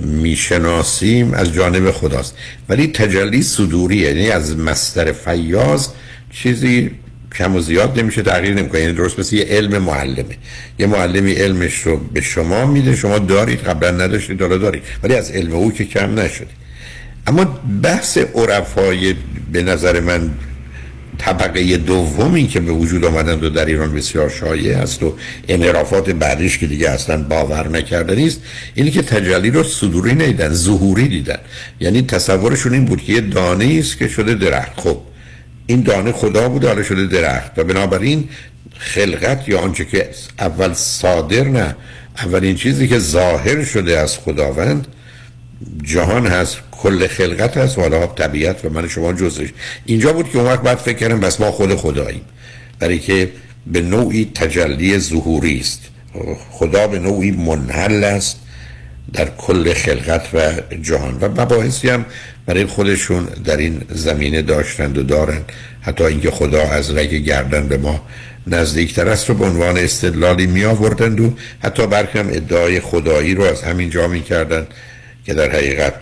می‌شناسیم 0.00 1.34
از 1.34 1.52
جانب 1.52 1.90
خداست. 1.90 2.34
ولی 2.68 2.86
تجلی 2.86 3.42
صدوری 3.42 3.96
یعنی 3.96 4.30
از 4.30 4.56
مستر 4.56 5.12
فیاض 5.12 5.88
چیزی 6.32 6.90
کم 7.34 7.56
و 7.56 7.60
زیاد 7.60 8.00
نمیشه 8.00 8.22
تغییر 8.22 8.54
نمی‌کنه. 8.54 8.80
یعنی 8.80 8.92
درست 8.92 9.18
مثل 9.18 9.36
یه 9.36 9.44
علم 9.44 9.78
معلمه. 9.78 10.36
یه 10.78 10.86
معلمی 10.86 11.32
علمش 11.32 11.74
رو 11.74 11.96
به 11.96 12.20
شما 12.20 12.66
میده 12.66 12.96
شما 12.96 13.18
دارید 13.18 13.60
قبلا 13.60 13.90
نداشتید 13.90 14.42
حالا 14.42 14.56
دارید. 14.58 14.82
ولی 15.02 15.14
از 15.14 15.30
علم 15.30 15.52
او 15.52 15.72
که 15.72 15.84
کم 15.84 16.18
نشده. 16.18 16.46
اما 17.26 17.44
بحث 17.82 18.18
عرفای 18.34 19.14
به 19.52 19.62
نظر 19.62 20.00
من 20.00 20.30
طبقه 21.18 21.76
دومی 21.76 22.46
که 22.46 22.60
به 22.60 22.72
وجود 22.72 23.04
آمدن 23.04 23.40
و 23.40 23.48
در 23.48 23.66
ایران 23.66 23.94
بسیار 23.94 24.30
شایع 24.30 24.78
است 24.78 25.02
و 25.02 25.14
انعرافات 25.48 26.10
بعدیش 26.10 26.58
که 26.58 26.66
دیگه 26.66 26.90
اصلا 26.90 27.22
باور 27.22 27.68
نکردنی 27.68 28.26
است 28.26 28.40
اینی 28.74 28.90
که 28.90 29.02
تجلی 29.02 29.50
رو 29.50 29.62
صدوری 29.62 30.14
نیدن 30.14 30.52
ظهوری 30.52 31.08
دیدن. 31.08 31.38
یعنی 31.80 32.02
تصورشون 32.02 32.72
این 32.72 32.84
بود 32.84 33.02
که 33.02 33.12
یه 33.12 33.20
دانه 33.20 33.76
است 33.78 33.98
که 33.98 34.08
شده 34.08 34.34
درخت. 34.34 34.80
خب 34.80 34.98
این 35.66 35.82
دانه 35.82 36.12
خدا 36.12 36.48
بود 36.48 36.64
حالا 36.64 36.82
شده 36.82 37.06
درخت. 37.06 37.58
و 37.58 37.64
بنابراین 37.64 38.28
خلقت 38.78 39.48
یا 39.48 39.60
آنچه 39.60 39.84
که 39.84 40.10
اول 40.38 40.72
صادر 40.72 41.44
نه 41.44 41.76
اولین 42.18 42.56
چیزی 42.56 42.88
که 42.88 42.98
ظاهر 42.98 43.64
شده 43.64 43.98
از 43.98 44.18
خداوند 44.18 44.86
جهان 45.82 46.26
هست 46.26 46.56
کل 46.70 47.06
خلقت 47.06 47.56
هست. 47.56 47.78
و 47.78 47.80
حالا 47.80 48.06
طبیعت 48.06 48.64
و 48.64 48.70
من 48.70 48.88
شما 48.88 49.12
جزش. 49.12 49.48
اینجا 49.86 50.12
بود 50.12 50.30
که 50.30 50.38
اون 50.38 50.46
وقت 50.46 50.62
بعد 50.62 50.78
فکر 50.78 50.98
کردم 50.98 51.20
بس 51.20 51.40
ما 51.40 51.50
خود 51.50 51.74
خداییم. 51.74 52.22
برای 52.78 52.98
که 52.98 53.30
به 53.66 53.80
نوعی 53.80 54.30
تجلی 54.34 54.98
ظهوری 54.98 55.60
است. 55.60 55.80
خدا 56.50 56.86
به 56.86 56.98
نوعی 56.98 57.30
منحل 57.30 58.04
است. 58.04 58.36
در 59.12 59.28
کل 59.38 59.72
خلقت 59.72 60.34
و 60.34 60.52
جهان 60.82 61.18
و 61.20 61.28
مباحثی 61.28 61.88
هم 61.88 62.04
برای 62.46 62.66
خودشون 62.66 63.24
در 63.24 63.56
این 63.56 63.80
زمینه 63.90 64.42
داشتند 64.42 64.98
و 64.98 65.02
دارند. 65.02 65.52
حتی 65.80 66.04
اینکه 66.04 66.30
خدا 66.30 66.62
از 66.62 66.96
رگ 66.96 67.14
گردن 67.14 67.68
به 67.68 67.76
ما 67.76 68.00
نزدیکتر 68.46 69.08
است 69.08 69.28
رو 69.28 69.34
به 69.34 69.44
عنوان 69.44 69.78
استدلالی 69.78 70.46
می 70.46 70.64
آوردند 70.64 71.20
و 71.20 71.34
حتی 71.62 71.86
برخی 71.86 72.18
هم 72.18 72.28
ادعای 72.28 72.80
خدایی 72.80 73.34
رو 73.34 73.42
از 73.42 73.62
همین 73.62 73.90
جا 73.90 74.08
می 74.08 74.22
کردند 74.22 74.66
که 75.24 75.34
در 75.34 75.50
حقیقت 75.50 75.94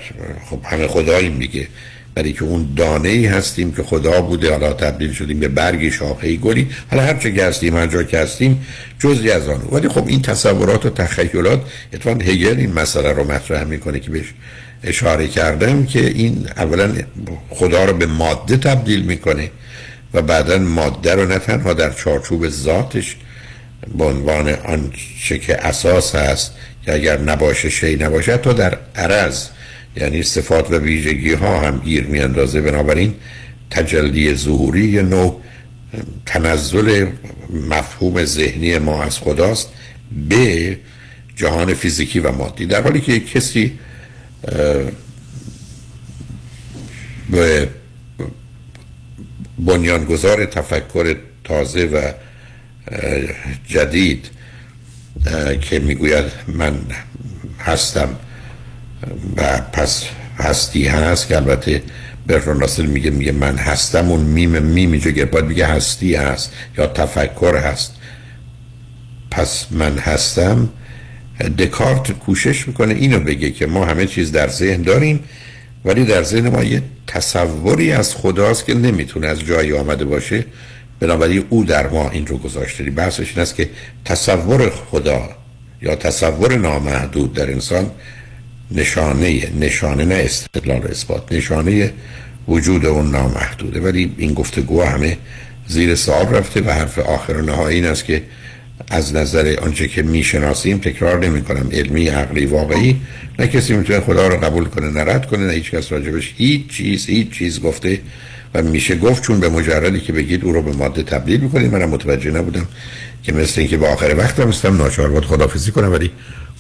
خب 0.51 0.60
همه 0.64 0.86
خدایی 0.86 1.28
میگه. 1.28 1.68
برای 2.15 2.32
که 2.32 2.45
اون 2.45 2.69
دانه 2.77 3.09
ای 3.09 3.27
هستیم 3.27 3.73
که 3.73 3.82
خدا 3.82 4.20
بوده 4.20 4.51
حالا 4.51 4.73
تبدیل 4.73 5.12
شدیم 5.12 5.41
به 5.41 5.49
برگی 5.49 5.91
شاخه 5.91 6.37
گلی. 6.37 6.69
حالا 6.91 7.03
هر 7.03 7.15
چه 7.15 7.32
که 7.32 7.73
هر 7.73 7.87
جا 7.87 8.03
که 8.03 8.19
هستیم 8.19 8.66
جزی 8.99 9.31
از 9.31 9.49
آن. 9.49 9.61
ولی 9.73 9.89
خب 9.89 10.07
این 10.07 10.23
تصورات 10.23 10.87
و 10.87 10.91
تخیلات 10.91 11.61
اتفاقا 11.93 12.20
هگل 12.20 12.57
این 12.59 12.73
مسئله 12.73 13.12
رو 13.12 13.32
مطرح 13.32 13.65
می‌کنه 13.65 14.01
که 14.01 14.11
بهش 14.11 14.35
اشاره 14.85 15.28
کردم 15.28 15.87
که 15.87 16.07
این 16.07 16.49
اولا 16.57 16.93
خدا 17.51 17.85
رو 17.85 17.93
به 17.93 18.07
ماده 18.07 18.57
تبدیل 18.57 19.03
می‌کنه 19.03 19.51
و 20.15 20.23
بعدا 20.23 20.59
ماده 20.59 21.15
رو 21.15 21.27
نه 21.27 21.39
تنها 21.39 21.73
در 21.73 21.91
چارچوب 21.91 22.49
ذاتش 22.49 23.16
به 23.99 24.05
عنوان 24.05 24.49
آنچه 24.49 25.39
که 25.39 25.66
اساس 25.66 26.15
هست 26.15 26.53
که 26.85 26.95
اگر 26.95 27.20
نباشه 27.20 27.70
شی 27.70 27.97
نباشه 27.97 28.37
تا 28.37 28.53
در 28.53 28.78
عرض 28.97 29.47
یعنی 29.97 30.23
صفات 30.23 30.71
و 30.71 30.79
ویژگی 30.79 31.33
ها 31.33 31.61
هم 31.61 31.79
گیر 31.79 32.07
می 32.07 32.21
اندازه 32.21 32.61
بنابراین 32.61 33.15
تجلی 33.71 34.35
ظهوری 34.35 34.89
یه 34.89 35.03
نوع 35.03 35.41
تنزل 36.27 37.07
مفهوم 37.71 38.25
ذهنی 38.25 38.79
ما 38.79 39.03
از 39.03 39.19
خداست 39.19 39.69
به 40.29 40.79
جهان 41.37 41.75
فیزیکی 41.75 42.19
و 42.19 42.33
مادی. 42.33 42.67
در 42.67 42.83
حالی 42.83 43.01
که 43.01 43.21
کسی 43.21 43.79
به 47.31 47.69
بنیانگذار 49.59 50.45
تفکر 50.45 51.17
تازه 51.45 51.85
و 51.85 52.12
جدید 53.69 54.31
که 55.61 55.79
می‌گوید 55.79 56.25
من 56.49 56.79
هستم 57.59 58.17
و 59.36 59.60
پس 59.72 60.05
هستی 60.39 60.86
هست 60.86 61.28
که 61.28 61.36
البته 61.36 61.82
برتون 62.27 62.60
راسل 62.60 62.86
میگه 62.86 63.10
میگه 63.10 63.32
من 63.32 63.56
هستم 63.56 64.09
اون 64.10 64.20
میم 64.20 64.59
میم 64.59 64.93
اینجا 64.93 65.27
باید 65.27 65.44
میگه 65.44 65.66
هستی 65.66 66.14
هست 66.14 66.52
یا 66.78 66.86
تفکر 66.86 67.56
هست. 67.56 67.94
پس 69.31 69.66
من 69.70 69.98
هستم. 69.98 70.68
دکارت 71.59 72.12
کوشش 72.12 72.68
می‌کنه 72.68 72.94
اینو 72.94 73.20
بگه 73.20 73.51
که 73.51 73.66
ما 73.66 73.85
همه 73.85 74.06
چیز 74.06 74.32
در 74.32 74.48
ذهن 74.48 74.82
داریم 74.82 75.20
ولی 75.85 76.05
در 76.05 76.22
ذهن 76.22 76.48
ما 76.48 76.64
یه 76.64 76.82
تصوری 77.06 77.93
از 77.93 78.14
خداست 78.14 78.66
که 78.66 78.74
نمی‌تونه 78.74 79.27
از 79.27 79.40
جایی 79.40 79.72
آمده 79.72 80.05
باشه. 80.05 80.44
بنابراین 81.01 81.44
او 81.51 81.64
در 81.64 81.89
ما 81.89 82.10
این 82.10 82.27
رو 82.27 82.39
گذاشته. 82.39 82.85
بحثش 82.85 83.31
این 83.31 83.39
است 83.39 83.55
که 83.55 83.70
تصور 84.05 84.70
خدا 84.70 85.28
یا 85.82 85.94
تصور 85.94 86.56
نامحدود 86.56 87.32
در 87.32 87.51
انسان 87.51 87.90
نشانه 88.70 89.48
نشانه 89.60 90.05
نه 90.05 90.14
استدلال 90.14 90.86
اثبات 90.90 91.32
نشانه 91.32 91.92
وجود 92.48 92.86
اون 92.86 93.10
نامحدوده. 93.10 93.80
ولی 93.80 94.14
این 94.18 94.34
گفتگو 94.34 94.82
همه 94.82 95.16
زیر 95.66 95.94
سوال 95.94 96.26
رفته 96.26 96.60
و 96.60 96.70
حرف 96.70 96.98
آخر 96.98 97.32
و 97.32 97.42
نهایی 97.42 97.76
این 97.76 97.86
است 97.86 98.05
که 98.05 98.22
از 98.90 99.14
نظر 99.14 99.56
آنچه 99.62 99.88
که 99.88 100.02
می‌شناسیم 100.02 100.78
تکرار 100.78 101.26
نمی 101.26 101.42
کنم 101.42 101.68
علمی 101.72 102.09
عقلی 102.09 102.47
واقعی. 102.47 103.01
نه 103.38 103.47
کسی 103.47 103.74
می‌تونه 103.74 104.01
خدا 104.01 104.28
رو 104.28 104.36
قبول 104.36 104.64
کنه 104.64 104.90
نه 104.90 105.01
رد 105.01 105.26
کنه 105.26 105.47
نه 105.47 105.52
هیچ 105.52 105.70
کس 105.70 105.92
راجبش 105.92 106.34
هیچ 106.36 106.66
چیز 106.68 107.06
هیچ 107.06 107.30
چیز 107.30 107.60
گفته 107.60 108.01
و 108.55 108.62
میشه 108.62 108.97
گفت. 108.97 109.22
چون 109.22 109.40
به 109.40 109.48
مجردی 109.48 110.01
که 110.01 110.12
بگید 110.12 110.44
او 110.44 110.52
رو 110.52 110.62
به 110.62 110.72
ماده 110.72 111.02
تبدیل 111.02 111.40
می‌کنید 111.40 111.72
منم 111.72 111.88
متوجه 111.88 112.30
نبودم 112.30 112.68
که 113.22 113.32
مثل 113.32 113.60
اینکه 113.60 113.76
به 113.76 113.86
آخر 113.86 114.14
وقت 114.18 114.40
هم 114.40 114.76
ناچار 114.76 115.09
باید 115.09 115.24
خدافزی 115.24 115.70
کنم. 115.70 115.92
ولی 115.92 116.10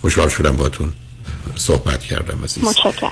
خوشحال 0.00 0.28
شدم 0.28 0.56
باتون 0.56 0.92
صحبت 1.56 2.00
کردم 2.00 2.44
عزیز. 2.44 2.64
متشکرم. 2.64 3.10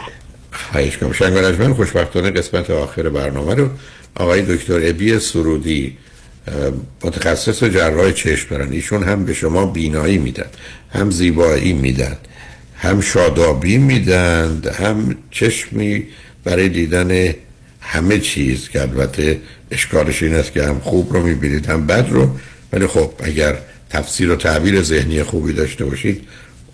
خواهش 0.52 0.96
کنم 0.96 1.12
شنگ 1.12 1.72
خوشبختانه 1.72 2.30
قسمت 2.30 2.70
آخر 2.70 3.08
برنامه 3.08 3.54
رو 3.54 3.68
آقای 4.14 4.56
دکتر 4.56 4.80
ابی 4.82 5.18
سرودی 5.18 5.96
متخصص 7.04 7.64
جراح 7.64 8.12
چشم 8.12 8.46
دارن. 8.50 8.72
ایشون 8.72 9.02
هم 9.02 9.24
به 9.24 9.34
شما 9.34 9.66
بینایی 9.66 10.18
میدن 10.18 10.46
هم 10.92 11.10
زیبایی 11.10 11.72
میدن 11.72 12.16
هم 12.76 13.00
شادابی 13.00 13.78
میدن 13.78 14.62
هم 14.78 15.16
چشمی 15.30 16.06
برای 16.44 16.68
دیدن 16.68 17.34
همه 17.80 18.18
چیز. 18.18 18.68
که 18.68 18.80
البته 18.80 19.40
اشکالش 19.70 20.22
این 20.22 20.34
است 20.34 20.52
که 20.52 20.64
هم 20.64 20.80
خوب 20.80 21.12
رو 21.12 21.22
می‌بینید 21.22 21.66
هم 21.66 21.86
بد 21.86 22.06
رو. 22.10 22.30
ولی 22.72 22.86
خب 22.86 23.10
اگر 23.18 23.58
تفسیر 23.90 24.30
و 24.30 24.36
تعبیر 24.36 24.82
ذهنی 24.82 25.22
خوبی 25.22 25.52
داشته 25.52 25.84
باشید 25.84 26.28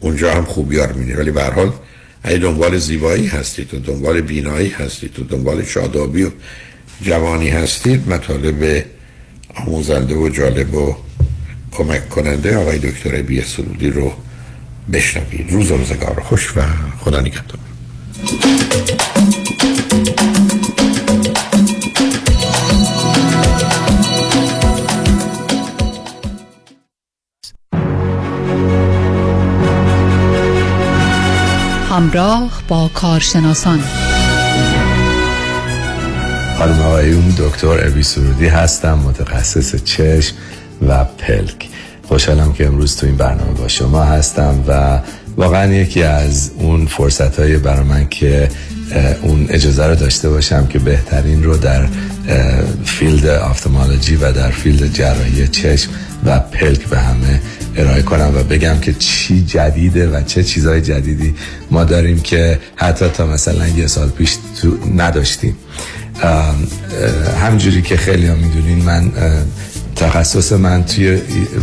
اونجا 0.04 0.34
هم 0.34 0.44
خوبیار 0.44 0.92
می‌بینید 0.92 1.18
ولی 1.18 1.30
به 1.30 1.42
حال 1.42 1.72
اگه 2.22 2.38
دنبال 2.38 2.78
زیبایی 2.78 3.26
هستید 3.26 3.74
و 3.74 3.78
دنبال 3.78 4.20
بینایی 4.20 4.68
هستید 4.68 5.20
و 5.20 5.24
دنبال 5.24 5.64
شادابی 5.64 6.22
و 6.22 6.30
جوانی 7.02 7.48
هستید 7.48 8.08
مطالب 8.08 8.84
آموزنده 9.54 10.14
و 10.14 10.28
جالب 10.28 10.74
و 10.74 10.96
کمک 11.72 12.08
کننده 12.08 12.56
آقای 12.56 12.78
دکتر 12.78 13.22
بی 13.22 13.42
سرودی 13.42 13.90
رو 13.90 14.12
بشنوید. 14.92 15.52
روز 15.52 15.70
روزگار 15.70 16.20
خوش 16.20 16.56
و 16.56 16.60
خدا 17.00 17.20
نگهدار. 17.20 17.58
همراه 31.94 32.62
با 32.68 32.90
کارشناسان. 32.94 33.80
خانم 36.58 36.80
آقایون 36.80 37.34
دکتر 37.38 37.86
ابی 37.86 38.02
سرودی 38.02 38.46
هستم 38.46 38.98
متخصص 38.98 39.84
چشم 39.84 40.36
و 40.88 41.04
پلک. 41.04 41.68
خوشحالم 42.08 42.52
که 42.52 42.66
امروز 42.66 42.96
تو 42.96 43.06
این 43.06 43.16
برنامه 43.16 43.52
با 43.52 43.68
شما 43.68 44.04
هستم 44.04 44.64
و 44.68 45.00
واقعا 45.36 45.72
یکی 45.72 46.02
از 46.02 46.50
اون 46.58 46.86
فرصت 46.86 47.40
های 47.40 47.58
برای 47.58 47.84
من 47.84 48.08
که 48.08 48.48
اون 49.22 49.46
اجازه 49.48 49.86
رو 49.86 49.94
داشته 49.94 50.28
باشم 50.28 50.66
که 50.66 50.78
بهترین 50.78 51.42
رو 51.42 51.56
در 51.56 51.86
field 52.84 53.26
ophthalmology 53.26 54.16
و 54.16 54.32
در 54.32 54.50
field 54.50 54.92
جراحی 54.92 55.48
چشم 55.48 55.90
و 56.24 56.38
پلک 56.38 56.84
به 56.88 56.98
همه 56.98 57.40
ارائه 57.76 58.02
کنم 58.02 58.32
و 58.34 58.42
بگم 58.42 58.78
که 58.80 58.92
چی 58.92 59.44
جدیده 59.44 60.08
و 60.08 60.22
چه 60.22 60.42
چیزهای 60.42 60.80
جدیدی 60.80 61.34
ما 61.70 61.84
داریم 61.84 62.20
که 62.20 62.58
حتی 62.76 63.08
تا 63.08 63.26
مثلا 63.26 63.68
یه 63.68 63.86
سال 63.86 64.08
پیش 64.08 64.36
تو 64.60 64.78
نداشتیم. 64.96 65.56
همجوری 67.42 67.82
که 67.82 67.96
خیلی 67.96 68.26
هم 68.26 68.36
می‌دونین 68.36 68.78
من 68.78 69.12
تخصص 69.96 70.52
من 70.52 70.84
توی 70.84 71.18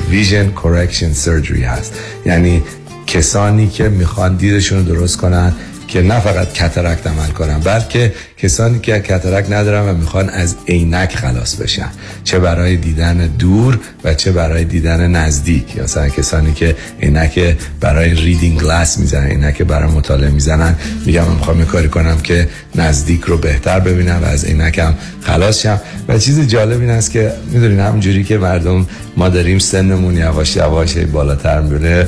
vision 0.09 0.47
correction 0.47 1.13
surgery 1.13 1.63
هست. 1.63 1.93
یعنی 2.25 2.63
کسانی 3.07 3.67
که 3.67 3.89
می‌خوان 3.89 4.35
دیدشون 4.35 4.77
رو 4.77 4.95
درست 4.95 5.17
کنن 5.17 5.53
که 5.91 6.01
نه 6.01 6.19
فقط 6.19 6.53
cataract 6.53 7.07
عمل 7.07 7.27
کنن 7.27 7.59
بلکه 7.59 8.13
کسانی 8.41 8.79
که 8.79 8.99
cataract 8.99 9.45
ندارن 9.49 9.89
و 9.89 9.93
می‌خوان 9.93 10.29
از 10.29 10.55
عینک 10.67 11.15
خلاص 11.15 11.55
بشن. 11.55 11.89
چه 12.23 12.39
برای 12.39 12.77
دیدن 12.77 13.17
دور 13.17 13.79
و 14.03 14.13
چه 14.13 14.31
برای 14.31 14.65
دیدن 14.65 15.11
نزدیک. 15.11 15.79
مثلا 15.79 16.09
کسانی 16.09 16.53
که 16.53 16.75
عینک 17.01 17.55
برای 17.79 18.13
reading 18.13 18.61
glass 18.61 18.97
می‌زنن 18.97 19.27
عینک 19.27 19.61
برای 19.61 19.91
مطالعه 19.91 20.29
می‌زنن. 20.29 20.75
میگم 21.05 21.23
من 21.23 21.35
می‌خوام 21.35 21.65
کاری 21.65 21.87
کنم 21.87 22.17
که 22.19 22.47
نزدیک 22.75 23.21
رو 23.21 23.37
بهتر 23.37 23.79
ببینم 23.79 24.19
و 24.23 24.25
از 24.25 24.45
عینکم 24.45 24.93
خلاص 25.21 25.61
شم. 25.61 25.81
و 26.07 26.17
چیز 26.17 26.47
جالب 26.47 26.79
این 26.79 26.89
است 26.89 27.11
که 27.11 27.31
می‌دونین 27.51 27.79
همونجوری 27.79 28.23
که 28.23 28.37
مردم 28.37 28.87
ما 29.17 29.29
داریم 29.29 29.59
سنمون 29.59 30.17
یواش 30.17 30.55
یواش 30.55 30.97
بالاتر 30.97 31.61
میره 31.61 32.07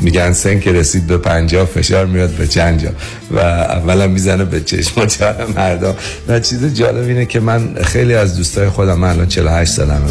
میگن 0.00 0.32
سن 0.32 0.60
که 0.60 0.72
رسید 0.72 1.06
به 1.06 1.18
پنجاه 1.18 1.66
فشار 1.66 2.06
میاد 2.06 2.30
به 2.30 2.46
چند 2.46 2.82
جا. 2.82 2.90
و 3.30 3.38
اولا 3.38 4.06
می‌زنه 4.06 4.44
به 4.44 4.60
چشم. 4.60 4.93
جان 4.94 5.34
مردم 5.56 5.94
و 6.28 6.40
چیز 6.40 6.74
جالب 6.74 7.08
اینه 7.08 7.26
که 7.26 7.40
من 7.40 7.74
خیلی 7.82 8.14
از 8.14 8.36
دوستای 8.36 8.68
خودم 8.68 8.98
من 8.98 9.08
الان 9.08 9.26
48 9.26 9.72
سالم 9.72 10.02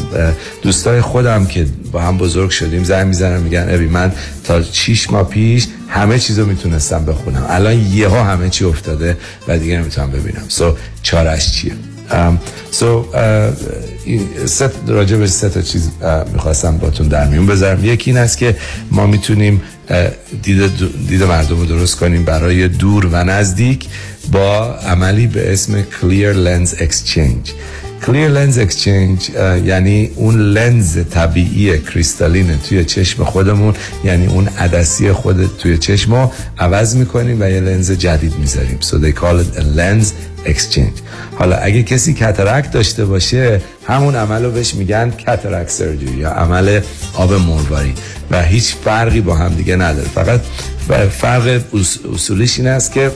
دوستای 0.62 1.02
خودم 1.02 1.46
که 1.46 1.66
با 1.92 2.02
هم 2.02 2.18
بزرگ 2.18 2.50
شدیم 2.50 2.84
زنگ 2.84 3.08
می‌زنن 3.08 3.42
میگن 3.42 3.68
ابی 3.70 3.88
من 3.88 4.12
تا 4.44 4.62
6 4.62 5.12
ماه 5.12 5.30
پیش 5.30 5.68
همه 5.88 6.20
چیزو 6.20 6.46
می‌تونستم 6.46 7.06
بخونم. 7.06 7.46
الان 7.50 7.80
یهو 7.80 8.24
همه 8.24 8.50
چی 8.50 8.66
افتاده 8.66 9.18
و 9.48 9.58
دیگه 9.58 9.78
نمی‌تونم 9.78 10.12
ببینم. 10.12 10.44
سو 10.48 10.76
چارش 11.04 11.52
چیه؟ 11.52 11.74
سو 12.72 13.06
ست 14.46 14.72
راجع 14.88 15.18
به 15.18 15.28
سه 15.28 15.50
تا 15.50 15.62
چیز 15.62 15.90
می‌خواستم 16.34 16.78
باتون 16.78 17.08
در 17.08 17.28
میون 17.28 17.46
بذارم. 17.46 17.86
یکی 17.86 18.12
این 18.12 18.20
است 18.20 18.38
که 18.38 18.56
ما 18.92 19.08
می‌تونیم 19.08 19.62
دید, 20.44 20.72
دید 21.08 21.24
مردم 21.24 21.58
رو 21.58 21.66
درست 21.66 21.96
کنیم 21.96 22.26
برای 22.26 22.68
دور 22.68 23.06
و 23.06 23.24
نزدیک. 23.24 23.86
با 24.32 24.76
عملی 24.76 25.28
به 25.28 25.54
اسم 25.54 25.82
Clear 25.84 26.36
Lens 26.36 26.76
Exchange. 26.76 27.50
Clear 28.02 28.30
Lens 28.38 28.58
Exchange 28.58 29.30
یعنی 29.66 30.12
اون 30.16 30.40
لنز 30.40 30.98
طبیعی 31.12 31.80
کریستالین 31.80 32.60
توی 32.70 32.86
چشم 32.86 33.24
خودمون 33.24 33.74
یعنی 34.04 34.28
اون 34.28 34.48
عدسی 34.48 35.12
خود 35.12 35.58
توی 35.58 35.78
چشم 35.78 36.32
عوض 36.60 36.96
می‌کنیم 36.96 37.42
و 37.42 37.50
یه 37.50 37.60
لنز 37.60 37.92
جدید 37.92 38.36
می‌ذاریم. 38.40 38.80
So 38.82 38.94
they 38.94 39.20
call 39.20 39.44
it 39.44 39.60
a 39.60 39.62
lens 39.62 40.08
exchange. 40.50 41.00
حالا 41.36 41.56
اگه 41.56 41.84
کسی 41.84 42.14
کترک 42.14 42.72
داشته 42.72 43.06
باشه 43.06 43.62
همون 43.88 44.16
عمل 44.16 44.44
رو 44.44 44.52
بهش 44.52 44.74
میگن 44.74 45.12
کترک 45.12 45.70
سرجری 45.70 46.18
یا 46.18 46.30
عمل 46.30 46.80
آب 47.14 47.34
مرواری. 47.34 47.94
و 48.32 48.44
هیچ 48.44 48.76
فرقی 48.86 49.22
با 49.22 49.36
هم 49.36 49.54
دیگه 49.54 49.76
نداره. 49.76 50.08
فقط 50.08 50.42
فرق 51.10 51.62
اصولیش 52.14 52.60
این 52.60 52.68
است 52.68 52.94
که 52.94 53.12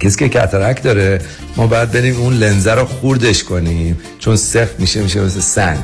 کسی 0.00 0.18
که 0.18 0.28
کترک 0.28 0.82
داره 0.82 1.20
ما 1.56 1.66
باید 1.66 1.90
بریم 1.90 2.16
اون 2.16 2.32
لنزه 2.34 2.74
رو 2.74 2.84
خوردش 2.84 3.44
کنیم. 3.44 3.98
چون 4.18 4.36
سفت 4.36 4.80
میشه 4.80 5.02
میشه 5.02 5.20
مثل 5.20 5.40
سنگ. 5.40 5.78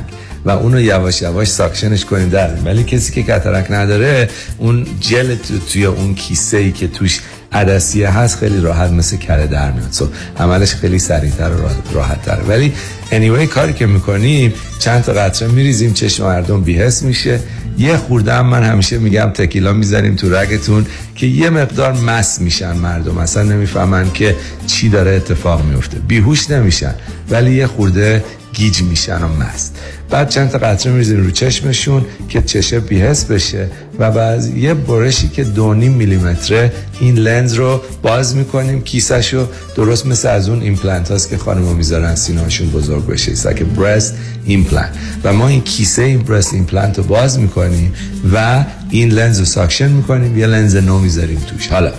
و 0.45 0.49
اونو 0.49 0.79
یواش 0.79 1.21
یواش 1.21 1.47
ساکشنش 1.47 2.05
کنیم 2.05 2.29
در 2.29 2.55
ولی 2.65 2.83
کسی 2.83 3.13
که 3.13 3.23
کترک 3.23 3.71
نداره 3.71 4.29
اون 4.57 4.85
جل 4.99 5.35
توی 5.73 5.85
اون 5.85 6.15
کیسه 6.15 6.57
ای 6.57 6.71
که 6.71 6.87
توش 6.87 7.21
عدسیه 7.51 8.09
هست 8.09 8.37
خیلی 8.37 8.61
راحت 8.61 8.91
مثل 8.91 9.17
کره 9.17 9.47
در 9.47 9.71
میاد. 9.71 9.91
سو 9.91 10.07
عملش 10.37 10.73
خیلی 10.73 10.99
سریعتر 10.99 11.49
و 11.49 11.69
راحت 11.93 12.21
تر 12.21 12.39
ولی 12.47 12.73
anyway 13.11 13.47
کاری 13.47 13.73
که 13.73 13.85
می‌کنیم 13.85 14.53
چند 14.79 15.03
تا 15.03 15.13
قطره 15.13 15.47
میریزیم 15.47 15.93
چشم 15.93 16.23
مردم 16.23 16.61
بیهس 16.61 17.03
میشه. 17.03 17.39
یه 17.77 17.97
خورده 17.97 18.33
هم 18.33 18.45
من 18.45 18.63
همیشه 18.63 18.97
میگم 18.97 19.31
تکیلا 19.33 19.73
می‌زنیم 19.73 20.15
تو 20.15 20.35
رگتون 20.35 20.85
که 21.15 21.25
یه 21.27 21.49
مقدار 21.49 21.93
مست 21.93 22.41
میشن 22.41 22.71
مردم. 22.77 23.17
اصلا 23.17 23.43
نمی‌فهمن 23.43 24.11
که 24.11 24.35
چی 24.67 24.89
داره 24.89 25.11
اتفاق 25.11 25.65
میفته 25.65 25.99
بیهوش 25.99 26.49
نمیشن. 26.49 26.95
ولی 27.29 27.55
یه 27.55 27.67
خورده 27.67 28.23
گیج 28.53 28.81
میشن 28.81 29.23
و 29.23 29.27
مست. 29.27 29.75
بعد 30.09 30.29
چند 30.29 30.49
تا 30.49 30.57
قطره 30.57 30.91
میریزیم 30.91 31.23
رو 31.23 31.31
چشمشون 31.31 32.05
که 32.29 32.41
چشه 32.41 32.79
بی‌حس 32.79 33.25
بشه 33.25 33.69
و 33.99 34.11
بعد 34.11 34.57
یه 34.57 34.73
برشی 34.73 35.27
که 35.27 35.43
دونیم 35.43 35.91
میلیمتره 35.91 36.71
این 36.99 37.15
لنز 37.15 37.53
رو 37.53 37.81
باز 38.01 38.35
می‌کنیم 38.35 38.81
کیسش 38.81 39.33
رو 39.33 39.47
درست 39.75 40.05
مثل 40.05 40.27
از 40.27 40.49
اون 40.49 40.61
ایمپلنت 40.61 41.11
هاست 41.11 41.29
که 41.29 41.37
خانم 41.37 41.75
می‌ذارن 41.75 42.15
سینهاشون 42.15 42.69
بزرگ 42.69 43.07
بشه. 43.07 43.53
که 43.53 43.63
breast 43.63 44.15
implant 44.45 44.93
و 45.23 45.33
ما 45.33 45.47
این 45.47 45.61
کیسه 45.61 46.01
این 46.01 46.19
breast 46.19 46.53
implant 46.53 46.97
رو 46.97 47.03
باز 47.03 47.39
می‌کنیم 47.39 47.93
و 48.33 48.65
این 48.89 49.09
لنز 49.09 49.39
رو 49.39 49.45
suction 49.45 49.91
می‌کنیم. 49.91 50.37
یه 50.37 50.47
لنز 50.47 50.75
نو 50.75 50.99
می‌ذاریم 50.99 51.39
توش. 51.39 51.67
حالا 51.67 51.91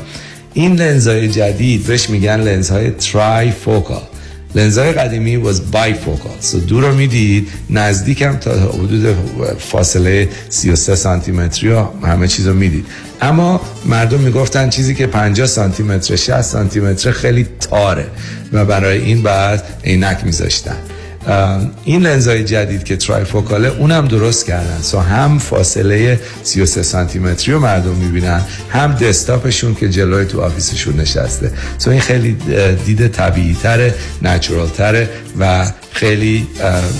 این 0.54 0.76
لنزهای 0.76 1.28
جدید 1.28 1.86
بهش 1.86 2.10
میگن 2.10 2.40
لنزهای 2.40 2.90
trifocal 2.90 4.02
لنزهای 4.54 4.92
قدیمی 4.92 5.44
was 5.44 5.56
bifocal 5.74 6.46
so 6.46 6.56
دور 6.56 6.84
رو 6.84 6.94
می‌دید 6.94 7.48
نزدیک 7.70 8.22
هم 8.22 8.36
تا 8.36 8.52
حدود 8.52 9.16
فاصله 9.58 10.28
33 10.48 10.94
سانتی 10.96 11.32
متری 11.32 11.84
همه 12.02 12.28
چیز 12.28 12.46
رو 12.46 12.54
می‌دید. 12.54 12.86
اما 13.20 13.60
مردم 13.84 14.20
می‌گفتن 14.20 14.70
چیزی 14.70 14.94
که 14.94 15.06
50 15.06 15.46
سانتی 15.46 15.82
متر 15.82 16.16
60 16.16 16.42
سانتی 16.42 16.80
متر 16.80 17.10
خیلی 17.10 17.46
تاره 17.60 18.06
و 18.52 18.64
برای 18.64 18.98
این 18.98 19.22
بعد 19.22 19.64
عینک 19.84 20.24
میذاشتن. 20.24 20.76
این 21.84 22.02
لنزهای 22.02 22.44
جدید 22.44 22.84
که 22.84 22.96
ترایفوکاله 22.96 23.68
اونم 23.68 24.08
درست 24.08 24.46
کردن. 24.46 24.80
سو 24.82 24.98
هم 24.98 25.38
فاصله 25.38 26.20
33 26.42 26.82
سانتی 26.82 27.18
متری 27.18 27.54
رو 27.54 27.60
مردم 27.60 27.94
می‌بینن 27.94 28.40
هم 28.70 28.92
دسکتاپشون 28.92 29.74
که 29.74 29.88
جلوی 29.88 30.24
تو 30.24 30.40
آفیسشون 30.40 31.00
نشسته. 31.00 31.52
سو 31.78 31.90
این 31.90 32.00
خیلی 32.00 32.36
دید 32.86 33.08
طبیعی 33.08 33.56
تره 33.62 33.94
نچرال 34.22 34.68
تره 34.68 35.08
و 35.38 35.66
خیلی 35.92 36.46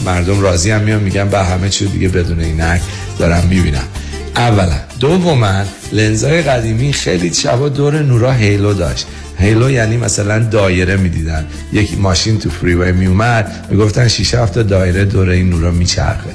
مردم 0.05 0.41
راضی 0.41 0.71
هم 0.71 0.81
میان 0.81 1.03
میگن 1.03 1.29
به 1.29 1.39
همه 1.39 1.69
چیز 1.69 1.93
دیگه 1.93 2.09
بدون 2.09 2.41
اینک 2.41 2.81
دارم 3.19 3.47
می‌بینم 3.51 3.89
اولا 4.37 4.77
دوما 5.01 5.63
لنزهای 5.93 6.43
قدیمی 6.43 6.93
خیلی 6.93 7.35
شبا 7.35 7.69
دور 7.69 8.03
نورا 8.03 8.33
هیلو 8.33 8.75
داشت. 8.75 9.07
هیلو 9.39 9.71
یعنی 9.71 9.97
مثلا 9.97 10.39
دایره 10.39 10.97
می‌دیدن. 10.97 11.47
یک 11.73 11.99
ماشین 11.99 12.39
تو 12.39 12.51
فریوی 12.51 12.93
میومد 12.93 13.67
می‌گفتن 13.71 14.09
6 14.09 14.35
هفته 14.35 14.63
دایره 14.63 15.05
دور 15.05 15.29
این 15.29 15.51
نورا 15.51 15.71
میچرخه. 15.71 16.31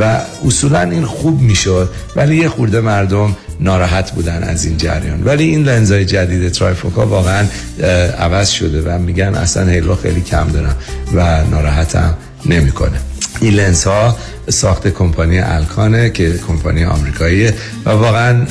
و 0.00 0.20
اصولا 0.46 0.80
این 0.80 1.04
خوب 1.04 1.40
می‌شد 1.40 1.90
ولی 2.16 2.36
یه 2.36 2.48
خورده 2.48 2.80
مردم 2.80 3.36
ناراحت 3.60 4.10
بودن 4.10 4.42
از 4.42 4.64
این 4.64 4.76
جریان. 4.76 5.24
ولی 5.24 5.44
این 5.44 5.64
لنزهای 5.64 6.04
جدید 6.04 6.52
ترایفوکا 6.52 7.06
واقعا 7.06 7.46
عوض 8.18 8.50
شده 8.50 8.82
و 8.82 8.98
میگن 8.98 9.34
اصلا 9.34 9.66
هیلو 9.66 9.96
خیلی 9.96 10.20
کم 10.20 10.48
دارم 10.48 10.76
و 11.14 11.44
ناراحتم 11.44 12.16
نمی‌کنه. 12.46 12.98
این 13.40 13.54
لنز 13.54 13.84
ها 13.84 14.16
ساخت 14.48 14.88
کمپانی 14.88 15.38
الکانه 15.38 16.10
که 16.10 16.38
کمپانی 16.48 16.84
آمریکاییه 16.84 17.54
و 17.84 17.90
واقعا 17.90 18.46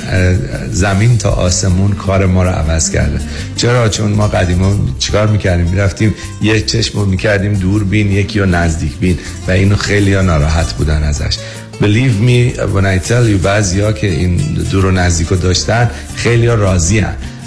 زمین 0.71 1.17
تا 1.17 1.29
آسمون 1.29 1.91
کار 1.91 2.25
ما 2.25 2.43
رو 2.43 2.49
عوض 2.49 2.91
کرده. 2.91 3.19
چرا؟ 3.55 3.89
چون 3.89 4.11
ما 4.11 4.27
قدیما 4.27 4.75
چیکار 4.99 5.27
می‌کردیم؟ 5.27 5.67
می‌رفتیم 5.67 6.15
یه 6.41 6.61
چشم 6.61 6.99
رو 6.99 7.05
می‌کردیم 7.05 7.53
دور 7.53 7.83
بین 7.83 8.11
یکی 8.11 8.39
رو 8.39 8.45
نزدیک 8.45 8.97
بین 8.97 9.19
و 9.47 9.51
اینو 9.51 9.75
خیلی 9.75 10.21
ناراحت 10.21 10.73
بودن 10.73 11.03
ازش. 11.03 11.37
Believe 11.81 12.15
me 12.27 12.57
when 12.75 12.85
I 12.85 13.07
tell 13.09 13.25
you 13.27 13.43
بعضی 13.43 13.93
که 13.93 14.07
این 14.07 14.35
دور 14.71 14.85
و 14.85 14.91
نزدیک 14.91 15.27
رو 15.27 15.37
داشتن 15.37 15.89
خیلی 16.15 16.47
ها. 16.47 16.55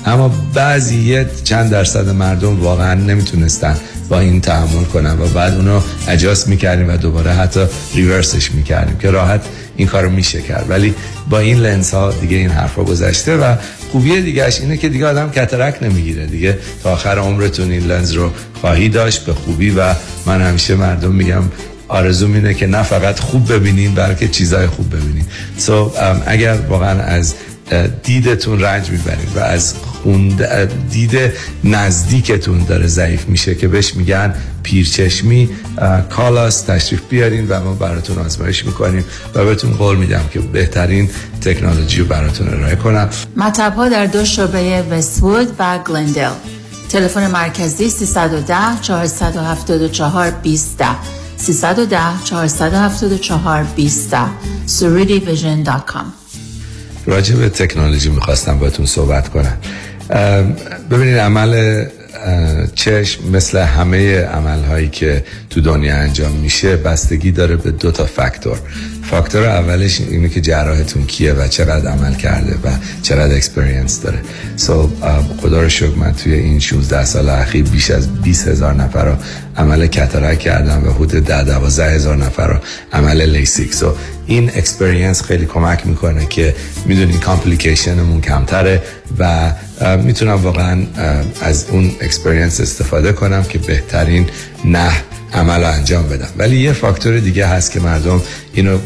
اما 0.07 0.28
بعضی 0.55 1.24
چند 1.45 1.70
درصد 1.70 2.09
مردم 2.09 2.61
واقعا 2.61 2.95
نمی‌تونستن 2.95 3.77
با 4.09 4.20
این 4.20 4.41
تحمل 4.41 4.85
کنم 4.85 5.19
و 5.20 5.27
بعد 5.27 5.55
اونو 5.55 5.81
اجاست 6.09 6.49
می‌کردیم 6.49 6.89
و 6.89 6.97
دوباره 6.97 7.33
حتی 7.33 7.66
ریورسش 7.95 8.53
می‌کردیم 8.53 8.99
که 8.99 9.11
راحت 9.11 9.41
این 9.77 9.89
کارو 9.89 10.11
میشه 10.11 10.43
کرد. 10.43 10.66
ولی 10.69 10.95
با 11.31 11.39
این 11.39 11.59
لنز 11.59 11.91
ها 11.91 12.12
دیگه 12.12 12.37
این 12.37 12.51
حرفا 12.51 12.85
گذشته 12.85 13.37
و 13.37 13.57
خوبی 13.93 14.20
دیگهش 14.20 14.61
اینه 14.61 14.77
که 14.77 14.89
دیگه 14.89 15.07
آدم 15.07 15.31
کترک 15.31 15.83
نمی‌گیره 15.83 16.27
دیگه. 16.27 16.59
تا 16.83 16.93
آخر 16.93 17.19
عمرتون 17.19 17.70
این 17.70 17.87
لنز 17.87 18.12
رو 18.12 18.31
خواهی 18.61 18.89
داشت 18.89 19.24
به 19.24 19.35
خوبی 19.35 19.70
و 19.70 19.95
من 20.27 20.43
همیشه 20.43 20.74
مردم 20.74 21.12
میگم 21.12 21.43
آرزو 21.89 22.27
اینه 22.27 22.55
که 22.55 22.66
نه 22.66 22.83
فقط 22.83 23.20
خوب 23.20 23.53
ببینین 23.53 23.95
بلکه 23.95 24.28
چیزای 24.28 24.66
خوب 24.66 24.97
ببینین. 24.97 25.24
So, 25.59 25.70
um, 25.70 26.01
اگر 26.27 26.55
واقعا 26.55 27.01
از 27.01 27.35
دیدتون 28.03 28.61
رنج 28.61 28.91
می‌برید 28.91 29.28
و 29.37 29.41
از 29.41 29.74
اون 30.07 30.28
دید 30.91 31.33
نزدیکتون 31.65 32.65
داره 32.65 32.87
ضعیف 32.87 33.28
میشه 33.28 33.55
که 33.55 33.69
بهش 33.69 33.95
میگن 33.95 34.35
پیرچشمی. 34.62 35.49
کالاس 36.11 36.61
تشریف 36.61 37.01
بیارین 37.09 37.47
و 37.49 37.61
ما 37.61 37.73
براتون 37.73 38.19
آزمایش 38.19 38.65
می‌کنیم 38.66 39.05
و 39.35 39.45
بهتون 39.45 39.73
قول 39.73 39.97
میدم 39.97 40.24
که 40.33 40.41
بهترین 40.41 41.11
تکنولوژی 41.41 42.01
رو 42.01 42.07
براتون 42.07 42.49
ارائه 42.49 42.77
کنم. 42.77 43.09
مطب 43.37 43.73
ها 43.77 43.89
در 43.89 44.07
دو 44.07 44.24
شعبه 44.24 44.83
وستوود 44.91 45.49
و 45.59 45.78
گلندل. 45.78 46.31
تلفن 46.89 47.31
مرکزی 47.31 47.91
310 47.91 48.55
474 48.83 50.31
20 50.31 50.83
310 51.37 51.99
474 52.24 53.65
20 53.77 54.15
suridivision.com 54.66 56.05
راجع 57.07 57.35
به 57.35 57.49
تکنولوژی 57.49 58.09
می‌خواستم 58.09 58.59
باتون 58.59 58.87
صحبت 58.87 59.28
کنم. 59.28 59.57
ببینید 60.91 61.16
عمل 61.16 61.85
چشم 62.74 63.31
مثل 63.33 63.59
همه 63.59 64.20
عمل 64.20 64.62
هایی 64.62 64.89
که 64.89 65.24
تو 65.51 65.61
دنیا 65.61 65.97
انجام 65.97 66.33
میشه 66.33 66.77
بستگی 66.77 67.31
داره 67.31 67.57
به 67.57 67.70
دو 67.70 67.91
تا 67.91 68.07
فاکتور. 68.07 68.59
فاکتور 69.03 69.45
اولش 69.45 70.01
اینه 70.01 70.28
که 70.28 70.41
جراحتون 70.41 71.07
کیه 71.07 71.33
و 71.33 71.49
چقدر 71.49 71.91
عمل 71.91 72.15
کرده 72.15 72.55
و 72.55 72.70
چقدر 73.03 73.35
experience 73.35 74.02
داره. 74.03 74.19
so, 74.56 75.43
خدا 75.43 75.62
رو 75.62 75.69
شکر 75.69 75.95
من 75.97 76.12
توی 76.12 76.35
این 76.35 76.61
16 76.61 77.05
سال 77.05 77.28
اخیر 77.28 77.65
بیش 77.65 77.91
از 77.91 78.23
20 78.23 78.49
هزار 78.49 78.74
نفر 78.74 79.05
رو 79.05 79.16
عمل 79.57 79.87
cataract 79.86 80.39
کردم 80.39 80.89
و 80.89 80.93
حدود 80.93 81.24
10 81.24 81.45
12 81.45 81.91
هزار 81.91 82.16
نفر 82.16 82.47
رو 82.47 82.59
عمل 82.93 83.23
LASIK 83.23 83.74
so, 83.74 83.94
این 84.27 84.51
experience 84.55 85.23
خیلی 85.23 85.47
کمک 85.47 85.86
می‌کنه 85.86 86.27
که 86.27 86.55
می‌دونین 86.86 87.20
complication 87.20 88.01
مون 88.01 88.20
کمتره 88.20 88.82
و 89.19 89.53
می‌تونم 89.97 90.43
واقعا 90.43 90.86
از 91.40 91.66
اون 91.70 91.90
experience 92.01 92.60
استفاده 92.61 93.12
کنم 93.12 93.43
که 93.43 93.59
بهترین 93.59 94.27
نه 94.65 94.93
عمل 95.35 95.65
انجام 95.65 96.09
بدم. 96.09 96.28
ولی 96.39 96.57
یه 96.57 96.73
فاکتور 96.73 97.19
دیگه 97.19 97.47
هست 97.47 97.73
که 97.73 97.81
مردم 97.81 98.23
اینو 98.55 98.78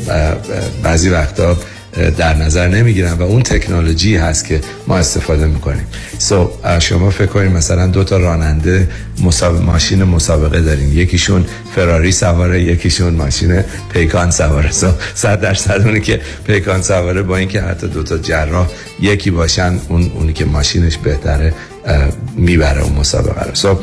بعضی 0.82 1.08
وقتا 1.08 1.56
در 2.18 2.34
نظر 2.34 2.68
نمی‌گیرن 2.68 3.12
و 3.12 3.22
اون 3.22 3.42
تکنولوژی 3.42 4.16
هست 4.16 4.44
که 4.44 4.60
ما 4.86 4.98
استفاده 4.98 5.46
می‌کنیم. 5.46 5.86
so, 6.18 6.78
شما 6.78 7.10
فکر 7.10 7.26
کنید 7.26 7.52
مثلا 7.52 7.86
دو 7.86 8.04
تا 8.04 8.16
راننده 8.16 8.88
مسابقه 9.24 9.64
ماشین 9.64 10.04
مسابقه 10.04 10.60
داریم. 10.60 10.98
یکیشون 10.98 11.46
فراری 11.74 12.12
سواره 12.12 12.62
یکیشون 12.62 13.14
ماشین 13.14 13.64
پیکان 13.92 14.30
سواره. 14.30 14.70
so 14.70 14.92
صد 15.14 15.40
درصد 15.40 15.82
اونی 15.84 16.00
که 16.00 16.20
پیکان 16.46 16.82
سواره 16.82 17.22
با 17.22 17.36
اینکه 17.36 17.60
حتی 17.60 17.88
دو 17.88 18.02
تا 18.02 18.18
جراح 18.18 18.68
یکی 19.00 19.30
باشن 19.30 19.78
اون 19.88 20.12
اونی 20.14 20.32
که 20.32 20.44
ماشینش 20.44 20.96
بهتره 20.96 21.54
می‌بره 22.36 22.82
اون 22.82 22.92
مسابقه 22.92 23.42
رو. 23.42 23.54
So, 23.54 23.76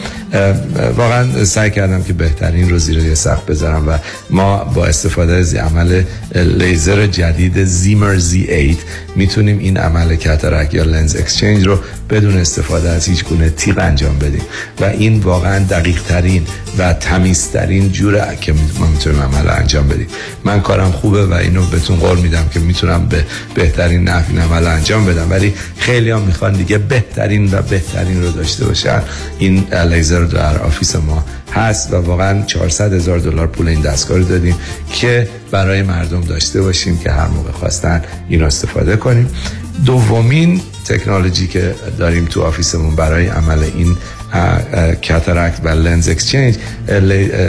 واقعا 0.98 1.46
سعی 1.46 1.72
کردم 1.72 2.04
که 2.04 2.14
بهترین 2.14 2.70
رو 2.70 2.78
زیر 2.78 2.98
یه 2.98 3.16
سخت 3.16 3.46
بذارم 3.46 3.88
و 3.88 3.98
ما 4.30 4.64
با 4.64 4.86
استفاده 4.86 5.34
از 5.34 5.56
عمل 5.56 6.04
لیزر 6.36 7.08
جدید 7.08 7.64
زیمر 7.64 8.20
Z8 8.20 8.78
می‌تونیم 9.16 9.60
این 9.60 9.78
عمل 9.78 10.16
کاتاراک 10.16 10.74
یا 10.74 10.84
لنز 10.84 11.16
اکسچنج 11.16 11.68
رو 11.68 11.80
بدون 12.10 12.38
استفاده 12.38 12.90
از 12.90 13.06
هیچ 13.06 13.26
گونه 13.26 13.50
تیغ 13.50 13.78
انجام 13.80 14.20
بدیم. 14.20 14.42
و 14.82 14.86
این 14.86 15.20
واقعا 15.20 15.60
دقیق 15.60 16.02
ترین 16.04 16.48
و 16.78 16.94
تمیزترین 16.94 17.92
جوره 17.92 18.38
که 18.42 18.54
ما 18.80 18.88
می‌تونیم 18.88 19.22
عمل 19.22 19.50
انجام 19.50 19.88
بدیم. 19.88 20.08
من 20.44 20.62
کارم 20.62 20.92
خوبه 20.92 21.26
و 21.26 21.34
اینو 21.34 21.66
بهتون 21.66 21.98
قول 21.98 22.20
میدم 22.20 22.50
که 22.54 22.60
می‌تونم 22.60 23.08
به 23.08 23.26
بهترین 23.56 24.04
نحو 24.04 24.40
عمل 24.40 24.68
انجام 24.68 25.06
بدم. 25.06 25.28
ولی 25.30 25.54
خیلی 25.78 26.12
هم 26.12 26.22
می‌خوان 26.22 26.54
دیگه 26.54 26.78
بهترین 26.78 27.46
و 27.46 27.62
بهترین 27.62 27.87
رو 27.96 28.32
داشته 28.32 28.66
باشن. 28.66 29.02
این 29.40 29.74
لیزر 29.74 30.24
در 30.24 30.58
office 30.58 30.96
ما 30.96 31.26
هست 31.54 31.94
و 31.94 31.96
واقعا 31.96 32.44
400 32.46 32.94
هزار 32.94 33.20
دلار 33.20 33.48
پول 33.48 33.68
این 33.68 33.82
دستگاه 33.82 34.18
رو 34.18 34.24
دادیم 34.24 34.56
که 34.94 35.30
برای 35.52 35.82
مردم 35.82 36.22
داشته 36.22 36.62
باشیم 36.62 36.98
که 36.98 37.12
هر 37.12 37.28
موقع 37.28 37.52
خواستن 37.52 38.02
این 38.30 38.44
استفاده 38.44 38.96
کنیم. 38.96 39.30
دومین 39.86 40.62
تکنولوژی 40.86 41.48
که 41.48 41.76
داریم 41.98 42.26
تو 42.26 42.42
office 42.44 42.79
مون 42.79 42.96
برای 42.96 43.28
عمل 43.28 43.64
این 43.64 43.98
cataract 45.08 45.60
و 45.64 45.70
lens 45.70 46.10
exchange 46.10 46.56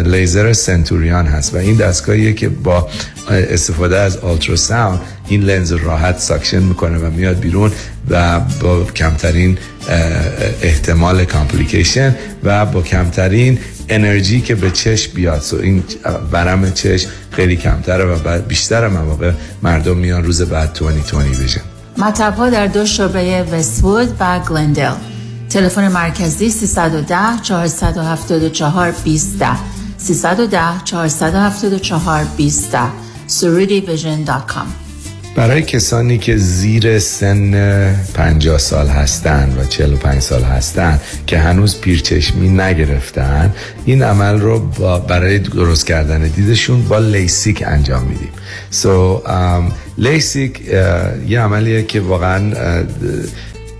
لیزر 0.05 0.53
Centurion 0.53 1.27
هست. 1.27 1.55
و 1.55 1.57
این 1.57 1.77
دستگاهیه 1.77 2.33
که 2.33 2.49
با 2.49 2.89
استفاده 3.31 3.99
از 3.99 4.17
ultrasound 4.17 5.01
این 5.29 5.43
لنز 5.43 5.73
راحت 5.73 6.19
suction 6.19 6.63
می‌کنه 6.63 6.99
و 6.99 7.11
میاد 7.11 7.41
بیرون 7.41 7.73
و 8.11 8.41
با 8.41 8.85
کمترین 8.85 9.59
احتمال 10.63 11.25
complication 11.25 12.17
و 12.45 12.67
با 12.67 12.83
کمترین 12.83 13.59
انرژی 13.89 14.41
که 14.41 14.55
به 14.55 14.71
چشم 14.71 15.13
بیاد. 15.15 15.41
so 15.41 15.57
این 15.57 15.83
ورم 16.33 16.73
چشم 16.73 17.09
خیلی 17.31 17.57
کمتره 17.57 18.05
و 18.05 18.39
بیشتر 18.39 18.89
مواقع 18.89 19.33
مردم 19.63 19.97
میان 19.97 20.25
روز 20.25 20.43
بعد 20.43 20.73
twenty 20.73 21.03
twenty 21.03 21.31
بشن 21.31 21.61
مطب 21.99 22.35
ها 22.35 22.51
در 22.51 22.67
دو 22.67 22.87
شعبه 22.87 23.43
وستوود 23.43 24.17
و 24.21 24.41
گلندل. 24.41 24.93
تلفن 25.51 25.89
مرکزی 25.89 26.51
310 26.51 27.43
474 27.43 28.91
20 29.05 29.45
310 29.99 30.85
474 30.85 32.25
20 32.37 32.77
suridivision.com 33.29 34.89
برای 35.39 35.63
کسانی 35.63 36.19
که 36.19 36.37
زیر 36.37 36.99
سن 36.99 37.95
50 38.15 38.59
سال 38.59 38.87
هستند 38.87 39.59
و 39.59 39.65
45 39.65 40.23
سال 40.23 40.43
هستند 40.43 41.01
که 41.27 41.39
هنوز 41.39 41.81
پیرچشمی 41.81 42.49
نگرفتن 42.49 43.55
این 43.85 44.03
عمل 44.03 44.41
رو 44.41 44.59
با 44.59 44.99
برای 44.99 45.39
درست 45.39 45.87
کردن 45.87 46.29
دیدشون 46.29 46.83
با 46.83 46.99
لیسیک 46.99 47.63
انجام 47.67 48.03
میدیم. 48.03 48.31
سو 48.71 49.23
so, 49.25 49.29
um, 49.29 49.73
لیسیک 49.99 50.59
uh, 50.59 50.71
یه 51.29 51.41
عملیه 51.41 51.83
که 51.83 52.01
واقعا 52.01 52.53
uh, 52.53 52.89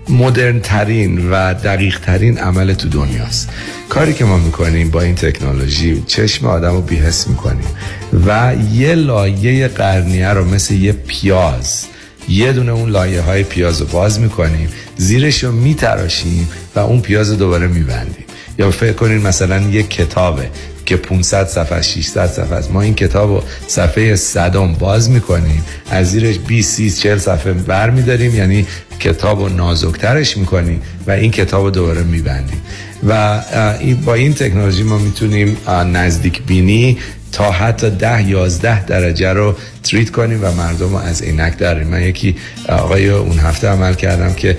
مدرن 0.09 0.59
ترین 0.59 1.31
و 1.31 1.53
دقیق 1.53 1.99
ترین 1.99 2.37
عمل 2.37 2.73
تو 2.73 2.89
دنیاست. 2.89 3.49
کاری 3.89 4.13
که 4.13 4.25
ما 4.25 4.37
می‌کنیم 4.37 4.89
با 4.89 5.01
این 5.01 5.15
تکنولوژی 5.15 6.03
چشم 6.07 6.47
آدم 6.47 6.73
رو 6.73 6.81
بیهس 6.81 7.27
می‌کنیم 7.27 7.67
و 8.27 8.55
یه 8.73 8.95
لایه 8.95 9.67
قرنیه 9.67 10.29
رو 10.29 10.45
مثل 10.45 10.73
یه 10.73 10.91
پیاز 10.91 11.85
یه 12.29 12.53
دونه 12.53 12.71
اون 12.71 12.89
لایه 12.89 13.21
های 13.21 13.43
پیاز 13.43 13.81
رو 13.81 13.87
باز 13.87 14.19
می‌کنیم 14.19 14.69
زیرش 14.97 15.43
رو 15.43 15.51
میتراشیم 15.51 16.49
و 16.75 16.79
اون 16.79 17.01
پیاز 17.01 17.29
رو 17.29 17.35
دوباره 17.35 17.67
میبندیم. 17.67 18.25
یا 18.59 18.71
فکر 18.71 18.93
کنین 18.93 19.17
مثلا 19.17 19.59
یه 19.59 19.83
کتابه. 19.83 20.49
که 20.89 20.97
500 20.97 21.47
صفحه 21.47 21.81
600 21.81 22.27
صفحه 22.27 22.55
است. 22.55 22.71
ما 22.71 22.81
این 22.81 22.93
کتاب 22.93 23.29
رو 23.29 23.43
صفحه 23.67 24.15
صدم 24.15 24.73
باز 24.73 25.09
می‌کنیم. 25.09 25.63
از 25.91 26.11
زیرش 26.11 26.39
20 26.47 26.75
30 26.75 26.91
40 26.91 27.17
صفحه 27.17 27.53
بر 27.53 27.89
میداریم 27.89 28.35
یعنی 28.35 28.67
کتاب 28.99 29.39
رو 29.39 29.49
نازکترش 29.49 30.37
می‌کنیم 30.37 30.81
و 31.07 31.11
این 31.11 31.31
کتاب 31.31 31.63
رو 31.63 31.71
دوباره 31.71 32.03
میبندیم. 32.03 32.61
و 33.07 33.41
با 34.05 34.13
این 34.13 34.33
تکنولوژی 34.33 34.83
ما 34.83 34.97
می‌تونیم 34.97 35.57
نزدیک 35.67 36.41
بینی 36.43 36.97
تا 37.31 37.51
حتی 37.51 37.89
ده 37.89 38.29
یازده 38.29 38.85
درجه 38.85 39.33
رو 39.33 39.55
treat 39.83 40.09
کنیم 40.09 40.39
و 40.43 40.51
مردم 40.51 40.89
رو 40.89 40.95
از 40.97 41.21
عینک 41.21 41.57
داریم 41.57 41.87
من 41.87 42.01
یکی 42.01 42.35
آقای 42.69 43.09
اون 43.09 43.39
هفته 43.39 43.67
عمل 43.67 43.93
کردم 43.93 44.33
که 44.33 44.57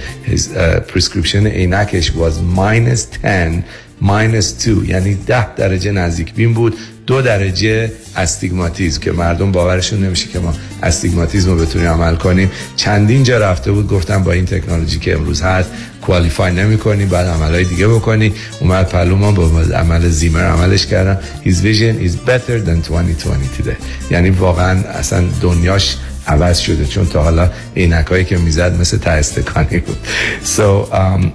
prescription 0.89 1.47
عینکش 1.47 2.11
was 2.11 2.57
minus 2.59 3.01
10 3.23 3.65
minus 4.03 4.67
2 4.67 4.85
یعنی 4.85 5.15
ده 5.15 5.55
درجه 5.55 5.93
نزدیک 5.93 6.35
بین 6.35 6.55
بود 6.55 6.77
دو 7.07 7.23
درجه 7.23 7.93
استیگماتیزم 8.17 9.01
که 9.01 9.13
مردم 9.13 9.53
باورشون 9.53 10.05
نمیشه 10.05 10.29
که 10.29 10.39
ما 10.39 10.55
استیگماتیزم 10.83 11.51
رو 11.51 11.57
بتونیم 11.57 11.89
عمل 11.89 12.17
کنیم. 12.17 12.51
چندین 12.77 13.23
جا 13.23 13.39
رفته 13.39 13.73
بود 13.73 13.89
گفتم 13.89 14.23
با 14.23 14.33
این 14.33 14.47
تکنولوژی 14.47 14.99
که 14.99 15.15
امروز 15.15 15.43
هست 15.43 15.71
کوالیفای 16.03 16.53
نمی 16.53 16.79
کنی 16.79 17.07
بعد 17.07 17.27
عملهای 17.27 17.65
دیگه 17.65 17.89
بکنی. 17.89 18.33
اومد 18.61 18.89
پلو 18.89 19.17
ما 19.17 19.33
با 19.33 19.61
عمل 19.61 20.09
زیمر 20.09 20.45
عملش 20.45 20.87
کردم. 20.87 21.19
His 21.45 21.49
vision 21.49 22.07
is 22.07 22.29
better 22.29 22.59
than 22.67 22.89
2020 22.89 23.61
today. 23.61 23.77
یعنی 24.11 24.31
واقعا 24.31 24.81
اصلا 24.89 25.25
دنیاش 25.41 25.97
عوض 26.27 26.59
شده 26.59 26.87
چون 26.87 27.07
تا 27.07 27.23
حالا 27.23 27.51
عینکایی 27.77 28.25
که 28.25 28.39
می‌زد 28.39 28.81
مثل 28.81 28.99
تستکانی 28.99 29.79
بود. 29.79 29.97
So, 30.45 30.93
um, 30.93 31.27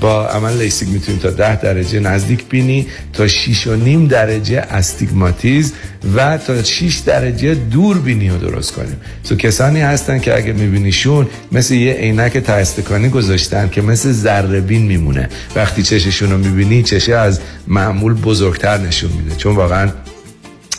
با 0.00 0.28
عمل 0.28 0.56
لیسیک 0.58 0.88
می‌تونیم 0.88 1.20
تا 1.20 1.30
10 1.30 1.56
درجه 1.56 2.00
نزدیک 2.00 2.44
بینی 2.48 2.86
تا 3.12 3.28
6 3.28 3.66
و 3.66 3.76
نیم 3.76 4.06
درجه 4.06 4.58
استیگماتیز 4.58 5.72
و 6.16 6.38
تا 6.38 6.62
6 6.62 6.98
درجه 6.98 7.54
دور 7.54 7.98
بینی 7.98 8.28
رو 8.28 8.38
درست 8.38 8.72
کنیم. 8.72 8.96
So, 9.28 9.32
کسانی 9.32 9.80
هستن 9.80 10.18
که 10.18 10.36
اگه 10.36 10.52
میبینیشون 10.52 11.26
مثل 11.52 11.74
یه 11.74 11.92
عینک 11.92 12.38
تستکانی 12.38 13.08
گذاشتن 13.08 13.68
که 13.68 13.82
مثل 13.82 14.12
ذره 14.12 14.60
بین 14.60 14.82
میمونه. 14.82 15.28
وقتی 15.56 15.82
چششون 15.82 16.30
رو 16.30 16.38
می‌بینی 16.38 16.82
چشه 16.82 17.14
از 17.14 17.40
معمول 17.66 18.14
بزرگتر 18.14 18.78
نشون 18.78 19.10
میده. 19.12 19.36
چون 19.36 19.54
واقعا 19.54 19.88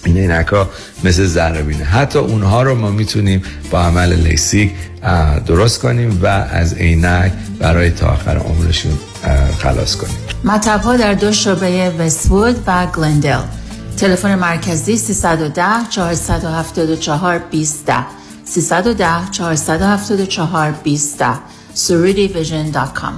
این 0.06 0.18
عینک 0.18 0.48
ها 0.48 0.70
مثل 1.04 1.26
ذره 1.26 1.62
بینه 1.62 1.84
حتی 1.84 2.20
اونها 2.20 2.64
رو 2.64 2.76
ما 2.76 2.92
می‌تونیم 2.92 3.42
با 3.72 3.82
عمل 3.82 4.14
لیسیک 4.14 4.72
درست 5.46 5.80
کنیم 5.80 6.20
و 6.24 6.28
از 6.28 6.74
عینک 6.74 7.32
برای 7.60 7.90
تا 7.90 8.08
آخر 8.08 8.38
عمرشون 8.38 8.98
خلاص 9.60 9.96
کنیم. 9.96 10.16
مطب 10.44 10.82
ها 10.82 10.98
در 10.98 11.14
دو 11.14 11.32
شعبه 11.32 11.90
وستوود 12.00 12.64
و 12.68 12.86
گلندل. 12.86 13.40
تلفن 13.98 14.36
مرکزی 14.36 14.98
310 14.98 15.64
474 15.90 17.40
20 17.52 17.92
310 18.46 19.06
474 19.32 20.72
20 20.72 21.24
surudivision.com 21.76 23.14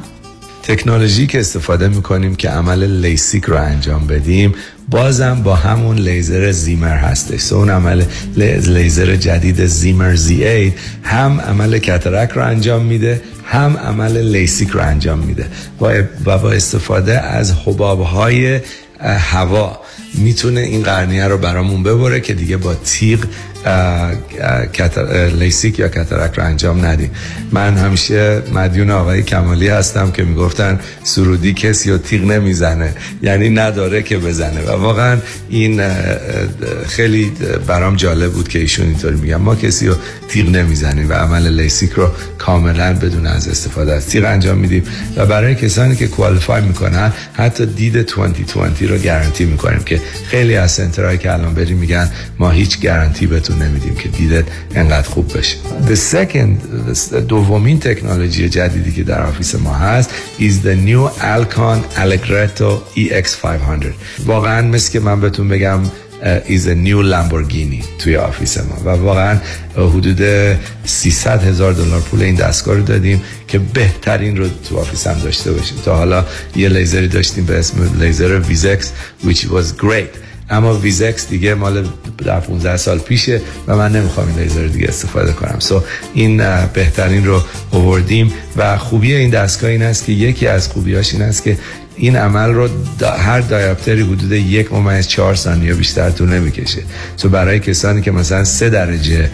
تکنولوژی 0.64 1.27
که 1.27 1.39
استفاده 1.39 1.88
می‌کنیم 1.88 2.35
که 2.35 2.49
عمل 2.49 2.84
لیسیک 2.84 3.45
رو 3.45 3.57
انجام 3.57 4.07
بدیم 4.07 4.56
بازم 4.91 5.44
با 5.44 5.56
همون 5.56 5.98
لیزر 5.98 6.52
زیمر 6.52 6.98
هستش. 6.98 7.40
سو 7.40 7.56
اون 7.56 7.70
عمل 7.70 8.03
لیزر 8.36 9.16
جدید 9.16 9.66
زیمر 9.66 10.16
زی 10.16 10.44
8 10.44 10.74
هم 11.03 11.41
عمل 11.41 11.78
کترک 11.78 12.30
رو 12.30 12.45
انجام 12.45 12.86
میده 12.86 13.22
هم 13.45 13.78
عمل 13.78 14.18
لیسیک 14.18 14.70
رو 14.70 14.82
انجام 14.82 15.20
میده. 15.20 15.45
و 15.82 16.03
با 16.40 16.52
استفاده 16.52 17.20
از 17.20 17.53
حباب 17.66 18.02
های 18.02 18.60
هوا. 19.02 19.80
می‌تونه 20.14 20.60
این 20.60 20.84
قرنیه 20.84 21.28
رو 21.28 21.38
برامون 21.38 21.84
ببره 21.84 22.22
که 22.22 22.34
دیگه 22.34 22.57
با 22.57 22.76
تیغ 22.76 23.20
لیسیک 25.40 25.80
یا 25.80 25.88
کترک 25.88 26.34
رو 26.36 26.44
انجام 26.44 26.86
ندیم. 26.86 27.11
من 27.52 27.77
همیشه 27.77 28.41
مدیون 28.53 28.90
آقای 28.90 29.23
کمالی 29.23 29.68
هستم 29.68 30.11
که 30.11 30.23
می‌گفتن 30.23 30.80
سرودی 31.03 31.53
کسی 31.53 31.91
رو 31.91 31.98
تیغ 31.98 32.23
نمی‌زنه. 32.23 32.94
یعنی 33.22 33.49
نداره 33.49 34.03
که 34.03 34.18
بزنه. 34.18 34.61
و 34.61 34.69
واقعا 34.69 35.18
این 35.49 35.81
خیلی 36.88 37.31
برام 37.68 37.95
جالب 37.95 38.31
بود 38.31 38.48
که 38.48 38.60
ایشون 38.60 38.86
اینطوری 38.86 39.15
میگن. 39.15 39.36
ما 39.36 39.56
کسی 39.56 39.88
رو 39.88 39.95
تیغ 40.30 40.49
نمی‌زنیم 40.49 41.10
و 41.10 41.14
عمل 41.14 41.61
لیسیک 41.61 41.91
رو 41.91 42.10
کاملا 42.38 42.94
بدون 42.94 43.27
از 43.27 43.48
استفاده 43.48 43.94
از 43.94 44.07
تیغ 44.07 44.26
انجام 44.26 44.57
میدیم. 44.57 44.84
و 45.15 45.26
برای 45.26 45.56
کسانی 45.56 45.95
که 45.95 46.07
qualify 46.07 46.61
می‌کنن 46.61 47.14
حتی 47.34 47.65
دید 47.65 47.98
2020 47.98 48.81
رو 48.81 48.98
گارانتی 48.98 49.45
می‌کنیم 49.45 49.80
که 49.80 50.02
خیلی 50.27 50.56
از 50.56 50.72
center 50.72 51.02
هایی 51.02 51.18
که 51.18 51.34
الان 51.34 51.53
بریم 51.53 51.77
میگن 51.77 52.11
ما 52.40 52.52
هیچ 52.52 52.81
گارانتی 52.81 53.27
بهتون 53.49 53.67
نمیدیم 53.67 53.95
که 53.95 54.09
دیدت 54.09 54.45
انقدر 54.76 55.09
خوب 55.09 55.38
بشه 55.38 55.57
the 55.88 55.97
second 56.13 57.17
دومین 57.27 57.80
تکنولوژی 57.80 58.49
جدیدی 58.49 58.91
که 58.91 59.03
در 59.03 59.26
office 59.26 59.56
ما 59.55 59.73
هست 59.73 60.09
is 60.39 60.65
the 60.65 60.76
new 60.88 61.21
Alcon 61.21 61.99
Allegretto 61.99 62.97
EX500 62.97 63.85
واقعا 64.26 64.67
مثل 64.67 64.91
که 64.91 64.99
من 64.99 65.21
بهتون 65.21 65.49
بگم 65.49 65.80
is 66.47 66.67
a 66.67 66.76
new 66.76 67.01
Lamborghini 67.01 67.84
توی 67.99 68.15
office 68.15 68.57
ما. 68.57 68.76
و 68.85 68.89
واقعا 68.89 69.38
حدود 69.76 70.21
300 70.85 71.43
هزار 71.43 71.73
دلار 71.73 72.01
پول 72.01 72.21
این 72.21 72.35
دستگاه 72.35 72.76
رو 72.76 72.84
دادیم 72.84 73.21
که 73.47 73.59
بهترین 73.59 74.38
رو 74.38 74.47
تو 74.69 74.77
office 74.77 75.07
هم 75.07 75.19
داشته 75.19 75.51
باشیم. 75.51 75.77
تا 75.85 75.95
حالا 75.95 76.26
یه 76.55 76.69
لیزری 76.69 77.07
داشتیم 77.07 77.45
به 77.45 77.59
اسم 77.59 78.01
لیزر 78.01 78.39
VISX 78.40 78.91
which 79.23 79.45
was 79.45 79.81
great. 79.81 80.28
اما 80.49 80.73
VISX 80.73 81.30
دیگه 81.30 81.53
مال 81.53 81.88
در 82.26 82.39
15 82.39 82.77
سال 82.77 82.99
پیشه 82.99 83.41
و 83.67 83.76
من 83.76 83.91
نمی‌خوام 83.91 84.27
این 84.27 84.39
لیزر 84.39 84.67
دیگه 84.67 84.88
استفاده 84.88 85.34
کنم. 85.34 85.59
so, 85.60 85.84
این 86.13 86.43
بهترین 86.73 87.26
رو 87.26 87.41
آوردیم 87.71 88.34
و 88.57 88.77
خوبی 88.77 89.13
این 89.15 89.30
دستگاه 89.30 89.69
این 89.69 89.84
است 89.84 90.05
که 90.05 90.11
یکی 90.11 90.47
از 90.47 90.67
خوبیاش 90.67 91.13
این 91.13 91.21
است 91.21 91.43
که 91.43 91.57
این 91.95 92.15
عمل 92.15 92.49
رو 92.49 92.69
دا 92.99 93.11
هر 93.11 93.41
دایاپتری 93.41 94.01
حدود 94.01 94.31
یک 94.31 94.73
ممیز 94.73 95.07
چهار 95.07 95.35
ثانیه 95.35 95.73
بیشتر 95.73 96.09
طول 96.09 96.30
نمی‌کشه. 96.30 96.81
تو 97.17 97.30
برای 97.30 97.59
کسانی 97.59 98.01
که 98.01 98.11
مثلا 98.11 98.43
سه 98.43 98.69
درجه 98.69 99.30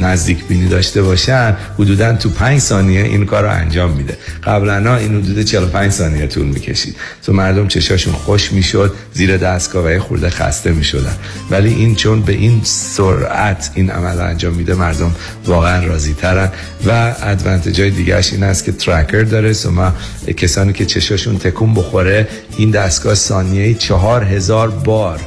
نزدیک 0.00 0.44
بینی 0.44 0.68
داشته 0.68 1.02
باشن 1.02 1.56
حدودا 1.78 2.12
تو 2.12 2.30
پنج 2.30 2.60
ثانیه 2.60 3.02
این 3.02 3.26
کار 3.26 3.42
رو 3.42 3.50
انجام 3.50 3.90
میده. 3.90 4.16
قبلا 4.44 4.96
این 4.96 5.22
حدود 5.22 5.42
45 5.42 5.92
ثانیه 5.92 6.26
طول 6.26 6.46
می‌کشید. 6.46 6.96
تو 7.26 7.32
مردم 7.32 7.68
چشاشون 7.68 8.12
خوش 8.12 8.52
می‌شد 8.52 8.94
زیر 9.14 9.36
دستگاه 9.36 9.96
و 9.96 9.98
خورده 9.98 10.30
خسته 10.30 10.70
می‌شدن. 10.70 11.16
ولی 11.50 11.74
این 11.74 11.94
چون 11.94 12.22
به 12.22 12.32
این 12.32 12.60
سرعت 12.64 13.70
این 13.74 13.90
عمل 13.90 14.18
رو 14.18 14.24
انجام 14.24 14.54
میده 14.54 14.74
مردم 14.74 15.14
واقعا 15.46 15.86
راضی 15.86 16.14
ترن 16.14 16.48
و 16.86 17.14
advantage 17.22 17.83
ای 17.83 17.90
دیگهش 17.90 18.32
این 18.32 18.42
است 18.42 18.64
که 18.64 18.72
tracker 18.72 19.22
داره. 19.22 19.52
ما 19.70 19.92
کسانی 20.36 20.72
که 20.72 20.84
چشاشون 20.86 21.38
تکون 21.38 21.74
بخوره 21.74 22.28
این 22.56 22.70
دستگاه 22.70 23.14
ثانیه 23.14 23.74
چهار 23.74 24.24
هزار 24.24 24.70
بار 24.70 25.20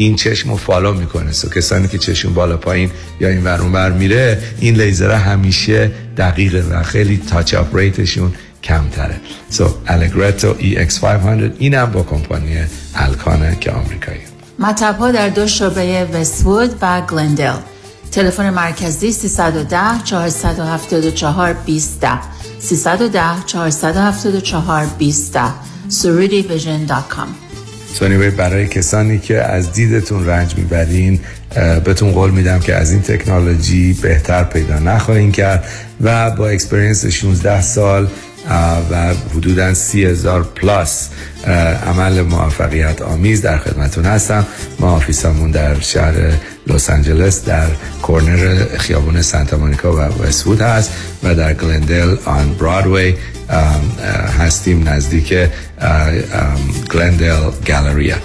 این 0.00 0.16
چشم 0.16 0.50
رو 0.50 0.56
follow 0.56 0.94
می‌کنه. 0.94 1.32
so 1.32 1.48
کسانی 1.48 1.88
که 1.88 1.98
چشم 1.98 2.34
بالا 2.34 2.56
پایین 2.56 2.90
یا 3.20 3.28
این 3.28 3.44
ور 3.44 3.58
اون 3.58 3.72
ور 3.72 3.90
میره 3.90 4.42
این 4.60 4.74
لیزر 4.74 5.10
همیشه 5.10 5.90
دقیقه 6.16 6.64
و 6.70 6.82
خیلی 6.82 7.20
touch 7.30 7.54
up 7.54 7.76
rate 7.76 8.04
شون 8.04 8.32
کمتره. 8.62 9.20
so 9.48 9.74
Allegretto 9.86 10.54
EX500 10.54 11.52
اینم 11.58 11.86
با 11.86 12.02
کمپانی 12.02 12.56
Alcon 12.94 13.46
ه 13.46 13.56
که 13.60 13.70
آمریکایی. 13.70 14.20
مطب 14.58 14.98
ها 14.98 15.10
در 15.10 15.28
دو 15.28 15.46
شعبه 15.46 16.04
وستوود 16.04 16.74
و 16.82 17.00
گلندل. 17.00 17.56
تلفن 18.12 18.50
مرکزی 18.50 19.12
310 19.12 19.78
474 20.04 21.52
20 21.52 22.06
310 22.58 23.20
474 23.46 24.86
20 24.98 25.38
soroudivision.com 25.90 27.49
so 27.94 28.12
این 28.12 28.30
برای 28.30 28.68
کسانی 28.68 29.18
که 29.18 29.42
از 29.42 29.72
دیدتون 29.72 30.26
رنج 30.26 30.56
می‌برین 30.56 31.20
بهتون 31.84 32.12
قول 32.12 32.30
میدم 32.30 32.60
که 32.60 32.74
از 32.74 32.92
این 32.92 33.02
تکنولوژی 33.02 33.92
بهتر 33.92 34.44
پیدا 34.44 34.78
نخواهین 34.78 35.32
کرد 35.32 35.64
و 36.00 36.30
با 36.30 36.48
experience 36.48 37.06
16 37.06 37.60
سال 37.62 38.08
و 38.90 39.14
حدودا 39.34 39.74
سی 39.74 40.04
هزار 40.04 40.42
plus 40.42 41.08
عمل 41.86 42.22
موفقیت 42.22 43.02
آمیز 43.02 43.42
در 43.42 43.58
خدمتون 43.58 44.04
هستم. 44.04 44.46
ما 44.78 44.90
آفیسمون 44.90 45.50
در 45.50 45.80
شهر 45.80 46.14
لس 46.66 46.90
آنجلس 46.90 47.44
در 47.44 47.66
کورنر 48.02 48.64
خیابون 48.78 49.22
سانتا 49.22 49.56
مونیکا 49.56 49.92
و 49.92 49.98
وستوود 49.98 50.60
هست 50.60 50.92
و 51.22 51.34
در 51.34 51.54
گلندل 51.54 52.16
آن 52.24 52.54
برادوی 52.54 53.14
هستیم 54.38 54.88
نزدیک 54.88 55.34
گلندل 56.94 57.50
گالریا. 57.66 58.16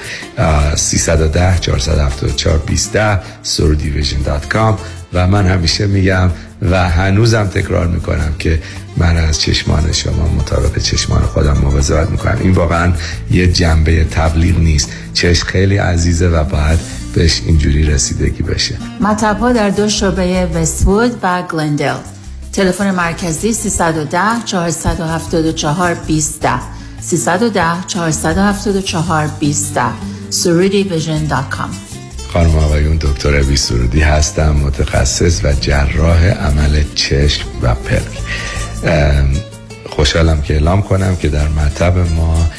310 0.75 1.59
474 1.59 2.57
20 2.57 2.97
surdivision.com 3.43 4.79
و 5.13 5.27
من 5.27 5.47
همیشه 5.47 5.87
میگم 5.87 6.29
و 6.71 6.89
هنوزم 6.89 7.43
تکرار 7.43 7.87
می‌کنم 7.87 8.33
که 8.39 8.61
من 8.97 9.17
از 9.17 9.41
چشمان 9.41 9.91
شما 9.91 10.27
مطابق 10.27 10.77
چشمان 10.77 11.21
خودم 11.21 11.57
مواظبت 11.57 12.09
می‌کنم. 12.09 12.37
این 12.41 12.51
واقعا 12.51 12.93
یه 13.31 13.47
جنبه 13.47 14.03
تبلیغ 14.03 14.57
نیست. 14.57 14.89
چشم 15.13 15.47
خیلی 15.47 15.77
عزیزه 15.77 16.27
و 16.27 16.43
باید 16.43 16.79
بهش 17.13 17.41
اینجوری 17.45 17.83
رسیدگی 17.83 18.43
بشه. 18.43 18.75
مطب 19.01 19.53
در 19.53 19.69
دو 19.69 19.89
شعبه 19.89 20.45
وستوود 20.45 21.11
و 21.23 21.41
گلندل. 21.41 21.95
تلفن 22.53 22.91
مرکزی 22.91 23.53
310 23.53 24.19
474 24.45 25.93
20 25.93 26.47
310 27.01 27.61
474 27.87 29.27
20 29.39 29.79
suridivision.com 30.31 31.84
خانم 32.35 32.55
آقایون 32.55 32.97
دکتر 32.97 33.35
ابی 33.35 33.55
سرودی 33.55 34.01
هستم 34.01 34.51
متخصص 34.51 35.41
و 35.43 35.53
جراح 35.53 36.25
عمل 36.25 36.83
چشم 36.95 37.45
و 37.61 37.75
پلک. 37.75 38.01
خوشحالم 39.89 40.41
که 40.41 40.53
اعلام 40.53 40.81
کنم 40.81 41.15
که 41.15 41.27
در 41.27 41.47
مطب 41.47 41.97
ما 41.97 42.49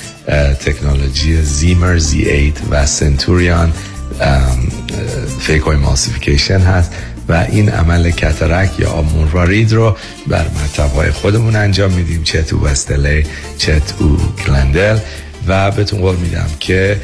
تکنولوژی 0.65 1.43
زیمر 1.43 1.99
زی 1.99 2.31
8 2.31 2.53
و 2.71 2.87
سنتوریان 2.87 3.73
فیکوی 5.41 5.77
ماسیفیکیشن 5.77 6.61
هست 6.61 6.93
و 7.29 7.47
این 7.51 7.69
عمل 7.69 8.11
کترک 8.11 8.81
یا 8.81 8.91
آموروارید 8.91 9.73
رو 9.73 9.97
بر 10.27 10.47
مطبهای 10.65 11.11
خودمون 11.11 11.57
انجام 11.57 11.93
میدیم 11.93 12.23
چه 12.23 12.43
تو 12.43 12.67
وستلی 12.67 13.27
چه 13.59 13.81
تو 13.81 14.19
گلندل. 14.47 14.99
و 15.47 15.71
بهتون 15.71 16.01
قول 16.01 16.17
میدم 16.17 16.49
که 16.61 17.01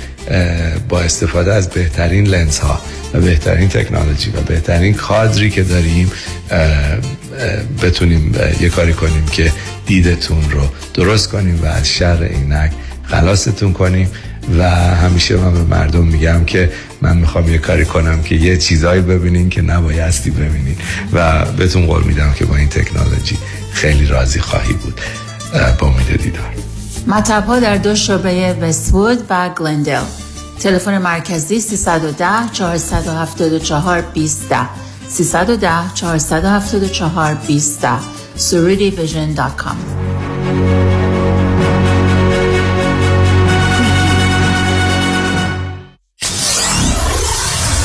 با 0.88 1.00
استفاده 1.00 1.54
از 1.54 1.68
بهترین 1.68 2.26
لنز 2.26 2.58
ها 2.58 2.80
و 3.14 3.20
بهترین 3.20 3.68
تکنولوژی 3.68 4.30
و 4.30 4.40
بهترین 4.40 4.94
کادری 4.94 5.50
که 5.50 5.62
داریم 5.62 6.12
بتونیم 7.82 8.34
یه 8.60 8.68
کاری 8.68 8.92
کنیم 8.92 9.26
که 9.26 9.52
دیدتون 9.86 10.50
رو 10.50 10.62
درست 10.94 11.28
کنیم 11.30 11.60
و 11.62 11.66
از 11.66 11.88
شر 11.88 12.24
عینک 12.24 12.72
خلاصتون 13.04 13.72
کنیم. 13.72 14.10
و 14.58 14.70
همیشه 14.70 15.36
من 15.36 15.52
به 15.52 15.76
مردم 15.76 16.04
میگم 16.04 16.44
که 16.44 16.70
من 17.02 17.16
می‌خوام 17.16 17.52
یه 17.52 17.58
کاری 17.58 17.84
کنم 17.84 18.22
که 18.22 18.34
یه 18.34 18.56
چیزایی 18.56 19.00
ببینین 19.00 19.48
که 19.48 19.62
نبایستی 19.62 20.30
ببینین. 20.30 20.76
و 21.12 21.44
بهتون 21.44 21.86
قول 21.86 22.04
میدم 22.04 22.32
که 22.32 22.44
با 22.44 22.56
این 22.56 22.68
تکنولوژی 22.68 23.38
خیلی 23.72 24.06
راضی 24.06 24.40
خواهی 24.40 24.72
بود. 24.72 25.00
با 25.78 25.86
امید 25.86 26.22
دیدار. 26.22 26.71
مطب 27.06 27.44
ها 27.46 27.60
در 27.60 27.76
دو 27.76 27.94
شعبه 27.94 28.56
وستوود 28.60 29.26
و 29.30 29.48
گلندل. 29.48 30.02
تلفن 30.60 30.98
مرکزی 30.98 31.60
310 31.60 32.48
474 32.52 34.00
20 34.00 34.68
310 35.08 35.94
474 35.94 37.34
20 37.34 37.86
suridivision.com 38.38 39.76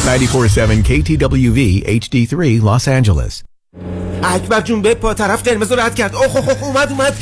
94.7 0.08 0.84
KTWV 0.88 1.60
HD3 2.02 2.62
Los 2.62 2.88
Angeles. 2.88 3.44
اکبر 4.24 4.62
جون 4.62 4.82
به 4.82 4.94
پا 4.94 5.14
طرف 5.14 5.44
قرمز 5.44 5.72
رد 5.72 5.96
کرد. 5.96 6.16
اوه 6.16 6.38
اوه 6.38 6.64
اومد 6.64 6.92
اومد. 6.92 7.14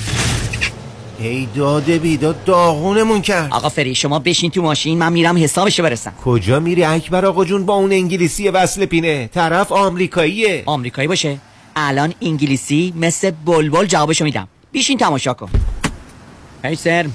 ای 1.20 1.48
داده 1.56 2.00
بیداد 2.00 2.44
داغونمون 2.44 3.22
کرد. 3.22 3.54
آقا 3.54 3.70
فری 3.70 3.96
شما 3.96 4.20
بشین 4.20 4.52
تو 4.52 4.62
ماشین 4.62 4.98
من 4.98 5.14
میرم 5.14 5.44
حسابشو 5.44 5.84
برسم. 5.84 6.14
کجا 6.26 6.60
میری 6.60 6.84
اکبر 6.84 7.26
آقا 7.26 7.46
جون؟ 7.46 7.66
با 7.66 7.74
اون 7.74 7.92
انگلیسی 7.92 8.50
وصل 8.50 8.86
پینه. 8.86 9.30
طرف 9.34 9.72
آمریکاییه. 9.72 10.64
آمریکایی 10.66 11.08
باشه. 11.08 11.38
الان 11.76 12.14
انگلیسی 12.22 12.94
مثل 12.96 13.32
بلبل 13.32 13.86
جوابشو 13.86 14.24
میدم. 14.26 14.48
بیشین 14.72 14.98
تماشا 14.98 15.34
کن. 15.34 15.50
هی 16.66 16.76
سر. 16.76 17.06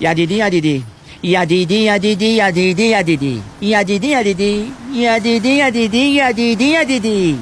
یدیدی 0.00 0.34
یدیدی. 0.34 0.82
یدیدی 1.22 1.74
یدیدی 1.74 2.26
یدیدی 2.26 2.82
یدیدی. 2.82 3.42
یدیدی 3.60 4.06
یدیدی. 4.06 4.72
یدیدی 4.94 5.48
یدیدی 5.48 5.98
یدیدی 5.98 6.64
یدیدی. 6.64 7.38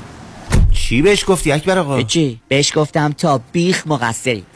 چی 0.72 1.02
بهش 1.02 1.24
گفتی 1.28 1.52
اکبر 1.52 1.78
آقا؟ 1.78 2.02
چی؟ 2.02 2.40
بهش 2.48 2.78
گفتم 2.78 3.12
تا 3.12 3.40
بیخ 3.52 3.86
مقصری. 3.86 4.44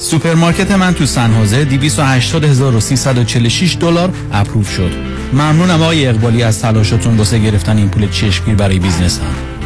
سوپرمارکت 0.00 0.70
من 0.70 0.94
تو 0.94 1.06
سن 1.06 1.32
خوزه 1.32 1.64
280346 1.64 3.76
دلار 3.80 4.12
approve 4.32 4.70
شد. 4.70 4.90
ممنونم 5.32 5.82
آقای 5.82 6.06
اقبالی 6.06 6.42
از 6.42 6.62
تلاشتون 6.62 7.16
واسه 7.16 7.38
گرفتن 7.38 7.76
این 7.76 7.88
پول 7.88 8.08
چشمگیر 8.08 8.54
برای 8.54 8.78
business 8.78 9.13
م. 9.13 9.22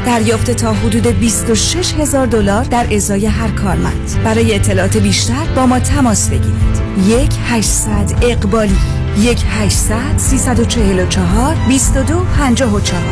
دریافت 0.06 0.50
تا 0.50 0.72
حدود 0.72 1.06
26 1.06 1.94
هزار 1.94 2.26
دلار 2.26 2.64
در 2.64 2.94
ازای 2.94 3.26
هر 3.26 3.48
کارمند. 3.48 4.10
برای 4.24 4.54
اطلاعات 4.54 4.96
بیشتر 4.96 5.44
با 5.56 5.66
ما 5.66 5.78
تماس 5.78 6.28
بگیرید. 6.28 6.84
یک 7.08 7.30
800 7.50 7.88
اقبالی 8.22 8.76
یک 9.20 9.38
800 9.60 10.16
344 10.16 11.56
22 11.68 12.26
54 12.38 13.02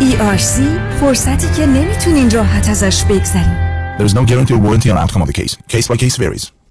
ERC 0.00 0.60
فرصتی 1.00 1.46
که 1.56 1.66
نمی‌تونین 1.66 2.30
راحت 2.30 2.68
ازش 2.68 3.04
بگذرین. 3.04 3.72
There 3.98 4.06
is 4.06 4.14
no 4.14 4.24
guarantee 4.24 4.54
or 4.54 4.58
warranty 4.58 4.90
on 4.90 4.96
outcome 4.96 5.22
of 5.22 5.28
the 5.28 5.42
case. 5.42 5.56
Case 5.68 5.88
by 5.88 5.96
case 5.96 6.16
varies. 6.16 6.61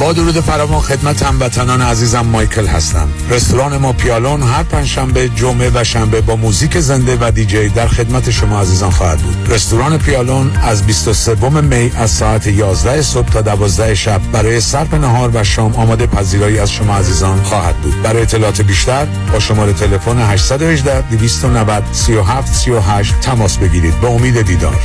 با 0.00 0.12
درود 0.12 0.40
فراوان 0.40 0.80
خدمت 0.80 1.22
هموطنان 1.22 1.82
عزیزم 1.82 2.20
مایکل 2.20 2.66
هستم. 2.66 3.08
رستوران 3.30 3.76
ما 3.76 3.92
پیالون 3.92 4.42
هر 4.42 4.62
پنجشنبه 4.62 5.28
جمعه 5.28 5.70
و 5.74 5.84
شنبه 5.84 6.20
با 6.20 6.36
موزیک 6.36 6.78
زنده 6.78 7.16
و 7.20 7.30
دیجی 7.30 7.68
در 7.68 7.88
خدمت 7.88 8.30
شما 8.30 8.60
عزیزان 8.60 8.90
خواهد 8.90 9.18
بود. 9.18 9.52
رستوران 9.52 9.98
پیالون 9.98 10.50
از 10.62 10.86
23 10.86 11.60
می 11.60 11.92
از 11.96 12.10
ساعت 12.10 12.46
11 12.46 13.02
صبح 13.02 13.28
تا 13.28 13.40
12 13.40 13.94
شب 13.94 14.20
برای 14.32 14.60
صرف 14.60 14.94
نهار 14.94 15.30
و 15.34 15.44
شام 15.44 15.74
آماده 15.74 16.06
پذیرایی 16.06 16.58
از 16.58 16.72
شما 16.72 16.96
عزیزان 16.96 17.42
خواهد 17.42 17.76
بود. 17.76 18.02
برای 18.02 18.22
اطلاعات 18.22 18.60
بیشتر 18.60 19.06
با 19.32 19.40
شماره 19.40 19.72
تلفن 19.72 20.18
818 20.18 21.00
290 21.10 21.84
37 21.92 22.54
38 22.54 23.20
تماس 23.20 23.56
بگیرید. 23.56 24.00
به 24.00 24.06
امید 24.06 24.42
دیدار. 24.42 24.80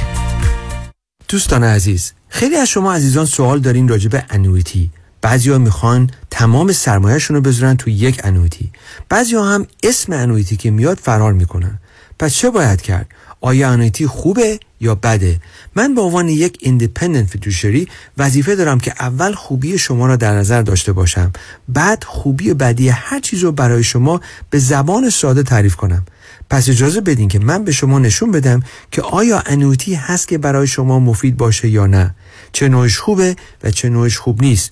دوستان 1.30 1.64
عزیز 1.64 2.14
خیلی 2.30 2.56
از 2.56 2.68
شما 2.68 2.94
عزیزان 2.94 3.26
سوال 3.26 3.60
دارین 3.60 3.88
راجع 3.88 4.10
به 4.10 4.24
annuity 4.30 4.91
بعضیا 5.26 5.57
می‌خوان 5.57 6.10
تمام 6.31 6.72
سرمایهشون 6.72 7.35
رو 7.35 7.41
بذارن 7.41 7.77
تو 7.77 7.89
یک 7.89 8.22
annuity. 8.24 8.72
بعضیا 9.10 9.43
هم 9.43 9.68
اسم 9.84 10.14
annuity 10.14 10.57
که 10.57 10.72
میاد 10.72 10.97
فرار 10.97 11.34
می‌کنن. 11.34 11.80
پس 12.19 12.34
چه 12.34 12.49
باید 12.49 12.81
کرد؟ 12.81 13.07
آیا 13.41 13.69
annuity 13.70 14.07
خوبه 14.07 14.60
یا 14.81 14.95
بده؟ 14.95 15.41
من 15.76 15.95
به 15.95 16.02
عنوان 16.02 16.30
یک 16.30 16.57
independent 16.62 17.30
fiduciary 17.30 17.88
وظیفه 18.18 18.56
دارم 18.56 18.80
که 18.80 18.93
اول 18.99 19.34
خوبی 19.34 19.77
شما 19.77 20.07
را 20.07 20.15
در 20.15 20.34
نظر 20.34 20.61
داشته 20.61 20.93
باشم. 20.93 21.31
بعد 21.69 22.03
خوبی 22.03 22.53
بدی 22.53 22.89
هر 22.89 23.19
چیز 23.19 23.39
رو 23.43 23.52
برای 23.52 23.84
شما 23.84 24.22
به 24.49 24.60
زبان 24.60 25.10
ساده 25.10 25.43
تعریف 25.43 25.76
کنم. 25.76 26.06
پس 26.49 26.69
اجازه 26.69 27.02
بدین 27.02 27.27
که 27.27 27.39
من 27.39 27.64
به 27.64 27.72
شما 27.72 27.99
نشون 27.99 28.31
بدم 28.31 28.64
که 28.91 29.02
آیا 29.02 29.43
انویتی 29.45 29.93
هست 29.93 30.27
که 30.27 30.38
برای 30.38 30.68
شما 30.68 30.99
مفید 30.99 31.38
باشه 31.38 31.69
یا 31.69 31.85
نه. 31.88 32.15
چه 32.52 32.69
نوعش 32.69 32.97
خوبه 32.97 33.35
و 33.64 33.72
چه 33.72 33.89
نوعش 33.89 34.18
خوب 34.18 34.41
نیست. 34.41 34.72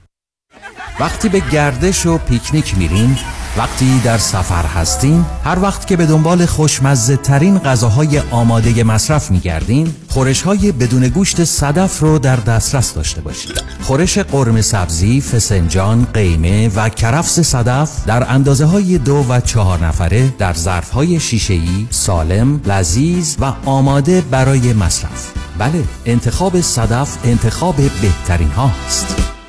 وقتی 0.99 1.29
به 1.29 1.39
گردش 1.51 2.05
و 2.05 2.17
پیکنیک 2.17 2.77
میرین 2.77 3.17
وقتی 3.57 3.99
در 3.99 4.17
سفر 4.17 4.65
هستین 4.65 5.25
هر 5.43 5.59
وقت 5.59 5.87
که 5.87 5.97
به 5.97 6.05
دنبال 6.05 6.45
خوشمزه 6.45 7.17
ترین 7.17 7.59
غذاهای 7.59 8.19
آماده 8.19 8.83
مصرف 8.83 9.31
میگردین 9.31 9.93
خورش 10.09 10.41
های 10.41 10.71
بدون 10.71 11.07
گوشت 11.07 11.43
صدف 11.43 11.99
رو 11.99 12.19
در 12.19 12.35
دسترس 12.35 12.93
داشته 12.93 13.21
باشید 13.21 13.63
خورش 13.81 14.17
قرمه 14.17 14.61
سبزی، 14.61 15.21
فسنجان، 15.21 16.07
قیمه 16.13 16.69
و 16.75 16.89
کرفس 16.89 17.39
صدف 17.39 18.05
در 18.05 18.31
اندازه 18.31 18.65
های 18.65 18.97
دو 18.97 19.25
و 19.29 19.39
چهار 19.39 19.85
نفره 19.85 20.33
در 20.37 20.53
ظرف 20.53 20.89
های 20.89 21.19
شیشه 21.19 21.53
ای، 21.53 21.87
سالم، 21.89 22.61
لذیذ 22.65 23.35
و 23.39 23.53
آماده 23.65 24.21
برای 24.21 24.73
مصرف. 24.73 25.31
بله 25.57 25.83
انتخاب 26.05 26.61
صدف 26.61 27.17
انتخاب 27.23 27.75
بهترین 27.75 28.51
هاست 28.51 29.40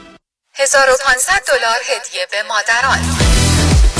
1500 0.59 1.33
دلار 1.49 1.79
هدیه 1.91 2.27
به 2.33 2.43
مادران. 2.49 2.99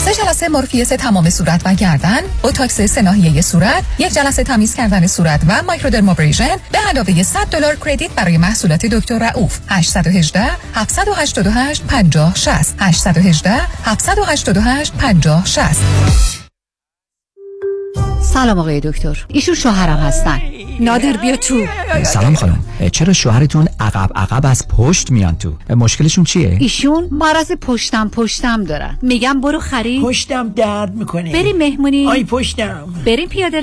سه 0.05 0.15
جلسه 0.15 0.49
مورفیس 0.49 0.89
تمام 0.89 1.31
صورت 1.31 1.61
و 1.65 1.75
گردن 1.75 2.21
بوتاکس 2.43 2.81
سه 2.81 3.41
صورت 3.43 3.85
یک 3.99 4.13
جلسه 4.13 4.45
تمیز 4.45 4.75
کردن 4.75 5.07
صورت 5.07 5.41
و 5.49 5.63
مایکرودرمابریژن 5.63 6.57
به 6.73 6.79
علاوه 6.79 7.23
100 7.23 7.47
دلار 7.47 7.77
کردیت 7.77 8.11
برای 8.11 8.39
محصولات 8.39 8.87
دکتر 8.87 9.19
رؤوف 9.19 9.59
818 9.69 10.51
788 10.75 11.85
50 11.87 12.35
60 12.37 12.75
818 12.81 13.51
788 13.85 14.93
50 14.93 15.47
60 15.47 16.42
سلام 18.21 18.59
آقای 18.59 18.81
دکتر. 18.81 19.25
ایشون 19.29 19.55
شوهرم 19.55 19.97
هستن. 19.97 20.41
نادر 20.81 21.17
بیا 21.17 21.37
تو. 21.37 21.67
سلام 22.03 22.35
خانم. 22.35 22.65
چرا 22.93 23.13
شوهرتون 23.13 23.69
عقب 23.81 24.11
عقب 24.15 24.47
از 24.47 24.69
پشت 24.69 25.11
میان 25.11 25.37
تو؟ 25.37 25.53
مشکلشون 25.77 26.25
چیه؟ 26.25 26.57
ایشون 26.61 27.09
مرض 27.11 27.53
پشتم 27.53 28.09
پشتم 28.09 28.65
دارن. 28.65 28.99
میگم 29.03 29.41
برو 29.41 29.59
خرید. 29.61 30.03
پشتم 30.03 30.49
درد 30.49 30.95
می‌کنه. 30.95 31.33
بریم 31.33 31.57
مهمونی. 31.57 32.07
آی 32.07 32.25
پشتم. 32.25 32.95
بریم 33.07 33.29
پیاده 33.29 33.61